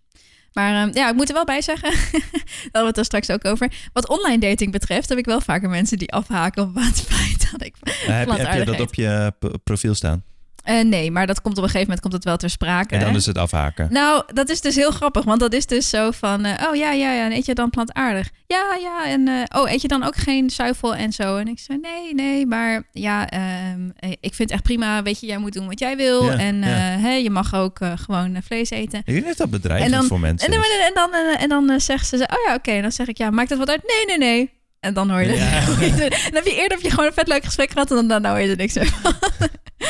Maar 0.53 0.87
ehm, 0.87 0.97
ja, 0.97 1.09
ik 1.09 1.15
moet 1.15 1.27
er 1.27 1.33
wel 1.35 1.45
bij 1.45 1.61
zeggen, 1.61 1.91
daar 1.91 2.21
hadden 2.61 2.81
we 2.81 2.87
het 2.87 2.97
er 2.97 3.05
straks 3.05 3.29
ook 3.29 3.45
over. 3.45 3.71
Wat 3.93 4.07
online 4.09 4.37
dating 4.39 4.71
betreft, 4.71 5.09
heb 5.09 5.17
ik 5.17 5.25
wel 5.25 5.41
vaker 5.41 5.69
mensen 5.69 5.97
die 5.97 6.11
afhaken 6.13 6.63
op 6.63 6.75
het 6.75 7.01
feit 7.01 7.51
dat 7.51 7.63
ik 7.65 7.75
Eh, 7.83 7.91
heb, 8.17 8.27
je, 8.27 8.33
heb 8.33 8.57
je 8.59 8.65
dat 8.65 8.79
op 8.79 8.93
je 8.93 9.33
p- 9.39 9.57
profiel 9.63 9.93
staan? 9.95 10.23
Eh, 10.67 10.83
nee, 10.83 11.11
maar 11.11 11.27
dat 11.27 11.41
komt 11.41 11.57
op 11.57 11.63
een 11.63 11.69
gegeven 11.69 11.87
moment 11.87 12.01
komt 12.01 12.13
het 12.13 12.23
wel 12.23 12.37
ter 12.37 12.49
sprake. 12.49 12.93
En 12.93 12.99
dan 12.99 13.09
hè? 13.09 13.17
is 13.17 13.25
het 13.25 13.37
afhaken. 13.37 13.87
Nou, 13.91 14.23
dat 14.33 14.49
is 14.49 14.61
dus 14.61 14.75
heel 14.75 14.91
grappig, 14.91 15.23
want 15.23 15.39
dat 15.39 15.53
is 15.53 15.65
dus 15.65 15.89
zo 15.89 16.11
van, 16.11 16.45
eh, 16.45 16.67
oh 16.67 16.75
ja, 16.75 16.91
ja, 16.91 17.13
ja, 17.13 17.25
en 17.25 17.31
eet 17.31 17.45
je 17.45 17.53
dan 17.53 17.69
plantaardig? 17.69 18.29
Ja, 18.47 18.77
ja, 18.81 19.05
en 19.05 19.27
eh, 19.27 19.61
oh, 19.61 19.71
eet 19.71 19.81
je 19.81 19.87
dan 19.87 20.03
ook 20.03 20.15
geen 20.15 20.49
zuivel 20.49 20.95
en 20.95 21.11
zo? 21.11 21.37
En 21.37 21.47
ik 21.47 21.59
zei, 21.59 21.79
nee, 21.81 22.13
nee, 22.13 22.45
maar 22.45 22.83
ja, 22.91 23.29
ehm, 23.29 23.89
eh, 23.95 24.09
ik 24.09 24.33
vind 24.33 24.37
het 24.37 24.51
echt 24.51 24.63
prima, 24.63 25.03
weet 25.03 25.19
je, 25.19 25.25
jij 25.27 25.37
moet 25.37 25.53
doen 25.53 25.67
wat 25.67 25.79
jij 25.79 25.97
wil 25.97 26.23
Ja, 26.25 26.37
en 26.37 26.59
ja. 26.59 26.67
hè, 26.97 27.11
je 27.13 27.29
mag 27.29 27.55
ook 27.55 27.79
gewoon 27.95 28.37
vlees 28.43 28.69
eten. 28.69 28.99
Ik 29.05 29.13
denk 29.13 29.25
dat 29.25 29.37
dat 29.37 29.49
bedrijf 29.49 29.91
dan- 29.91 30.05
voor 30.05 30.19
mensen 30.19 30.47
En 30.47 30.53
dan, 30.53 30.63
en 30.87 30.93
dan, 30.93 31.35
en 31.37 31.49
dan 31.67 31.81
zegt 31.81 32.07
ze, 32.07 32.15
oh 32.15 32.45
ja, 32.47 32.53
oké, 32.53 32.71
en 32.71 32.81
dan 32.81 32.91
zeg 32.91 33.07
ik, 33.07 33.17
ja, 33.17 33.29
maakt 33.29 33.49
dat 33.49 33.57
wat 33.57 33.69
uit? 33.69 33.81
Nee, 33.87 34.17
nee, 34.17 34.29
nee. 34.29 34.55
En 34.79 34.93
dan 34.93 35.09
hoor 35.09 35.21
je 35.21 35.35
Ja. 35.35 35.65
Dan 36.25 36.33
heb 36.33 36.45
je 36.45 36.55
eerder 36.55 36.77
heb 36.77 36.81
je 36.81 36.89
gewoon 36.89 37.05
een 37.05 37.13
vet 37.13 37.27
leuk 37.27 37.43
gesprek 37.43 37.71
gehad 37.71 37.89
en 37.91 37.95
dan, 37.95 38.07
dan 38.07 38.25
hoor 38.25 38.39
je 38.39 38.49
er 38.49 38.57
niks 38.57 38.73
van. 38.73 39.13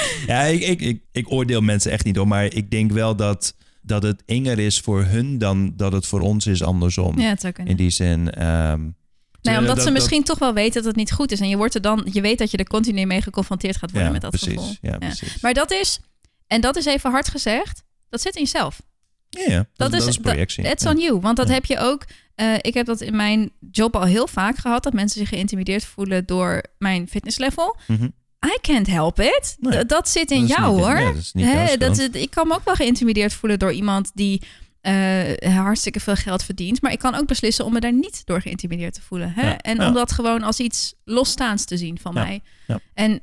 Ja, 0.27 0.41
ik, 0.41 0.61
ik, 0.61 0.81
ik, 0.81 1.03
ik 1.11 1.31
oordeel 1.31 1.61
mensen 1.61 1.91
echt 1.91 2.05
niet 2.05 2.15
door, 2.15 2.27
maar 2.27 2.45
ik 2.45 2.71
denk 2.71 2.91
wel 2.91 3.15
dat, 3.15 3.55
dat 3.81 4.03
het 4.03 4.23
enger 4.25 4.59
is 4.59 4.79
voor 4.79 5.03
hun 5.03 5.37
dan 5.37 5.73
dat 5.75 5.91
het 5.91 6.05
voor 6.07 6.19
ons 6.21 6.45
is 6.47 6.63
andersom. 6.63 7.19
Ja, 7.19 7.29
het 7.29 7.41
zou 7.41 7.53
kunnen. 7.53 7.71
In 7.71 7.77
die 7.77 7.89
zin. 7.89 8.23
Nee, 8.23 8.33
terwijl 8.33 9.57
omdat 9.59 9.65
dat- 9.67 9.77
ze 9.77 9.83
dat- 9.83 9.93
misschien 9.93 10.23
toch 10.23 10.39
wel 10.39 10.53
weten 10.53 10.73
dat 10.73 10.85
het 10.85 10.95
niet 10.95 11.11
goed 11.11 11.31
is. 11.31 11.39
En 11.39 11.49
je, 11.49 11.57
wordt 11.57 11.75
er 11.75 11.81
dan, 11.81 12.07
je 12.11 12.21
weet 12.21 12.37
dat 12.37 12.51
je 12.51 12.57
er 12.57 12.67
continu 12.67 13.05
mee 13.05 13.21
geconfronteerd 13.21 13.77
gaat 13.77 13.91
worden 13.91 14.07
ja, 14.07 14.13
met 14.13 14.21
dat 14.21 14.31
precies, 14.31 14.47
gevoel. 14.53 14.75
Ja, 14.81 14.97
precies. 14.97 15.39
Maar 15.41 15.53
dat 15.53 15.71
is, 15.71 15.99
en 16.47 16.61
dat 16.61 16.75
is 16.75 16.85
even 16.85 17.11
hard 17.11 17.27
gezegd, 17.27 17.83
dat 18.09 18.21
zit 18.21 18.35
in 18.35 18.41
jezelf. 18.41 18.81
ja, 19.29 19.41
ja, 19.47 19.55
dat, 19.57 19.67
Dat, 19.75 19.91
dat 19.91 20.01
is, 20.01 20.07
is 20.07 20.17
projectie. 20.17 20.63
It's 20.63 20.83
ja. 20.83 20.89
on 20.89 20.97
you. 20.99 21.19
Want 21.19 21.37
dat 21.37 21.47
Ja. 21.47 21.53
heb 21.53 21.65
je 21.65 21.77
ook. 21.79 22.05
eh, 22.35 22.53
ik 22.61 22.73
heb 22.73 22.85
dat 22.85 23.01
in 23.01 23.15
mijn 23.15 23.51
job 23.71 23.95
al 23.95 24.03
heel 24.03 24.27
vaak 24.27 24.57
gehad. 24.57 24.83
Dat 24.83 24.93
mensen 24.93 25.19
zich 25.19 25.29
geïntimideerd 25.29 25.85
voelen 25.85 26.25
door 26.25 26.63
mijn 26.77 27.07
fitnesslevel. 27.07 27.77
Mhm. 27.87 28.07
I 28.45 28.57
can't 28.61 28.88
help 28.88 29.19
it. 29.19 29.55
Nee, 29.59 29.85
dat 29.85 30.09
zit 30.09 30.31
in 30.31 30.39
Dat 30.47 30.49
jou 30.57 30.79
hoor. 30.79 30.93
nee, 30.93 31.05
dat 31.05 31.15
is 31.15 31.33
niet 31.33 31.45
Hè, 31.45 31.63
jouw 31.67 31.77
dat 31.77 31.95
schuld. 31.95 32.15
is, 32.15 32.21
ik 32.21 32.29
kan 32.29 32.47
me 32.47 32.53
ook 32.53 32.63
wel 32.65 32.75
geïntimideerd 32.75 33.33
voelen 33.33 33.59
door 33.59 33.71
iemand 33.73 34.11
die 34.13 34.41
eh, 34.81 35.55
hartstikke 35.55 35.99
veel 35.99 36.15
geld 36.15 36.43
verdient. 36.43 36.81
Maar 36.81 36.91
ik 36.91 36.99
kan 36.99 37.15
ook 37.15 37.27
beslissen 37.27 37.65
om 37.65 37.73
me 37.73 37.79
daar 37.79 37.93
niet 37.93 38.21
door 38.25 38.41
geïntimideerd 38.41 38.93
te 38.93 39.01
voelen. 39.01 39.31
Hè? 39.35 39.47
Ja, 39.49 39.57
en 39.57 39.75
ja. 39.75 39.88
om 39.88 39.93
dat 39.93 40.11
gewoon 40.11 40.43
als 40.43 40.59
iets 40.59 40.93
losstaans 41.03 41.65
te 41.65 41.77
zien 41.77 41.99
van 42.01 42.13
Ja, 42.15 42.23
mij. 42.23 42.41
ja. 42.67 42.79
En 42.93 43.19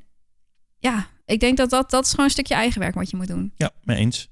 ja, 0.79 1.07
ik 1.27 1.41
denk 1.41 1.57
dat, 1.57 1.71
dat 1.71 1.91
dat 1.91 2.05
is 2.05 2.11
gewoon 2.11 2.25
een 2.25 2.31
stukje 2.31 2.55
eigen 2.55 2.81
werk 2.81 2.95
wat 2.95 3.11
je 3.11 3.17
moet 3.17 3.27
doen. 3.29 3.53
Ja, 3.57 3.71
mee 3.83 3.97
eens. 3.97 4.29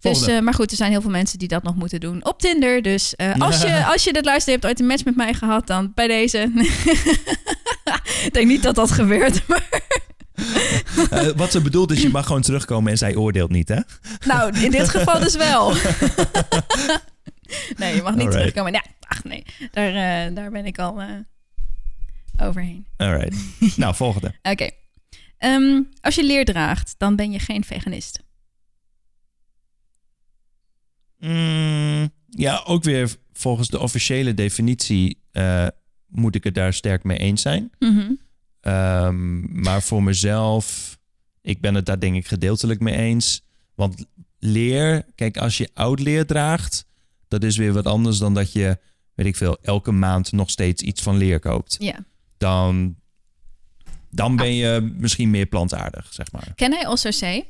Dus, 0.00 0.12
Volgende. 0.12 0.36
eh, 0.36 0.42
maar 0.42 0.54
goed, 0.54 0.70
er 0.70 0.76
zijn 0.76 0.90
heel 0.90 1.00
veel 1.00 1.10
mensen 1.10 1.38
die 1.38 1.48
dat 1.48 1.62
nog 1.62 1.74
moeten 1.74 2.00
doen 2.00 2.24
op 2.24 2.40
Tinder. 2.40 2.82
Dus 2.82 3.16
eh, 3.16 3.34
als, 3.38 3.62
je, 3.62 3.84
als 3.86 4.04
je 4.04 4.12
dit 4.12 4.24
luistert, 4.24 4.54
hebt 4.54 4.66
ooit 4.66 4.80
een 4.80 4.86
match 4.86 5.04
met 5.04 5.16
mij 5.16 5.34
gehad, 5.34 5.66
dan 5.66 5.92
bij 5.94 6.06
deze. 6.06 6.50
ik 8.24 8.30
denk 8.32 8.46
niet 8.46 8.62
dat 8.62 8.74
dat 8.74 8.90
gebeurt. 8.90 9.42
Maar, 9.48 9.68
Eh, 11.10 11.26
wat 11.36 11.50
ze 11.52 11.60
bedoelt 11.62 11.90
is, 11.90 12.02
je 12.02 12.08
mag 12.08 12.26
gewoon 12.26 12.42
terugkomen 12.42 12.90
en 12.92 12.98
zij 12.98 13.16
oordeelt 13.16 13.50
niet, 13.50 13.68
hè? 13.68 13.80
nou, 14.26 14.58
in 14.60 14.70
dit 14.70 14.88
geval 14.88 15.20
dus 15.20 15.36
wel. 15.36 15.72
nee, 17.76 17.94
je 17.94 18.02
mag 18.02 18.14
niet 18.14 18.26
Alright. 18.26 18.32
terugkomen. 18.32 18.72
Ja, 18.72 18.84
ach 19.00 19.24
nee, 19.24 19.44
daar, 19.72 19.88
eh, 19.88 20.34
daar 20.34 20.50
ben 20.50 20.66
ik 20.66 20.78
al 20.78 21.00
eh, 21.00 21.08
overheen. 22.38 22.86
Alright. 22.96 23.36
nou, 23.76 23.94
volgende. 23.94 24.34
Oké. 24.42 24.70
Ehm, 25.38 25.82
als 26.00 26.14
je 26.14 26.24
leer 26.24 26.44
draagt, 26.44 26.94
dan 26.98 27.16
ben 27.16 27.32
je 27.32 27.38
geen 27.38 27.64
veganist. 27.64 28.22
Mm, 31.18 32.10
ja, 32.28 32.62
ook 32.64 32.84
weer 32.84 33.10
volgens 33.32 33.68
de 33.68 33.78
officiële 33.78 34.34
definitie 34.34 35.22
moet 36.10 36.34
ik 36.34 36.44
het 36.44 36.54
daar 36.54 36.74
sterk 36.74 37.04
mee 37.04 37.18
eens 37.18 37.42
zijn. 37.42 37.70
Mhm. 37.78 38.12
Ehm, 38.60 39.60
maar 39.62 39.82
voor 39.82 40.02
mezelf, 40.02 40.98
ik 41.42 41.60
ben 41.60 41.74
het 41.74 41.86
daar 41.86 42.00
denk 42.00 42.16
ik 42.16 42.26
gedeeltelijk 42.26 42.80
mee 42.80 42.96
eens. 42.96 43.42
Want 43.74 44.06
leer, 44.38 45.04
kijk, 45.14 45.36
als 45.36 45.58
je 45.58 45.70
oud 45.74 46.00
leer 46.00 46.26
draagt, 46.26 46.86
dat 47.28 47.44
is 47.44 47.56
weer 47.56 47.72
wat 47.72 47.86
anders 47.86 48.18
dan 48.18 48.34
dat 48.34 48.52
je, 48.52 48.78
weet 49.14 49.26
ik 49.26 49.36
veel, 49.36 49.58
elke 49.62 49.92
maand 49.92 50.32
nog 50.32 50.50
steeds 50.50 50.82
iets 50.82 51.02
van 51.02 51.16
leer 51.16 51.40
koopt. 51.40 51.76
Ja. 51.78 52.04
Dan, 52.38 52.96
dan 54.10 54.36
ben 54.36 54.54
je 54.54 54.92
misschien 54.96 55.30
meer 55.30 55.46
plantaardig, 55.46 56.12
zeg 56.12 56.32
maar. 56.32 56.52
Ken 56.54 56.72
hij 56.72 56.86
OCC? 56.86 57.44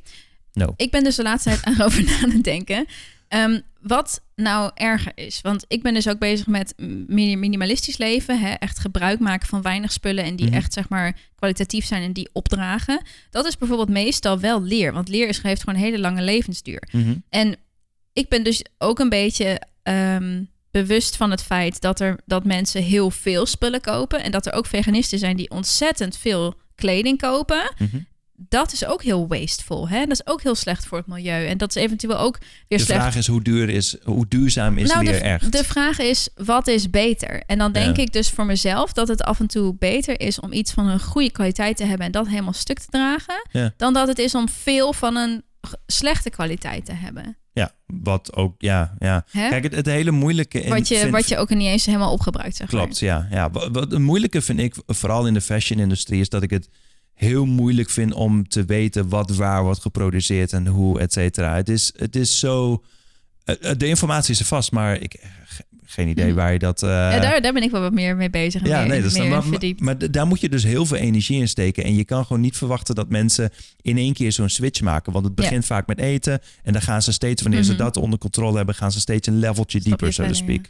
No. 0.53 0.73
Ik 0.75 0.91
ben 0.91 1.03
dus 1.03 1.15
de 1.15 1.23
laatste 1.23 1.49
tijd 1.49 1.65
erover 1.77 2.03
na 2.03 2.21
aan 2.23 2.31
het 2.31 2.43
denken. 2.43 2.85
Ehm, 3.31 3.59
wat 3.81 4.21
nou 4.35 4.71
erger 4.73 5.11
is. 5.15 5.41
Want 5.41 5.65
ik 5.67 5.81
ben 5.83 5.93
dus 5.93 6.07
ook 6.09 6.19
bezig 6.19 6.47
met 6.47 6.73
mi- 7.07 7.35
minimalistisch 7.35 7.97
leven. 7.97 8.39
Hè? 8.39 8.51
Echt 8.51 8.79
gebruik 8.79 9.19
maken 9.19 9.47
van 9.47 9.61
weinig 9.61 9.91
spullen. 9.91 10.23
En 10.23 10.35
die 10.35 10.45
Mhm. 10.47 10.55
echt 10.55 10.73
zeg 10.73 10.89
maar 10.89 11.15
kwalitatief 11.35 11.85
zijn 11.85 12.03
en 12.03 12.13
die 12.13 12.29
opdragen. 12.33 13.01
Dat 13.29 13.45
is 13.45 13.57
bijvoorbeeld 13.57 13.89
meestal 13.89 14.39
wel 14.39 14.61
leer. 14.63 14.93
Want 14.93 15.07
leer 15.09 15.27
is, 15.27 15.41
heeft 15.41 15.59
gewoon 15.63 15.75
een 15.75 15.85
hele 15.85 15.99
lange 15.99 16.21
levensduur. 16.21 16.87
Mhm. 16.91 17.13
En 17.29 17.55
ik 18.13 18.29
ben 18.29 18.43
dus 18.43 18.63
ook 18.77 18.99
een 18.99 19.09
beetje 19.09 19.61
ehm, 19.83 20.43
bewust 20.71 21.15
van 21.15 21.31
het 21.31 21.43
feit 21.43 21.81
dat, 21.81 21.99
er, 21.99 22.19
dat 22.25 22.45
mensen 22.45 22.83
heel 22.83 23.11
veel 23.11 23.45
spullen 23.45 23.81
kopen. 23.81 24.23
En 24.23 24.31
dat 24.31 24.45
er 24.45 24.53
ook 24.53 24.65
veganisten 24.65 25.19
zijn 25.19 25.37
die 25.37 25.49
ontzettend 25.49 26.17
veel 26.17 26.53
kleding 26.75 27.17
kopen. 27.17 27.73
Mhm. 27.77 27.97
Dat 28.49 28.73
is 28.73 28.85
ook 28.85 29.03
heel 29.03 29.27
wasteful. 29.27 29.89
Hè? 29.89 29.99
Dat 29.99 30.11
is 30.11 30.27
ook 30.27 30.41
heel 30.43 30.55
slecht 30.55 30.85
voor 30.85 30.97
het 30.97 31.07
milieu. 31.07 31.45
En 31.47 31.57
dat 31.57 31.75
is 31.75 31.81
eventueel 31.83 32.17
ook 32.17 32.37
weer 32.67 32.77
De 32.79 32.83
slecht. 32.85 32.99
vraag 33.01 33.15
is 33.15 33.27
hoe, 33.27 33.41
duur 33.41 33.69
is, 33.69 33.95
hoe 34.03 34.25
duurzaam 34.27 34.77
is 34.77 34.89
nou, 34.91 35.03
leer 35.03 35.13
de, 35.13 35.19
echt? 35.19 35.51
de 35.51 35.63
vraag 35.63 35.99
is, 35.99 36.29
wat 36.35 36.67
is 36.67 36.89
beter? 36.89 37.43
En 37.45 37.57
dan 37.57 37.71
denk 37.71 37.95
Ja. 37.97 38.03
ik 38.03 38.13
dus 38.13 38.29
voor 38.29 38.45
mezelf 38.45 38.93
dat 38.93 39.07
het 39.07 39.21
af 39.23 39.39
en 39.39 39.47
toe 39.47 39.75
beter 39.79 40.19
is 40.19 40.39
om 40.39 40.53
iets 40.53 40.71
van 40.71 40.87
een 40.87 40.99
goede 40.99 41.31
kwaliteit 41.31 41.77
te 41.77 41.85
hebben 41.85 42.05
en 42.05 42.11
dat 42.11 42.27
helemaal 42.27 42.53
stuk 42.53 42.79
te 42.79 42.87
dragen, 42.89 43.47
Ja. 43.51 43.73
dan 43.77 43.93
dat 43.93 44.07
het 44.07 44.19
is 44.19 44.35
om 44.35 44.49
veel 44.49 44.93
van 44.93 45.15
een 45.15 45.43
slechte 45.87 46.29
kwaliteit 46.29 46.85
te 46.85 46.93
hebben. 46.93 47.35
Ja, 47.53 47.71
wat 47.85 48.35
ook, 48.35 48.55
ja, 48.57 48.95
ja. 48.99 49.25
Hè? 49.31 49.49
Kijk, 49.49 49.63
het, 49.63 49.75
het 49.75 49.85
hele 49.85 50.11
moeilijke... 50.11 50.61
in- 50.61 50.69
wat, 50.69 50.87
je, 50.87 50.97
vind- 50.97 51.11
wat 51.11 51.27
je 51.27 51.37
ook 51.37 51.49
niet 51.49 51.67
eens 51.67 51.85
helemaal 51.85 52.11
opgebruikt, 52.11 52.55
zeg 52.55 52.71
maar. 52.71 52.81
Klopt, 52.81 52.99
ja. 52.99 53.27
ja. 53.31 53.49
Wat, 53.49 53.69
wat 53.71 53.91
het 53.91 53.99
moeilijke 53.99 54.41
vind 54.41 54.59
ik, 54.59 54.75
vooral 54.87 55.27
in 55.27 55.33
de 55.33 55.41
fashion-industrie, 55.41 56.21
is 56.21 56.29
dat 56.29 56.43
ik 56.43 56.49
het 56.49 56.69
heel 57.21 57.45
moeilijk 57.45 57.89
vind 57.89 58.13
om 58.13 58.47
te 58.47 58.65
weten 58.65 59.09
wat 59.09 59.35
waar 59.35 59.63
wordt 59.63 59.81
geproduceerd 59.81 60.53
en 60.53 60.67
hoe, 60.67 60.99
et 60.99 61.13
cetera. 61.13 61.55
Het 61.55 61.69
is, 61.69 61.93
het 61.95 62.15
is 62.15 62.39
zo... 62.39 62.83
eh, 63.43 63.55
eh, 63.61 63.77
De 63.77 63.87
informatie 63.87 64.33
is 64.33 64.39
er 64.39 64.45
vast, 64.45 64.71
maar 64.71 64.99
ik 65.01 65.15
ge- 65.45 65.63
geen 65.85 66.07
idee 66.07 66.25
Mhm. 66.25 66.35
waar 66.35 66.53
je 66.53 66.59
dat... 66.59 66.83
eh, 66.83 66.89
Ja, 66.89 67.19
daar, 67.19 67.41
daar 67.41 67.53
ben 67.53 67.63
ik 67.63 67.71
wel 67.71 67.81
wat 67.81 67.93
meer 67.93 68.15
mee 68.15 68.29
bezig 68.29 68.65
ja, 68.65 68.79
meer, 68.79 68.87
nee, 68.87 69.01
dat 69.01 69.11
is 69.11 69.17
verdiept. 69.47 69.79
maar, 69.81 69.95
maar 69.97 70.11
daar 70.11 70.27
moet 70.27 70.41
je 70.41 70.49
dus 70.49 70.63
heel 70.63 70.85
veel 70.85 70.97
energie 70.97 71.39
in 71.39 71.47
steken. 71.47 71.83
En 71.83 71.95
je 71.95 72.05
kan 72.05 72.25
gewoon 72.25 72.41
niet 72.41 72.57
verwachten 72.57 72.95
dat 72.95 73.09
mensen 73.09 73.49
in 73.81 73.97
één 73.97 74.13
keer 74.13 74.31
zo'n 74.31 74.49
switch 74.49 74.81
maken. 74.81 75.13
Want 75.13 75.25
het 75.25 75.33
Ja. 75.37 75.43
begint 75.43 75.65
vaak 75.65 75.87
met 75.87 75.99
eten. 75.99 76.39
En 76.63 76.73
dan 76.73 76.81
gaan 76.81 77.01
ze 77.01 77.11
steeds, 77.11 77.41
wanneer 77.41 77.63
ze 77.63 77.71
Mhm. 77.73 77.81
dat 77.81 77.97
onder 77.97 78.19
controle 78.19 78.57
hebben, 78.57 78.75
gaan 78.75 78.91
ze 78.91 78.99
steeds 78.99 79.27
een 79.27 79.37
leveltje 79.39 79.79
dieper, 79.79 80.07
to 80.07 80.13
verder, 80.13 80.35
speak. 80.35 80.65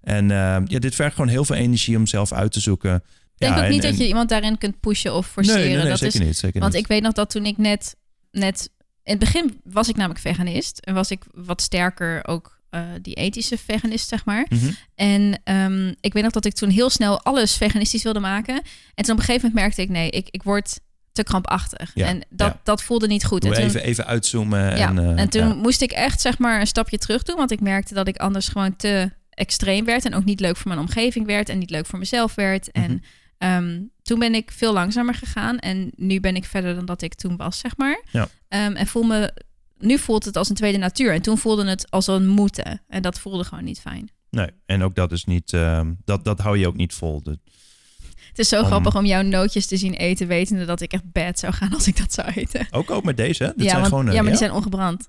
En 0.00 0.30
eh, 0.30 0.56
ja, 0.66 0.78
dit 0.78 0.94
vergt 0.94 1.14
gewoon 1.14 1.30
heel 1.30 1.44
veel 1.44 1.56
energie 1.56 1.96
om 1.96 2.06
zelf 2.06 2.32
uit 2.32 2.52
te 2.52 2.60
zoeken. 2.60 3.02
Ik 3.40 3.46
denk 3.46 3.58
ja, 3.58 3.58
ook 3.58 3.66
en- 3.68 3.74
niet 3.74 3.84
en- 3.84 3.90
dat 3.90 4.00
je 4.00 4.06
iemand 4.06 4.28
daarin 4.28 4.58
kunt 4.58 4.80
pushen 4.80 5.14
of 5.14 5.26
forceren. 5.26 5.60
Nee, 5.60 5.68
nee, 5.68 5.76
nee, 5.76 5.88
dat 5.88 5.98
zeker 5.98 6.20
is, 6.20 6.26
niet. 6.26 6.36
Zeker 6.36 6.60
Want 6.60 6.72
niet. 6.72 6.82
ik 6.82 6.88
weet 6.88 7.02
nog 7.02 7.12
dat 7.12 7.30
toen 7.30 7.46
ik 7.46 7.56
net, 7.58 7.96
net... 8.30 8.70
In 9.02 9.10
het 9.16 9.18
begin 9.18 9.60
was 9.64 9.88
ik 9.88 9.96
namelijk 9.96 10.20
veganist. 10.20 10.78
En 10.78 10.94
was 10.94 11.10
ik 11.10 11.22
wat 11.34 11.62
sterker 11.62 12.26
ook 12.26 12.58
eh 12.70 12.82
die 13.02 13.14
ethische 13.14 13.58
veganist, 13.58 14.08
zeg 14.08 14.24
maar. 14.24 14.46
Mhm. 14.48 14.70
En 14.94 15.40
ehm, 15.44 15.94
ik 16.00 16.12
weet 16.12 16.22
nog 16.22 16.32
dat 16.32 16.44
ik 16.44 16.54
toen 16.54 16.68
heel 16.70 16.90
snel 16.90 17.22
alles 17.22 17.56
veganistisch 17.56 18.02
wilde 18.02 18.20
maken. 18.20 18.54
En 18.94 19.04
toen 19.04 19.12
op 19.12 19.18
een 19.18 19.24
gegeven 19.24 19.48
moment 19.48 19.54
merkte 19.54 19.82
ik... 19.82 19.88
nee, 19.88 20.10
ik, 20.10 20.28
ik 20.30 20.42
word 20.42 20.78
te 21.12 21.22
krampachtig. 21.22 21.90
Ja, 21.94 22.06
en 22.06 22.26
dat, 22.30 22.52
ja. 22.52 22.60
dat 22.64 22.82
voelde 22.82 23.06
niet 23.06 23.24
goed. 23.24 23.42
Doe 23.42 23.50
en 23.50 23.56
toen, 23.56 23.66
even, 23.66 23.82
even 23.82 24.06
uitzoomen. 24.06 24.76
ja, 24.76 24.88
en, 24.88 24.98
eh, 24.98 25.22
en 25.22 25.28
toen 25.28 25.56
moest 25.56 25.82
ik 25.82 25.90
echt 25.92 26.20
zeg 26.20 26.38
maar 26.38 26.60
een 26.60 26.66
stapje 26.66 26.98
terug 26.98 27.22
doen. 27.22 27.36
Want 27.36 27.50
ik 27.50 27.60
merkte 27.60 27.94
dat 27.94 28.08
ik 28.08 28.16
anders 28.16 28.48
gewoon 28.48 28.76
te 28.76 29.10
extreem 29.30 29.84
werd 29.84 30.04
en 30.04 30.14
ook 30.14 30.24
niet 30.24 30.40
leuk 30.40 30.56
voor 30.56 30.68
mijn 30.68 30.80
omgeving 30.80 31.26
werd 31.26 31.48
en 31.48 31.58
niet 31.58 31.70
leuk 31.70 31.86
voor 31.86 31.98
mezelf 31.98 32.34
werd. 32.34 32.70
En 32.70 33.02
Ehm, 33.40 33.82
toen 34.02 34.18
ben 34.18 34.34
ik 34.34 34.50
veel 34.50 34.72
langzamer 34.72 35.14
gegaan 35.14 35.58
en 35.58 35.90
nu 35.96 36.20
ben 36.20 36.34
ik 36.36 36.44
verder 36.44 36.74
dan 36.74 36.84
dat 36.84 37.02
ik 37.02 37.14
toen 37.14 37.36
was, 37.36 37.58
zeg 37.58 37.76
maar. 37.76 38.02
Ja. 38.10 38.28
Ehm, 38.48 38.72
en 38.76 38.86
voel 38.86 39.02
me, 39.02 39.34
nu 39.78 39.98
voelt 39.98 40.24
het 40.24 40.36
als 40.36 40.48
een 40.48 40.54
tweede 40.54 40.78
natuur 40.78 41.12
en 41.12 41.22
toen 41.22 41.38
voelde 41.38 41.68
het 41.68 41.90
als 41.90 42.06
een 42.06 42.26
moeten 42.28 42.82
en 42.88 43.02
dat 43.02 43.18
voelde 43.20 43.44
gewoon 43.44 43.64
niet 43.64 43.80
fijn. 43.80 44.10
Nee, 44.30 44.50
en 44.66 44.82
ook 44.82 44.94
dat 44.94 45.12
is 45.12 45.24
niet, 45.24 45.52
ehm, 45.52 45.92
dat, 46.04 46.24
dat 46.24 46.38
hou 46.38 46.58
je 46.58 46.66
ook 46.66 46.76
niet 46.76 46.94
vol. 46.94 47.22
De- 47.22 47.38
Het 48.28 48.38
is 48.38 48.48
zo 48.48 48.60
Om- 48.60 48.66
grappig 48.66 48.96
om 48.96 49.04
jouw 49.06 49.22
nootjes 49.22 49.66
te 49.66 49.76
zien 49.76 49.94
eten, 49.94 50.26
wetende 50.26 50.64
dat 50.64 50.80
ik 50.80 50.92
echt 50.92 51.12
bad 51.12 51.38
zou 51.38 51.52
gaan 51.52 51.72
als 51.78 51.86
ik 51.86 51.96
dat 51.96 52.12
zou 52.12 52.28
eten. 52.34 52.66
ook 52.70 52.90
ook 52.90 53.04
met 53.04 53.16
deze, 53.16 53.44
hè? 53.44 53.50
Dit 53.54 53.58
ja, 53.62 53.64
zijn 53.68 53.76
want, 53.76 53.88
gewoon, 53.88 54.08
eh, 54.08 54.14
ja, 54.14 54.20
maar 54.20 54.30
die 54.30 54.38
zijn 54.40 54.52
ongebrand. 54.52 55.08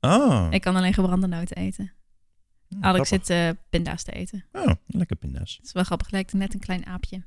Oh, 0.00 0.46
Ik 0.50 0.60
kan 0.60 0.76
alleen 0.76 0.94
gebrande 0.94 1.26
noten 1.26 1.56
eten. 1.56 1.92
Alex 2.80 3.08
grappig. 3.08 3.26
zit 3.26 3.30
eh, 3.36 3.48
pinda's 3.70 4.02
te 4.02 4.12
eten. 4.12 4.44
Oh, 4.52 4.70
lekker 4.86 5.16
pinda's. 5.16 5.56
Het 5.56 5.66
is 5.66 5.72
wel 5.72 5.84
grappig, 5.84 6.10
lijkt 6.10 6.32
net 6.32 6.54
een 6.54 6.60
klein 6.60 6.86
aapje. 6.86 7.22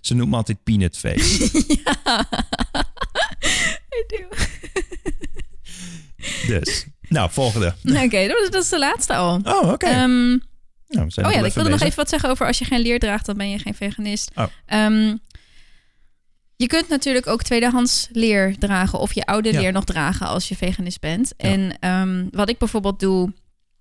Ze 0.00 0.14
noemen 0.14 0.28
me 0.28 0.36
altijd 0.36 0.62
peanut 0.62 0.96
face. 0.98 1.50
ja. 1.84 2.26
I 3.94 4.04
do. 4.06 4.28
dus, 6.46 6.86
nou, 7.08 7.30
volgende. 7.30 7.74
Oké, 7.84 8.26
dat, 8.28 8.40
is- 8.42 8.50
dat 8.50 8.62
is 8.62 8.68
de 8.68 8.78
laatste 8.78 9.14
al. 9.14 9.40
Oh, 9.44 9.70
oké. 9.72 9.86
Ehm, 9.86 10.28
Nou, 10.88 11.06
oh 11.22 11.32
ja, 11.32 11.44
ik 11.44 11.52
wilde 11.52 11.70
nog 11.70 11.80
even 11.80 11.96
wat 11.96 12.08
zeggen 12.08 12.30
over 12.30 12.46
als 12.46 12.58
je 12.58 12.64
geen 12.64 12.80
leer 12.80 12.98
draagt, 12.98 13.26
dan 13.26 13.36
ben 13.36 13.50
je 13.50 13.58
geen 13.58 13.74
veganist. 13.74 14.30
Oh. 14.34 14.44
Ehm, 14.66 15.16
je 16.56 16.66
kunt 16.66 16.88
natuurlijk 16.88 17.26
ook 17.26 17.42
tweedehands 17.42 18.08
leer 18.12 18.58
dragen 18.58 18.98
of 18.98 19.12
je 19.12 19.24
oude 19.26 19.52
Ja. 19.52 19.60
leer 19.60 19.72
nog 19.72 19.84
dragen 19.84 20.26
als 20.26 20.48
je 20.48 20.56
veganist 20.56 21.00
bent. 21.00 21.32
Ja. 21.36 21.48
En 21.48 21.76
ehm, 21.80 22.26
wat 22.30 22.48
ik 22.48 22.58
bijvoorbeeld 22.58 23.00
doe, 23.00 23.32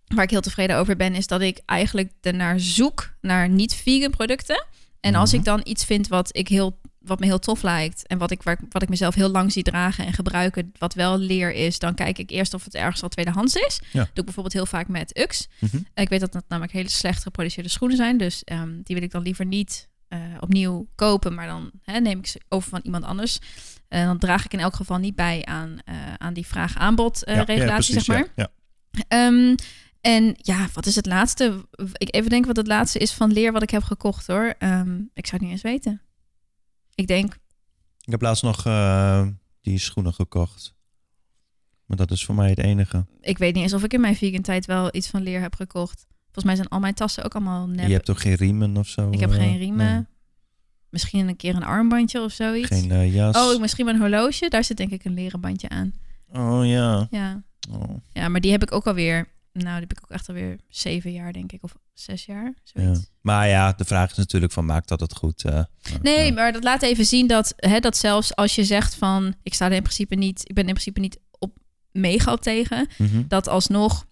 waar 0.08 0.24
ik 0.24 0.30
heel 0.30 0.42
tevreden 0.42 0.78
over 0.78 0.96
ben, 0.96 1.16
is 1.16 1.28
dat 1.28 1.42
ik 1.42 1.60
eigenlijk 1.66 2.12
ernaar 2.22 2.60
zoek 2.60 3.14
naar 3.22 3.50
niet-vegan 3.50 4.12
producten. 4.12 4.66
En 5.00 5.16
als 5.16 5.30
Mhm. 5.30 5.40
ik 5.40 5.46
dan 5.46 5.62
iets 5.64 5.86
vind 5.86 6.08
wat 6.08 6.38
ik 6.38 6.48
heel 6.48 6.82
wat 7.00 7.20
me 7.20 7.26
heel 7.26 7.40
tof 7.40 7.62
lijkt 7.62 8.08
en 8.08 8.18
wat 8.18 8.32
ik, 8.32 8.44
waar, 8.44 8.60
wat 8.70 8.82
ik 8.82 8.90
mezelf 8.90 9.16
heel 9.16 9.30
lang 9.30 9.52
zie 9.52 9.64
dragen 9.64 10.06
en 10.06 10.14
gebruiken, 10.14 10.72
wat 10.78 10.94
wel 10.94 11.18
leer 11.18 11.52
is, 11.54 11.80
dan 11.80 11.94
kijk 11.96 12.18
ik 12.18 12.30
eerst 12.30 12.54
of 12.54 12.64
het 12.64 12.76
ergens 12.76 13.04
al 13.04 13.10
tweedehands 13.10 13.56
is. 13.56 13.82
Ja. 13.92 14.00
Doe 14.04 14.10
ik 14.16 14.24
bijvoorbeeld 14.26 14.54
heel 14.54 14.66
vaak 14.66 14.88
met 14.88 15.18
UX. 15.18 15.48
Mhm. 15.60 15.78
Ik 15.94 16.10
weet 16.10 16.20
dat 16.20 16.32
dat 16.32 16.44
namelijk 16.48 16.74
hele 16.74 16.90
slecht 16.90 17.24
geproduceerde 17.24 17.70
schoenen 17.70 17.98
zijn. 17.98 18.18
Dus 18.18 18.44
ehm, 18.44 18.70
die 18.84 18.96
wil 18.96 19.04
ik 19.06 19.12
dan 19.12 19.22
liever 19.22 19.46
niet 19.46 19.90
eh, 20.08 20.20
opnieuw 20.40 20.88
kopen. 20.96 21.34
Maar 21.34 21.48
dan 21.48 21.72
hè, 21.84 22.00
neem 22.00 22.20
ik 22.20 22.28
ze 22.28 22.42
over 22.50 22.70
van 22.70 22.80
iemand 22.84 23.04
anders. 23.04 23.38
En 23.88 24.06
dan 24.06 24.18
draag 24.18 24.46
ik 24.46 24.54
in 24.54 24.60
elk 24.60 24.76
geval 24.76 24.98
niet 24.98 25.16
bij 25.16 25.46
aan, 25.46 25.78
eh, 25.86 25.96
aan 26.18 26.34
die 26.34 26.48
vraag-aanbod 26.48 27.24
eh, 27.24 27.34
Ja, 27.34 27.40
ja, 27.40 27.46
regulatie, 27.46 27.94
precies, 27.94 28.06
zeg 28.06 28.26
maar. 28.36 28.48
Ehm, 29.08 29.56
en 30.04 30.36
ja, 30.38 30.68
wat 30.74 30.86
is 30.86 30.96
het 30.96 31.06
laatste? 31.06 31.68
Ik 31.94 32.16
even 32.16 32.30
denken 32.30 32.48
wat 32.48 32.58
het 32.58 32.68
laatste 32.68 33.00
is 33.00 33.14
van 33.14 33.32
leer 33.32 33.52
wat 33.52 33.62
ik 33.62 33.70
heb 33.70 33.84
gekocht 33.84 34.28
hoor. 34.28 34.56
Ehm, 34.58 34.96
ik 35.14 35.26
zou 35.26 35.32
het 35.32 35.42
niet 35.42 35.52
eens 35.52 35.62
weten. 35.62 36.02
Ik 36.96 37.08
denk, 37.08 37.34
Ik 38.02 38.12
heb 38.12 38.22
laatst 38.22 38.44
nog 38.44 38.66
eh, 38.66 39.28
die 39.62 39.80
schoenen 39.80 40.14
gekocht. 40.14 40.76
Maar 41.86 41.98
dat 41.98 42.12
is 42.12 42.26
voor 42.26 42.36
mij 42.36 42.50
het 42.50 42.60
enige. 42.60 43.06
ik 43.22 43.38
weet 43.38 43.54
niet 43.54 43.64
eens 43.64 43.74
of 43.74 43.84
ik 43.84 43.94
in 43.94 44.02
mijn 44.02 44.16
vegan 44.16 44.42
tijd 44.42 44.66
wel 44.66 44.90
iets 44.92 45.08
van 45.08 45.22
leer 45.22 45.42
heb 45.42 45.56
gekocht. 45.56 46.06
Volgens 46.24 46.46
mij 46.46 46.56
zijn 46.56 46.68
al 46.68 46.80
mijn 46.80 46.94
tassen 46.94 47.24
ook 47.24 47.36
allemaal 47.36 47.68
nep. 47.68 47.88
Je 47.88 47.94
hebt 47.94 48.06
toch 48.06 48.22
geen 48.22 48.36
riemen 48.36 48.78
of 48.78 48.88
zo? 48.88 49.10
Ik 49.12 49.20
heb 49.20 49.32
eh? 49.32 49.36
geen 49.36 49.58
riemen. 49.58 49.94
Nee. 49.94 50.06
Misschien 50.90 51.28
een 51.28 51.36
keer 51.36 51.56
een 51.56 51.64
armbandje 51.64 52.22
of 52.22 52.32
zoiets. 52.32 52.68
Geen 52.68 52.92
eh, 52.92 53.14
jas? 53.14 53.38
Oh, 53.38 53.60
misschien 53.60 53.86
mijn 53.86 54.00
horloge. 54.00 54.50
Daar 54.50 54.64
zit 54.64 54.78
denk 54.78 54.92
ik 54.92 55.06
een 55.06 55.14
leren 55.14 55.40
bandje 55.40 55.70
aan. 55.70 55.94
Oh 56.32 56.66
ja. 56.66 57.08
Ja. 57.10 57.44
Oh, 57.72 57.96
ja, 58.14 58.28
maar 58.28 58.42
die 58.42 58.52
heb 58.52 58.62
ik 58.62 58.72
ook 58.72 58.88
alweer... 58.88 59.33
Nou, 59.54 59.72
die 59.80 59.88
heb 59.88 59.92
ik 59.92 60.00
ook 60.04 60.10
echt 60.12 60.28
alweer 60.30 60.60
zeven 60.70 61.12
jaar, 61.12 61.34
denk 61.34 61.52
ik. 61.52 61.64
Of 61.64 61.76
zes 61.94 62.26
jaar, 62.26 62.54
ja. 62.64 62.84
zoiets. 62.84 63.12
Maar 63.22 63.48
ja, 63.48 63.72
de 63.74 63.86
vraag 63.86 64.12
is 64.12 64.18
natuurlijk 64.18 64.52
van, 64.52 64.66
maakt 64.66 64.88
dat 64.88 65.00
het 65.00 65.16
goed? 65.16 65.44
eh? 65.46 65.64
Nee, 66.02 66.26
Ja. 66.26 66.34
maar 66.34 66.52
dat 66.54 66.64
laat 66.64 66.82
even 66.82 67.06
zien 67.06 67.28
dat, 67.28 67.54
hè, 67.58 67.80
dat 67.80 67.98
zelfs 67.98 68.36
als 68.36 68.56
je 68.56 68.64
zegt 68.64 68.96
van... 68.96 69.36
Ik 69.44 69.54
sta 69.54 69.66
er 69.66 69.72
in 69.72 69.82
principe 69.82 70.16
niet... 70.16 70.42
Ik 70.50 70.56
ben 70.56 70.64
in 70.68 70.74
principe 70.74 71.00
niet 71.00 71.20
op 71.40 71.58
mega 71.92 72.32
op 72.32 72.42
tegen. 72.42 72.88
Mhm. 72.98 73.24
Dat 73.28 73.48
alsnog... 73.48 74.06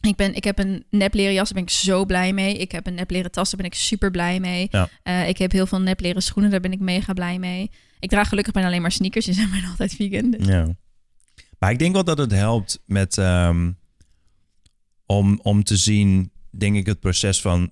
Ik, 0.00 0.16
ben, 0.16 0.34
ik 0.34 0.44
heb 0.44 0.58
een 0.58 0.84
nepleren 0.90 1.32
jas, 1.34 1.44
daar 1.44 1.54
ben 1.54 1.62
ik 1.62 1.70
zo 1.78 2.04
blij 2.04 2.32
mee. 2.32 2.56
Ik 2.58 2.72
heb 2.72 2.86
een 2.86 2.94
nepleren 2.94 3.30
tas, 3.30 3.50
daar 3.50 3.60
ben 3.60 3.70
ik 3.70 3.74
super 3.74 4.10
blij 4.10 4.40
mee. 4.40 4.68
Ja. 4.70 4.88
Eh, 5.02 5.28
ik 5.28 5.38
heb 5.38 5.52
heel 5.52 5.66
veel 5.66 5.80
nepleren 5.80 6.22
schoenen, 6.22 6.50
daar 6.50 6.60
ben 6.60 6.72
ik 6.72 6.80
mega 6.80 7.12
blij 7.12 7.38
mee. 7.38 7.70
Ik 8.00 8.08
draag 8.10 8.28
gelukkig 8.28 8.52
bijna 8.52 8.68
alleen 8.68 8.82
maar 8.82 8.92
sneakers, 8.92 9.24
die 9.24 9.34
zijn 9.34 9.50
bijna 9.50 9.68
altijd 9.68 9.94
vegan. 9.94 10.30
dus- 10.30 10.46
Ja. 10.46 10.66
Maar 11.58 11.70
ik 11.70 11.78
denk 11.78 11.92
wel 11.94 12.04
dat 12.04 12.18
het 12.18 12.30
helpt 12.32 12.82
met 12.86 13.18
ehm, 13.18 13.70
om, 15.08 15.40
om 15.42 15.64
te 15.64 15.76
zien, 15.76 16.30
denk 16.50 16.76
ik, 16.76 16.86
het 16.86 17.00
proces 17.00 17.40
van. 17.40 17.70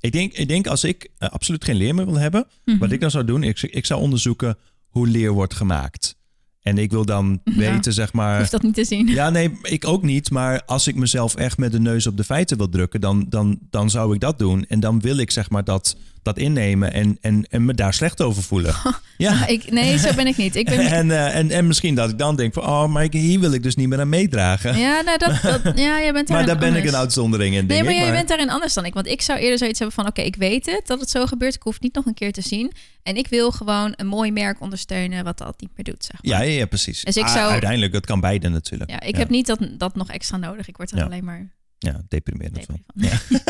Ik 0.00 0.12
denk, 0.12 0.32
ik 0.32 0.48
denk 0.48 0.66
als 0.66 0.84
ik 0.84 1.08
eh, 1.18 1.28
absoluut 1.28 1.64
geen 1.64 1.76
leer 1.76 1.94
meer 1.94 2.06
wil 2.06 2.18
hebben, 2.18 2.46
Mhm. 2.64 2.78
wat 2.78 2.92
ik 2.92 3.00
dan 3.00 3.10
zou 3.10 3.24
doen, 3.24 3.42
ik, 3.42 3.62
ik 3.62 3.86
zou 3.86 4.00
onderzoeken 4.00 4.56
hoe 4.88 5.06
leer 5.08 5.32
wordt 5.32 5.54
gemaakt. 5.54 6.16
En 6.60 6.78
ik 6.78 6.90
wil 6.90 7.04
dan 7.04 7.40
Ja. 7.44 7.54
weten, 7.56 7.92
zeg 7.92 8.12
maar. 8.12 8.38
hoeft 8.38 8.50
dat 8.50 8.62
niet 8.62 8.74
te 8.74 8.84
zien. 8.84 9.06
Ja, 9.06 9.30
nee, 9.30 9.50
ik 9.62 9.86
ook 9.86 10.02
niet. 10.02 10.30
Maar 10.30 10.62
als 10.64 10.86
ik 10.86 10.94
mezelf 10.94 11.34
echt 11.34 11.58
met 11.58 11.72
de 11.72 11.80
neus 11.80 12.06
op 12.06 12.16
de 12.16 12.24
feiten 12.24 12.56
wil 12.56 12.68
drukken, 12.68 13.00
dan, 13.00 13.26
dan, 13.28 13.58
dan 13.70 13.90
zou 13.90 14.14
ik 14.14 14.20
dat 14.20 14.38
doen. 14.38 14.64
En 14.66 14.80
dan 14.80 15.00
wil 15.00 15.16
ik 15.18 15.30
zeg 15.30 15.50
maar 15.50 15.64
dat, 15.64 15.96
dat 16.28 16.38
innemen 16.38 16.92
en, 16.92 17.18
en, 17.20 17.46
en 17.50 17.64
me 17.64 17.74
daar 17.74 17.94
slecht 17.94 18.20
over 18.22 18.42
voelen. 18.42 18.74
Ja. 19.18 19.46
Ik, 19.46 19.70
nee, 19.70 19.98
zo 19.98 20.14
ben 20.14 20.26
ik 20.26 20.36
niet. 20.36 20.56
Ik 20.56 20.66
ben, 20.66 20.78
En, 20.98 21.10
eh, 21.10 21.36
en, 21.36 21.50
en 21.50 21.66
misschien 21.66 21.94
dat 21.94 22.10
ik 22.10 22.18
dan 22.18 22.36
denk 22.36 22.54
van, 22.54 22.62
oh, 22.62 22.86
maar 22.86 23.04
ik- 23.04 23.12
hier 23.12 23.40
wil 23.40 23.52
ik 23.52 23.62
dus 23.62 23.74
niet 23.76 23.88
meer 23.88 24.00
aan 24.00 24.08
meedragen. 24.08 24.78
ja, 24.78 25.00
nou, 25.00 25.18
dat, 25.18 25.42
dat, 25.64 25.78
ja, 25.78 26.00
jij 26.00 26.12
bent 26.12 26.28
maar 26.28 26.46
daar 26.46 26.58
ben 26.58 26.74
ik 26.76 26.84
een 26.84 26.96
uitzondering 26.96 27.54
in, 27.56 27.66
Nee, 27.66 27.82
maar 27.84 27.92
jij 27.92 28.02
maar- 28.02 28.12
bent 28.12 28.28
daarin 28.28 28.50
anders 28.50 28.74
dan 28.74 28.84
ik. 28.84 28.94
Want 28.94 29.06
ik 29.06 29.22
zou 29.22 29.38
eerder 29.38 29.58
zoiets 29.58 29.78
hebben 29.78 29.96
van... 29.96 30.06
oké, 30.06 30.20
ik 30.22 30.36
weet 30.36 30.66
het 30.66 30.82
dat 30.86 31.00
het 31.00 31.10
zo 31.10 31.26
gebeurt. 31.26 31.54
Ik 31.54 31.62
hoef 31.62 31.72
het 31.74 31.82
niet 31.82 31.94
nog 31.94 32.06
een 32.06 32.14
keer 32.14 32.32
te 32.32 32.40
zien. 32.42 32.72
En 33.02 33.16
ik 33.16 33.28
wil 33.28 33.50
gewoon 33.50 33.92
een 33.96 34.06
mooi 34.06 34.32
merk 34.32 34.60
ondersteunen... 34.60 35.24
wat 35.24 35.38
dat 35.38 35.60
niet 35.60 35.70
meer 35.76 35.84
doet, 35.84 36.04
zeg 36.04 36.22
maar. 36.22 36.40
Ja, 36.40 36.46
ja, 36.50 36.58
ja, 36.58 36.66
precies. 36.66 37.02
Dus 37.04 37.16
ik 37.16 37.26
zou- 37.26 37.50
Uiteindelijk, 37.50 37.92
het 37.92 38.06
kan 38.06 38.20
beide 38.20 38.48
natuurlijk. 38.48 38.90
Ja, 38.90 39.00
ik 39.00 39.16
heb 39.16 39.28
niet 39.28 39.46
dat, 39.46 39.58
dat 39.78 39.94
nog 39.94 40.10
extra 40.10 40.36
nodig. 40.36 40.68
Ik 40.68 40.76
word 40.76 40.90
er 40.90 41.04
alleen 41.04 41.24
maar 41.24 41.48
Ja, 41.78 42.02
deprimerend 42.08 42.64
van. 42.64 42.82
Ja. 42.94 43.18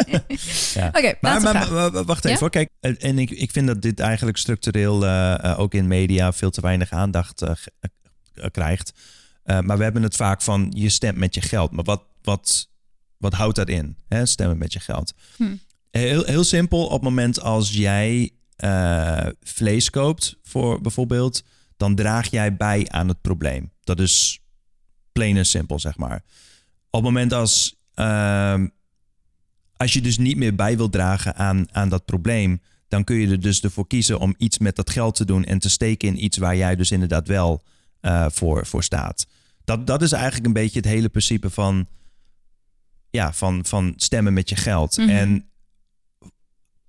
Ja. 0.75 0.87
Oké, 0.89 1.01
Maar, 1.03 1.17
laatste 1.21 1.53
maar, 1.53 1.67
vraag. 1.67 1.71
maar- 1.71 1.93
maar 1.93 2.05
wacht 2.05 2.19
even 2.25 2.31
Ja? 2.31 2.39
hoor. 2.39 2.51
Kijk, 2.51 2.71
en 2.81 3.19
ik, 3.19 3.31
ik 3.31 3.51
vind 3.51 3.67
dat 3.67 3.83
dit 3.83 4.01
eigenlijk 4.01 4.37
structureel 4.39 5.05
eh, 5.07 5.45
eh, 5.45 5.59
ook 5.59 5.75
in 5.75 5.87
media 5.87 6.33
veel 6.33 6.51
te 6.51 6.61
weinig 6.61 6.91
aandacht 6.91 7.43
eh, 7.43 7.53
krijgt. 8.51 8.93
Maar 9.45 9.77
we 9.79 9.83
hebben 9.83 10.03
het 10.03 10.17
vaak 10.17 10.43
van 10.43 10.73
je 10.77 10.89
stemt 10.89 11.17
met 11.19 11.35
je 11.35 11.41
geld. 11.41 11.71
Maar 11.71 11.85
wat, 11.85 12.03
wat, 12.23 12.69
wat 13.17 13.33
houdt 13.33 13.57
dat 13.57 13.69
in? 13.69 13.97
Hè? 14.09 14.27
Stemmen 14.27 14.59
met 14.59 14.73
je 14.73 14.81
geld. 14.81 15.15
Hm. 15.37 15.55
Heel, 15.91 16.25
heel 16.25 16.45
simpel, 16.45 16.85
op 16.87 16.93
het 16.93 17.03
moment 17.03 17.41
als 17.41 17.73
jij 17.73 18.31
vlees 19.43 19.91
koopt, 19.91 20.37
voor 20.43 20.81
bijvoorbeeld, 20.81 21.43
dan 21.77 21.95
draag 21.95 22.31
jij 22.31 22.57
bij 22.57 22.87
aan 22.89 23.09
het 23.09 23.21
probleem. 23.21 23.73
Dat 23.81 24.01
is 24.01 24.41
plain 25.13 25.37
en 25.37 25.47
simpel, 25.47 25.79
zeg 25.79 25.97
maar. 25.97 26.23
Op 26.91 27.03
het 27.03 27.03
moment 27.03 27.33
als, 27.33 27.77
ehm, 27.99 28.67
als 29.77 29.93
je 29.93 30.01
dus 30.01 30.19
niet 30.19 30.37
meer 30.37 30.55
bij 30.55 30.77
wil 30.77 30.89
dragen 30.89 31.37
aan, 31.37 31.67
aan 31.75 31.89
dat 31.89 32.05
probleem, 32.05 32.61
dan 32.89 33.05
kun 33.05 33.17
je 33.17 33.29
er 33.29 33.41
dus 33.41 33.61
ervoor 33.61 33.87
kiezen 33.87 34.19
om 34.19 34.35
iets 34.39 34.59
met 34.59 34.77
dat 34.77 34.91
geld 34.91 35.15
te 35.15 35.25
doen 35.25 35.45
en 35.45 35.59
te 35.59 35.71
steken 35.71 36.09
in 36.09 36.25
iets 36.25 36.37
waar 36.37 36.57
jij 36.57 36.77
dus 36.77 36.91
inderdaad 36.91 37.29
wel 37.29 37.63
eh, 38.01 38.27
voor, 38.31 38.67
voor 38.67 38.85
staat. 38.85 39.27
Dat, 39.65 39.87
dat 39.87 40.03
is 40.03 40.13
eigenlijk 40.13 40.47
een 40.47 40.53
beetje 40.53 40.79
het 40.79 40.89
hele 40.89 41.09
principe 41.09 41.51
van, 41.51 41.87
ja, 43.11 43.33
van, 43.33 43.65
van 43.65 43.93
stemmen 43.97 44.33
met 44.33 44.49
je 44.49 44.57
geld. 44.57 44.97
Mhm. 44.97 45.09
En 45.09 45.49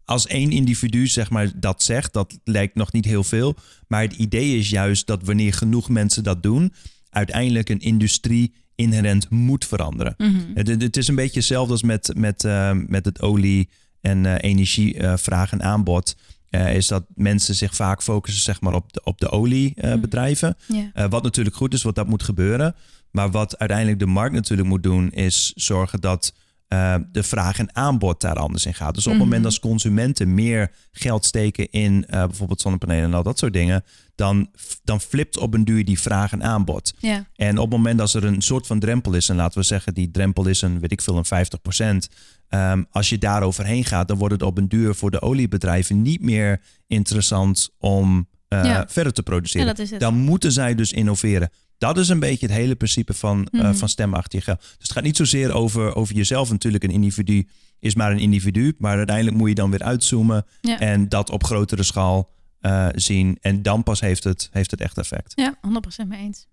als 0.05 0.27
één 0.27 0.51
individu 0.51 1.07
zeg 1.07 1.29
maar 1.29 1.59
dat 1.59 1.83
zegt, 1.83 2.13
dat 2.13 2.39
lijkt 2.43 2.75
nog 2.75 2.91
niet 2.91 3.05
heel 3.05 3.23
veel. 3.23 3.55
Maar 3.87 4.01
het 4.01 4.13
idee 4.13 4.57
is 4.57 4.69
juist 4.69 5.07
dat 5.07 5.23
wanneer 5.23 5.53
genoeg 5.53 5.89
mensen 5.89 6.23
dat 6.23 6.43
doen, 6.43 6.73
uiteindelijk 7.09 7.69
een 7.69 7.79
industrie 7.79 8.53
inherent 8.79 9.29
moet 9.29 9.65
veranderen. 9.65 10.13
Mhm. 10.17 10.35
Het, 10.53 10.67
het- 10.67 10.81
het 10.81 10.97
is 10.97 11.07
een 11.07 11.15
beetje 11.15 11.39
hetzelfde 11.39 11.71
als 11.71 11.83
met, 11.83 12.11
met, 12.17 12.43
eh, 12.43 12.71
met 12.87 13.05
het 13.05 13.21
olie- 13.21 13.69
en 14.01 14.25
eh 14.25 14.49
energievraag 14.49 15.51
en 15.51 15.63
aanbod. 15.63 16.15
Eh, 16.49 16.75
is 16.75 16.87
dat 16.87 17.05
mensen 17.15 17.55
zich 17.55 17.75
vaak 17.75 18.03
focussen 18.03 18.41
zeg 18.43 18.61
maar, 18.61 18.73
op 18.73 18.93
de, 18.93 19.01
op 19.03 19.19
de 19.19 19.29
oliebedrijven. 19.29 20.55
Ja. 20.67 20.89
Eh, 20.93 21.05
wat 21.09 21.23
natuurlijk 21.23 21.55
goed 21.55 21.73
is, 21.73 21.83
want 21.83 21.95
dat 21.95 22.07
moet 22.07 22.23
gebeuren. 22.23 22.75
Maar 23.11 23.31
wat 23.31 23.57
uiteindelijk 23.57 23.99
de 23.99 24.05
markt 24.05 24.33
natuurlijk 24.35 24.67
moet 24.69 24.83
doen, 24.83 25.11
is 25.11 25.51
zorgen 25.55 26.01
dat 26.01 26.33
eh, 26.67 26.95
de 27.11 27.23
vraag 27.23 27.59
en 27.59 27.75
aanbod 27.75 28.21
daar 28.21 28.35
anders 28.35 28.65
in 28.65 28.73
gaat. 28.73 28.95
Dus 28.95 29.05
op 29.05 29.11
het 29.11 29.19
Mhm. 29.21 29.29
moment 29.29 29.45
als 29.45 29.59
consumenten 29.59 30.33
meer 30.33 30.71
geld 30.91 31.25
steken 31.25 31.69
in 31.71 32.05
eh, 32.07 32.25
bijvoorbeeld 32.25 32.61
zonnepanelen 32.61 33.03
en 33.03 33.13
al 33.13 33.23
dat 33.23 33.39
soort 33.39 33.53
dingen, 33.53 33.83
dan, 34.19 34.49
dan 34.83 35.01
flipt 35.01 35.37
op 35.37 35.53
een 35.53 35.63
duur 35.65 35.85
die 35.85 35.99
vraag 35.99 36.31
en 36.31 36.43
aanbod. 36.43 36.93
ja. 36.99 37.27
En 37.35 37.57
op 37.57 37.63
het 37.71 37.77
moment 37.77 37.97
dat 37.97 38.13
er 38.13 38.23
een 38.23 38.41
soort 38.41 38.67
van 38.67 38.79
drempel 38.79 39.13
is, 39.13 39.29
en 39.29 39.35
laten 39.35 39.59
we 39.59 39.65
zeggen, 39.65 39.93
die 39.93 40.11
drempel 40.11 40.47
is 40.47 40.61
een, 40.61 40.79
weet 40.79 40.91
ik 40.91 41.01
veel, 41.01 41.17
een 41.17 41.25
50%. 41.25 42.07
ehm, 42.47 42.83
als 42.91 43.09
je 43.09 43.17
daar 43.17 43.43
overheen 43.43 43.85
gaat, 43.85 44.07
dan 44.07 44.17
wordt 44.17 44.33
het 44.33 44.43
op 44.43 44.57
een 44.57 44.67
duur 44.67 44.95
voor 44.95 45.11
de 45.11 45.21
oliebedrijven 45.21 46.01
niet 46.01 46.21
meer 46.21 46.61
interessant 46.87 47.69
om 47.77 48.27
eh, 48.47 48.63
Ja. 48.63 48.85
verder 48.89 49.13
te 49.13 49.23
produceren. 49.23 49.67
Ja, 49.67 49.73
dat 49.73 49.81
is 49.85 49.91
het. 49.91 49.99
Dan 49.99 50.13
moeten 50.15 50.51
zij 50.51 50.75
dus 50.75 50.91
innoveren. 50.93 51.49
Dat 51.77 51.97
is 51.97 52.09
een 52.09 52.19
beetje 52.19 52.45
het 52.45 52.55
hele 52.55 52.75
principe 52.75 53.13
van, 53.13 53.47
Mhm. 53.51 53.73
van 53.73 53.89
stem 53.89 54.13
achter 54.13 54.39
je 54.39 54.45
geld. 54.45 54.59
Dus 54.59 54.69
het 54.77 54.91
gaat 54.91 55.03
niet 55.03 55.17
zozeer 55.17 55.53
over, 55.53 55.95
over 55.95 56.15
jezelf. 56.15 56.51
Natuurlijk, 56.51 56.83
een 56.83 56.89
individu 56.91 57.47
is 57.79 57.95
maar 57.95 58.11
een 58.11 58.19
individu. 58.19 58.75
Maar 58.77 58.97
uiteindelijk 58.97 59.37
moet 59.37 59.49
je 59.49 59.55
dan 59.55 59.69
weer 59.71 59.83
uitzoomen 59.83 60.45
Ja. 60.61 60.79
en 60.79 61.09
dat 61.09 61.29
op 61.29 61.43
grotere 61.43 61.83
schaal 61.83 62.29
eh, 62.59 62.87
zien. 62.95 63.37
En 63.41 63.61
dan 63.61 63.83
pas 63.83 63.99
heeft 63.99 64.23
het, 64.23 64.49
heeft 64.51 64.71
het 64.71 64.81
echt 64.81 64.97
effect. 64.97 65.31
Ja, 65.35 65.55
100% 66.03 66.07
mee 66.07 66.19
eens. 66.19 66.45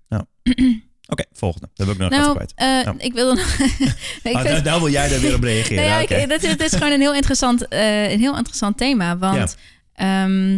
Oké, 1.09 1.25
volgende. 1.33 1.69
Dat 1.75 1.87
wil 1.87 1.95
ik 1.95 2.01
nog 2.01 2.11
even 2.13 2.23
Nou, 2.25 2.35
kwijt. 2.35 2.53
eh, 2.55 2.67
Ja. 2.67 2.95
ik 2.99 3.13
wilde 3.13 3.35
nog... 3.41 3.59
ik 4.23 4.33
nou, 4.33 4.63
nou 4.63 4.81
wil 4.81 4.91
jij 4.91 5.09
daar 5.09 5.21
weer 5.21 5.35
op 5.35 5.43
reageren. 5.43 5.85
Nou 5.89 6.03
ja, 6.09 6.17
ik, 6.17 6.29
dit, 6.29 6.43
is- 6.43 6.49
dit 6.57 6.61
is 6.61 6.73
gewoon 6.73 6.93
een 6.93 7.01
heel 7.01 7.15
interessant, 7.15 7.69
eh, 7.69 8.13
een 8.13 8.19
heel 8.21 8.37
interessant 8.37 8.77
thema. 8.77 9.19
Want 9.19 9.57
ehm, 9.93 10.57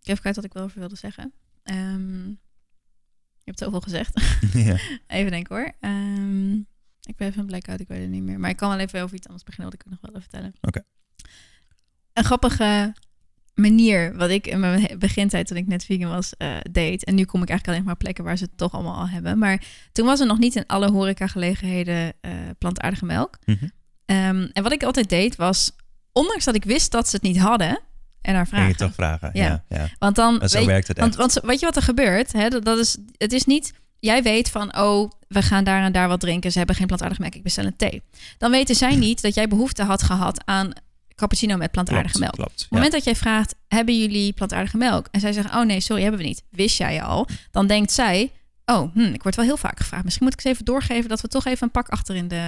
ik 0.00 0.06
heb 0.10 0.20
kwijt 0.20 0.36
wat 0.36 0.44
ik 0.44 0.52
wel 0.52 0.62
over 0.62 0.78
wilde 0.78 0.96
zeggen. 0.96 1.32
Ehm, 1.62 2.26
je 2.28 3.50
hebt 3.50 3.58
zoveel 3.58 3.80
gezegd. 3.80 4.20
ja. 4.52 4.76
even 5.06 5.30
denken 5.30 5.56
hoor. 5.56 5.72
Ehm, 5.80 6.52
ik 7.02 7.16
ben 7.16 7.28
even 7.28 7.40
een 7.40 7.46
blackout, 7.46 7.80
ik 7.80 7.88
weet 7.88 8.00
het 8.00 8.10
niet 8.10 8.22
meer. 8.22 8.40
Maar 8.40 8.50
ik 8.50 8.56
kan 8.56 8.68
wel 8.68 8.78
even 8.78 9.02
over 9.02 9.16
iets 9.16 9.26
anders 9.26 9.44
beginnen 9.44 9.72
wat 9.72 9.80
ik 9.84 9.90
nog 9.90 10.00
wel 10.00 10.10
even 10.10 10.22
vertellen. 10.30 10.54
Oké. 10.60 10.82
Een 12.12 12.24
grappige 12.24 12.94
manier 13.54 14.16
wat 14.16 14.30
ik 14.30 14.46
in 14.46 14.60
mijn 14.60 14.88
begintijd 14.98 15.46
toen 15.46 15.56
ik 15.56 15.66
net 15.66 15.84
vegan 15.84 16.10
was 16.10 16.36
eh, 16.36 16.48
deed. 16.70 17.04
En 17.04 17.14
nu 17.14 17.24
kom 17.24 17.42
ik 17.42 17.48
eigenlijk 17.48 17.68
alleen 17.68 17.88
maar 17.88 17.96
plekken 17.96 18.24
waar 18.24 18.36
ze 18.36 18.44
het 18.44 18.56
toch 18.56 18.72
allemaal 18.72 18.96
al 18.96 19.08
hebben. 19.08 19.38
Maar 19.38 19.62
toen 19.92 20.06
was 20.06 20.20
er 20.20 20.26
nog 20.26 20.38
niet 20.38 20.56
in 20.56 20.66
alle 20.66 20.90
horecagelegenheden 20.90 22.12
eh 22.20 22.30
plantaardige 22.58 23.04
melk. 23.04 23.38
Mhm. 23.44 23.64
Ehm, 24.04 24.48
en 24.52 24.62
wat 24.62 24.72
ik 24.72 24.82
altijd 24.82 25.08
deed 25.08 25.36
was, 25.36 25.72
ondanks 26.12 26.44
dat 26.44 26.54
ik 26.54 26.64
wist 26.64 26.90
dat 26.90 27.08
ze 27.08 27.16
het 27.16 27.24
niet 27.24 27.38
hadden, 27.38 27.80
en 28.20 28.36
je 28.36 28.46
vragen. 28.46 28.76
toch 28.76 28.94
vragen? 28.94 29.30
Ja. 29.32 29.44
Ja. 29.44 29.64
ja, 29.68 29.88
Want 29.98 30.16
dan, 30.16 30.48
zo 30.48 30.58
weet, 30.58 30.66
werkt 30.66 30.88
het 30.88 30.98
echt. 30.98 31.16
want, 31.16 31.32
want 31.34 31.46
weet 31.46 31.60
je 31.60 31.66
wat 31.66 31.76
er 31.76 31.82
gebeurt? 31.82 32.32
Hè? 32.32 32.48
Dat, 32.48 32.64
dat 32.64 32.78
is, 32.78 32.96
het 33.16 33.32
is 33.32 33.44
niet, 33.44 33.72
jij 33.98 34.22
weet 34.22 34.50
van, 34.50 34.76
oh, 34.78 35.10
we 35.28 35.42
gaan 35.42 35.64
daar 35.64 35.82
en 35.82 35.92
daar 35.92 36.08
wat 36.08 36.20
drinken. 36.20 36.52
Ze 36.52 36.58
hebben 36.58 36.76
geen 36.76 36.86
plantaardige 36.86 37.20
melk, 37.20 37.34
ik 37.34 37.42
bestel 37.42 37.64
een 37.64 37.76
thee. 37.76 38.02
Dan 38.38 38.50
weten 38.50 38.74
zij 38.74 38.96
niet 38.96 39.22
dat 39.22 39.34
jij 39.34 39.48
behoefte 39.48 39.82
had 39.82 40.02
gehad 40.02 40.42
aan 40.44 40.72
cappuccino 41.16 41.56
met 41.56 41.70
plantaardige 41.70 42.18
klopt, 42.18 42.20
melk. 42.20 42.34
klopt. 42.34 42.52
Op 42.52 42.58
het 42.60 42.70
moment 42.70 42.92
dat 42.92 43.04
jij 43.04 43.16
vraagt, 43.16 43.54
hebben 43.68 43.98
jullie 43.98 44.32
plantaardige 44.32 44.76
melk? 44.76 45.06
En 45.10 45.20
zij 45.20 45.32
zeggen, 45.32 45.58
oh 45.60 45.64
nee, 45.66 45.80
sorry, 45.80 46.02
hebben 46.02 46.20
we 46.20 46.26
niet. 46.26 46.42
Wist 46.50 46.78
jij 46.78 47.02
al? 47.02 47.28
Dan 47.50 47.66
denkt 47.66 47.92
zij, 47.92 48.32
oh, 48.64 48.92
hm, 48.94 49.00
ik 49.12 49.22
word 49.22 49.34
wel 49.36 49.44
heel 49.44 49.56
vaak 49.56 49.78
gevraagd. 49.78 50.04
Misschien 50.04 50.24
moet 50.24 50.32
ik 50.38 50.44
eens 50.44 50.52
even 50.54 50.64
doorgeven 50.64 51.08
dat 51.08 51.20
we 51.20 51.28
toch 51.28 51.44
even 51.44 51.62
een 51.62 51.70
pak 51.70 51.88
achter 51.88 52.14
in 52.16 52.28
de 52.28 52.42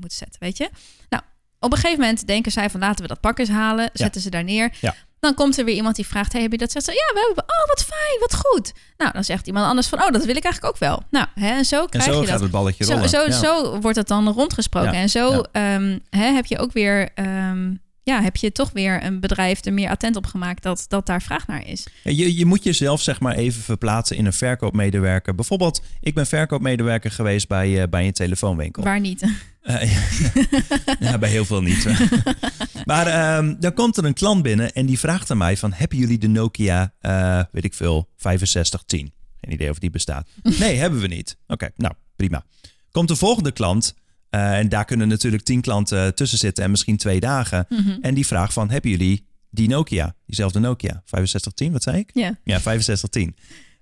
moeten 0.00 0.18
zetten, 0.18 0.40
weet 0.40 0.56
je? 0.56 0.70
Nou, 1.08 1.22
op 1.60 1.72
een 1.72 1.78
gegeven 1.78 2.00
moment 2.00 2.26
denken 2.26 2.52
zij 2.52 2.70
van, 2.70 2.80
laten 2.80 3.02
we 3.02 3.08
dat 3.08 3.20
pak 3.20 3.38
eens 3.38 3.48
halen. 3.48 3.90
Zetten 3.92 4.20
ze 4.20 4.30
daar 4.30 4.44
neer. 4.44 4.72
Ja. 4.80 4.94
Dan 5.20 5.34
komt 5.34 5.58
er 5.58 5.64
weer 5.64 5.74
iemand 5.74 5.96
die 5.96 6.06
vraagt, 6.06 6.32
hey, 6.32 6.42
heb 6.42 6.50
je 6.52 6.58
dat? 6.58 6.70
Zegt 6.72 6.84
ze, 6.84 6.92
ja, 6.92 7.12
we 7.14 7.24
hebben, 7.26 7.44
oh, 7.44 7.66
wat 7.66 7.84
fijn, 7.84 8.20
wat 8.20 8.34
goed. 8.34 8.72
Nou, 8.96 9.12
dan 9.12 9.24
zegt 9.24 9.46
iemand 9.46 9.66
anders 9.66 9.86
van, 9.86 10.02
oh, 10.02 10.10
dat 10.10 10.24
wil 10.24 10.36
ik 10.36 10.44
eigenlijk 10.44 10.74
ook 10.74 10.80
wel. 10.80 11.02
Nou, 11.10 11.26
hè, 11.34 11.48
en 11.50 11.64
zo 11.64 11.82
En 11.82 11.88
krijg 11.88 12.04
zo 12.04 12.10
je 12.12 12.18
gaat 12.20 12.28
dat. 12.32 12.40
het 12.40 12.50
balletje 12.50 12.84
Zo, 12.84 12.92
rollen. 12.92 13.08
zo, 13.08 13.22
Ja. 13.26 13.30
zo 13.30 13.80
wordt 13.80 13.96
het 13.96 14.08
dan 14.08 14.28
rondgesproken. 14.28 14.92
En 14.92 15.08
zo 15.08 15.40
ehm, 15.52 15.98
hè, 16.10 16.32
heb 16.32 16.46
je 16.46 16.58
ook 16.58 16.72
weer, 16.72 17.08
ehm, 17.14 17.74
ja, 18.06 18.22
heb 18.22 18.36
je 18.36 18.52
toch 18.52 18.70
weer 18.72 19.04
een 19.04 19.20
bedrijf 19.20 19.64
er 19.64 19.72
meer 19.72 19.90
attent 19.90 20.16
op 20.16 20.26
gemaakt 20.26 20.62
dat, 20.62 20.84
dat 20.88 21.06
daar 21.06 21.22
vraag 21.22 21.46
naar 21.46 21.66
is. 21.66 21.86
Je, 22.02 22.36
je 22.36 22.44
moet 22.44 22.62
jezelf 22.62 23.00
zeg 23.00 23.20
maar 23.20 23.34
even 23.34 23.62
verplaatsen 23.62 24.16
in 24.16 24.26
een 24.26 24.32
verkoopmedewerker. 24.32 25.34
Bijvoorbeeld, 25.34 25.82
ik 26.00 26.14
ben 26.14 26.26
verkoopmedewerker 26.26 27.10
geweest 27.10 27.48
bij, 27.48 27.82
eh, 27.82 27.88
bij 27.88 28.06
een 28.06 28.12
telefoonwinkel. 28.12 28.82
Waar 28.82 29.00
niet? 29.00 29.22
Eh, 29.60 29.92
ja. 31.00 31.18
bij 31.18 31.30
heel 31.30 31.44
veel 31.44 31.62
niet. 31.62 31.86
maar 32.84 33.06
ehm, 33.06 33.54
dan 33.60 33.74
komt 33.74 33.96
er 33.96 34.04
een 34.04 34.14
klant 34.14 34.42
binnen 34.42 34.72
en 34.72 34.86
die 34.86 34.98
vraagt 34.98 35.30
aan 35.30 35.38
mij 35.38 35.56
van... 35.56 35.72
hebben 35.72 35.98
jullie 35.98 36.18
de 36.18 36.28
Nokia, 36.28 36.94
eh, 37.00 37.42
weet 37.52 37.64
ik 37.64 37.74
veel, 37.74 38.08
6510? 38.16 39.12
Geen 39.40 39.52
idee 39.52 39.70
of 39.70 39.78
die 39.78 39.90
bestaat. 39.90 40.28
Nee, 40.58 40.76
hebben 40.76 41.00
we 41.00 41.06
niet. 41.06 41.36
Oké, 41.46 41.70
nou, 41.76 41.94
prima. 42.16 42.44
Komt 42.90 43.08
de 43.08 43.16
volgende 43.16 43.52
klant... 43.52 43.94
eh, 44.36 44.58
en 44.58 44.68
daar 44.68 44.84
kunnen 44.84 45.08
natuurlijk 45.08 45.42
tien 45.42 45.60
klanten 45.60 46.14
tussen 46.14 46.38
zitten 46.38 46.64
en 46.64 46.70
misschien 46.70 46.96
twee 46.96 47.20
dagen. 47.20 47.66
Mhm. 47.68 47.96
En 48.00 48.14
die 48.14 48.26
vraagt 48.26 48.52
van, 48.52 48.70
hebben 48.70 48.90
jullie 48.90 49.26
die 49.50 49.68
Nokia? 49.68 50.14
Diezelfde 50.26 50.58
Nokia, 50.58 50.90
6510, 51.04 51.72
wat 51.72 51.82
zei 51.82 51.96
ik? 51.98 52.10
Ja, 52.12 52.38
Ja, 52.44 52.58
6510. 52.58 53.36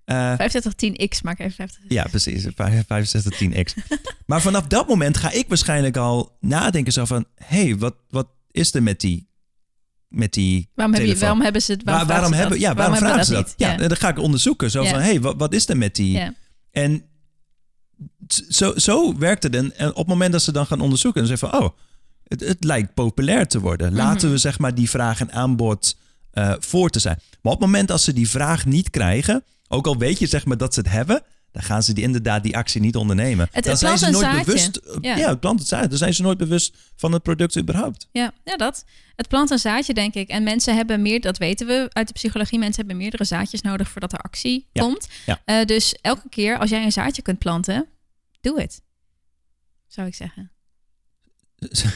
Eh 0.05 0.35
6510X 0.39 1.23
maak 1.23 1.39
even 1.39 1.53
50. 1.53 1.81
ja, 1.89 2.05
precies. 2.11 2.45
6510X. 2.47 3.75
maar 4.27 4.41
vanaf 4.43 4.67
dat 4.67 4.89
moment 4.89 5.17
ga 5.17 5.31
ik 5.31 5.49
waarschijnlijk 5.49 5.97
al 5.97 6.37
nadenken 6.41 6.93
zo 6.93 7.05
van... 7.05 7.27
hé, 7.35 7.63
hey, 7.63 7.77
wat, 7.77 7.95
wat 8.11 8.29
is 8.51 8.75
er 8.75 8.83
met 8.83 9.01
die, 9.01 9.29
met 10.09 10.33
die 10.33 10.71
Waarom, 10.75 10.95
heb 10.95 11.05
je, 11.07 11.17
waarom 11.19 11.41
hebben 11.43 11.63
ze 11.63 11.73
het? 11.73 11.83
Waar- 11.83 11.93
Waarom, 11.95 12.09
waarom 12.09 12.29
vragen 12.33 12.41
hebben, 12.49 12.61
ja, 12.61 12.69
dat? 12.69 12.77
waarom 12.77 12.97
vragen 12.97 13.25
ze 13.25 13.33
dat? 13.33 13.55
Ja, 13.57 13.77
dan 13.77 13.97
ga 13.97 14.09
ik 14.09 14.19
onderzoeken. 14.19 14.71
Zo 14.71 14.83
Ja. 14.83 14.91
van, 14.91 14.99
hé, 14.99 15.05
hey, 15.05 15.21
wat, 15.21 15.35
wat 15.39 15.55
is 15.55 15.69
er 15.69 15.77
met 15.77 15.95
die... 15.95 16.13
Ja. 16.13 16.35
En 16.71 17.05
zo, 18.49 18.73
zo 18.77 19.19
werkt 19.19 19.43
het. 19.43 19.55
En, 19.55 19.77
en 19.77 19.91
op 19.91 19.97
het 19.97 20.07
moment 20.07 20.33
dat 20.33 20.43
ze 20.43 20.53
dan 20.53 20.67
gaan 20.67 20.81
onderzoeken... 20.81 21.27
dan 21.27 21.39
zeggen 21.39 21.51
van, 21.51 21.61
oh, 21.63 21.69
het, 22.25 22.41
het 22.41 22.65
lijkt 22.65 22.95
populair 22.95 23.47
te 23.47 23.61
worden. 23.61 23.87
Mhm. 23.87 23.97
Laten 23.97 24.31
we 24.31 24.39
zeg 24.39 24.59
maar 24.59 24.75
die 24.75 24.91
vraag 24.91 25.21
en 25.21 25.33
aanbod 25.33 25.97
eh, 26.31 26.53
voor 26.59 26.91
te 26.91 26.99
zijn. 26.99 27.19
Maar 27.43 27.53
op 27.53 27.61
het 27.61 27.69
moment 27.69 27.89
dat 27.89 28.01
ze 28.01 28.13
die 28.13 28.29
vraag 28.29 28.67
niet 28.67 28.91
krijgen... 28.91 29.45
ook 29.69 29.87
al 29.87 29.97
weet 29.97 30.19
je 30.19 30.27
zeg 30.27 30.45
maar 30.45 30.57
dat 30.57 30.75
ze 30.75 30.81
het 30.81 30.91
hebben... 30.91 31.23
dan 31.55 31.63
gaan 31.63 31.83
ze 31.83 31.93
die, 31.93 32.05
inderdaad 32.05 32.43
die 32.43 32.57
actie 32.57 32.81
niet 32.81 32.97
ondernemen. 32.97 33.49
Het- 33.53 33.65
dan 33.65 33.77
zijn 33.77 33.99
ze 33.99 34.11
nooit 34.11 34.25
zaadje. 34.25 34.45
bewust... 34.45 34.81
Ja. 35.01 35.17
Ja, 35.17 35.29
het 35.29 35.41
plant 35.41 35.59
het 35.59 35.69
zaadje. 35.69 35.89
Dan 35.89 35.99
zijn 35.99 36.15
ze 36.15 36.23
nooit 36.23 36.39
bewust 36.39 36.77
van 36.97 37.13
het 37.13 37.23
product 37.23 37.59
überhaupt. 37.59 38.09
Ja, 38.13 38.33
ja, 38.45 38.57
dat. 38.57 38.85
Het 39.17 39.29
plant 39.29 39.51
een 39.51 39.59
zaadje, 39.59 39.95
denk 39.95 40.15
ik. 40.15 40.29
En 40.29 40.43
mensen 40.43 40.77
hebben 40.77 41.03
meer, 41.03 41.21
dat 41.21 41.39
weten 41.39 41.67
we 41.67 41.87
uit 41.93 42.07
de 42.07 42.13
psychologie, 42.13 42.59
mensen 42.59 42.77
hebben 42.81 42.97
meerdere 42.97 43.25
zaadjes 43.25 43.61
nodig 43.61 43.89
voordat 43.89 44.13
er 44.13 44.19
actie 44.19 44.69
Ja, 44.73 44.83
komt. 44.83 45.09
ja. 45.27 45.41
Eh, 45.45 45.65
dus 45.65 45.95
elke 46.01 46.29
keer 46.29 46.59
als 46.59 46.71
jij 46.71 46.85
een 46.85 46.93
zaadje 46.93 47.23
kunt 47.23 47.39
planten, 47.39 47.87
doe 48.41 48.61
het. 48.61 48.83
Zou 49.87 50.07
ik 50.07 50.15
zeggen. 50.15 50.51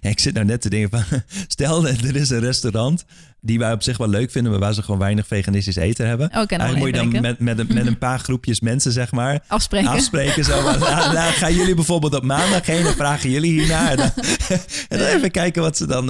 Ja, 0.00 0.10
ik 0.10 0.18
zit 0.18 0.34
nou 0.34 0.46
net 0.46 0.60
te 0.60 0.70
denken 0.70 0.90
van... 1.08 1.20
Stel, 1.48 1.86
er 1.88 2.16
is 2.16 2.30
een 2.30 2.40
restaurant 2.40 3.04
die 3.40 3.58
wij 3.58 3.72
op 3.72 3.82
zich 3.82 3.96
wel 3.96 4.08
leuk 4.08 4.30
vinden... 4.30 4.50
maar 4.52 4.60
waar 4.60 4.74
ze 4.74 4.82
gewoon 4.82 5.00
weinig 5.00 5.26
veganistisch 5.26 5.76
eten 5.76 6.06
hebben. 6.06 6.26
Oh, 6.28 6.34
Eigenlijk 6.36 6.76
moet 6.78 6.86
je 6.86 6.92
dan 6.92 7.20
met, 7.22 7.38
met, 7.38 7.58
een, 7.58 7.66
met 7.74 7.86
een 7.86 7.98
paar 7.98 8.18
groepjes 8.26 8.60
mensen, 8.60 8.92
zeg 8.92 9.12
maar... 9.12 9.40
Afspreken. 9.46 9.88
afspreken. 9.90 10.44
Zo, 10.44 10.60
van, 10.62 10.78
nou, 10.78 11.12
nou, 11.12 11.32
gaan 11.32 11.54
jullie 11.54 11.74
bijvoorbeeld 11.74 12.14
op 12.14 12.22
maandag 12.22 12.66
heen 12.66 12.86
en 12.86 12.94
vragen 12.94 13.30
jullie 13.30 13.52
hiernaar. 13.60 13.90
En 13.90 13.96
dan, 13.96 14.10
en 14.88 14.98
dan 14.98 15.06
even 15.06 15.30
kijken 15.30 15.62
wat 15.62 15.76
ze 15.76 15.86
dan... 15.86 16.08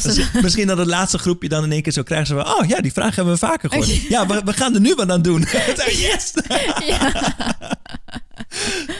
ze- 0.00 0.26
misschien- 0.42 0.66
dat 0.66 0.78
het 0.78 0.88
laatste 0.88 1.18
groepje 1.18 1.48
dan 1.48 1.64
in 1.64 1.72
één 1.72 1.82
keer 1.82 1.92
zo 1.92 2.02
krijgen. 2.02 2.26
Ze 2.26 2.34
van, 2.34 2.46
oh 2.46 2.68
ja, 2.68 2.80
die 2.80 2.92
vraag 2.92 3.14
hebben 3.16 3.34
we 3.34 3.38
vaker 3.40 3.68
gehoord. 3.70 3.94
Ja, 4.08 4.26
we, 4.26 4.42
we 4.44 4.52
gaan 4.52 4.74
er 4.74 4.80
nu 4.80 4.94
wat 4.94 5.10
aan 5.10 5.22
doen. 5.22 5.40
yes! 5.86 6.32
Ja. 6.86 7.12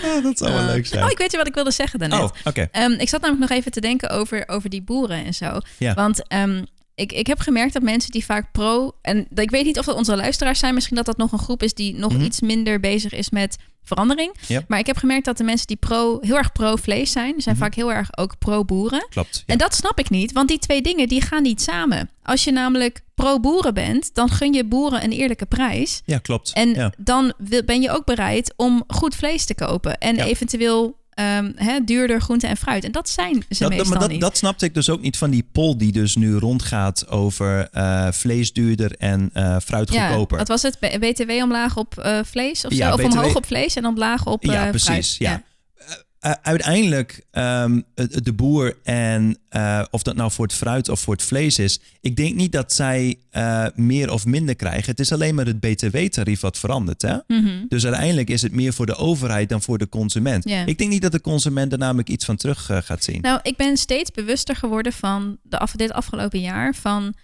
Ah, 0.04 0.22
dat 0.22 0.38
zou 0.38 0.52
wel 0.52 0.64
leuk 0.64 0.86
zijn. 0.86 1.04
Oh, 1.04 1.11
ik 1.11 1.18
weet 1.18 1.30
je 1.30 1.36
wat 1.36 1.46
ik 1.46 1.54
wilde 1.54 1.70
zeggen 1.70 1.98
daarnet. 1.98 2.20
Oh, 2.20 2.30
oké. 2.44 2.68
Ehm, 2.72 2.92
ik 2.92 3.09
zat 3.09 3.20
namelijk 3.20 3.48
nog 3.50 3.59
even 3.59 3.70
te 3.72 3.80
denken 3.80 4.11
over, 4.11 4.44
over 4.48 4.70
die 4.70 4.82
boeren 4.82 5.24
en 5.24 5.34
zo. 5.34 5.59
Ja. 5.78 5.94
Want 5.94 6.28
ehm, 6.28 6.64
ik, 6.94 7.12
ik 7.12 7.26
heb 7.26 7.38
gemerkt 7.38 7.72
dat 7.72 7.82
mensen 7.82 8.11
die 8.11 8.24
vaak 8.24 8.52
pro... 8.52 8.92
En 9.02 9.26
ik 9.34 9.50
weet 9.50 9.64
niet 9.64 9.78
of 9.78 9.84
dat 9.84 9.96
onze 9.96 10.16
luisteraars 10.16 10.59
zijn. 10.59 10.74
Misschien 10.74 10.96
dat 10.96 11.07
dat 11.07 11.16
nog 11.16 11.32
een 11.32 11.38
groep 11.38 11.62
is 11.62 11.74
die 11.74 11.94
nog 11.94 12.12
Mhm. 12.12 12.22
iets 12.24 12.40
minder 12.40 12.80
bezig 12.80 13.12
is 13.12 13.30
met 13.30 13.57
verandering. 13.87 14.34
Maar 14.68 14.78
ik 14.78 14.87
heb 14.87 14.97
gemerkt 14.97 15.24
dat 15.24 15.37
de 15.37 15.45
mensen 15.45 15.66
die 15.66 15.76
pro, 15.76 16.18
heel 16.20 16.37
erg 16.37 16.53
pro-vlees 16.53 17.12
zijn... 17.12 17.34
zijn 17.41 17.55
Mhm. 17.55 17.64
vaak 17.64 17.74
heel 17.74 17.93
erg 17.93 18.18
ook 18.18 18.39
pro-boeren. 18.39 19.07
Klopt. 19.11 19.37
Ja. 19.37 19.53
En 19.53 19.59
dat 19.59 19.74
snap 19.74 19.99
ik 19.99 20.11
niet, 20.11 20.32
want 20.32 20.49
die 20.49 20.59
twee 20.59 20.82
dingen 20.82 21.09
die 21.09 21.20
gaan 21.20 21.43
niet 21.43 21.62
samen. 21.62 22.11
Als 22.22 22.45
je 22.45 22.53
namelijk 22.53 23.01
pro-boeren 23.14 23.74
bent, 23.74 24.14
dan 24.14 24.28
gun 24.30 24.53
je 24.53 24.64
boeren 24.64 25.05
een 25.05 25.12
eerlijke 25.12 25.47
prijs. 25.47 26.03
ja, 26.05 26.18
klopt. 26.18 26.53
En 26.53 26.68
ja. 26.74 26.93
dan 26.99 27.32
ben 27.64 27.80
je 27.82 27.91
ook 27.91 28.05
bereid 28.05 28.55
om 28.57 28.84
goed 28.87 29.14
vlees 29.14 29.45
te 29.45 29.55
kopen. 29.55 29.99
En 29.99 30.16
Ja. 30.16 30.24
eventueel 30.24 30.97
ehm, 31.17 31.53
hè, 31.55 31.79
duurder 31.85 32.21
groente 32.21 32.47
en 32.47 32.57
fruit. 32.57 32.85
En 32.85 32.93
dat 32.93 33.09
zijn 33.09 33.45
ze 33.49 33.62
Dat, 33.62 33.71
meestal 33.71 33.89
maar 33.91 33.99
dat, 33.99 34.11
niet. 34.11 34.21
dat 34.21 34.37
snapte 34.37 34.64
ik 34.64 34.75
dus 34.75 34.91
ook 34.91 35.01
niet 35.01 35.17
van 35.17 35.31
die 35.31 35.49
poll 35.53 35.77
die 35.77 35.93
dus 35.93 36.17
nu 36.17 36.35
rondgaat 36.35 37.09
over 37.09 37.69
eh, 37.73 38.09
vlees 38.12 38.53
duurder 38.53 38.93
en 38.99 39.31
eh, 39.33 39.57
fruit 39.64 39.93
ja, 39.93 40.07
goedkoper. 40.07 40.39
wat 40.39 40.49
was 40.49 40.62
het? 40.62 40.79
BTW 40.81 41.31
omlaag 41.31 41.77
op 41.77 41.99
eh, 41.99 42.19
vlees 42.25 42.64
of 42.64 42.73
zo? 42.73 42.79
Ja, 42.79 42.93
of 42.93 43.01
BTW 43.01 43.05
omhoog 43.07 43.35
op 43.37 43.47
vlees 43.47 43.77
en 43.77 43.87
omlaag 43.87 44.27
op 44.27 44.45
ja, 44.45 44.64
eh, 44.64 44.69
precies. 44.71 44.89
fruit. 44.89 45.17
Ja. 45.19 45.43
Eh, 46.21 46.33
uiteindelijk, 46.43 47.27
ehm, 47.31 47.81
de 47.95 48.33
boer 48.33 48.77
en 48.83 49.39
eh, 49.49 49.83
of 49.91 50.03
dat 50.03 50.17
nou 50.17 50.31
voor 50.31 50.45
het 50.45 50.55
fruit 50.55 50.89
of 50.89 51.01
voor 51.01 51.14
het 51.14 51.23
vlees 51.23 51.59
is, 51.59 51.81
ik 52.01 52.17
denk 52.17 52.35
niet 52.35 52.53
dat 52.53 52.73
zij 52.73 53.19
eh, 53.31 53.67
meer 53.75 54.11
of 54.11 54.27
minder 54.27 54.57
krijgen. 54.57 54.91
Het 54.91 55.01
is 55.01 55.12
alleen 55.12 55.35
maar 55.35 55.47
het 55.47 55.61
btw-tarief 55.61 56.41
wat 56.41 56.59
verandert. 56.59 57.03
Hè? 57.03 57.17
Mhm. 57.27 57.64
Dus 57.69 57.85
uiteindelijk 57.85 58.31
is 58.31 58.43
het 58.43 58.53
meer 58.53 58.73
voor 58.73 58.87
de 58.87 58.97
overheid 58.97 59.49
dan 59.49 59.62
voor 59.62 59.79
de 59.79 59.89
consument. 59.89 60.47
Ik 60.47 60.79
denk 60.79 60.91
niet 60.91 61.03
dat 61.03 61.12
de 61.12 61.21
consument 61.21 61.73
er 61.73 61.79
namelijk 61.79 62.09
iets 62.09 62.25
van 62.25 62.37
terug 62.37 62.71
gaat 62.85 63.05
zien. 63.05 63.21
Nou, 63.21 63.41
ik 63.43 63.57
ben 63.57 63.77
steeds 63.77 64.11
bewuster 64.11 64.57
geworden 64.57 64.93
van 64.93 65.39
de 65.43 65.59
af, 65.59 65.73
dit 65.73 65.93
afgelopen 65.93 66.41
jaar 66.41 66.75
van 66.75 67.14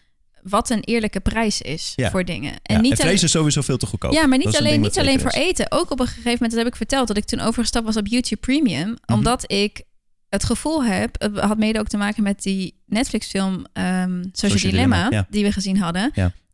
wat 0.42 0.70
een 0.70 0.80
eerlijke 0.80 1.20
prijs 1.20 1.60
is 1.62 1.92
Ja. 1.96 2.10
voor 2.10 2.24
dingen. 2.24 2.52
En 2.62 2.74
Ja, 2.74 2.80
niet 2.80 2.92
en 2.92 3.00
alleen- 3.04 3.22
is 3.22 3.30
sowieso 3.30 3.60
veel 3.60 3.76
te 3.76 3.86
goedkoop. 3.86 4.12
Ja, 4.12 4.26
maar 4.26 4.38
niet 4.38 4.56
alleen, 4.56 4.80
niet 4.80 4.98
alleen 4.98 5.20
voor 5.20 5.32
is. 5.34 5.40
eten. 5.40 5.66
Ook 5.72 5.90
op 5.90 6.00
een 6.00 6.06
gegeven 6.06 6.30
moment, 6.32 6.50
dat 6.50 6.58
heb 6.58 6.68
ik 6.68 6.76
verteld, 6.76 7.08
dat 7.08 7.16
ik 7.16 7.24
toen 7.24 7.40
overgestapt 7.40 7.86
was 7.86 7.96
op 7.96 8.06
YouTube 8.06 8.40
Premium. 8.40 8.88
Mhm. 8.88 9.18
Omdat 9.18 9.52
ik 9.52 9.82
het 10.28 10.44
gevoel 10.44 10.84
heb, 10.84 11.14
het 11.22 11.38
had 11.38 11.58
mede 11.58 11.78
ook 11.78 11.88
te 11.88 11.96
maken 11.96 12.22
met 12.22 12.42
die 12.42 12.80
Netflix 12.86 13.26
film 13.26 13.64
ehm 13.72 14.10
Social, 14.22 14.32
Social 14.32 14.70
Dilemma, 14.70 14.96
Dilemma, 14.96 15.16
ja. 15.16 15.26
die 15.30 15.44
we 15.44 15.52
gezien 15.52 15.78
hadden. 15.78 16.12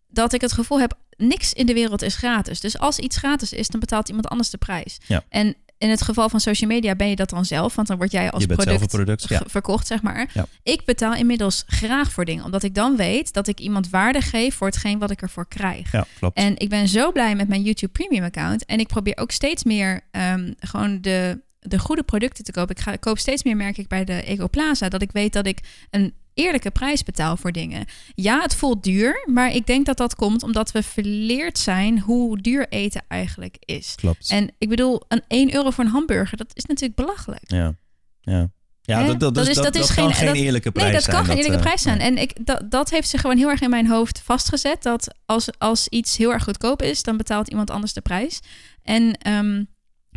Dat 0.09 0.33
ik 0.33 0.41
het 0.41 0.53
gevoel 0.53 0.81
heb, 0.81 0.99
niks 1.17 1.53
in 1.53 1.67
de 1.67 1.75
wereld 1.75 2.03
is 2.03 2.15
gratis. 2.17 2.61
Dus 2.61 2.79
als 2.79 2.99
iets 2.99 3.17
gratis 3.17 3.53
is, 3.53 3.69
dan 3.69 3.81
betaalt 3.81 4.09
iemand 4.09 4.29
anders 4.29 4.51
de 4.51 4.57
prijs. 4.59 4.99
Ja. 5.07 5.25
En 5.29 5.55
in 5.79 5.91
het 5.91 6.03
geval 6.03 6.29
van 6.29 6.41
social 6.41 6.71
media 6.71 6.95
ben 6.95 7.09
je 7.09 7.17
dat 7.17 7.31
dan 7.31 7.45
zelf, 7.45 7.75
want 7.75 7.89
dan 7.89 7.97
word 7.97 8.11
jij 8.11 8.31
als 8.31 8.43
Je 8.43 8.49
bent 8.49 8.63
zelf 8.63 8.77
product, 8.77 8.95
een 8.95 9.05
product, 9.05 9.29
ja. 9.29 9.43
verkocht, 9.47 9.87
zeg 9.87 10.03
maar. 10.03 10.31
Ja. 10.35 10.47
Ik 10.63 10.85
betaal 10.85 11.15
inmiddels 11.15 11.65
graag 11.67 12.13
voor 12.13 12.25
dingen, 12.25 12.45
omdat 12.45 12.63
ik 12.63 12.75
dan 12.75 12.97
weet 12.97 13.33
dat 13.33 13.49
ik 13.49 13.61
iemand 13.61 13.91
waarde 13.91 14.21
geef 14.21 14.55
voor 14.55 14.67
hetgeen 14.67 14.99
wat 14.99 15.11
ik 15.11 15.23
ervoor 15.23 15.49
krijg. 15.49 15.93
Ja, 15.93 16.07
klopt. 16.19 16.37
En 16.37 16.57
ik 16.57 16.69
ben 16.69 16.89
zo 16.89 17.13
blij 17.13 17.35
met 17.35 17.49
mijn 17.49 17.63
YouTube 17.63 17.93
Premium 17.93 18.25
account. 18.25 18.65
En 18.65 18.81
ik 18.81 18.87
probeer 18.87 19.17
ook 19.17 19.31
steeds 19.31 19.65
meer 19.65 20.01
ehm, 20.11 20.53
gewoon 20.59 21.01
de, 21.01 21.41
de 21.61 21.79
goede 21.79 22.03
producten 22.03 22.45
te 22.45 22.53
kopen. 22.53 22.77
Ik, 22.77 22.83
ga, 22.83 22.93
ik 22.93 23.01
koop 23.01 23.19
steeds 23.19 23.43
meer, 23.43 23.57
merk 23.57 23.79
ik, 23.79 23.89
bij 23.89 24.05
de 24.05 24.23
Ego 24.23 24.49
Plaza. 24.49 24.89
Dat 24.89 25.03
ik 25.03 25.13
weet 25.13 25.33
dat 25.33 25.47
ik 25.47 25.59
een 25.91 26.15
eerlijke 26.39 26.71
prijs 26.71 27.03
betaal 27.03 27.37
voor 27.37 27.53
dingen. 27.53 27.85
Ja, 28.15 28.41
het 28.41 28.55
voelt 28.55 28.83
duur. 28.83 29.23
Maar 29.33 29.55
ik 29.55 29.67
denk 29.67 29.87
dat 29.87 29.97
dat 29.97 30.15
komt 30.15 30.43
omdat 30.43 30.73
we 30.73 30.83
verleerd 30.83 31.59
zijn 31.59 32.01
hoe 32.01 32.41
duur 32.41 32.69
eten 32.69 33.03
eigenlijk 33.09 33.57
is. 33.61 33.95
klopt. 33.95 34.31
En 34.31 34.51
ik 34.59 34.69
bedoel, 34.69 35.03
een 35.09 35.23
1 35.29 35.55
euro 35.55 35.71
voor 35.71 35.85
een 35.85 35.91
hamburger, 35.91 36.37
dat 36.37 36.51
is 36.53 36.65
natuurlijk 36.65 37.01
belachelijk. 37.01 37.51
Ja, 37.51 37.75
ja. 38.21 38.51
Ja, 38.81 39.01
Hè? 39.03 39.17
dat, 39.17 39.35
dat, 39.35 39.49
is, 39.49 39.55
dat, 39.57 39.73
dat 39.73 39.95
kan 39.95 40.13
geen 40.15 40.27
dat- 40.27 40.37
eerlijke 40.37 40.71
prijs 40.71 40.87
Nee, 40.93 41.01
dat 41.01 41.11
kan 41.11 41.25
geen 41.25 41.37
eerlijke 41.37 41.57
eh, 41.57 41.63
prijs 41.63 41.83
zijn. 41.83 41.99
En 42.01 42.19
ik, 42.19 42.47
dat, 42.47 42.71
dat 42.71 42.91
heeft 42.91 43.09
zich 43.09 43.21
gewoon 43.21 43.37
heel 43.37 43.49
erg 43.49 43.61
in 43.61 43.71
mijn 43.71 43.87
hoofd 43.87 44.21
vastgezet. 44.25 44.83
Dat 44.83 45.15
als, 45.27 45.49
als 45.59 45.89
iets 45.89 46.17
heel 46.17 46.33
erg 46.33 46.45
goedkoop 46.45 46.83
is, 46.83 47.03
dan 47.03 47.17
betaalt 47.17 47.49
iemand 47.49 47.71
anders 47.71 47.93
de 47.93 48.01
prijs. 48.01 48.41
En 48.83 49.19
ehm, 49.19 49.65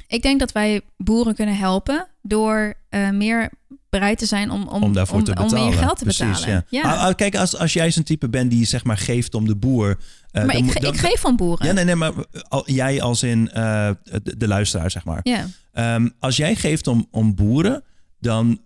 ik 0.07 0.21
denk 0.21 0.39
dat 0.39 0.51
wij 0.51 0.81
boeren 0.97 1.35
kunnen 1.35 1.57
helpen 1.57 2.07
door 2.21 2.73
eh, 2.89 3.09
meer 3.09 3.51
bereid 3.91 4.17
te 4.17 4.25
zijn 4.25 4.51
om, 4.51 4.67
om, 4.67 4.83
om 4.83 4.93
daarvoor 4.93 5.23
te 5.23 5.33
om 5.35 5.53
meer 5.53 5.73
geld 5.73 5.97
te 5.97 6.03
Precies, 6.03 6.39
betalen. 6.39 6.65
Ja. 6.69 6.81
Ah, 6.81 7.03
ah, 7.05 7.15
kijk, 7.15 7.35
als, 7.35 7.57
als 7.57 7.73
jij 7.73 7.91
zo'n 7.91 8.03
type 8.03 8.29
bent 8.29 8.49
die 8.51 8.65
zeg 8.65 8.83
maar 8.83 8.97
geeft 8.97 9.33
om 9.35 9.47
de 9.47 9.55
boer. 9.55 9.97
eh, 10.31 10.43
maar 10.45 10.55
dan 10.55 10.67
ik, 10.67 10.81
dan- 10.81 10.95
geef 10.95 11.19
van 11.19 11.35
boeren. 11.35 11.67
Ja, 11.67 11.73
nee, 11.73 11.83
nee, 11.85 11.95
maar 11.95 12.11
al- 12.47 12.71
jij 12.71 13.01
als 13.01 13.23
in 13.23 13.49
eh, 13.51 13.89
de, 14.23 14.37
de 14.37 14.47
luisteraar, 14.47 14.91
zeg 14.91 15.05
maar. 15.05 15.19
Ja. 15.23 15.45
Ehm, 15.73 16.09
als 16.19 16.37
jij 16.37 16.55
geeft 16.55 16.87
om, 16.87 17.07
om 17.11 17.35
boeren, 17.35 17.83
dan 18.19 18.59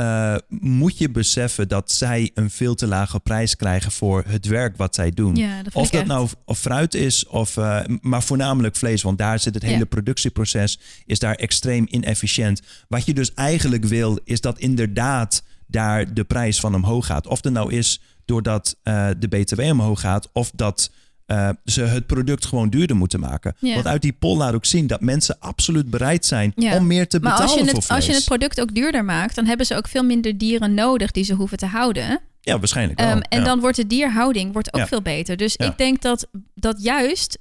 eh, 0.00 0.34
moet 0.48 0.98
je 0.98 1.10
beseffen 1.10 1.68
dat 1.68 1.90
zij 1.90 2.30
een 2.34 2.50
veel 2.50 2.74
te 2.74 2.86
lage 2.86 3.20
prijs 3.20 3.56
krijgen 3.56 3.92
voor 3.92 4.24
het 4.26 4.46
werk 4.46 4.76
wat 4.76 4.94
zij 4.94 5.10
doen. 5.10 5.36
Ja, 5.36 5.62
dat 5.62 5.74
of 5.74 5.90
dat 5.90 6.00
echt. 6.00 6.10
nou 6.10 6.28
of 6.44 6.58
fruit 6.58 6.94
is, 6.94 7.26
of, 7.26 7.56
eh, 7.56 7.80
maar 8.00 8.22
voornamelijk 8.22 8.76
vlees. 8.76 9.02
Want 9.02 9.18
daar 9.18 9.38
zit 9.38 9.54
het 9.54 9.62
hele 9.62 9.78
Ja. 9.78 9.84
productieproces 9.84 10.78
is 11.06 11.18
daar 11.18 11.34
extreem 11.34 11.86
inefficiënt. 11.90 12.62
Wat 12.88 13.06
je 13.06 13.14
dus 13.14 13.34
eigenlijk 13.34 13.84
wil, 13.84 14.18
is 14.24 14.40
dat 14.40 14.58
inderdaad 14.58 15.42
daar 15.66 16.14
de 16.14 16.24
prijs 16.24 16.60
van 16.60 16.74
omhoog 16.74 17.06
gaat. 17.06 17.26
Of 17.26 17.42
het 17.44 17.52
nou 17.52 17.72
is 17.72 18.00
doordat 18.24 18.76
eh, 18.82 19.08
de 19.18 19.28
BTW 19.28 19.60
omhoog 19.60 20.00
gaat, 20.00 20.28
of 20.32 20.50
dat 20.54 20.90
eh, 21.30 21.48
ze 21.64 21.82
het 21.82 22.06
product 22.06 22.46
gewoon 22.46 22.68
duurder 22.70 22.96
moeten 22.96 23.20
maken. 23.20 23.54
Ja. 23.58 23.74
Want 23.74 23.86
uit 23.86 24.02
die 24.02 24.12
poll 24.12 24.36
laat 24.36 24.54
ook 24.54 24.64
zien 24.64 24.86
dat 24.86 25.00
mensen 25.00 25.36
absoluut 25.38 25.90
bereid 25.90 26.24
zijn 26.26 26.52
Ja. 26.56 26.76
om 26.76 26.86
meer 26.86 27.08
te 27.08 27.20
Maar 27.20 27.30
betalen 27.32 27.50
als 27.50 27.60
je, 27.60 27.64
voor 27.66 27.74
het, 27.76 27.84
vlees. 27.84 27.96
als 27.98 28.06
je 28.06 28.12
het 28.14 28.24
product 28.24 28.60
ook 28.60 28.74
duurder 28.74 29.04
maakt, 29.04 29.34
dan 29.34 29.46
hebben 29.46 29.66
ze 29.66 29.76
ook 29.76 29.88
veel 29.88 30.02
minder 30.04 30.38
dieren 30.38 30.74
nodig 30.74 31.10
die 31.10 31.24
ze 31.24 31.34
hoeven 31.34 31.58
te 31.58 31.66
houden. 31.66 32.20
ja, 32.40 32.58
waarschijnlijk 32.58 33.00
wel. 33.00 33.08
Ehm, 33.08 33.20
en 33.20 33.38
ja. 33.38 33.44
dan 33.44 33.60
wordt 33.60 33.76
de 33.76 33.86
dierhouding 33.86 34.52
wordt 34.52 34.74
ook 34.74 34.86
veel 34.88 35.02
beter. 35.02 35.36
Dus 35.36 35.56
ik 35.56 35.78
denk 35.78 36.02
dat 36.02 36.26
dat 36.54 36.82
juist 36.82 37.38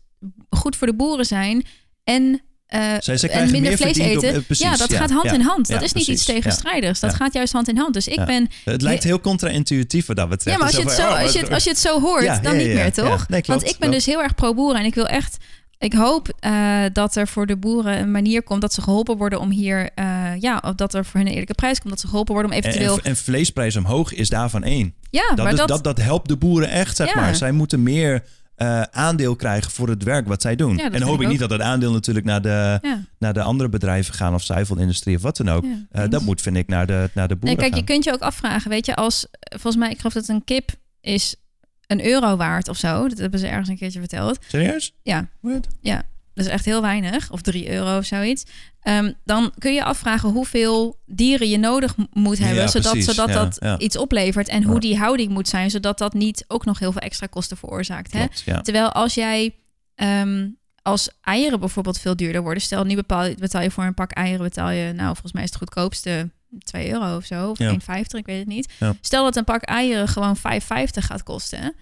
goed 0.50 0.76
voor 0.76 0.88
de 0.88 0.94
boeren 0.96 1.26
zijn 1.26 1.66
en, 2.04 2.42
eh, 2.70 2.82
Zij- 3.00 3.18
zij 3.18 3.30
en 3.30 3.52
minder 3.52 3.62
meer 3.62 3.78
vlees 3.78 4.00
op- 4.00 4.06
eten. 4.06 4.34
eh, 4.34 4.40
precies, 4.46 4.66
ja, 4.66 4.76
dat 4.76 4.90
ja, 4.92 4.98
gaat 4.98 5.10
hand 5.12 5.26
ja, 5.26 5.34
in 5.34 5.42
hand. 5.42 5.68
Dat 5.68 5.82
is 5.82 5.94
niet 5.94 6.08
iets 6.08 6.24
precies, 6.24 6.44
tegenstrijdigs. 6.44 7.00
Dat 7.00 7.14
gaat 7.14 7.34
juist 7.34 7.54
hand 7.54 7.68
in 7.68 7.78
hand. 7.78 7.94
Dus 7.94 8.08
ik 8.08 8.26
ben... 8.26 8.50
het 8.66 8.82
lijkt 8.82 9.04
heel 9.04 9.20
contra-intuïtief 9.20 10.06
wat 10.06 10.16
dat 10.16 10.30
betreft. 10.30 10.58
Ja, 10.60 10.64
maar 10.66 10.74
als 10.74 10.84
je, 10.84 10.90
het 10.90 11.00
zo, 11.00 11.08
oh, 11.10 11.22
als, 11.22 11.34
je 11.34 11.40
het, 11.40 11.50
als 11.52 11.64
je 11.64 11.70
het 11.70 11.80
zo 11.80 12.02
hoort, 12.02 12.44
dan 12.44 12.58
niet 12.58 12.74
meer, 12.74 12.94
toch? 12.94 13.28
Nee, 13.28 13.42
klopt, 13.42 13.48
Want 13.48 13.62
ik 13.62 13.68
ben 13.80 13.90
klopt. 13.90 13.94
dus 13.94 14.06
heel 14.06 14.22
erg 14.24 14.36
pro-boeren 14.36 14.80
en 14.80 14.86
ik 14.86 14.96
wil 14.96 15.08
echt... 15.08 15.38
Ik 15.78 15.94
hoop 15.94 16.34
eh, 16.40 16.52
dat 16.94 17.16
er 17.16 17.28
voor 17.28 17.46
de 17.46 17.58
boeren 17.58 18.00
een 18.00 18.12
manier 18.12 18.44
komt 18.44 18.62
dat 18.62 18.74
ze 18.74 18.82
geholpen 18.82 19.18
worden 19.18 19.40
om 19.40 19.50
hier... 19.52 19.90
eh, 19.96 20.06
ja, 20.40 20.62
of 20.66 20.76
dat 20.76 20.94
er 20.94 21.06
voor 21.06 21.16
hun 21.18 21.26
een 21.26 21.32
eerlijke 21.32 21.54
prijs 21.54 21.78
komt. 21.80 21.90
Dat 21.90 22.00
ze 22.00 22.08
geholpen 22.08 22.34
worden 22.34 22.52
om 22.52 22.58
En, 22.58 22.64
eventueel... 22.64 22.98
en, 22.98 23.04
en 23.04 23.16
vleesprijs 23.16 23.76
omhoog 23.76 24.14
is 24.14 24.30
daarvan 24.30 24.64
één. 24.64 24.94
ja, 25.10 25.28
Dat, 25.28 25.38
maar 25.38 25.52
is, 25.52 25.58
dat, 25.60 25.68
dat, 25.68 25.84
dat 25.84 25.98
helpt 25.98 26.28
de 26.28 26.38
boeren 26.38 26.70
echt, 26.70 26.96
zeg 26.96 27.16
maar. 27.16 27.36
Zij 27.36 27.52
moeten 27.52 27.84
meer 27.84 28.24
eh, 28.60 28.82
aandeel 28.82 29.36
krijgen 29.36 29.72
voor 29.72 29.89
het 29.89 30.03
werk 30.03 30.28
wat 30.28 30.41
zij 30.41 30.55
doen. 30.55 30.78
dat 30.78 30.91
en 30.91 31.01
hoop 31.01 31.22
ik 31.22 31.28
niet 31.28 31.39
dat 31.39 31.49
het 31.49 31.62
aandeel 31.62 31.91
natuurlijk 31.91 32.26
naar 32.26 32.41
de, 32.41 32.80
ja. 32.82 33.03
naar 33.20 33.34
de 33.34 33.41
andere 33.41 33.70
bedrijven 33.70 34.14
gaan... 34.14 34.34
of 34.34 34.43
zuivelindustrie 34.43 35.16
of 35.16 35.22
wat 35.22 35.38
dan 35.38 35.49
ook. 35.49 35.64
Ja, 35.64 35.86
Eh, 35.91 36.10
dat 36.10 36.22
moet, 36.22 36.41
vind 36.41 36.57
ik, 36.57 36.68
naar 36.68 36.88
de, 36.88 37.10
naar 37.14 37.28
de 37.28 37.34
Nee, 37.34 37.39
boeren 37.39 37.70
kijk, 37.70 37.76
je 37.76 37.93
kunt 37.93 38.03
je 38.03 38.14
ook 38.14 38.22
afvragen, 38.22 38.70
weet 38.70 38.86
je, 38.86 38.95
als 38.95 39.28
volgens 39.39 39.76
mij, 39.76 39.89
ik 39.89 39.97
geloof 39.97 40.14
dat 40.14 40.28
een 40.28 40.43
kip 40.43 40.72
is 41.01 41.36
een 41.88 42.05
euro 42.05 42.36
waard 42.36 42.68
of 42.68 42.78
zo. 42.78 43.07
Dat 43.07 43.18
hebben 43.18 43.39
ze 43.39 43.47
ergens 43.47 43.70
een 43.70 43.78
keertje 43.78 43.99
verteld. 43.99 44.39
Serieus? 44.47 44.93
Ja, 45.03 45.30
What? 45.39 45.68
ja, 45.82 46.03
dat 46.40 46.48
is 46.48 46.54
echt 46.54 46.66
heel 46.66 46.82
weinig, 46.82 47.32
of 47.32 47.42
drie 47.42 47.70
euro 47.72 47.98
of 47.98 48.06
zoiets. 48.06 48.44
Ehm, 48.82 49.12
dan 49.26 49.52
kun 49.58 49.74
je 49.74 49.84
afvragen 49.84 50.30
hoeveel 50.30 51.00
dieren 51.06 51.50
je 51.50 51.58
nodig 51.58 51.96
moet 52.14 52.38
Ja, 52.38 52.46
hebben, 52.46 52.70
zodat, 52.70 52.92
precies. 52.92 53.16
zodat 53.16 53.30
Ja, 53.30 53.34
dat 53.44 53.58
ja. 53.60 53.78
iets 53.78 53.98
oplevert 53.98 54.48
en 54.48 54.64
hoe 54.64 54.80
die 54.80 54.98
houding 54.98 55.32
moet 55.32 55.48
zijn, 55.48 55.70
zodat 55.70 55.98
dat 55.98 56.14
niet 56.14 56.46
ook 56.48 56.66
nog 56.66 56.80
heel 56.80 56.92
veel 56.92 57.02
extra 57.02 57.28
kosten 57.28 57.58
veroorzaakt. 57.58 58.14
Hè? 58.14 58.28
Klopt. 58.44 58.64
Terwijl 58.64 58.92
als 58.92 59.14
jij 59.14 59.56
ehm, 59.96 60.48
als 60.82 61.10
eieren 61.22 61.60
bijvoorbeeld 61.60 62.00
veel 62.00 62.16
duurder 62.16 62.42
worden, 62.42 62.64
stel 62.64 62.84
nu 62.84 62.96
bepaal, 62.96 63.34
betaal 63.36 63.62
je 63.62 63.72
voor 63.72 63.84
een 63.84 63.94
pak 63.94 64.12
eieren, 64.12 64.44
betaal 64.44 64.70
je, 64.70 64.94
nou 64.94 65.08
volgens 65.08 65.34
mij 65.34 65.44
is 65.44 65.50
het 65.50 65.58
goedkoopste 65.58 66.30
2 66.60 66.92
euro 66.92 67.16
of 67.16 67.26
zo, 67.26 67.50
of 67.50 67.58
Ja. 67.58 67.72
1,50, 67.72 68.20
ik 68.20 68.26
weet 68.26 68.40
het 68.40 68.48
niet. 68.48 68.74
Stel 69.02 69.24
dat 69.24 69.36
een 69.36 69.44
pak 69.44 69.62
eieren 69.64 70.08
gewoon 70.08 70.38
5,50 70.38 70.42
gaat 71.06 71.24
kosten. 71.24 71.76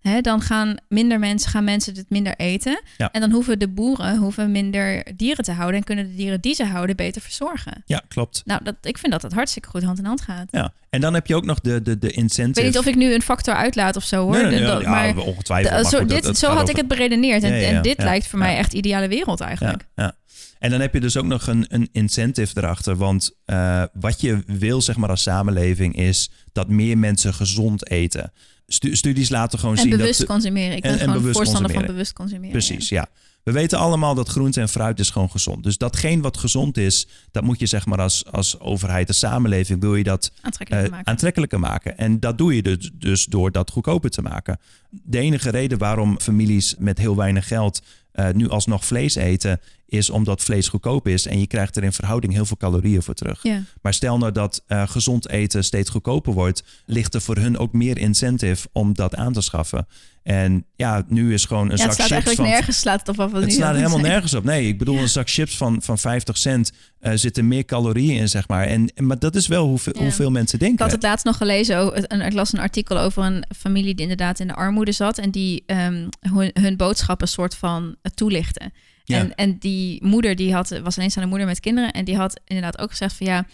Hè, 0.00 0.20
dan 0.20 0.40
gaan 0.40 0.76
minder 0.88 1.18
mensen, 1.18 1.50
gaan 1.50 1.64
mensen 1.64 1.94
het 1.96 2.10
minder 2.10 2.34
eten. 2.36 2.82
Ja. 2.96 3.12
En 3.12 3.20
dan 3.20 3.30
hoeven 3.30 3.58
de 3.58 3.68
boeren 3.68 4.16
hoeven 4.16 4.52
minder 4.52 5.06
dieren 5.16 5.44
te 5.44 5.52
houden. 5.52 5.76
En 5.76 5.84
kunnen 5.84 6.08
de 6.08 6.14
dieren 6.14 6.40
die 6.40 6.54
ze 6.54 6.64
houden 6.64 6.96
beter 6.96 7.22
verzorgen. 7.22 7.82
ja, 7.86 8.02
klopt. 8.08 8.42
Nou, 8.44 8.64
dat, 8.64 8.74
ik 8.82 8.98
vind 8.98 9.12
dat 9.12 9.20
dat 9.20 9.32
hartstikke 9.32 9.68
goed 9.68 9.82
hand 9.82 9.98
in 9.98 10.04
hand 10.04 10.20
gaat. 10.20 10.46
Ja. 10.50 10.72
En 10.90 11.00
dan 11.00 11.14
heb 11.14 11.26
je 11.26 11.34
ook 11.34 11.44
nog 11.44 11.60
de, 11.60 11.82
de, 11.82 11.98
de 11.98 12.10
incentive. 12.10 12.48
Ik 12.48 12.54
weet 12.54 12.64
niet 12.64 12.78
of 12.78 12.86
ik 12.86 12.94
nu 12.94 13.14
een 13.14 13.22
factor 13.22 13.54
uitlaat 13.54 13.96
of 13.96 14.04
zo 14.04 14.22
hoor. 14.22 14.32
Nee, 14.32 14.42
nee, 14.42 14.50
nee, 14.58 14.62
Dat- 14.66 14.80
ja, 14.82 14.90
maar 14.90 15.16
ongetwijfeld. 15.16 15.72
maar 15.82 15.90
zo, 15.90 15.98
goed, 15.98 16.08
dit, 16.08 16.22
dat 16.22 16.38
zo 16.38 16.46
had 16.48 16.56
over- 16.56 16.70
ik 16.70 16.76
het 16.76 16.88
beredeneerd. 16.88 17.42
En, 17.42 17.50
Ja, 17.50 17.56
ja, 17.56 17.68
en 17.76 17.82
dit 17.82 17.98
lijkt 17.98 18.26
voor 18.26 18.38
mij 18.38 18.56
echt 18.56 18.70
de 18.70 18.76
ideale 18.76 19.08
wereld 19.08 19.40
eigenlijk. 19.40 19.84
Ja, 19.94 20.02
ja. 20.04 20.16
En 20.58 20.70
dan 20.70 20.80
heb 20.80 20.92
je 20.94 21.00
dus 21.00 21.16
ook 21.16 21.24
nog 21.24 21.46
een, 21.46 21.66
een 21.68 21.88
incentive 21.92 22.52
erachter. 22.58 22.96
Want 22.96 23.30
eh, 23.44 23.82
wat 23.92 24.20
je 24.20 24.42
wil, 24.46 24.82
zeg 24.82 24.96
maar, 24.96 25.08
als 25.08 25.22
samenleving 25.22 25.96
is 25.96 26.30
dat 26.52 26.68
meer 26.68 26.98
mensen 26.98 27.34
gezond 27.34 27.90
eten. 27.90 28.32
Stu- 28.70 28.96
studies 28.96 29.28
laten 29.28 29.58
gewoon 29.58 29.76
En 29.76 29.80
zien 29.82 29.90
bewust 29.90 30.18
dat. 30.18 30.28
consumeren. 30.28 30.76
Ik 30.76 30.82
ben 30.82 30.98
en- 30.98 30.98
gewoon 31.10 31.32
voorstander 31.32 31.72
van 31.72 31.86
bewust 31.86 32.12
consumeren. 32.12 32.50
Precies, 32.50 32.88
ja. 32.88 33.06
We 33.42 33.52
weten 33.54 33.78
allemaal 33.78 34.14
dat 34.14 34.28
groente 34.28 34.60
en 34.60 34.68
fruit 34.68 34.98
is 34.98 35.10
gewoon 35.10 35.30
gezond. 35.30 35.62
Dus 35.62 35.76
datgene 35.78 36.22
wat 36.22 36.36
gezond 36.36 36.76
is, 36.76 37.06
dat 37.30 37.42
moet 37.42 37.58
je 37.58 37.66
zeg 37.66 37.86
maar 37.86 38.00
als, 38.00 38.24
als 38.30 38.60
overheid, 38.60 39.08
als 39.08 39.18
samenleving, 39.18 39.80
wil 39.80 39.94
je 39.94 40.04
dat 40.04 40.30
ja. 40.34 40.42
Aantrekkelijk 40.42 40.84
eh, 40.86 40.90
maken. 40.92 41.06
aantrekkelijker 41.06 41.60
maken. 41.60 41.98
En 41.98 42.20
dat 42.20 42.38
doe 42.38 42.54
je 42.54 42.62
dus, 42.62 42.90
dus 42.94 43.24
door 43.24 43.52
dat 43.52 43.70
goedkoper 43.70 44.10
te 44.10 44.22
maken. 44.22 44.58
De 44.90 45.18
enige 45.18 45.50
reden 45.50 45.78
waarom 45.78 46.20
families 46.20 46.74
met 46.78 46.98
heel 46.98 47.16
weinig 47.16 47.46
geld 47.48 47.82
eh, 48.18 48.34
nu 48.34 48.48
alsnog 48.48 48.84
vlees 48.84 49.14
eten, 49.14 49.60
is 49.86 50.10
omdat 50.10 50.42
vlees 50.42 50.68
goedkoop 50.68 51.08
is 51.08 51.26
en 51.26 51.40
je 51.40 51.46
krijgt 51.46 51.76
er 51.76 51.82
in 51.82 51.92
verhouding 51.92 52.32
heel 52.32 52.44
veel 52.44 52.56
calorieën 52.56 53.02
voor 53.02 53.14
terug. 53.14 53.44
Maar 53.82 53.94
stel 53.94 54.18
nou 54.18 54.32
dat 54.32 54.62
eh, 54.66 54.88
gezond 54.88 55.28
eten 55.28 55.64
steeds 55.64 55.90
goedkoper 55.90 56.32
wordt, 56.32 56.64
ligt 56.86 57.14
er 57.14 57.20
voor 57.20 57.36
hun 57.36 57.58
ook 57.58 57.72
meer 57.72 57.98
incentive 57.98 58.68
om 58.72 58.94
dat 58.94 59.14
aan 59.14 59.32
te 59.32 59.40
schaffen. 59.40 59.86
En 60.28 60.64
ja, 60.76 61.04
nu 61.08 61.32
is 61.34 61.44
gewoon 61.44 61.70
een 61.70 61.76
ja, 61.76 61.82
het 61.82 61.82
zak 61.82 61.92
slaat 61.92 62.00
chips 62.06 62.10
eigenlijk 62.12 62.40
van 62.40 62.50
nergens 62.50 62.78
slaat 62.78 63.00
het 63.00 63.08
op 63.08 63.20
af 63.20 63.30
wat 63.30 63.30
we 63.32 63.38
het 63.38 63.46
nu 63.48 63.52
slaat 63.54 63.68
aan 63.68 63.74
het 63.74 63.84
helemaal 63.90 64.10
nergens 64.12 64.34
op. 64.34 64.44
Nee, 64.44 64.66
ik 64.66 64.78
bedoel, 64.78 64.98
een 64.98 65.08
zak 65.08 65.30
chips 65.30 65.56
van, 65.56 65.82
van 65.82 65.98
50 65.98 66.36
cent 66.38 66.72
eh 67.00 67.12
zitten 67.14 67.48
meer 67.48 67.64
calorieën 67.64 68.16
in, 68.16 68.28
zeg 68.28 68.48
maar. 68.48 68.66
En, 68.66 68.90
maar 68.96 69.18
dat 69.18 69.34
is 69.34 69.46
wel 69.46 69.66
hoeveel, 69.66 69.92
Ja. 69.96 70.02
hoeveel 70.02 70.30
mensen 70.30 70.58
Ik 70.58 70.64
denken. 70.64 70.84
had 70.84 70.92
het 70.94 71.02
laatst 71.02 71.24
nog 71.24 71.36
gelezen. 71.36 72.12
een- 72.14 72.20
Ik 72.26 72.32
las 72.32 72.52
een 72.52 72.58
artikel 72.58 72.98
over 72.98 73.22
een 73.24 73.44
familie 73.56 73.94
die 73.94 74.02
inderdaad 74.02 74.40
in 74.40 74.46
de 74.46 74.54
armoede 74.54 74.92
zat. 74.92 75.18
En 75.18 75.30
die 75.30 75.62
ehm, 75.66 76.08
hun, 76.32 76.50
hun 76.60 76.76
boodschappen 76.76 77.28
soort 77.28 77.54
van 77.54 77.96
eh, 78.02 78.12
toelichten. 78.14 78.72
Ja. 79.04 79.18
En, 79.18 79.34
en 79.34 79.56
die 79.58 80.04
moeder 80.06 80.36
die 80.36 80.52
had, 80.54 80.68
was 80.82 80.96
alleenstaande 80.96 81.28
moeder 81.28 81.46
met 81.46 81.60
kinderen. 81.60 81.90
En 81.92 82.04
die 82.04 82.16
had 82.16 82.40
inderdaad 82.44 82.78
ook 82.78 82.90
gezegd 82.90 83.16
van 83.16 83.26
ja, 83.26 83.46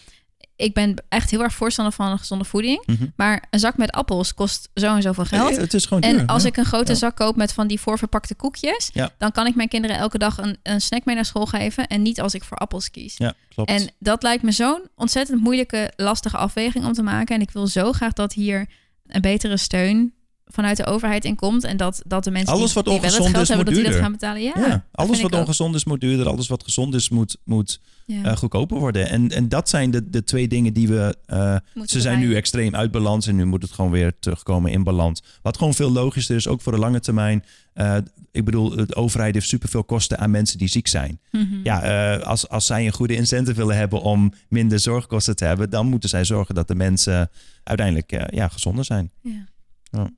ik 0.56 0.74
ben 0.74 1.04
echt 1.08 1.30
heel 1.30 1.42
erg 1.42 1.54
voorstander 1.54 1.94
van 1.94 2.10
een 2.10 2.18
gezonde 2.18 2.44
voeding. 2.44 2.82
Mhm. 2.86 3.06
Maar 3.16 3.44
een 3.50 3.58
zak 3.58 3.76
met 3.76 3.90
appels 3.90 4.34
kost 4.34 4.68
zo 4.74 4.94
en 4.94 5.02
zoveel 5.02 5.24
geld. 5.24 5.50
Nee, 5.50 5.58
het 5.60 5.74
is 5.74 5.86
gewoon 5.86 6.02
En 6.02 6.26
als 6.26 6.42
ja. 6.42 6.48
ik 6.48 6.56
een 6.56 6.64
grote 6.64 6.92
Ja. 6.92 6.98
zak 6.98 7.16
koop 7.16 7.36
met 7.36 7.52
van 7.52 7.66
die 7.66 7.80
voorverpakte 7.80 8.34
koekjes, 8.34 8.90
dan 9.18 9.32
kan 9.32 9.46
ik 9.46 9.54
mijn 9.54 9.68
kinderen 9.68 9.96
elke 9.96 10.18
dag 10.18 10.38
een, 10.38 10.56
een 10.62 10.80
snack 10.80 11.04
mee 11.04 11.14
naar 11.14 11.24
school 11.24 11.46
geven. 11.46 11.86
En 11.86 12.02
niet 12.02 12.20
als 12.20 12.34
ik 12.34 12.44
voor 12.44 12.56
appels 12.56 12.90
kies. 12.90 13.14
Ja, 13.16 13.34
klopt. 13.48 13.70
En 13.70 13.90
dat 13.98 14.22
lijkt 14.22 14.42
me 14.42 14.52
zo'n 14.52 14.82
ontzettend 14.96 15.40
moeilijke, 15.40 15.92
lastige 15.96 16.36
afweging 16.36 16.84
om 16.84 16.92
te 16.92 17.02
maken. 17.02 17.34
En 17.34 17.40
ik 17.40 17.50
wil 17.50 17.66
zo 17.66 17.92
graag 17.92 18.12
dat 18.12 18.32
hier 18.32 18.66
een 19.06 19.20
betere 19.20 19.56
steun 19.56 20.14
vanuit 20.46 20.76
de 20.76 20.84
overheid 20.84 21.24
in 21.24 21.36
komt. 21.36 21.64
En 21.64 21.76
dat, 21.76 22.02
dat 22.06 22.24
de 22.24 22.30
mensen 22.30 22.52
Alles 22.54 22.64
die, 22.72 22.74
wat 22.74 22.84
die 22.84 23.00
wel 23.00 23.02
het 23.02 23.20
ongezond 23.20 23.34
geld 23.34 23.42
is, 23.42 23.48
hebben, 23.48 23.74
dat 23.74 23.82
die 23.84 23.92
dat 23.92 24.00
gaan 24.00 24.12
betalen. 24.12 24.42
Ja, 24.42 24.84
alles 24.92 25.22
wat 25.22 25.34
ook. 25.34 25.40
ongezond 25.40 25.74
is 25.74 25.84
moet 25.84 26.00
duurder. 26.00 26.28
Alles 26.28 26.48
wat 26.48 26.62
gezond 26.64 26.94
is 26.94 27.08
moet, 27.08 27.36
moet 27.44 27.80
Ja. 28.06 28.22
eh, 28.24 28.36
goedkoper 28.36 28.78
worden. 28.78 29.08
En, 29.08 29.30
en 29.30 29.48
dat 29.48 29.68
zijn 29.68 29.90
de, 29.90 30.10
de 30.10 30.24
twee 30.24 30.48
dingen 30.48 30.72
die 30.72 30.88
we... 30.88 31.16
eh, 31.26 31.56
ze 31.84 32.00
zijn 32.00 32.18
nu 32.18 32.34
extreem 32.34 32.74
uit 32.74 32.90
balans 32.90 33.26
en 33.26 33.36
nu 33.36 33.44
moet 33.44 33.62
het 33.62 33.72
gewoon 33.72 33.90
weer 33.90 34.12
terugkomen 34.20 34.70
in 34.72 34.82
balans. 34.82 35.22
Wat 35.42 35.56
gewoon 35.56 35.74
veel 35.74 35.90
logischer 35.92 36.36
is, 36.36 36.48
ook 36.48 36.60
voor 36.60 36.72
de 36.72 36.78
lange 36.78 37.00
termijn. 37.00 37.44
Eh, 37.72 37.96
ik 38.32 38.44
bedoel, 38.44 38.68
de 38.76 38.94
overheid 38.94 39.34
heeft 39.34 39.48
superveel 39.48 39.84
kosten 39.84 40.18
aan 40.18 40.30
mensen 40.30 40.58
die 40.58 40.68
ziek 40.68 40.86
zijn. 40.88 41.20
Mhm. 41.30 41.60
Ja, 41.62 42.16
als, 42.16 42.48
als 42.48 42.66
zij 42.66 42.86
een 42.86 42.92
goede 42.92 43.14
incentive 43.16 43.56
willen 43.56 43.76
hebben 43.76 44.00
om 44.02 44.32
minder 44.48 44.80
zorgkosten 44.80 45.36
te 45.36 45.44
hebben... 45.44 45.70
dan 45.70 45.86
moeten 45.86 46.08
zij 46.08 46.24
zorgen 46.24 46.54
dat 46.54 46.68
de 46.68 46.74
mensen 46.74 47.30
uiteindelijk 47.64 48.34
ja, 48.34 48.48
gezonder 48.48 48.84
zijn. 48.84 49.10
Ja. 49.22 49.46
Ja. 49.90 50.10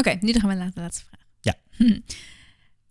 Oké, 0.00 0.18
nu 0.20 0.32
gaan 0.32 0.48
we 0.48 0.54
naar 0.54 0.70
de 0.74 0.80
laatste 0.80 1.04
vraag. 1.04 1.26
Ja. 1.40 1.54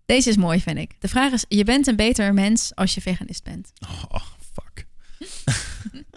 Deze 0.06 0.30
is 0.30 0.38
mooi, 0.38 0.62
vind 0.62 0.78
ik. 0.78 0.96
De 1.00 1.08
vraag 1.08 1.32
is, 1.32 1.46
je 1.48 1.64
bent 1.64 1.88
een 1.88 1.96
beter 1.96 2.34
mens 2.34 2.76
als 2.76 2.94
je 2.94 3.02
veganist 3.02 3.44
bent. 3.44 3.72
Oh, 4.12 4.22
fuck. 4.54 4.88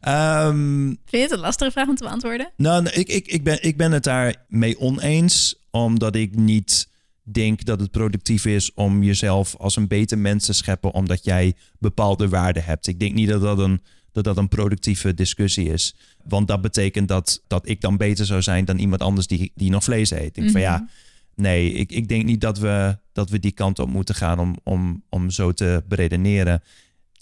Ehm, 0.00 0.86
Vind 0.86 1.00
je 1.10 1.18
het 1.18 1.30
een 1.30 1.38
lastige 1.38 1.70
vraag 1.70 1.88
om 1.88 1.94
te 1.94 2.04
beantwoorden? 2.04 2.52
Nou, 2.56 2.88
ik, 2.88 3.08
ik, 3.08 3.26
ik, 3.26 3.44
ben, 3.44 3.62
ik 3.62 3.76
ben 3.76 3.92
het 3.92 4.04
daarmee 4.04 4.78
oneens, 4.78 5.54
omdat 5.70 6.16
ik 6.16 6.34
niet 6.36 6.88
denk 7.22 7.64
dat 7.64 7.80
het 7.80 7.90
productief 7.90 8.44
is 8.44 8.74
om 8.74 9.02
jezelf 9.02 9.56
als 9.56 9.76
een 9.76 9.88
beter 9.88 10.18
mens 10.18 10.46
te 10.46 10.52
scheppen, 10.52 10.92
omdat 10.92 11.24
jij 11.24 11.54
bepaalde 11.78 12.28
waarden 12.28 12.64
hebt. 12.64 12.86
Ik 12.86 13.00
denk 13.00 13.14
niet 13.14 13.28
dat 13.28 13.40
dat 13.40 13.58
een, 13.58 13.82
dat 14.12 14.24
dat 14.24 14.36
een 14.36 14.48
productieve 14.48 15.14
discussie 15.14 15.72
is. 15.72 15.94
Want 16.24 16.48
dat 16.48 16.60
betekent 16.60 17.08
dat, 17.08 17.42
dat 17.46 17.68
ik 17.68 17.80
dan 17.80 17.96
beter 17.96 18.26
zou 18.26 18.42
zijn 18.42 18.64
dan 18.64 18.78
iemand 18.78 19.02
anders 19.02 19.26
die, 19.26 19.52
die 19.54 19.70
nog 19.70 19.84
vlees 19.84 20.10
eet. 20.10 20.20
Ik 20.22 20.34
denk 20.34 20.50
van 20.50 20.60
Mhm. 20.60 20.70
ja, 20.70 20.88
nee, 21.34 21.72
ik, 21.72 21.92
ik 21.92 22.08
denk 22.08 22.24
niet 22.24 22.40
dat 22.40 22.58
we, 22.58 22.98
dat 23.12 23.30
we 23.30 23.38
die 23.38 23.52
kant 23.52 23.78
op 23.78 23.88
moeten 23.88 24.14
gaan 24.14 24.38
om, 24.38 24.56
om, 24.62 25.02
om 25.08 25.30
zo 25.30 25.52
te 25.52 25.82
beredeneren. 25.88 26.62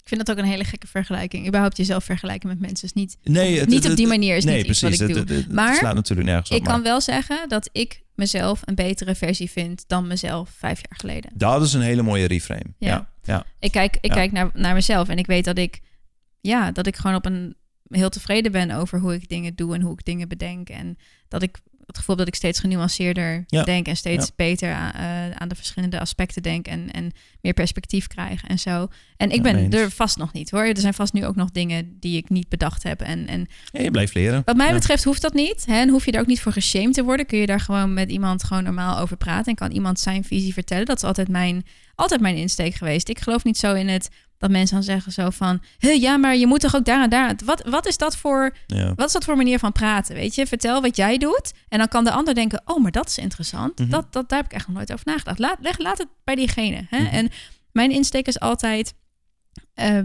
Ik 0.01 0.07
vind 0.17 0.25
dat 0.27 0.37
ook 0.37 0.43
een 0.43 0.49
hele 0.51 0.63
gekke 0.63 0.87
vergelijking. 0.87 1.47
Überhaupt 1.47 1.77
jezelf 1.77 2.03
vergelijken 2.03 2.47
met 2.49 2.59
mensen 2.59 2.87
is 2.87 2.93
niet... 2.93 3.17
Nee, 3.23 3.59
het- 3.59 3.69
niet 3.69 3.89
op 3.89 3.95
die 3.95 4.07
manier 4.07 4.35
is 4.35 4.43
nee, 4.43 4.57
niet 4.57 4.65
iets 4.67 4.79
precies. 4.79 4.99
wat 4.99 5.09
ik 5.09 5.15
Het- 5.15 5.27
doe. 5.27 5.35
het- 5.37 5.45
het 5.45 5.55
Maar 5.55 5.75
slaat 5.75 5.95
natuurlijk 5.95 6.27
nergens 6.29 6.49
op. 6.49 6.57
Ik 6.57 6.63
kan 6.63 6.83
wel 6.83 7.01
zeggen 7.01 7.49
dat 7.49 7.69
ik 7.71 8.01
mezelf 8.15 8.61
een 8.65 8.75
betere 8.75 9.15
versie 9.15 9.49
vind 9.51 9.83
dan 9.87 10.07
mezelf 10.07 10.49
vijf 10.57 10.77
jaar 10.77 10.99
geleden. 10.99 11.31
Dat 11.33 11.61
is 11.61 11.73
een 11.73 11.81
hele 11.81 12.01
mooie 12.01 12.27
reframe. 12.27 12.65
Ja. 12.77 12.87
Ja, 12.89 13.07
ja. 13.23 13.45
Ik 13.59 13.71
kijk, 13.71 13.97
ik 14.01 14.09
Ja. 14.09 14.13
kijk 14.13 14.31
naar, 14.31 14.49
naar 14.53 14.73
mezelf 14.73 15.07
en 15.09 15.17
ik 15.17 15.25
weet 15.25 15.45
dat 15.45 15.57
ik, 15.57 15.81
ja, 16.41 16.71
dat 16.71 16.87
ik 16.87 16.95
gewoon 16.95 17.15
op 17.15 17.25
een 17.25 17.55
heel 17.89 18.09
tevreden 18.09 18.51
ben 18.51 18.71
over 18.71 18.99
hoe 18.99 19.13
ik 19.13 19.29
dingen 19.29 19.55
doe 19.55 19.73
en 19.75 19.81
hoe 19.81 19.93
ik 19.93 20.05
dingen 20.05 20.27
bedenk. 20.27 20.69
En 20.69 20.97
dat 21.27 21.41
ik 21.41 21.57
het 21.85 21.97
gevoel 21.99 22.15
dat 22.15 22.27
ik 22.27 22.35
steeds 22.35 22.59
genuanceerder 22.59 23.43
Ja. 23.47 23.63
denk 23.63 23.87
en 23.87 23.97
steeds 23.97 24.25
Ja. 24.25 24.31
beter 24.35 24.73
aan, 24.73 24.91
eh, 24.93 25.31
aan 25.31 25.47
de 25.47 25.55
verschillende 25.55 25.99
aspecten 25.99 26.41
denk 26.43 26.67
en, 26.67 26.91
en 26.91 27.11
meer 27.41 27.53
perspectief 27.53 28.07
krijg 28.07 28.43
en 28.43 28.59
zo. 28.59 28.87
En 29.17 29.29
ik 29.29 29.35
Ja, 29.35 29.41
ben 29.41 29.55
eens. 29.55 29.75
er 29.75 29.91
vast 29.91 30.17
nog 30.17 30.33
niet 30.33 30.49
hoor. 30.51 30.63
Er 30.63 30.77
zijn 30.79 30.93
vast 30.93 31.13
nu 31.13 31.25
ook 31.25 31.35
nog 31.35 31.51
dingen 31.51 31.97
die 31.99 32.17
ik 32.17 32.29
niet 32.29 32.49
bedacht 32.49 32.83
heb. 32.83 33.01
En, 33.01 33.27
en 33.27 33.47
je 33.71 33.91
blijft 33.91 34.13
leren. 34.13 34.41
wat 34.45 34.55
mij 34.55 34.73
betreft 34.73 35.03
hoeft 35.03 35.21
dat 35.21 35.33
niet. 35.33 35.65
Hè? 35.65 35.73
En 35.79 35.89
hoef 35.89 36.05
je 36.05 36.11
er 36.11 36.19
ook 36.19 36.27
niet 36.27 36.41
voor 36.41 36.51
geshamed 36.51 36.93
te 36.93 37.03
worden. 37.03 37.25
Kun 37.25 37.37
je 37.37 37.45
daar 37.45 37.59
gewoon 37.59 37.93
met 37.93 38.09
iemand 38.11 38.43
gewoon 38.43 38.63
normaal 38.63 38.99
over 38.99 39.17
praten. 39.17 39.45
En 39.45 39.55
kan 39.55 39.71
iemand 39.71 39.99
zijn 39.99 40.23
visie 40.23 40.53
vertellen. 40.53 40.85
Dat 40.85 40.97
is 40.97 41.03
altijd 41.03 41.27
mijn, 41.27 41.65
altijd 41.95 42.21
mijn 42.21 42.35
insteek 42.35 42.73
geweest. 42.75 43.09
Ik 43.09 43.19
geloof 43.19 43.43
niet 43.43 43.57
zo 43.57 43.73
in 43.73 43.87
het 43.87 44.09
dat 44.41 44.49
mensen 44.49 44.75
dan 44.75 44.83
zeggen 44.83 45.11
zo 45.11 45.29
van... 45.29 45.61
"Huh, 45.79 46.01
ja, 46.01 46.17
maar 46.17 46.35
je 46.35 46.47
moet 46.47 46.59
toch 46.59 46.75
ook 46.75 46.85
daar 46.85 47.03
en 47.03 47.09
daar... 47.09 47.35
Wat, 47.45 47.63
wat, 47.69 47.85
is 47.85 47.97
dat 47.97 48.17
voor, 48.17 48.55
Ja. 48.67 48.93
wat 48.95 49.07
is 49.07 49.13
dat 49.13 49.23
voor 49.23 49.35
manier 49.37 49.59
van 49.59 49.71
praten? 49.71 50.15
Weet 50.15 50.35
je, 50.35 50.47
vertel 50.47 50.81
wat 50.81 50.95
jij 50.95 51.17
doet. 51.17 51.51
En 51.69 51.77
dan 51.77 51.87
kan 51.87 52.03
de 52.03 52.11
ander 52.11 52.33
denken... 52.35 52.61
oh, 52.65 52.81
maar 52.81 52.91
dat 52.91 53.07
is 53.09 53.17
interessant. 53.17 53.79
Mhm. 53.79 53.89
dat, 53.89 54.13
dat, 54.13 54.29
daar 54.29 54.37
heb 54.39 54.47
ik 54.51 54.53
echt 54.57 54.67
nog 54.67 54.75
nooit 54.75 54.93
over 54.93 55.05
nagedacht. 55.05 55.39
Laat, 55.39 55.57
leg, 55.61 55.77
laat 55.77 55.97
het 55.97 56.07
bij 56.23 56.35
diegene. 56.35 56.85
Hè? 56.89 56.99
Mhm. 56.99 57.13
En 57.13 57.29
mijn 57.71 57.91
insteek 57.91 58.27
is 58.27 58.39
altijd... 58.39 58.93
eh, 59.73 59.99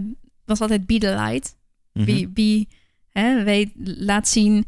was 0.45 0.59
altijd 0.61 0.85
be 0.85 0.97
the 0.97 1.09
light. 1.15 1.55
Mhm. 1.93 2.05
Be, 2.05 2.27
be, 2.27 2.67
hè, 3.11 3.43
weet, 3.43 3.71
laat 3.83 4.27
zien 4.27 4.65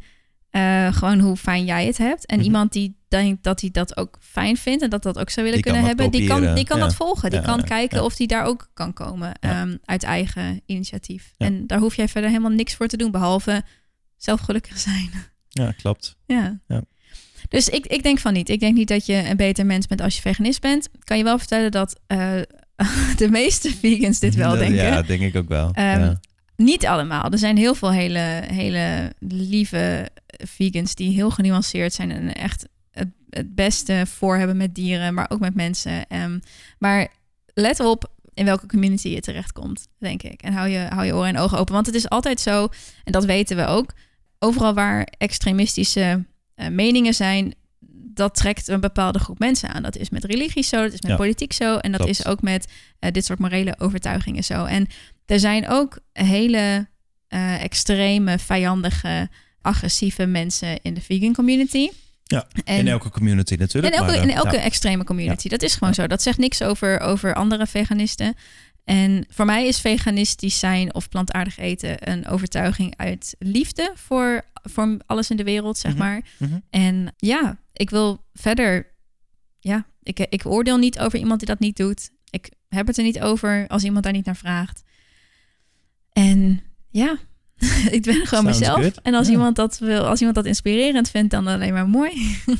eh, 0.50 0.92
gewoon 0.94 1.18
hoe 1.18 1.36
fijn 1.36 1.64
jij 1.64 1.86
het 1.86 1.98
hebt. 1.98 2.26
En 2.26 2.36
Mhm. 2.36 2.44
iemand 2.44 2.72
die 2.72 2.98
denkt 3.08 3.42
dat 3.42 3.60
hij 3.60 3.70
dat 3.70 3.96
ook 3.96 4.18
fijn 4.20 4.56
vindt 4.56 4.82
en 4.82 4.90
dat 4.90 5.02
dat 5.02 5.18
ook 5.18 5.30
zou 5.30 5.46
willen 5.46 5.62
Die 5.62 5.72
kunnen 5.72 5.88
hebben, 5.88 6.10
die 6.10 6.26
kan, 6.28 6.54
die 6.54 6.64
kan 6.64 6.78
Ja. 6.78 6.84
dat 6.84 6.94
volgen. 6.94 7.30
Die 7.30 7.38
Ja, 7.40 7.44
kan 7.44 7.58
ja, 7.58 7.64
kijken 7.64 8.04
of 8.04 8.16
die 8.16 8.26
daar 8.26 8.44
ook 8.44 8.70
kan 8.74 8.92
komen 8.92 9.32
ehm, 9.40 9.76
uit 9.84 10.02
eigen 10.02 10.60
initiatief. 10.66 11.32
En 11.38 11.66
daar 11.66 11.78
hoef 11.78 11.94
jij 11.96 12.08
verder 12.08 12.30
helemaal 12.30 12.50
niks 12.50 12.74
voor 12.74 12.86
te 12.86 12.96
doen, 12.96 13.10
behalve 13.10 13.62
zelf 14.16 14.40
gelukkig 14.40 14.78
zijn. 14.78 15.10
Ja, 15.48 15.72
klopt. 15.72 16.16
ja. 16.26 16.60
Ja. 16.66 16.82
Dus 17.48 17.68
ik, 17.68 17.86
ik 17.86 18.02
denk 18.02 18.18
van 18.18 18.32
niet. 18.32 18.48
Ik 18.48 18.60
denk 18.60 18.76
niet 18.76 18.88
dat 18.88 19.06
je 19.06 19.14
een 19.28 19.36
beter 19.36 19.66
mens 19.66 19.86
bent 19.86 20.00
als 20.00 20.14
je 20.14 20.20
veganist 20.20 20.60
bent. 20.60 20.88
Kan 21.04 21.18
je 21.18 21.24
wel 21.24 21.38
vertellen 21.38 21.70
dat 21.70 22.00
eh, 22.06 22.32
de 23.16 23.28
meeste 23.30 23.70
vegans 23.76 24.18
dit 24.18 24.34
wel 24.34 24.50
denken. 24.64 24.74
Ja, 24.84 25.02
denk 25.02 25.20
ik 25.20 25.36
ook 25.36 25.48
wel. 25.48 25.70
Ehm, 25.72 26.00
ja. 26.00 26.20
Niet 26.62 26.86
allemaal. 26.86 27.30
Er 27.30 27.38
zijn 27.38 27.56
heel 27.56 27.74
veel 27.74 27.92
hele, 27.92 28.42
hele 28.46 29.12
lieve 29.18 30.08
vegans 30.28 30.94
die 30.94 31.14
heel 31.14 31.30
genuanceerd 31.30 31.92
zijn 31.92 32.10
en 32.10 32.34
echt 32.34 32.68
het, 32.90 33.08
het 33.30 33.54
beste 33.54 34.02
voor 34.06 34.36
hebben 34.36 34.56
met 34.56 34.74
dieren, 34.74 35.14
maar 35.14 35.26
ook 35.30 35.40
met 35.40 35.54
mensen. 35.54 36.06
Ehm, 36.08 36.38
maar 36.78 37.08
let 37.54 37.80
op 37.80 38.10
in 38.34 38.44
welke 38.44 38.66
community 38.66 39.08
je 39.08 39.20
terechtkomt, 39.20 39.86
denk 39.98 40.22
ik. 40.22 40.42
En 40.42 40.52
hou 40.52 40.68
je, 40.68 40.78
hou 40.78 41.04
je 41.06 41.14
oren 41.14 41.28
en 41.28 41.38
ogen 41.38 41.58
open. 41.58 41.74
Want 41.74 41.86
het 41.86 41.94
is 41.94 42.08
altijd 42.08 42.40
zo, 42.40 42.68
en 43.04 43.12
dat 43.12 43.24
weten 43.24 43.56
we 43.56 43.66
ook, 43.66 43.90
overal 44.38 44.74
waar 44.74 45.06
extremistische 45.18 46.24
eh, 46.54 46.68
meningen 46.68 47.14
zijn, 47.14 47.54
dat 48.14 48.34
trekt 48.34 48.68
een 48.68 48.80
bepaalde 48.80 49.18
groep 49.18 49.38
mensen 49.38 49.68
aan. 49.68 49.82
Dat 49.82 49.96
is 49.96 50.10
met 50.10 50.24
religie 50.24 50.62
zo, 50.62 50.82
dat 50.82 50.92
is 50.92 51.00
met 51.00 51.10
Ja. 51.10 51.16
politiek 51.16 51.52
zo, 51.52 51.76
en 51.76 51.90
dat 51.92 52.00
Klopt. 52.00 52.18
is 52.18 52.26
ook 52.26 52.42
met 52.42 52.68
eh, 52.98 53.10
dit 53.12 53.24
soort 53.24 53.38
morele 53.38 53.74
overtuigingen 53.78 54.44
zo. 54.44 54.64
En 54.64 54.86
er 55.30 55.40
zijn 55.40 55.68
ook 55.68 55.98
hele 56.12 56.88
eh, 57.28 57.62
extreme, 57.62 58.38
vijandige, 58.38 59.28
agressieve 59.60 60.26
mensen 60.26 60.82
in 60.82 60.94
de 60.94 61.00
vegan 61.00 61.34
community. 61.34 61.88
Ja, 62.24 62.46
en, 62.64 62.78
in 62.78 62.88
elke 62.88 63.10
community 63.10 63.54
natuurlijk. 63.54 63.94
in 63.94 64.00
elke, 64.00 64.12
maar, 64.12 64.22
in 64.22 64.30
elke 64.34 64.56
ja. 64.56 64.62
extreme 64.62 65.04
community. 65.04 65.48
Dat 65.48 65.62
is 65.62 65.74
gewoon 65.74 65.94
zo. 65.94 66.06
Dat 66.06 66.22
zegt 66.22 66.38
niks 66.38 66.62
over, 66.62 67.00
over 67.00 67.34
andere 67.34 67.66
veganisten. 67.66 68.34
En 68.84 69.24
voor 69.28 69.44
mij 69.44 69.66
is 69.66 69.80
veganistisch 69.80 70.58
zijn 70.58 70.94
of 70.94 71.08
plantaardig 71.08 71.58
eten 71.58 72.10
een 72.10 72.26
overtuiging 72.26 72.94
uit 72.96 73.34
liefde 73.38 73.92
voor, 73.94 74.42
voor 74.62 74.96
alles 75.06 75.30
in 75.30 75.36
de 75.36 75.44
wereld, 75.44 75.78
zeg 75.78 75.92
Mhm. 75.92 76.00
maar. 76.00 76.22
Mhm. 76.38 76.58
En 76.70 77.14
ja, 77.16 77.58
ik 77.72 77.90
wil 77.90 78.24
verder. 78.32 78.86
Ja, 79.58 79.86
ik, 80.02 80.18
ik 80.18 80.46
oordeel 80.46 80.76
niet 80.76 80.98
over 80.98 81.18
iemand 81.18 81.38
die 81.38 81.48
dat 81.48 81.58
niet 81.58 81.76
doet. 81.76 82.10
Ik 82.30 82.50
heb 82.68 82.86
het 82.86 82.98
er 82.98 83.04
niet 83.04 83.20
over 83.20 83.64
als 83.68 83.84
iemand 83.84 84.04
daar 84.04 84.12
niet 84.12 84.24
naar 84.24 84.36
vraagt. 84.36 84.82
En 86.28 86.60
ja, 86.90 87.18
ik 87.96 88.02
ben 88.02 88.14
gewoon 88.26 88.26
Sounds 88.44 88.58
mezelf. 88.58 88.80
good. 88.82 89.00
En 89.02 89.14
als, 89.14 89.26
Ja. 89.26 89.32
iemand 89.32 89.56
dat 89.56 89.78
wil, 89.78 90.06
als 90.06 90.18
iemand 90.18 90.36
dat 90.36 90.46
inspirerend 90.46 91.10
vindt, 91.10 91.30
dan 91.30 91.46
alleen 91.46 91.72
maar 91.72 91.88
mooi. 91.88 92.12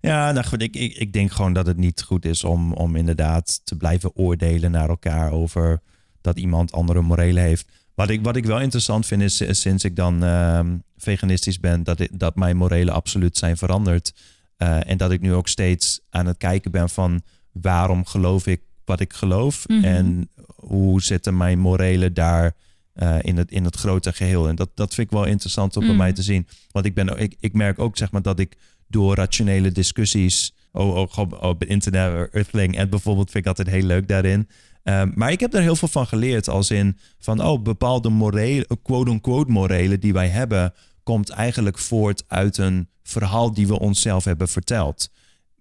Ja, 0.00 0.32
nou 0.32 0.46
goed, 0.46 0.62
ik, 0.62 0.74
ik, 0.76 0.96
ik 0.96 1.12
denk 1.12 1.32
gewoon 1.32 1.52
dat 1.52 1.66
het 1.66 1.76
niet 1.76 2.02
goed 2.02 2.24
is 2.24 2.44
om, 2.44 2.72
om 2.72 2.96
inderdaad 2.96 3.60
te 3.64 3.76
blijven 3.76 4.16
oordelen 4.16 4.70
naar 4.70 4.88
elkaar 4.88 5.30
over 5.32 5.80
dat 6.20 6.38
iemand 6.38 6.72
andere 6.72 7.02
morelen 7.02 7.42
heeft. 7.42 7.68
Wat 7.94 8.10
ik, 8.10 8.22
wat 8.24 8.36
ik 8.36 8.44
wel 8.44 8.60
interessant 8.60 9.06
vind 9.06 9.22
is, 9.22 9.40
is 9.40 9.60
sinds 9.60 9.84
ik 9.84 9.96
dan 9.96 10.24
ehm, 10.24 10.76
veganistisch 10.96 11.60
ben, 11.60 11.82
dat, 11.82 12.00
ik, 12.00 12.18
dat 12.18 12.36
mijn 12.36 12.56
morelen 12.56 12.94
absoluut 12.94 13.36
zijn 13.36 13.56
veranderd. 13.56 14.14
Eh, 14.56 14.90
en 14.90 14.96
dat 14.96 15.10
ik 15.10 15.20
nu 15.20 15.32
ook 15.34 15.48
steeds 15.48 16.00
aan 16.10 16.26
het 16.26 16.36
kijken 16.38 16.70
ben 16.70 16.88
van 16.88 17.22
waarom 17.52 18.04
geloof 18.04 18.46
ik 18.46 18.60
wat 18.84 19.00
ik 19.00 19.12
geloof 19.12 19.68
Mhm. 19.68 19.84
en 19.84 20.28
hoe 20.54 21.02
zitten 21.02 21.36
mijn 21.36 21.58
morelen 21.58 22.14
daar 22.14 22.54
eh, 22.96 23.16
in, 23.20 23.36
het, 23.36 23.50
in 23.50 23.64
het 23.64 23.76
grote 23.76 24.12
geheel. 24.12 24.48
En 24.48 24.54
dat, 24.54 24.70
dat 24.74 24.94
vind 24.94 25.06
ik 25.06 25.16
wel 25.16 25.24
interessant 25.24 25.76
om 25.76 25.86
bij 25.86 25.94
mij 25.94 26.12
te 26.12 26.22
zien. 26.22 26.46
Want 26.70 26.86
ik, 26.86 26.94
ben, 26.94 27.18
ik, 27.18 27.36
ik 27.40 27.52
merk 27.52 27.78
ook 27.78 27.96
zeg 27.96 28.10
maar 28.10 28.22
dat 28.22 28.38
ik 28.38 28.56
door 28.86 29.14
rationele 29.14 29.72
discussies, 29.72 30.54
ook, 30.72 30.96
ook 30.96 31.16
op, 31.16 31.42
op 31.42 31.64
internet, 31.64 32.30
Earthling 32.32 32.76
en 32.76 32.90
bijvoorbeeld, 32.90 33.30
vind 33.30 33.44
ik 33.44 33.48
altijd 33.48 33.76
heel 33.76 33.86
leuk 33.86 34.08
daarin. 34.08 34.48
Ehm, 34.82 35.10
maar 35.14 35.32
ik 35.32 35.40
heb 35.40 35.54
er 35.54 35.60
heel 35.60 35.76
veel 35.76 35.88
van 35.88 36.06
geleerd, 36.06 36.48
als 36.48 36.70
in 36.70 36.98
van, 37.18 37.44
oh, 37.44 37.62
bepaalde 37.62 38.08
morele, 38.08 38.66
quote-unquote 38.82 39.50
morelen 39.50 40.00
die 40.00 40.12
wij 40.12 40.28
hebben, 40.28 40.74
komt 41.02 41.30
eigenlijk 41.30 41.78
voort 41.78 42.24
uit 42.26 42.58
een 42.58 42.88
verhaal 43.02 43.54
die 43.54 43.66
we 43.66 43.78
onszelf 43.78 44.24
hebben 44.24 44.48
verteld. 44.48 45.10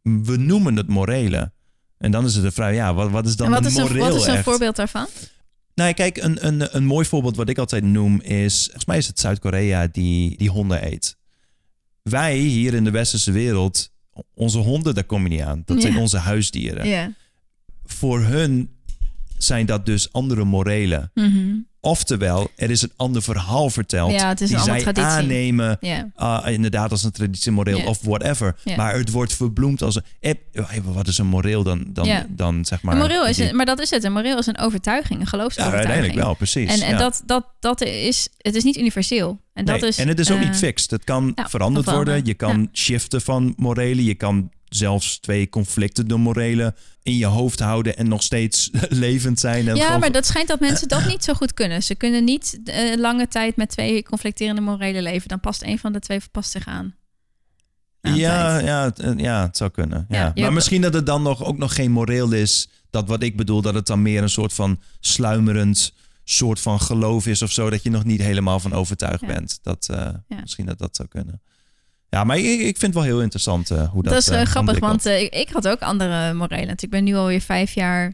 We 0.02 0.38
noemen 0.38 0.76
het 0.76 0.88
morele. 0.88 1.52
En 1.98 2.12
dan 2.12 2.26
is 2.26 2.36
het 2.36 2.44
de 2.44 2.52
vraag, 2.52 2.74
ja, 2.74 2.94
wat, 2.94 3.10
wat 3.10 3.26
is 3.26 3.36
dan 3.36 3.48
en 3.48 3.54
wat 3.54 3.62
een 3.62 3.68
is, 3.68 3.78
een, 3.78 3.98
wat 3.98 4.16
is 4.16 4.26
een 4.26 4.34
echt? 4.34 4.44
voorbeeld 4.44 4.76
daarvan? 4.76 5.08
Nou, 5.76 5.94
kijk, 5.94 6.18
een, 6.18 6.46
een, 6.48 6.76
een 6.76 6.86
mooi 6.86 7.06
voorbeeld 7.06 7.36
wat 7.36 7.50
ik 7.50 7.58
altijd 7.58 7.84
noem 7.84 8.22
is... 8.22 8.64
Volgens 8.64 8.86
mij 8.86 8.98
is 8.98 9.08
het 9.08 9.20
Zuid-Korea 9.20 9.88
die, 9.92 10.38
die 10.38 10.50
honden 10.50 10.86
eet. 10.92 11.18
Wij 12.02 12.38
hier 12.38 12.74
in 12.74 12.84
de 12.84 12.92
westerse 12.92 13.32
wereld, 13.32 13.92
onze 14.34 14.58
honden, 14.58 14.94
daar 14.96 15.04
kom 15.04 15.24
je 15.24 15.30
niet 15.30 15.42
aan. 15.42 15.62
Dat 15.66 15.76
Ja. 15.78 15.82
zijn 15.82 15.98
onze 15.98 16.18
huisdieren. 16.18 16.88
Ja. 16.88 17.14
Voor 17.86 18.22
hun 18.22 18.70
zijn 19.38 19.66
dat 19.66 19.86
dus 19.86 20.12
andere 20.14 20.44
morelen. 20.44 21.12
Mhm. 21.14 21.56
Oftewel, 21.86 22.52
er 22.56 22.70
is 22.72 22.82
een 22.82 22.92
ander 22.96 23.22
verhaal 23.22 23.70
verteld. 23.70 24.12
Ja, 24.12 24.28
het 24.28 24.42
is 24.42 24.48
die 24.50 24.58
een 24.58 24.64
zij 24.64 24.82
traditie. 24.82 25.10
aannemen, 25.10 25.78
Ja. 25.82 26.10
ah, 26.16 26.50
inderdaad 26.52 26.92
als 26.92 27.04
een 27.04 27.12
traditie, 27.12 27.52
moreel 27.52 27.78
Ja. 27.78 27.86
of 27.86 28.00
whatever. 28.02 28.56
Ja. 28.64 28.76
Maar 28.76 28.94
het 28.98 29.12
wordt 29.12 29.34
verbloemd 29.34 29.82
als 29.82 29.96
een... 29.96 30.04
eh, 30.20 30.32
eh, 30.54 30.68
wat 30.84 31.08
is 31.08 31.18
een 31.18 31.26
moreel 31.28 31.64
dan, 31.64 31.86
dan, 31.88 32.06
Ja. 32.06 32.26
dan 32.30 32.66
zeg 32.66 32.82
maar... 32.82 32.94
Een 32.94 33.00
moreel 33.00 33.28
is, 33.28 33.38
een- 33.38 33.56
maar 33.56 33.66
dat 33.66 33.80
is 33.80 33.90
het. 33.90 34.04
Een 34.04 34.14
moreel 34.14 34.38
is 34.38 34.46
een 34.46 34.58
overtuiging, 34.58 35.14
een 35.14 35.20
ja, 35.20 35.26
geloofsovertuiging. 35.26 35.88
uiteindelijk 35.92 36.26
wel, 36.28 36.36
precies. 36.36 36.82
En, 36.82 36.88
en 36.88 36.92
ja. 36.94 36.98
dat, 36.98 37.22
dat, 37.26 37.46
dat 37.60 37.82
is, 37.82 38.28
het 38.38 38.56
is 38.56 38.64
niet 38.64 38.78
universeel. 38.78 39.40
En, 39.54 39.66
dat 39.66 39.80
Nee, 39.82 39.90
is, 39.90 39.98
en 39.98 40.08
het 40.08 40.20
is 40.20 40.32
ook 40.32 40.40
eh, 40.40 40.46
niet 40.46 40.56
fixed. 40.58 40.92
Het 40.92 41.04
kan 41.04 41.32
ja, 41.36 41.50
veranderd 41.50 41.86
worden. 41.92 42.26
Je 42.26 42.34
kan 42.34 42.60
Ja. 42.62 42.68
shiften 42.74 43.22
van 43.22 43.54
morelen. 43.58 44.04
Je 44.04 44.16
kan 44.16 44.50
zelfs 44.76 45.20
twee 45.20 45.50
conflicten 45.50 46.08
door 46.08 46.20
morelen 46.20 46.76
in 47.04 47.18
je 47.18 47.26
hoofd 47.26 47.60
houden 47.60 47.98
en 47.98 48.08
nog 48.08 48.24
steeds 48.24 48.70
levend 48.90 49.40
zijn. 49.40 49.68
En 49.68 49.76
Ja, 49.76 49.86
gewoon- 49.86 50.00
maar 50.00 50.12
dat 50.12 50.26
schijnt 50.26 50.48
dat 50.48 50.60
mensen 50.60 50.88
dat 50.88 51.06
niet 51.08 51.24
zo 51.24 51.34
goed 51.34 51.54
kunnen. 51.54 51.84
Ze 51.84 51.96
kunnen 51.96 52.24
niet 52.24 52.60
eh, 52.64 52.98
lange 52.98 53.28
tijd 53.28 53.56
met 53.56 53.70
twee 53.70 54.04
conflicterende 54.04 54.62
morelen 54.62 55.04
leven. 55.04 55.28
Dan 55.28 55.40
past 55.40 55.64
een 55.64 55.80
van 55.80 55.94
de 55.94 56.00
twee 56.00 56.20
past 56.32 56.52
zich 56.52 56.66
aan. 56.68 56.96
Aan 58.02 58.16
ja, 58.16 58.50
tijd. 58.54 58.66
ja, 58.66 58.84
het, 58.84 59.00
eh, 59.00 59.12
ja, 59.18 59.42
het 59.46 59.58
zou 59.58 59.70
kunnen. 59.70 60.06
Ja. 60.10 60.32
Maar 60.36 60.54
misschien 60.54 60.82
dat 60.82 60.94
het 60.94 61.06
dan 61.06 61.22
nog, 61.22 61.44
ook 61.44 61.58
nog 61.58 61.76
geen 61.76 61.92
moreel 61.92 62.32
is. 62.32 62.70
Dat 62.90 63.08
wat 63.08 63.24
ik 63.24 63.38
bedoel, 63.38 63.62
dat 63.62 63.74
het 63.74 63.86
dan 63.88 64.02
meer 64.02 64.22
een 64.22 64.30
soort 64.30 64.54
van 64.54 64.80
sluimerend 65.00 65.94
soort 66.24 66.60
van 66.60 66.80
geloof 66.82 67.28
is 67.28 67.42
of 67.42 67.52
zo. 67.52 67.70
Dat 67.70 67.84
je 67.84 67.90
nog 67.90 68.04
niet 68.04 68.22
helemaal 68.22 68.60
van 68.60 68.74
overtuigd 68.74 69.22
Ja. 69.22 69.28
bent. 69.28 69.60
Dat, 69.62 69.88
eh. 69.92 70.10
Misschien 70.42 70.66
dat 70.66 70.78
dat 70.78 70.96
zou 70.96 71.08
kunnen. 71.08 71.42
Ja, 72.16 72.24
maar 72.24 72.38
ik, 72.38 72.46
ik 72.60 72.78
vind 72.78 72.82
het 72.82 72.94
wel 72.94 73.04
heel 73.04 73.22
interessant 73.22 73.72
eh, 73.72 73.90
hoe 73.90 74.04
dat 74.04 74.14
Dat, 74.14 74.22
is 74.22 74.28
eh, 74.30 74.42
eh, 74.42 74.48
grappig, 74.48 74.80
want 74.80 75.06
ik, 75.06 75.34
ik 75.34 75.50
had 75.50 75.68
ook 75.68 75.80
andere 75.80 76.34
morelen. 76.34 76.76
Ik 76.78 76.90
ben 76.90 77.04
nu 77.04 77.16
alweer 77.16 77.42
vijf 77.42 77.74
jaar 77.74 78.14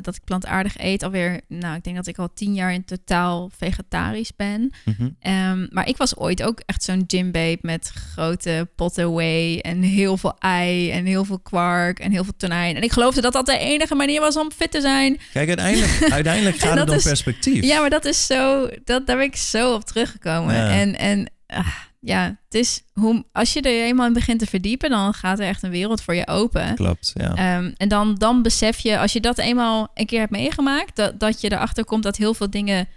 dat 0.00 0.16
ik 0.16 0.24
plantaardig 0.24 0.78
eet. 0.78 1.02
Alweer, 1.02 1.40
nou, 1.48 1.76
ik 1.76 1.84
denk 1.84 1.96
dat 1.96 2.06
ik 2.06 2.18
al 2.18 2.32
tien 2.34 2.54
jaar 2.54 2.72
in 2.72 2.84
totaal 2.84 3.50
vegetarisch 3.56 4.36
ben. 4.36 4.72
Mhm. 4.84 5.08
Ehm, 5.20 5.66
maar 5.70 5.88
ik 5.88 5.96
was 5.96 6.16
ooit 6.16 6.42
ook 6.42 6.62
echt 6.66 6.82
zo'n 6.82 7.04
gymbabe 7.06 7.58
met 7.60 7.88
grote 7.88 8.68
potten 8.76 9.12
whey 9.12 9.60
en 9.60 9.82
heel 9.82 10.16
veel 10.16 10.34
ei 10.38 10.90
en 10.90 11.04
heel 11.06 11.24
veel 11.24 11.38
kwark 11.38 11.98
en 11.98 12.12
heel 12.12 12.24
veel 12.24 12.36
tonijn. 12.36 12.76
En 12.76 12.82
ik 12.82 12.92
geloofde 12.92 13.20
dat 13.20 13.32
dat 13.32 13.46
de 13.46 13.58
enige 13.58 13.94
manier 13.94 14.20
was 14.20 14.36
om 14.36 14.50
fit 14.56 14.70
te 14.70 14.80
zijn. 14.80 15.20
Kijk, 15.32 15.48
uiteindelijk, 15.58 16.12
uiteindelijk 16.12 16.56
gaat 16.56 16.78
het 16.78 16.88
om 16.90 16.96
is- 16.96 17.02
perspectief. 17.02 17.64
Ja, 17.64 17.80
maar 17.80 17.90
dat 17.90 18.04
is 18.04 18.26
zo, 18.26 18.68
dat, 18.84 19.06
daar 19.06 19.16
ben 19.16 19.26
ik 19.26 19.36
zo 19.36 19.74
op 19.74 19.84
teruggekomen. 19.84 20.54
Ja. 20.54 20.70
En, 20.70 20.98
en 20.98 21.30
ah, 21.46 21.66
ja, 22.04 22.24
het 22.44 22.54
is 22.54 22.82
hoe, 22.92 23.24
als 23.32 23.52
je 23.52 23.60
er 23.60 23.84
eenmaal 23.84 24.06
in 24.06 24.12
begint 24.12 24.38
te 24.38 24.46
verdiepen, 24.46 24.90
dan 24.90 25.14
gaat 25.14 25.38
er 25.38 25.46
echt 25.46 25.62
een 25.62 25.70
wereld 25.70 26.02
voor 26.02 26.14
je 26.14 26.26
open. 26.26 26.74
Klopt, 26.74 27.10
ja. 27.14 27.34
Ehm, 27.34 27.72
en 27.76 27.88
dan, 27.88 28.14
dan 28.14 28.42
besef 28.42 28.78
je, 28.78 28.98
als 28.98 29.12
je 29.12 29.20
dat 29.20 29.38
eenmaal 29.38 29.90
een 29.94 30.06
keer 30.06 30.18
hebt 30.20 30.30
meegemaakt, 30.32 30.96
dat, 30.96 31.20
dat 31.20 31.40
je 31.40 31.52
erachter 31.52 31.84
komt 31.84 32.02
dat 32.02 32.16
heel 32.16 32.34
veel 32.34 32.50
dingen 32.50 32.88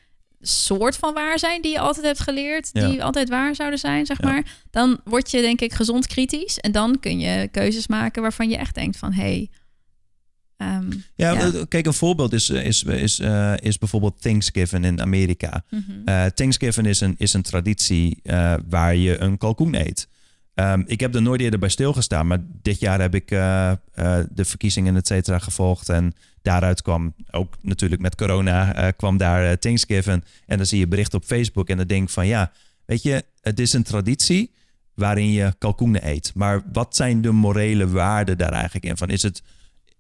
soort 0.42 0.96
van 0.96 1.14
waar 1.14 1.40
zijn 1.40 1.62
die 1.62 1.72
je 1.72 1.80
altijd 1.80 2.06
hebt 2.06 2.20
geleerd, 2.20 2.70
Ja. 2.74 2.88
die 2.90 3.04
altijd 3.04 3.30
waar 3.30 3.56
zouden 3.56 3.80
zijn, 3.80 4.06
zeg 4.06 4.22
Ja. 4.22 4.28
maar. 4.30 4.44
Dan 4.72 5.00
word 5.04 5.32
je 5.32 5.42
denk 5.42 5.62
ik 5.62 5.74
gezond 5.74 6.08
kritisch 6.08 6.58
en 6.60 6.72
dan 6.72 7.00
kun 7.00 7.20
je 7.20 7.48
keuzes 7.52 7.88
maken 7.88 8.22
waarvan 8.22 8.50
je 8.50 8.58
echt 8.58 8.76
denkt 8.76 8.98
van, 8.98 9.14
hé, 9.14 9.22
hey, 9.22 9.50
ehm, 10.58 10.92
Ja, 11.16 11.32
Ja. 11.32 11.42
eh, 11.54 11.62
kijk, 11.68 11.86
een 11.86 11.94
voorbeeld 11.94 12.34
is, 12.34 12.50
eh, 12.50 12.66
is, 12.66 12.84
is, 12.84 13.20
eh, 13.20 13.54
is 13.60 13.78
bijvoorbeeld 13.78 14.22
Thanksgiving 14.22 14.86
in 14.86 15.02
Amerika. 15.02 15.64
Eh, 16.06 16.26
Thanksgiving 16.26 16.88
is 16.88 17.02
een, 17.02 17.16
is 17.18 17.34
een 17.34 17.42
traditie 17.42 18.20
waar 18.70 18.96
je 18.96 19.20
een 19.22 19.38
kalkoen 19.38 19.76
eet. 19.76 20.08
Ehm, 20.54 20.84
ik 20.86 21.00
heb 21.00 21.16
er 21.16 21.22
nooit 21.22 21.42
eerder 21.42 21.60
bij 21.60 21.70
stilgestaan, 21.70 22.28
maar 22.28 22.40
dit 22.62 22.80
jaar 22.80 23.02
heb 23.02 23.16
ik 23.16 23.28
de 23.30 24.46
verkiezingen 24.46 24.96
et 24.96 25.08
cetera 25.08 25.40
gevolgd. 25.40 25.90
En 25.90 26.14
daaruit 26.42 26.82
kwam 26.82 27.14
ook 27.32 27.56
natuurlijk 27.62 28.02
met 28.02 28.16
corona 28.16 28.92
kwam 28.92 29.18
daar 29.18 29.60
Thanksgiving. 29.60 30.24
En 30.46 30.58
dan 30.58 30.66
zie 30.66 30.80
je 30.80 30.88
berichten 30.88 31.18
op 31.20 31.26
Facebook 31.26 31.70
en 31.70 31.78
dan 31.78 31.88
denk 31.88 32.04
ik 32.04 32.10
van 32.10 32.28
ja, 32.28 32.52
weet 32.86 33.04
je, 33.04 33.24
het 33.42 33.60
is 33.60 33.74
een 33.74 33.84
traditie 33.84 34.52
waarin 34.94 35.32
je 35.32 35.54
kalkoenen 35.58 36.08
eet. 36.10 36.32
Maar 36.36 36.62
wat 36.74 36.96
zijn 36.96 37.22
de 37.22 37.32
morele 37.32 37.88
waarden 37.90 38.38
daar 38.38 38.52
eigenlijk 38.52 38.86
in? 38.86 38.98
Van 38.98 39.10
is 39.10 39.22
het, 39.24 39.42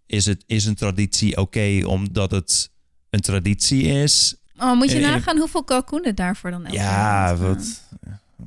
is 0.08 0.26
het 0.26 0.44
is 0.48 0.66
een 0.66 0.76
traditie 0.76 1.38
oké 1.38 1.82
omdat 1.86 2.32
het 2.32 2.70
een 3.10 3.22
traditie 3.22 3.84
is? 3.84 4.36
Oh, 4.58 4.76
moet 4.78 4.92
je 4.92 4.96
en- 4.96 5.02
nagaan 5.02 5.38
hoeveel 5.38 5.64
kalkoenen 5.64 6.16
daarvoor 6.16 6.52
dan 6.52 6.66
Ja, 6.72 7.36
wat, 7.36 7.82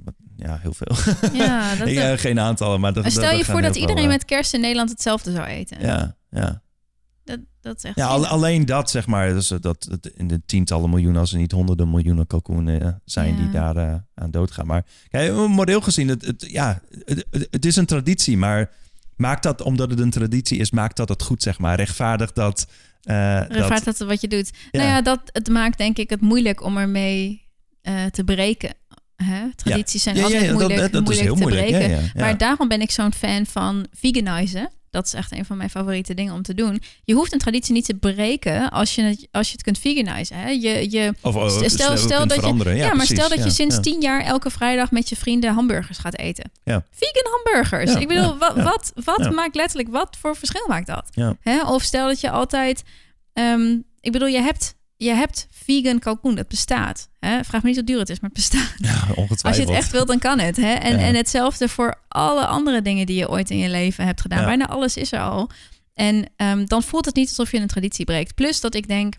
wat- 0.05 0.15
ja, 0.37 0.59
heel 0.63 0.75
veel. 0.75 1.15
Ja, 1.33 1.75
dat, 1.79 1.89
Ik, 1.89 1.97
eh, 1.97 2.13
geen 2.19 2.41
aantallen, 2.41 2.81
maar 2.81 2.93
dat, 2.93 3.11
stel 3.11 3.23
dat- 3.23 3.39
je 3.39 3.45
voor 3.45 3.63
dat 3.63 3.77
iedereen 3.77 4.03
eh, 4.05 4.09
met 4.09 4.25
kerst 4.25 4.55
in 4.55 4.61
Nederland 4.61 4.91
hetzelfde 4.91 5.33
zou 5.33 5.47
eten. 5.47 5.81
Ja, 5.81 6.17
ja. 6.31 6.63
Dat, 7.25 7.39
dat 7.61 7.77
is 7.77 7.83
echt... 7.83 7.97
ja 7.97 8.07
al- 8.07 8.27
alleen 8.27 8.67
dat, 8.67 8.91
zeg 8.91 9.07
maar, 9.07 9.29
dus 9.29 9.49
dat, 9.49 9.63
dat 9.63 10.11
in 10.15 10.29
de 10.29 10.41
tientallen 10.47 10.91
miljoenen, 10.91 11.21
als 11.21 11.33
er 11.33 11.39
niet 11.39 11.53
honderden 11.53 11.91
miljoenen 11.91 12.27
kalkoenen 12.27 12.81
eh, 12.83 12.89
zijn 13.05 13.37
Ja. 13.37 13.41
die 13.43 13.51
daar 13.51 13.77
eh, 13.77 13.95
aan 14.15 14.31
doodgaan. 14.31 14.67
Maar 14.67 14.85
kijk, 15.09 15.33
moreel 15.49 15.81
gezien, 15.81 16.09
het, 16.09 16.25
het, 16.27 16.45
ja, 16.51 16.81
het 17.51 17.65
is 17.65 17.77
een 17.77 17.87
traditie, 17.87 18.37
maar 18.37 18.71
maakt 19.19 19.43
dat, 19.43 19.61
omdat 19.63 19.91
het 19.91 20.01
een 20.01 20.11
traditie 20.11 20.59
is, 20.59 20.71
maakt 20.71 20.97
dat 20.97 21.09
het 21.09 21.23
goed, 21.23 21.43
zeg 21.43 21.59
maar. 21.59 21.77
Rechtvaardig 21.77 22.33
dat... 22.33 22.67
eh, 23.03 23.15
Rechtvaardig 23.49 23.85
dat 23.85 23.99
dat 23.99 24.09
wat 24.09 24.21
je 24.21 24.29
doet. 24.29 24.51
Ja. 24.71 24.79
Nou 24.81 24.91
ja, 24.93 25.03
dat, 25.03 25.21
het 25.33 25.49
maakt 25.49 25.79
denk 25.79 25.99
ik 25.99 26.11
het 26.11 26.21
moeilijk 26.21 26.63
om 26.63 26.77
ermee 26.77 27.47
eh, 27.83 28.05
te 28.05 28.25
breken. 28.25 28.75
Hè? 29.17 29.55
Tradities 29.55 30.03
zijn 30.03 30.17
Ja, 30.17 30.23
altijd 30.23 30.43
dat- 30.45 30.53
moeilijk, 30.53 30.81
dat, 30.81 30.93
dat 30.93 31.01
is 31.03 31.07
moeilijk 31.09 31.27
heel 31.27 31.35
te 31.35 31.41
moeilijk. 31.41 31.67
breken. 31.89 32.11
Maar 32.15 32.39
daarom 32.39 32.69
ben 32.69 32.81
ik 32.81 32.91
zo'n 32.91 33.13
fan 33.15 33.47
van 33.47 33.87
veganizen. 33.93 34.71
Dat 34.91 35.07
is 35.07 35.13
echt 35.13 35.33
een 35.33 35.45
van 35.45 35.57
mijn 35.57 35.71
favoriete 35.71 36.15
dingen 36.15 36.35
om 36.35 36.43
te 36.43 36.55
doen. 36.55 36.83
Je 37.05 37.15
hoeft 37.15 37.33
een 37.33 37.39
traditie 37.39 37.73
niet 37.73 37.85
te 37.85 37.95
breken 37.95 38.71
als 38.71 38.95
je 38.95 39.03
het, 39.03 39.29
als 39.31 39.47
je 39.47 39.53
het 39.53 39.63
kunt 39.63 39.79
veganizen. 39.79 40.37
Hè? 40.37 40.49
Je, 40.49 40.91
je, 40.91 41.15
Of 41.23 41.35
oh, 41.35 41.49
stel- 41.49 41.69
stel, 41.69 41.97
stel 41.97 42.27
dat 42.27 42.41
je-. 42.41 42.65
Ja, 42.65 42.71
ja, 42.71 42.87
maar 42.87 42.97
precies, 42.97 43.17
stel 43.17 43.29
dat 43.29 43.39
ja, 43.39 43.45
je 43.45 43.51
sinds 43.51 43.75
ja. 43.75 43.81
tien 43.81 44.01
jaar 44.01 44.21
elke 44.21 44.51
vrijdag 44.51 44.91
met 44.91 45.09
je 45.09 45.17
vrienden 45.17 45.55
hamburgers 45.55 45.99
gaat 45.99 46.19
eten. 46.19 46.51
Ja. 46.65 46.85
Vegan 46.91 47.33
hamburgers. 47.33 47.95
Ik 47.95 48.09
bedoel, 48.09 48.39
wat, 48.39 48.57
wat, 48.57 48.93
wat 49.05 49.33
maakt 49.33 49.55
letterlijk, 49.55 49.89
wat 49.89 50.17
voor 50.21 50.37
verschil 50.37 50.65
maakt 50.69 50.87
dat? 50.87 51.11
Hè? 51.41 51.63
Of 51.63 51.83
stel 51.83 52.07
dat 52.07 52.21
je 52.21 52.31
altijd, 52.31 52.83
ehm, 53.33 53.77
ik 54.01 54.13
bedoel, 54.13 54.29
je 54.29 54.41
hebt, 54.41 54.75
je 54.97 55.11
hebt 55.11 55.47
vegan 55.73 55.99
kalkoen, 55.99 56.35
dat 56.35 56.49
bestaat. 56.49 57.09
Hè? 57.19 57.45
Vraag 57.45 57.63
me 57.63 57.69
niet 57.69 57.77
hoe 57.77 57.87
duur 57.87 57.99
het 57.99 58.09
is, 58.09 58.21
maar 58.21 58.31
het 58.35 58.39
bestaat. 58.39 58.75
Ja, 58.77 58.93
ongetwijfeld. 59.15 59.43
Als 59.45 59.57
je 59.57 59.63
het 59.63 59.71
echt 59.71 59.91
wilt, 59.91 60.07
dan 60.09 60.19
kan 60.19 60.39
het. 60.39 60.57
Hè? 60.57 60.73
En, 60.73 60.99
Ja. 60.99 61.05
en 61.07 61.15
hetzelfde 61.15 61.69
voor 61.69 61.95
alle 62.09 62.47
andere 62.47 62.83
dingen 62.83 63.07
die 63.07 63.17
je 63.17 63.29
ooit 63.29 63.51
in 63.51 63.59
je 63.59 63.69
leven 63.69 64.05
hebt 64.07 64.21
gedaan. 64.21 64.39
Ja. 64.41 64.45
Bijna 64.45 64.69
alles 64.69 64.97
is 64.97 65.13
er 65.13 65.21
al. 65.21 65.51
En 65.95 66.31
ehm, 66.37 66.65
dan 66.67 66.83
voelt 66.83 67.05
het 67.05 67.15
niet 67.15 67.29
alsof 67.29 67.51
je 67.53 67.59
een 67.59 67.67
traditie 67.67 68.05
breekt. 68.05 68.35
Plus 68.35 68.61
dat 68.61 68.75
ik 68.75 68.89
denk, 68.89 69.15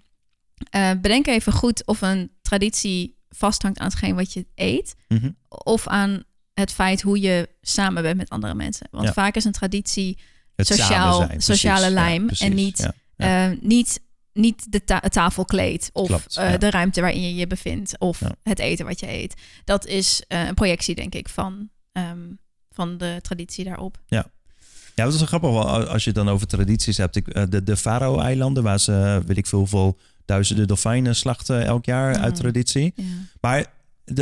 eh, 0.69 0.91
bedenk 1.01 1.27
even 1.27 1.53
goed 1.53 1.85
of 1.87 2.01
een 2.01 2.31
traditie 2.41 3.17
vasthangt 3.29 3.79
aan 3.79 3.87
hetgeen 3.87 4.15
wat 4.15 4.33
je 4.33 4.45
eet. 4.55 4.95
Mhm. 5.07 5.29
Of 5.49 5.87
aan 5.87 6.23
het 6.53 6.71
feit 6.71 7.01
hoe 7.01 7.19
je 7.19 7.49
samen 7.61 8.01
bent 8.03 8.17
met 8.17 8.29
andere 8.29 8.53
mensen. 8.53 8.87
Want 8.91 9.05
Ja. 9.05 9.13
vaak 9.13 9.35
is 9.35 9.43
een 9.45 9.51
traditie 9.51 10.19
Het 10.55 10.67
sociaal- 10.67 11.25
precies. 11.25 11.45
sociale 11.45 11.85
Ja, 11.85 11.91
lijm 11.91 12.29
en 12.39 12.53
niet- 12.53 12.77
ja. 12.77 12.93
Ja. 13.15 13.49
eh, 13.51 13.57
niet, 13.61 14.01
niet 14.39 14.71
de 14.71 14.83
ta- 14.83 14.99
tafelkleed 14.99 15.89
of 15.93 16.07
Klopt, 16.07 16.37
eh, 16.37 16.49
ja. 16.51 16.57
de 16.57 16.69
ruimte 16.69 17.01
waarin 17.01 17.21
je 17.21 17.35
je 17.35 17.47
bevindt 17.47 17.99
of 17.99 18.19
Ja. 18.19 18.31
het 18.43 18.59
eten 18.59 18.85
wat 18.85 18.99
je 18.99 19.09
eet. 19.11 19.33
Dat 19.65 19.85
is 19.85 20.23
eh, 20.27 20.47
een 20.47 20.53
projectie, 20.53 20.95
denk 20.95 21.15
ik, 21.15 21.29
van, 21.29 21.69
ehm, 21.91 22.17
van 22.71 22.97
de 22.97 23.19
traditie 23.21 23.63
daarop. 23.65 23.97
Ja, 24.07 24.25
dat 25.05 25.13
is 25.13 25.21
grappig 25.21 25.49
wel, 25.49 25.67
als 25.87 26.03
je 26.03 26.09
het 26.09 26.17
dan 26.19 26.29
over 26.29 26.47
tradities 26.47 26.97
hebt. 26.97 27.15
Ik, 27.15 27.27
eh, 27.27 27.43
de, 27.49 27.63
de 27.63 27.77
Faro-eilanden, 27.77 28.63
waar 28.63 28.79
ze, 28.79 29.21
weet 29.25 29.37
ik 29.37 29.47
veel, 29.47 29.59
hoeveel 29.59 29.97
duizenden 30.25 30.67
dolfijnen 30.67 31.15
slachten 31.15 31.65
elk 31.65 31.85
jaar 31.85 32.17
uit 32.17 32.31
Mhm. 32.33 32.41
traditie. 32.41 32.93
Ja. 32.95 33.03
Maar 33.41 33.65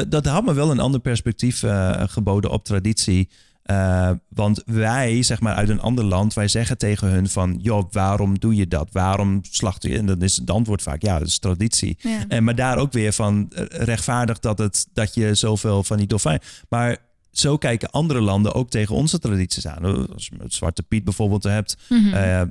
dat 0.07 0.25
had 0.25 0.45
me 0.45 0.53
wel 0.53 0.71
een 0.71 0.79
ander 0.79 0.99
perspectief 0.99 1.63
geboden 2.05 2.51
op 2.51 2.63
traditie. 2.65 3.29
Eh, 3.67 4.11
want 4.29 4.61
wij, 4.65 5.23
zeg 5.23 5.39
maar 5.39 5.55
uit 5.55 5.69
een 5.69 5.79
ander 5.81 6.03
land, 6.03 6.33
wij 6.33 6.47
zeggen 6.47 6.77
tegen 6.77 7.07
hun 7.07 7.29
van... 7.29 7.59
joh, 7.61 7.91
waarom 7.91 8.39
doe 8.39 8.55
je 8.55 8.67
dat? 8.67 8.89
Waarom 8.91 9.39
slacht 9.51 9.83
je? 9.83 9.97
En 9.97 10.05
dan 10.05 10.21
is 10.21 10.37
het 10.37 10.49
antwoord 10.51 10.81
vaak, 10.81 11.01
ja, 11.01 11.19
dat 11.19 11.27
is 11.27 11.39
traditie. 11.39 11.97
Ja. 11.99 12.25
En, 12.27 12.43
maar 12.43 12.55
daar 12.55 12.77
ook 12.77 12.91
weer 12.91 13.13
van 13.13 13.49
eh, 13.51 13.63
rechtvaardig 13.69 14.39
dat, 14.39 14.57
het, 14.57 14.87
dat 14.93 15.13
je 15.13 15.35
zoveel 15.35 15.83
van 15.83 15.97
die 15.97 16.07
dolfijn... 16.07 16.39
Maar 16.69 16.97
zo 17.31 17.57
kijken 17.57 17.89
andere 17.91 18.21
landen 18.21 18.53
ook 18.53 18.69
tegen 18.69 18.95
onze 18.95 19.19
tradities 19.19 19.67
aan. 19.67 20.09
Als 20.13 20.25
je 20.27 20.35
het 20.43 20.53
Zwarte 20.53 20.83
Piet 20.83 21.03
bijvoorbeeld 21.03 21.43
hebt... 21.43 21.77
Mhm. 21.89 22.13
eh, 22.13 22.41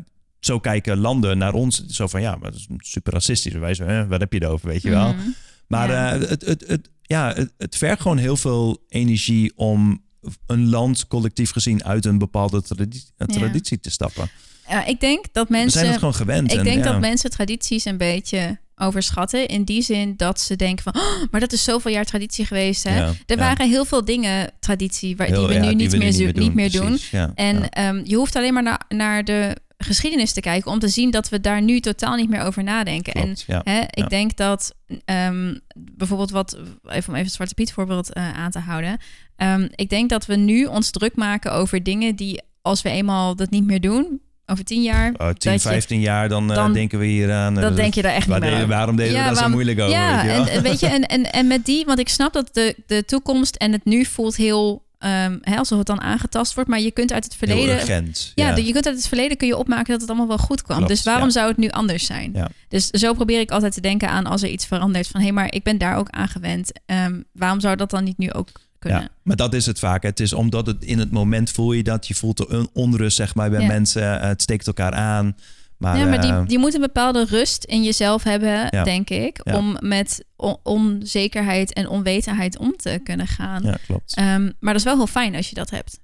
zo 0.40 0.58
kijken 0.58 0.98
landen 0.98 1.38
naar 1.38 1.52
ons. 1.52 1.86
Zo 1.86 2.06
van, 2.06 2.20
ja, 2.20 2.36
maar 2.36 2.50
dat 2.50 2.60
is 2.60 2.66
super 2.78 3.12
racistisch. 3.12 3.52
Wij 3.52 3.74
zo, 3.74 3.84
hè, 3.84 4.06
wat 4.06 4.20
heb 4.20 4.32
je 4.32 4.42
erover, 4.42 4.68
weet 4.68 4.82
je 4.82 4.90
wel? 4.90 5.12
Mhm. 5.12 5.20
Maar 5.68 5.90
Ja. 5.90 6.12
eh, 6.12 6.28
het, 6.28 6.46
het, 6.46 6.64
het, 6.66 6.90
ja, 7.02 7.32
het, 7.34 7.52
het 7.58 7.76
vergt 7.76 8.02
gewoon 8.02 8.18
heel 8.18 8.36
veel 8.36 8.84
energie 8.88 9.52
om 9.56 10.04
een 10.46 10.68
land 10.68 11.06
collectief 11.08 11.50
gezien 11.50 11.84
uit 11.84 12.04
een 12.04 12.18
bepaalde 12.18 12.62
tradi- 12.62 13.02
Ja. 13.16 13.26
traditie 13.26 13.80
te 13.80 13.90
stappen. 13.90 14.28
Ja, 14.68 14.84
ik 14.84 15.00
denk 15.00 15.24
dat 15.32 15.48
We 15.48 15.54
zijn 15.54 15.64
mensen. 15.64 15.86
het 15.88 15.98
gewoon 15.98 16.14
gewend. 16.14 16.52
Ik 16.52 16.58
en, 16.58 16.64
denk 16.64 16.84
ja, 16.84 16.90
dat 16.92 17.00
mensen 17.00 17.30
tradities 17.30 17.84
een 17.84 17.96
beetje 17.96 18.58
overschatten. 18.76 19.48
In 19.48 19.64
die 19.64 19.82
zin 19.82 20.14
dat 20.16 20.40
ze 20.40 20.56
denken 20.56 20.82
van, 20.92 21.02
"Oh, 21.02 21.22
maar 21.30 21.40
dat 21.40 21.52
is 21.52 21.64
zoveel 21.64 21.92
jaar 21.92 22.04
traditie 22.04 22.44
geweest. 22.46 22.84
Hè? 22.84 22.96
Ja, 22.98 23.06
er 23.06 23.14
ja. 23.26 23.36
waren 23.36 23.68
heel 23.68 23.84
veel 23.84 24.04
dingen 24.04 24.52
traditie 24.60 25.16
waar, 25.16 25.26
heel- 25.26 25.36
die 25.38 25.46
we 25.46 25.54
ja, 25.54 25.60
nu 25.70 25.74
niet, 25.74 25.90
we 25.92 25.98
meer, 25.98 26.12
zo- 26.12 26.30
niet 26.34 26.54
meer 26.54 26.70
doen. 26.70 26.86
precies, 26.86 27.10
En 27.34 27.68
ehm, 27.70 28.00
je 28.04 28.16
hoeft 28.16 28.36
alleen 28.36 28.54
maar 28.54 28.62
naar, 28.62 28.80
naar 28.88 29.24
de 29.24 29.56
geschiedenis 29.78 30.32
te 30.32 30.40
kijken 30.40 30.70
om 30.70 30.78
te 30.78 30.88
zien 30.88 31.10
dat 31.10 31.28
we 31.28 31.40
daar 31.40 31.62
nu 31.62 31.80
totaal 31.80 32.16
niet 32.16 32.28
meer 32.28 32.40
over 32.42 32.62
nadenken. 32.62 33.12
Klopt, 33.12 33.44
en 33.46 33.54
ja. 33.54 33.60
hè, 33.72 33.80
ik 33.90 34.08
denk 34.08 34.36
dat 34.36 34.74
ehm, 35.04 35.54
bijvoorbeeld 35.76 36.30
wat, 36.30 36.52
even 36.54 37.08
om 37.08 37.14
even 37.14 37.14
het 37.24 37.32
Zwarte 37.32 37.54
Piet 37.54 37.72
voorbeeld 37.72 38.12
eh, 38.12 38.32
aan 38.38 38.50
te 38.50 38.58
houden. 38.58 38.98
Ehm, 39.36 39.68
ik 39.74 39.88
denk 39.90 40.10
dat 40.10 40.26
we 40.26 40.36
nu 40.36 40.64
ons 40.64 40.90
druk 40.90 41.16
maken 41.16 41.52
over 41.52 41.82
dingen 41.82 42.16
die 42.16 42.42
als 42.62 42.82
we 42.82 42.90
eenmaal 42.90 43.36
dat 43.36 43.50
niet 43.50 43.64
meer 43.66 43.80
doen, 43.80 44.20
over 44.46 44.64
tien 44.64 44.82
jaar, 44.82 45.12
Oh, 45.16 45.28
10, 45.30 45.52
dat 45.52 45.62
je- 45.62 45.68
15 45.68 46.00
jaar, 46.00 46.28
dan, 46.28 46.50
eh, 46.50 46.56
dan- 46.56 46.72
denken 46.72 46.98
we 46.98 47.06
hier 47.06 47.32
aan. 47.32 47.56
eh, 47.56 47.62
dan 47.62 47.74
denk 47.74 47.94
je 47.94 48.02
daar 48.02 48.12
echt 48.14 48.26
waar 48.26 48.40
niet 48.40 48.48
meer 48.48 48.58
deden-. 48.58 48.76
Waarom 48.76 48.96
deden 48.96 49.12
we 49.18 49.24
daar 49.24 49.36
zo 49.36 49.48
moeilijk 49.48 49.80
over? 49.80 49.92
Ja, 49.92 50.24
weet 50.24 50.44
je 50.44 50.50
en 50.50 50.62
weet 50.62 50.80
je, 50.80 50.86
en, 50.86 51.02
en, 51.02 51.32
en 51.32 51.46
met 51.46 51.64
die, 51.64 51.84
want 51.84 51.98
ik 51.98 52.08
snap 52.08 52.32
dat 52.32 52.48
de, 52.54 52.76
de 52.86 53.04
toekomst 53.04 53.54
en 53.56 53.72
het 53.72 53.84
nu 53.84 54.04
voelt 54.04 54.36
heel, 54.36 54.84
ehm, 54.98 55.38
hè, 55.40 55.56
alsof 55.56 55.78
het 55.78 55.86
dan 55.86 56.00
aangetast 56.00 56.54
wordt, 56.54 56.70
maar 56.70 56.80
je 56.80 56.90
kunt 56.90 57.12
uit 57.12 57.24
het 57.24 57.34
verleden, 57.34 57.74
urgent. 57.74 58.32
ja, 58.34 58.56
je 58.56 58.72
kunt 58.72 58.86
uit 58.86 58.96
het 58.96 59.08
verleden 59.08 59.36
kun 59.36 59.46
je 59.46 59.56
opmaken 59.56 59.92
dat 59.92 60.00
het 60.00 60.08
allemaal 60.08 60.28
wel 60.28 60.38
goed 60.38 60.62
kwam. 60.62 60.76
Klopt, 60.76 60.92
dus 60.92 61.02
waarom 61.02 61.24
ja. 61.24 61.30
zou 61.30 61.48
het 61.48 61.56
nu 61.56 61.68
anders 61.68 62.06
zijn? 62.06 62.30
Ja. 62.34 62.48
Dus 62.68 62.86
zo 62.86 63.12
probeer 63.14 63.40
ik 63.40 63.50
altijd 63.50 63.72
te 63.72 63.80
denken 63.80 64.08
aan 64.08 64.26
als 64.26 64.42
er 64.42 64.48
iets 64.48 64.66
verandert 64.66 65.08
van 65.08 65.20
hé, 65.20 65.30
maar 65.30 65.52
ik 65.52 65.62
ben 65.62 65.78
daar 65.78 65.96
ook 65.96 66.08
aan 66.10 66.28
gewend. 66.28 66.72
Ehm, 66.86 67.20
waarom 67.32 67.60
zou 67.60 67.76
dat 67.76 67.90
dan 67.90 68.04
niet 68.04 68.18
nu 68.18 68.32
ook 68.32 68.48
kunnen? 68.78 69.00
Ja, 69.00 69.08
maar 69.22 69.36
dat 69.36 69.54
is 69.54 69.66
het 69.66 69.78
vaak. 69.78 70.02
Het 70.02 70.20
is 70.20 70.32
omdat 70.32 70.66
het 70.66 70.84
in 70.84 70.98
het 70.98 71.10
moment 71.10 71.50
voel 71.50 71.72
je 71.72 71.82
dat. 71.82 72.06
Je 72.06 72.14
voelt 72.14 72.36
de 72.36 72.48
on- 72.48 72.70
onrust 72.72 73.16
zeg 73.16 73.34
maar, 73.34 73.50
bij 73.50 73.66
mensen. 73.66 74.20
Het 74.20 74.42
steekt 74.42 74.66
elkaar 74.66 74.92
aan. 74.92 75.36
Maar, 75.78 75.98
ja, 75.98 76.04
maar 76.04 76.20
die, 76.20 76.30
eh, 76.30 76.46
die 76.46 76.58
moet 76.58 76.74
een 76.74 76.80
bepaalde 76.80 77.24
rust 77.24 77.64
in 77.64 77.82
jezelf 77.82 78.22
hebben, 78.22 78.66
Ja. 78.70 78.84
denk 78.84 79.10
ik, 79.10 79.40
Ja. 79.42 79.56
om 79.56 79.76
met 79.80 80.24
on- 80.36 80.58
onzekerheid 80.62 81.72
en 81.72 81.88
onwetendheid 81.88 82.58
om 82.58 82.76
te 82.76 83.00
kunnen 83.02 83.26
gaan. 83.26 83.62
ja, 83.62 83.76
klopt. 83.86 84.14
Ehm, 84.16 84.42
maar 84.42 84.72
dat 84.72 84.76
is 84.76 84.84
wel 84.84 84.96
heel 84.96 85.06
fijn 85.06 85.34
als 85.34 85.48
je 85.48 85.54
dat 85.54 85.70
hebt. 85.70 85.98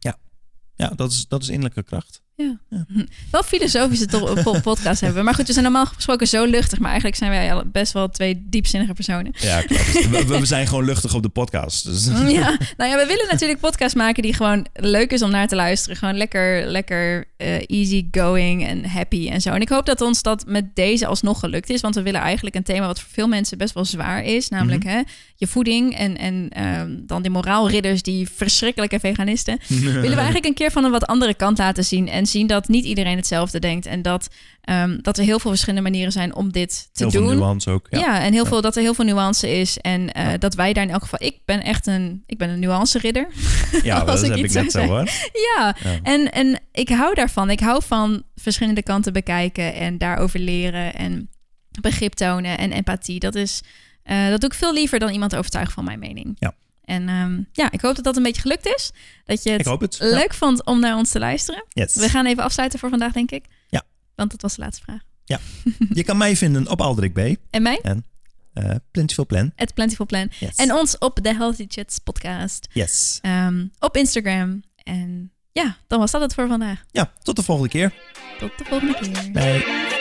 ja, 0.76 0.88
dat 0.96 1.10
is, 1.12 1.28
dat 1.28 1.42
is 1.42 1.48
innerlijke 1.48 1.82
kracht. 1.82 2.21
Wel 3.30 3.42
filosofische 3.42 4.06
podcast 4.62 5.00
hebben. 5.06 5.24
Maar 5.24 5.34
goed, 5.34 5.46
we 5.46 5.52
zijn 5.52 5.64
normaal 5.64 5.86
gesproken 5.86 6.26
zo 6.26 6.44
luchtig. 6.44 6.78
Maar 6.78 6.90
eigenlijk 6.90 7.16
zijn 7.16 7.30
wij 7.30 7.62
best 7.66 7.92
wel 7.92 8.08
twee 8.08 8.46
diepzinnige 8.48 8.92
personen. 8.92 9.32
Ja, 9.38 9.60
klopt. 9.60 10.26
we, 10.26 10.38
we 10.38 10.46
zijn 10.46 10.66
gewoon 10.66 10.84
luchtig 10.84 11.14
op 11.14 11.22
de 11.22 11.28
podcast. 11.28 11.84
Dus. 11.84 12.06
Ja, 12.06 12.58
nou 12.76 12.90
ja, 12.90 12.96
we 12.96 13.04
willen 13.06 13.26
natuurlijk 13.30 13.60
podcasts 13.60 13.94
maken 13.94 14.22
die 14.22 14.34
gewoon 14.34 14.66
leuk 14.72 15.12
is 15.12 15.22
om 15.22 15.30
naar 15.30 15.48
te 15.48 15.54
luisteren. 15.54 15.96
Gewoon 15.96 16.16
lekker, 16.16 16.66
lekker 16.66 17.24
eh, 17.36 17.62
easy 17.66 18.08
going 18.10 18.66
en 18.66 18.84
happy 18.84 19.28
en 19.28 19.40
zo. 19.40 19.50
En 19.50 19.60
ik 19.60 19.68
hoop 19.68 19.86
dat 19.86 20.00
ons 20.00 20.22
dat 20.22 20.44
met 20.46 20.76
deze 20.76 21.06
alsnog 21.06 21.40
gelukt 21.40 21.70
is. 21.70 21.80
Want 21.80 21.94
we 21.94 22.02
willen 22.02 22.20
eigenlijk 22.20 22.56
een 22.56 22.62
thema 22.62 22.86
wat 22.86 23.00
voor 23.00 23.10
veel 23.12 23.28
mensen 23.28 23.58
best 23.58 23.74
wel 23.74 23.84
zwaar 23.84 24.24
is. 24.24 24.48
Namelijk 24.48 24.84
hè, 24.84 25.00
je 25.36 25.46
voeding 25.46 25.96
en, 25.96 26.18
en 26.18 26.48
ehm, 26.48 26.96
dan 27.06 27.22
die 27.22 27.30
moraalridders, 27.30 28.02
die 28.02 28.28
verschrikkelijke 28.34 29.00
veganisten. 29.00 29.58
willen 29.68 30.02
we 30.02 30.16
eigenlijk 30.16 30.44
een 30.44 30.54
keer 30.54 30.70
van 30.70 30.84
een 30.84 30.90
wat 30.90 31.06
andere 31.06 31.34
kant 31.34 31.58
laten 31.58 31.84
zien. 31.84 32.08
En 32.08 32.21
zien 32.26 32.46
dat 32.46 32.68
niet 32.68 32.84
iedereen 32.84 33.16
hetzelfde 33.16 33.58
denkt. 33.58 33.86
En 33.86 34.02
dat, 34.02 34.28
ehm, 34.60 34.98
dat 35.00 35.18
er 35.18 35.24
heel 35.24 35.38
veel 35.38 35.50
verschillende 35.50 35.82
manieren 35.82 36.12
zijn 36.12 36.34
om 36.34 36.52
dit 36.52 36.88
te 36.92 37.02
Heel 37.02 37.12
doen. 37.12 37.28
veel 37.28 37.36
nuance 37.38 37.70
ook. 37.70 37.86
Ja, 37.90 37.98
Ja. 37.98 38.20
en 38.20 38.32
heel 38.32 38.44
veel, 38.46 38.60
dat 38.60 38.76
er 38.76 38.82
heel 38.82 38.94
veel 38.94 39.04
nuance 39.04 39.50
is. 39.60 39.78
En 39.78 40.12
eh, 40.12 40.28
dat 40.38 40.54
wij 40.54 40.72
daar 40.72 40.84
in 40.84 40.90
elk 40.90 41.02
geval... 41.02 41.22
Ik 41.22 41.36
ben 41.44 41.62
echt 41.62 41.86
een, 41.86 42.22
ik 42.26 42.38
ben 42.38 42.48
een 42.48 42.58
nuance-ridder. 42.58 43.28
Ja, 43.82 43.98
Als 44.00 44.06
dat 44.06 44.22
ik 44.22 44.28
heb 44.28 44.38
ik 44.38 44.44
iets 44.44 44.54
net 44.54 44.70
zou 44.72 44.86
zo 44.86 44.92
hoor. 44.92 45.04
Ja, 45.56 45.76
Ja. 45.82 45.98
En, 46.02 46.32
en 46.32 46.60
ik 46.72 46.88
hou 46.88 47.14
daarvan. 47.14 47.50
Ik 47.50 47.60
hou 47.60 47.82
van 47.86 48.22
verschillende 48.34 48.82
kanten 48.82 49.12
bekijken 49.12 49.74
en 49.74 49.98
daarover 49.98 50.40
leren 50.40 50.94
en 50.94 51.28
begrip 51.80 52.12
tonen 52.12 52.58
en 52.58 52.72
empathie. 52.72 53.18
Dat, 53.20 53.34
is, 53.34 53.60
eh, 54.02 54.28
dat 54.28 54.40
doe 54.40 54.50
ik 54.50 54.56
veel 54.56 54.72
liever 54.72 54.98
dan 54.98 55.10
iemand 55.12 55.36
overtuigen 55.36 55.74
van 55.74 55.84
mijn 55.84 55.98
mening. 55.98 56.36
Ja. 56.38 56.54
En 56.84 57.08
ehm, 57.08 57.42
ja, 57.52 57.70
ik 57.70 57.80
hoop 57.80 57.94
dat 57.94 58.04
dat 58.04 58.16
een 58.16 58.22
beetje 58.22 58.40
gelukt 58.40 58.66
is. 58.66 58.90
Dat 59.24 59.42
je 59.42 59.50
het. 59.50 59.64
Ja. 59.98 60.06
leuk 60.06 60.34
vond 60.34 60.64
om 60.64 60.80
naar 60.80 60.96
ons 60.96 61.10
te 61.10 61.18
luisteren. 61.18 61.64
Yes. 61.68 61.94
We 61.94 62.08
gaan 62.08 62.26
even 62.26 62.42
afsluiten 62.42 62.78
voor 62.78 62.90
vandaag, 62.90 63.12
denk 63.12 63.30
ik. 63.30 63.44
Ja. 63.68 63.82
Want 64.14 64.30
dat 64.30 64.42
was 64.42 64.54
de 64.54 64.62
laatste 64.62 64.82
vraag. 64.84 65.00
Je 65.92 66.04
kan 66.04 66.16
mij 66.16 66.36
vinden 66.36 66.68
op 66.68 66.80
Aldrik 66.80 67.12
B. 67.12 67.18
En 67.50 67.62
mij? 67.62 67.78
En 67.82 68.04
eh 68.52 68.74
Plentiful 68.90 69.26
Plan. 69.26 69.52
Het 69.56 69.74
Plentiful 69.74 70.06
Plan. 70.06 70.30
Yes. 70.38 70.56
En 70.56 70.72
ons 70.72 70.98
op 70.98 71.18
de 71.22 71.34
Healthy 71.34 71.64
Chats 71.68 71.98
podcast. 71.98 72.68
Yes. 72.72 73.18
ehm, 73.22 73.66
op 73.78 73.96
Instagram. 73.96 74.62
En 74.76 75.32
ja, 75.52 75.76
dan 75.86 75.98
was 75.98 76.10
dat 76.10 76.20
het 76.20 76.34
voor 76.34 76.48
vandaag. 76.48 76.84
Ja, 76.90 77.12
tot 77.22 77.36
de 77.36 77.42
volgende 77.42 77.70
keer. 77.70 77.94
Tot 78.38 78.58
de 78.58 78.64
volgende 78.64 78.94
keer. 78.94 79.30
Bye. 79.32 79.91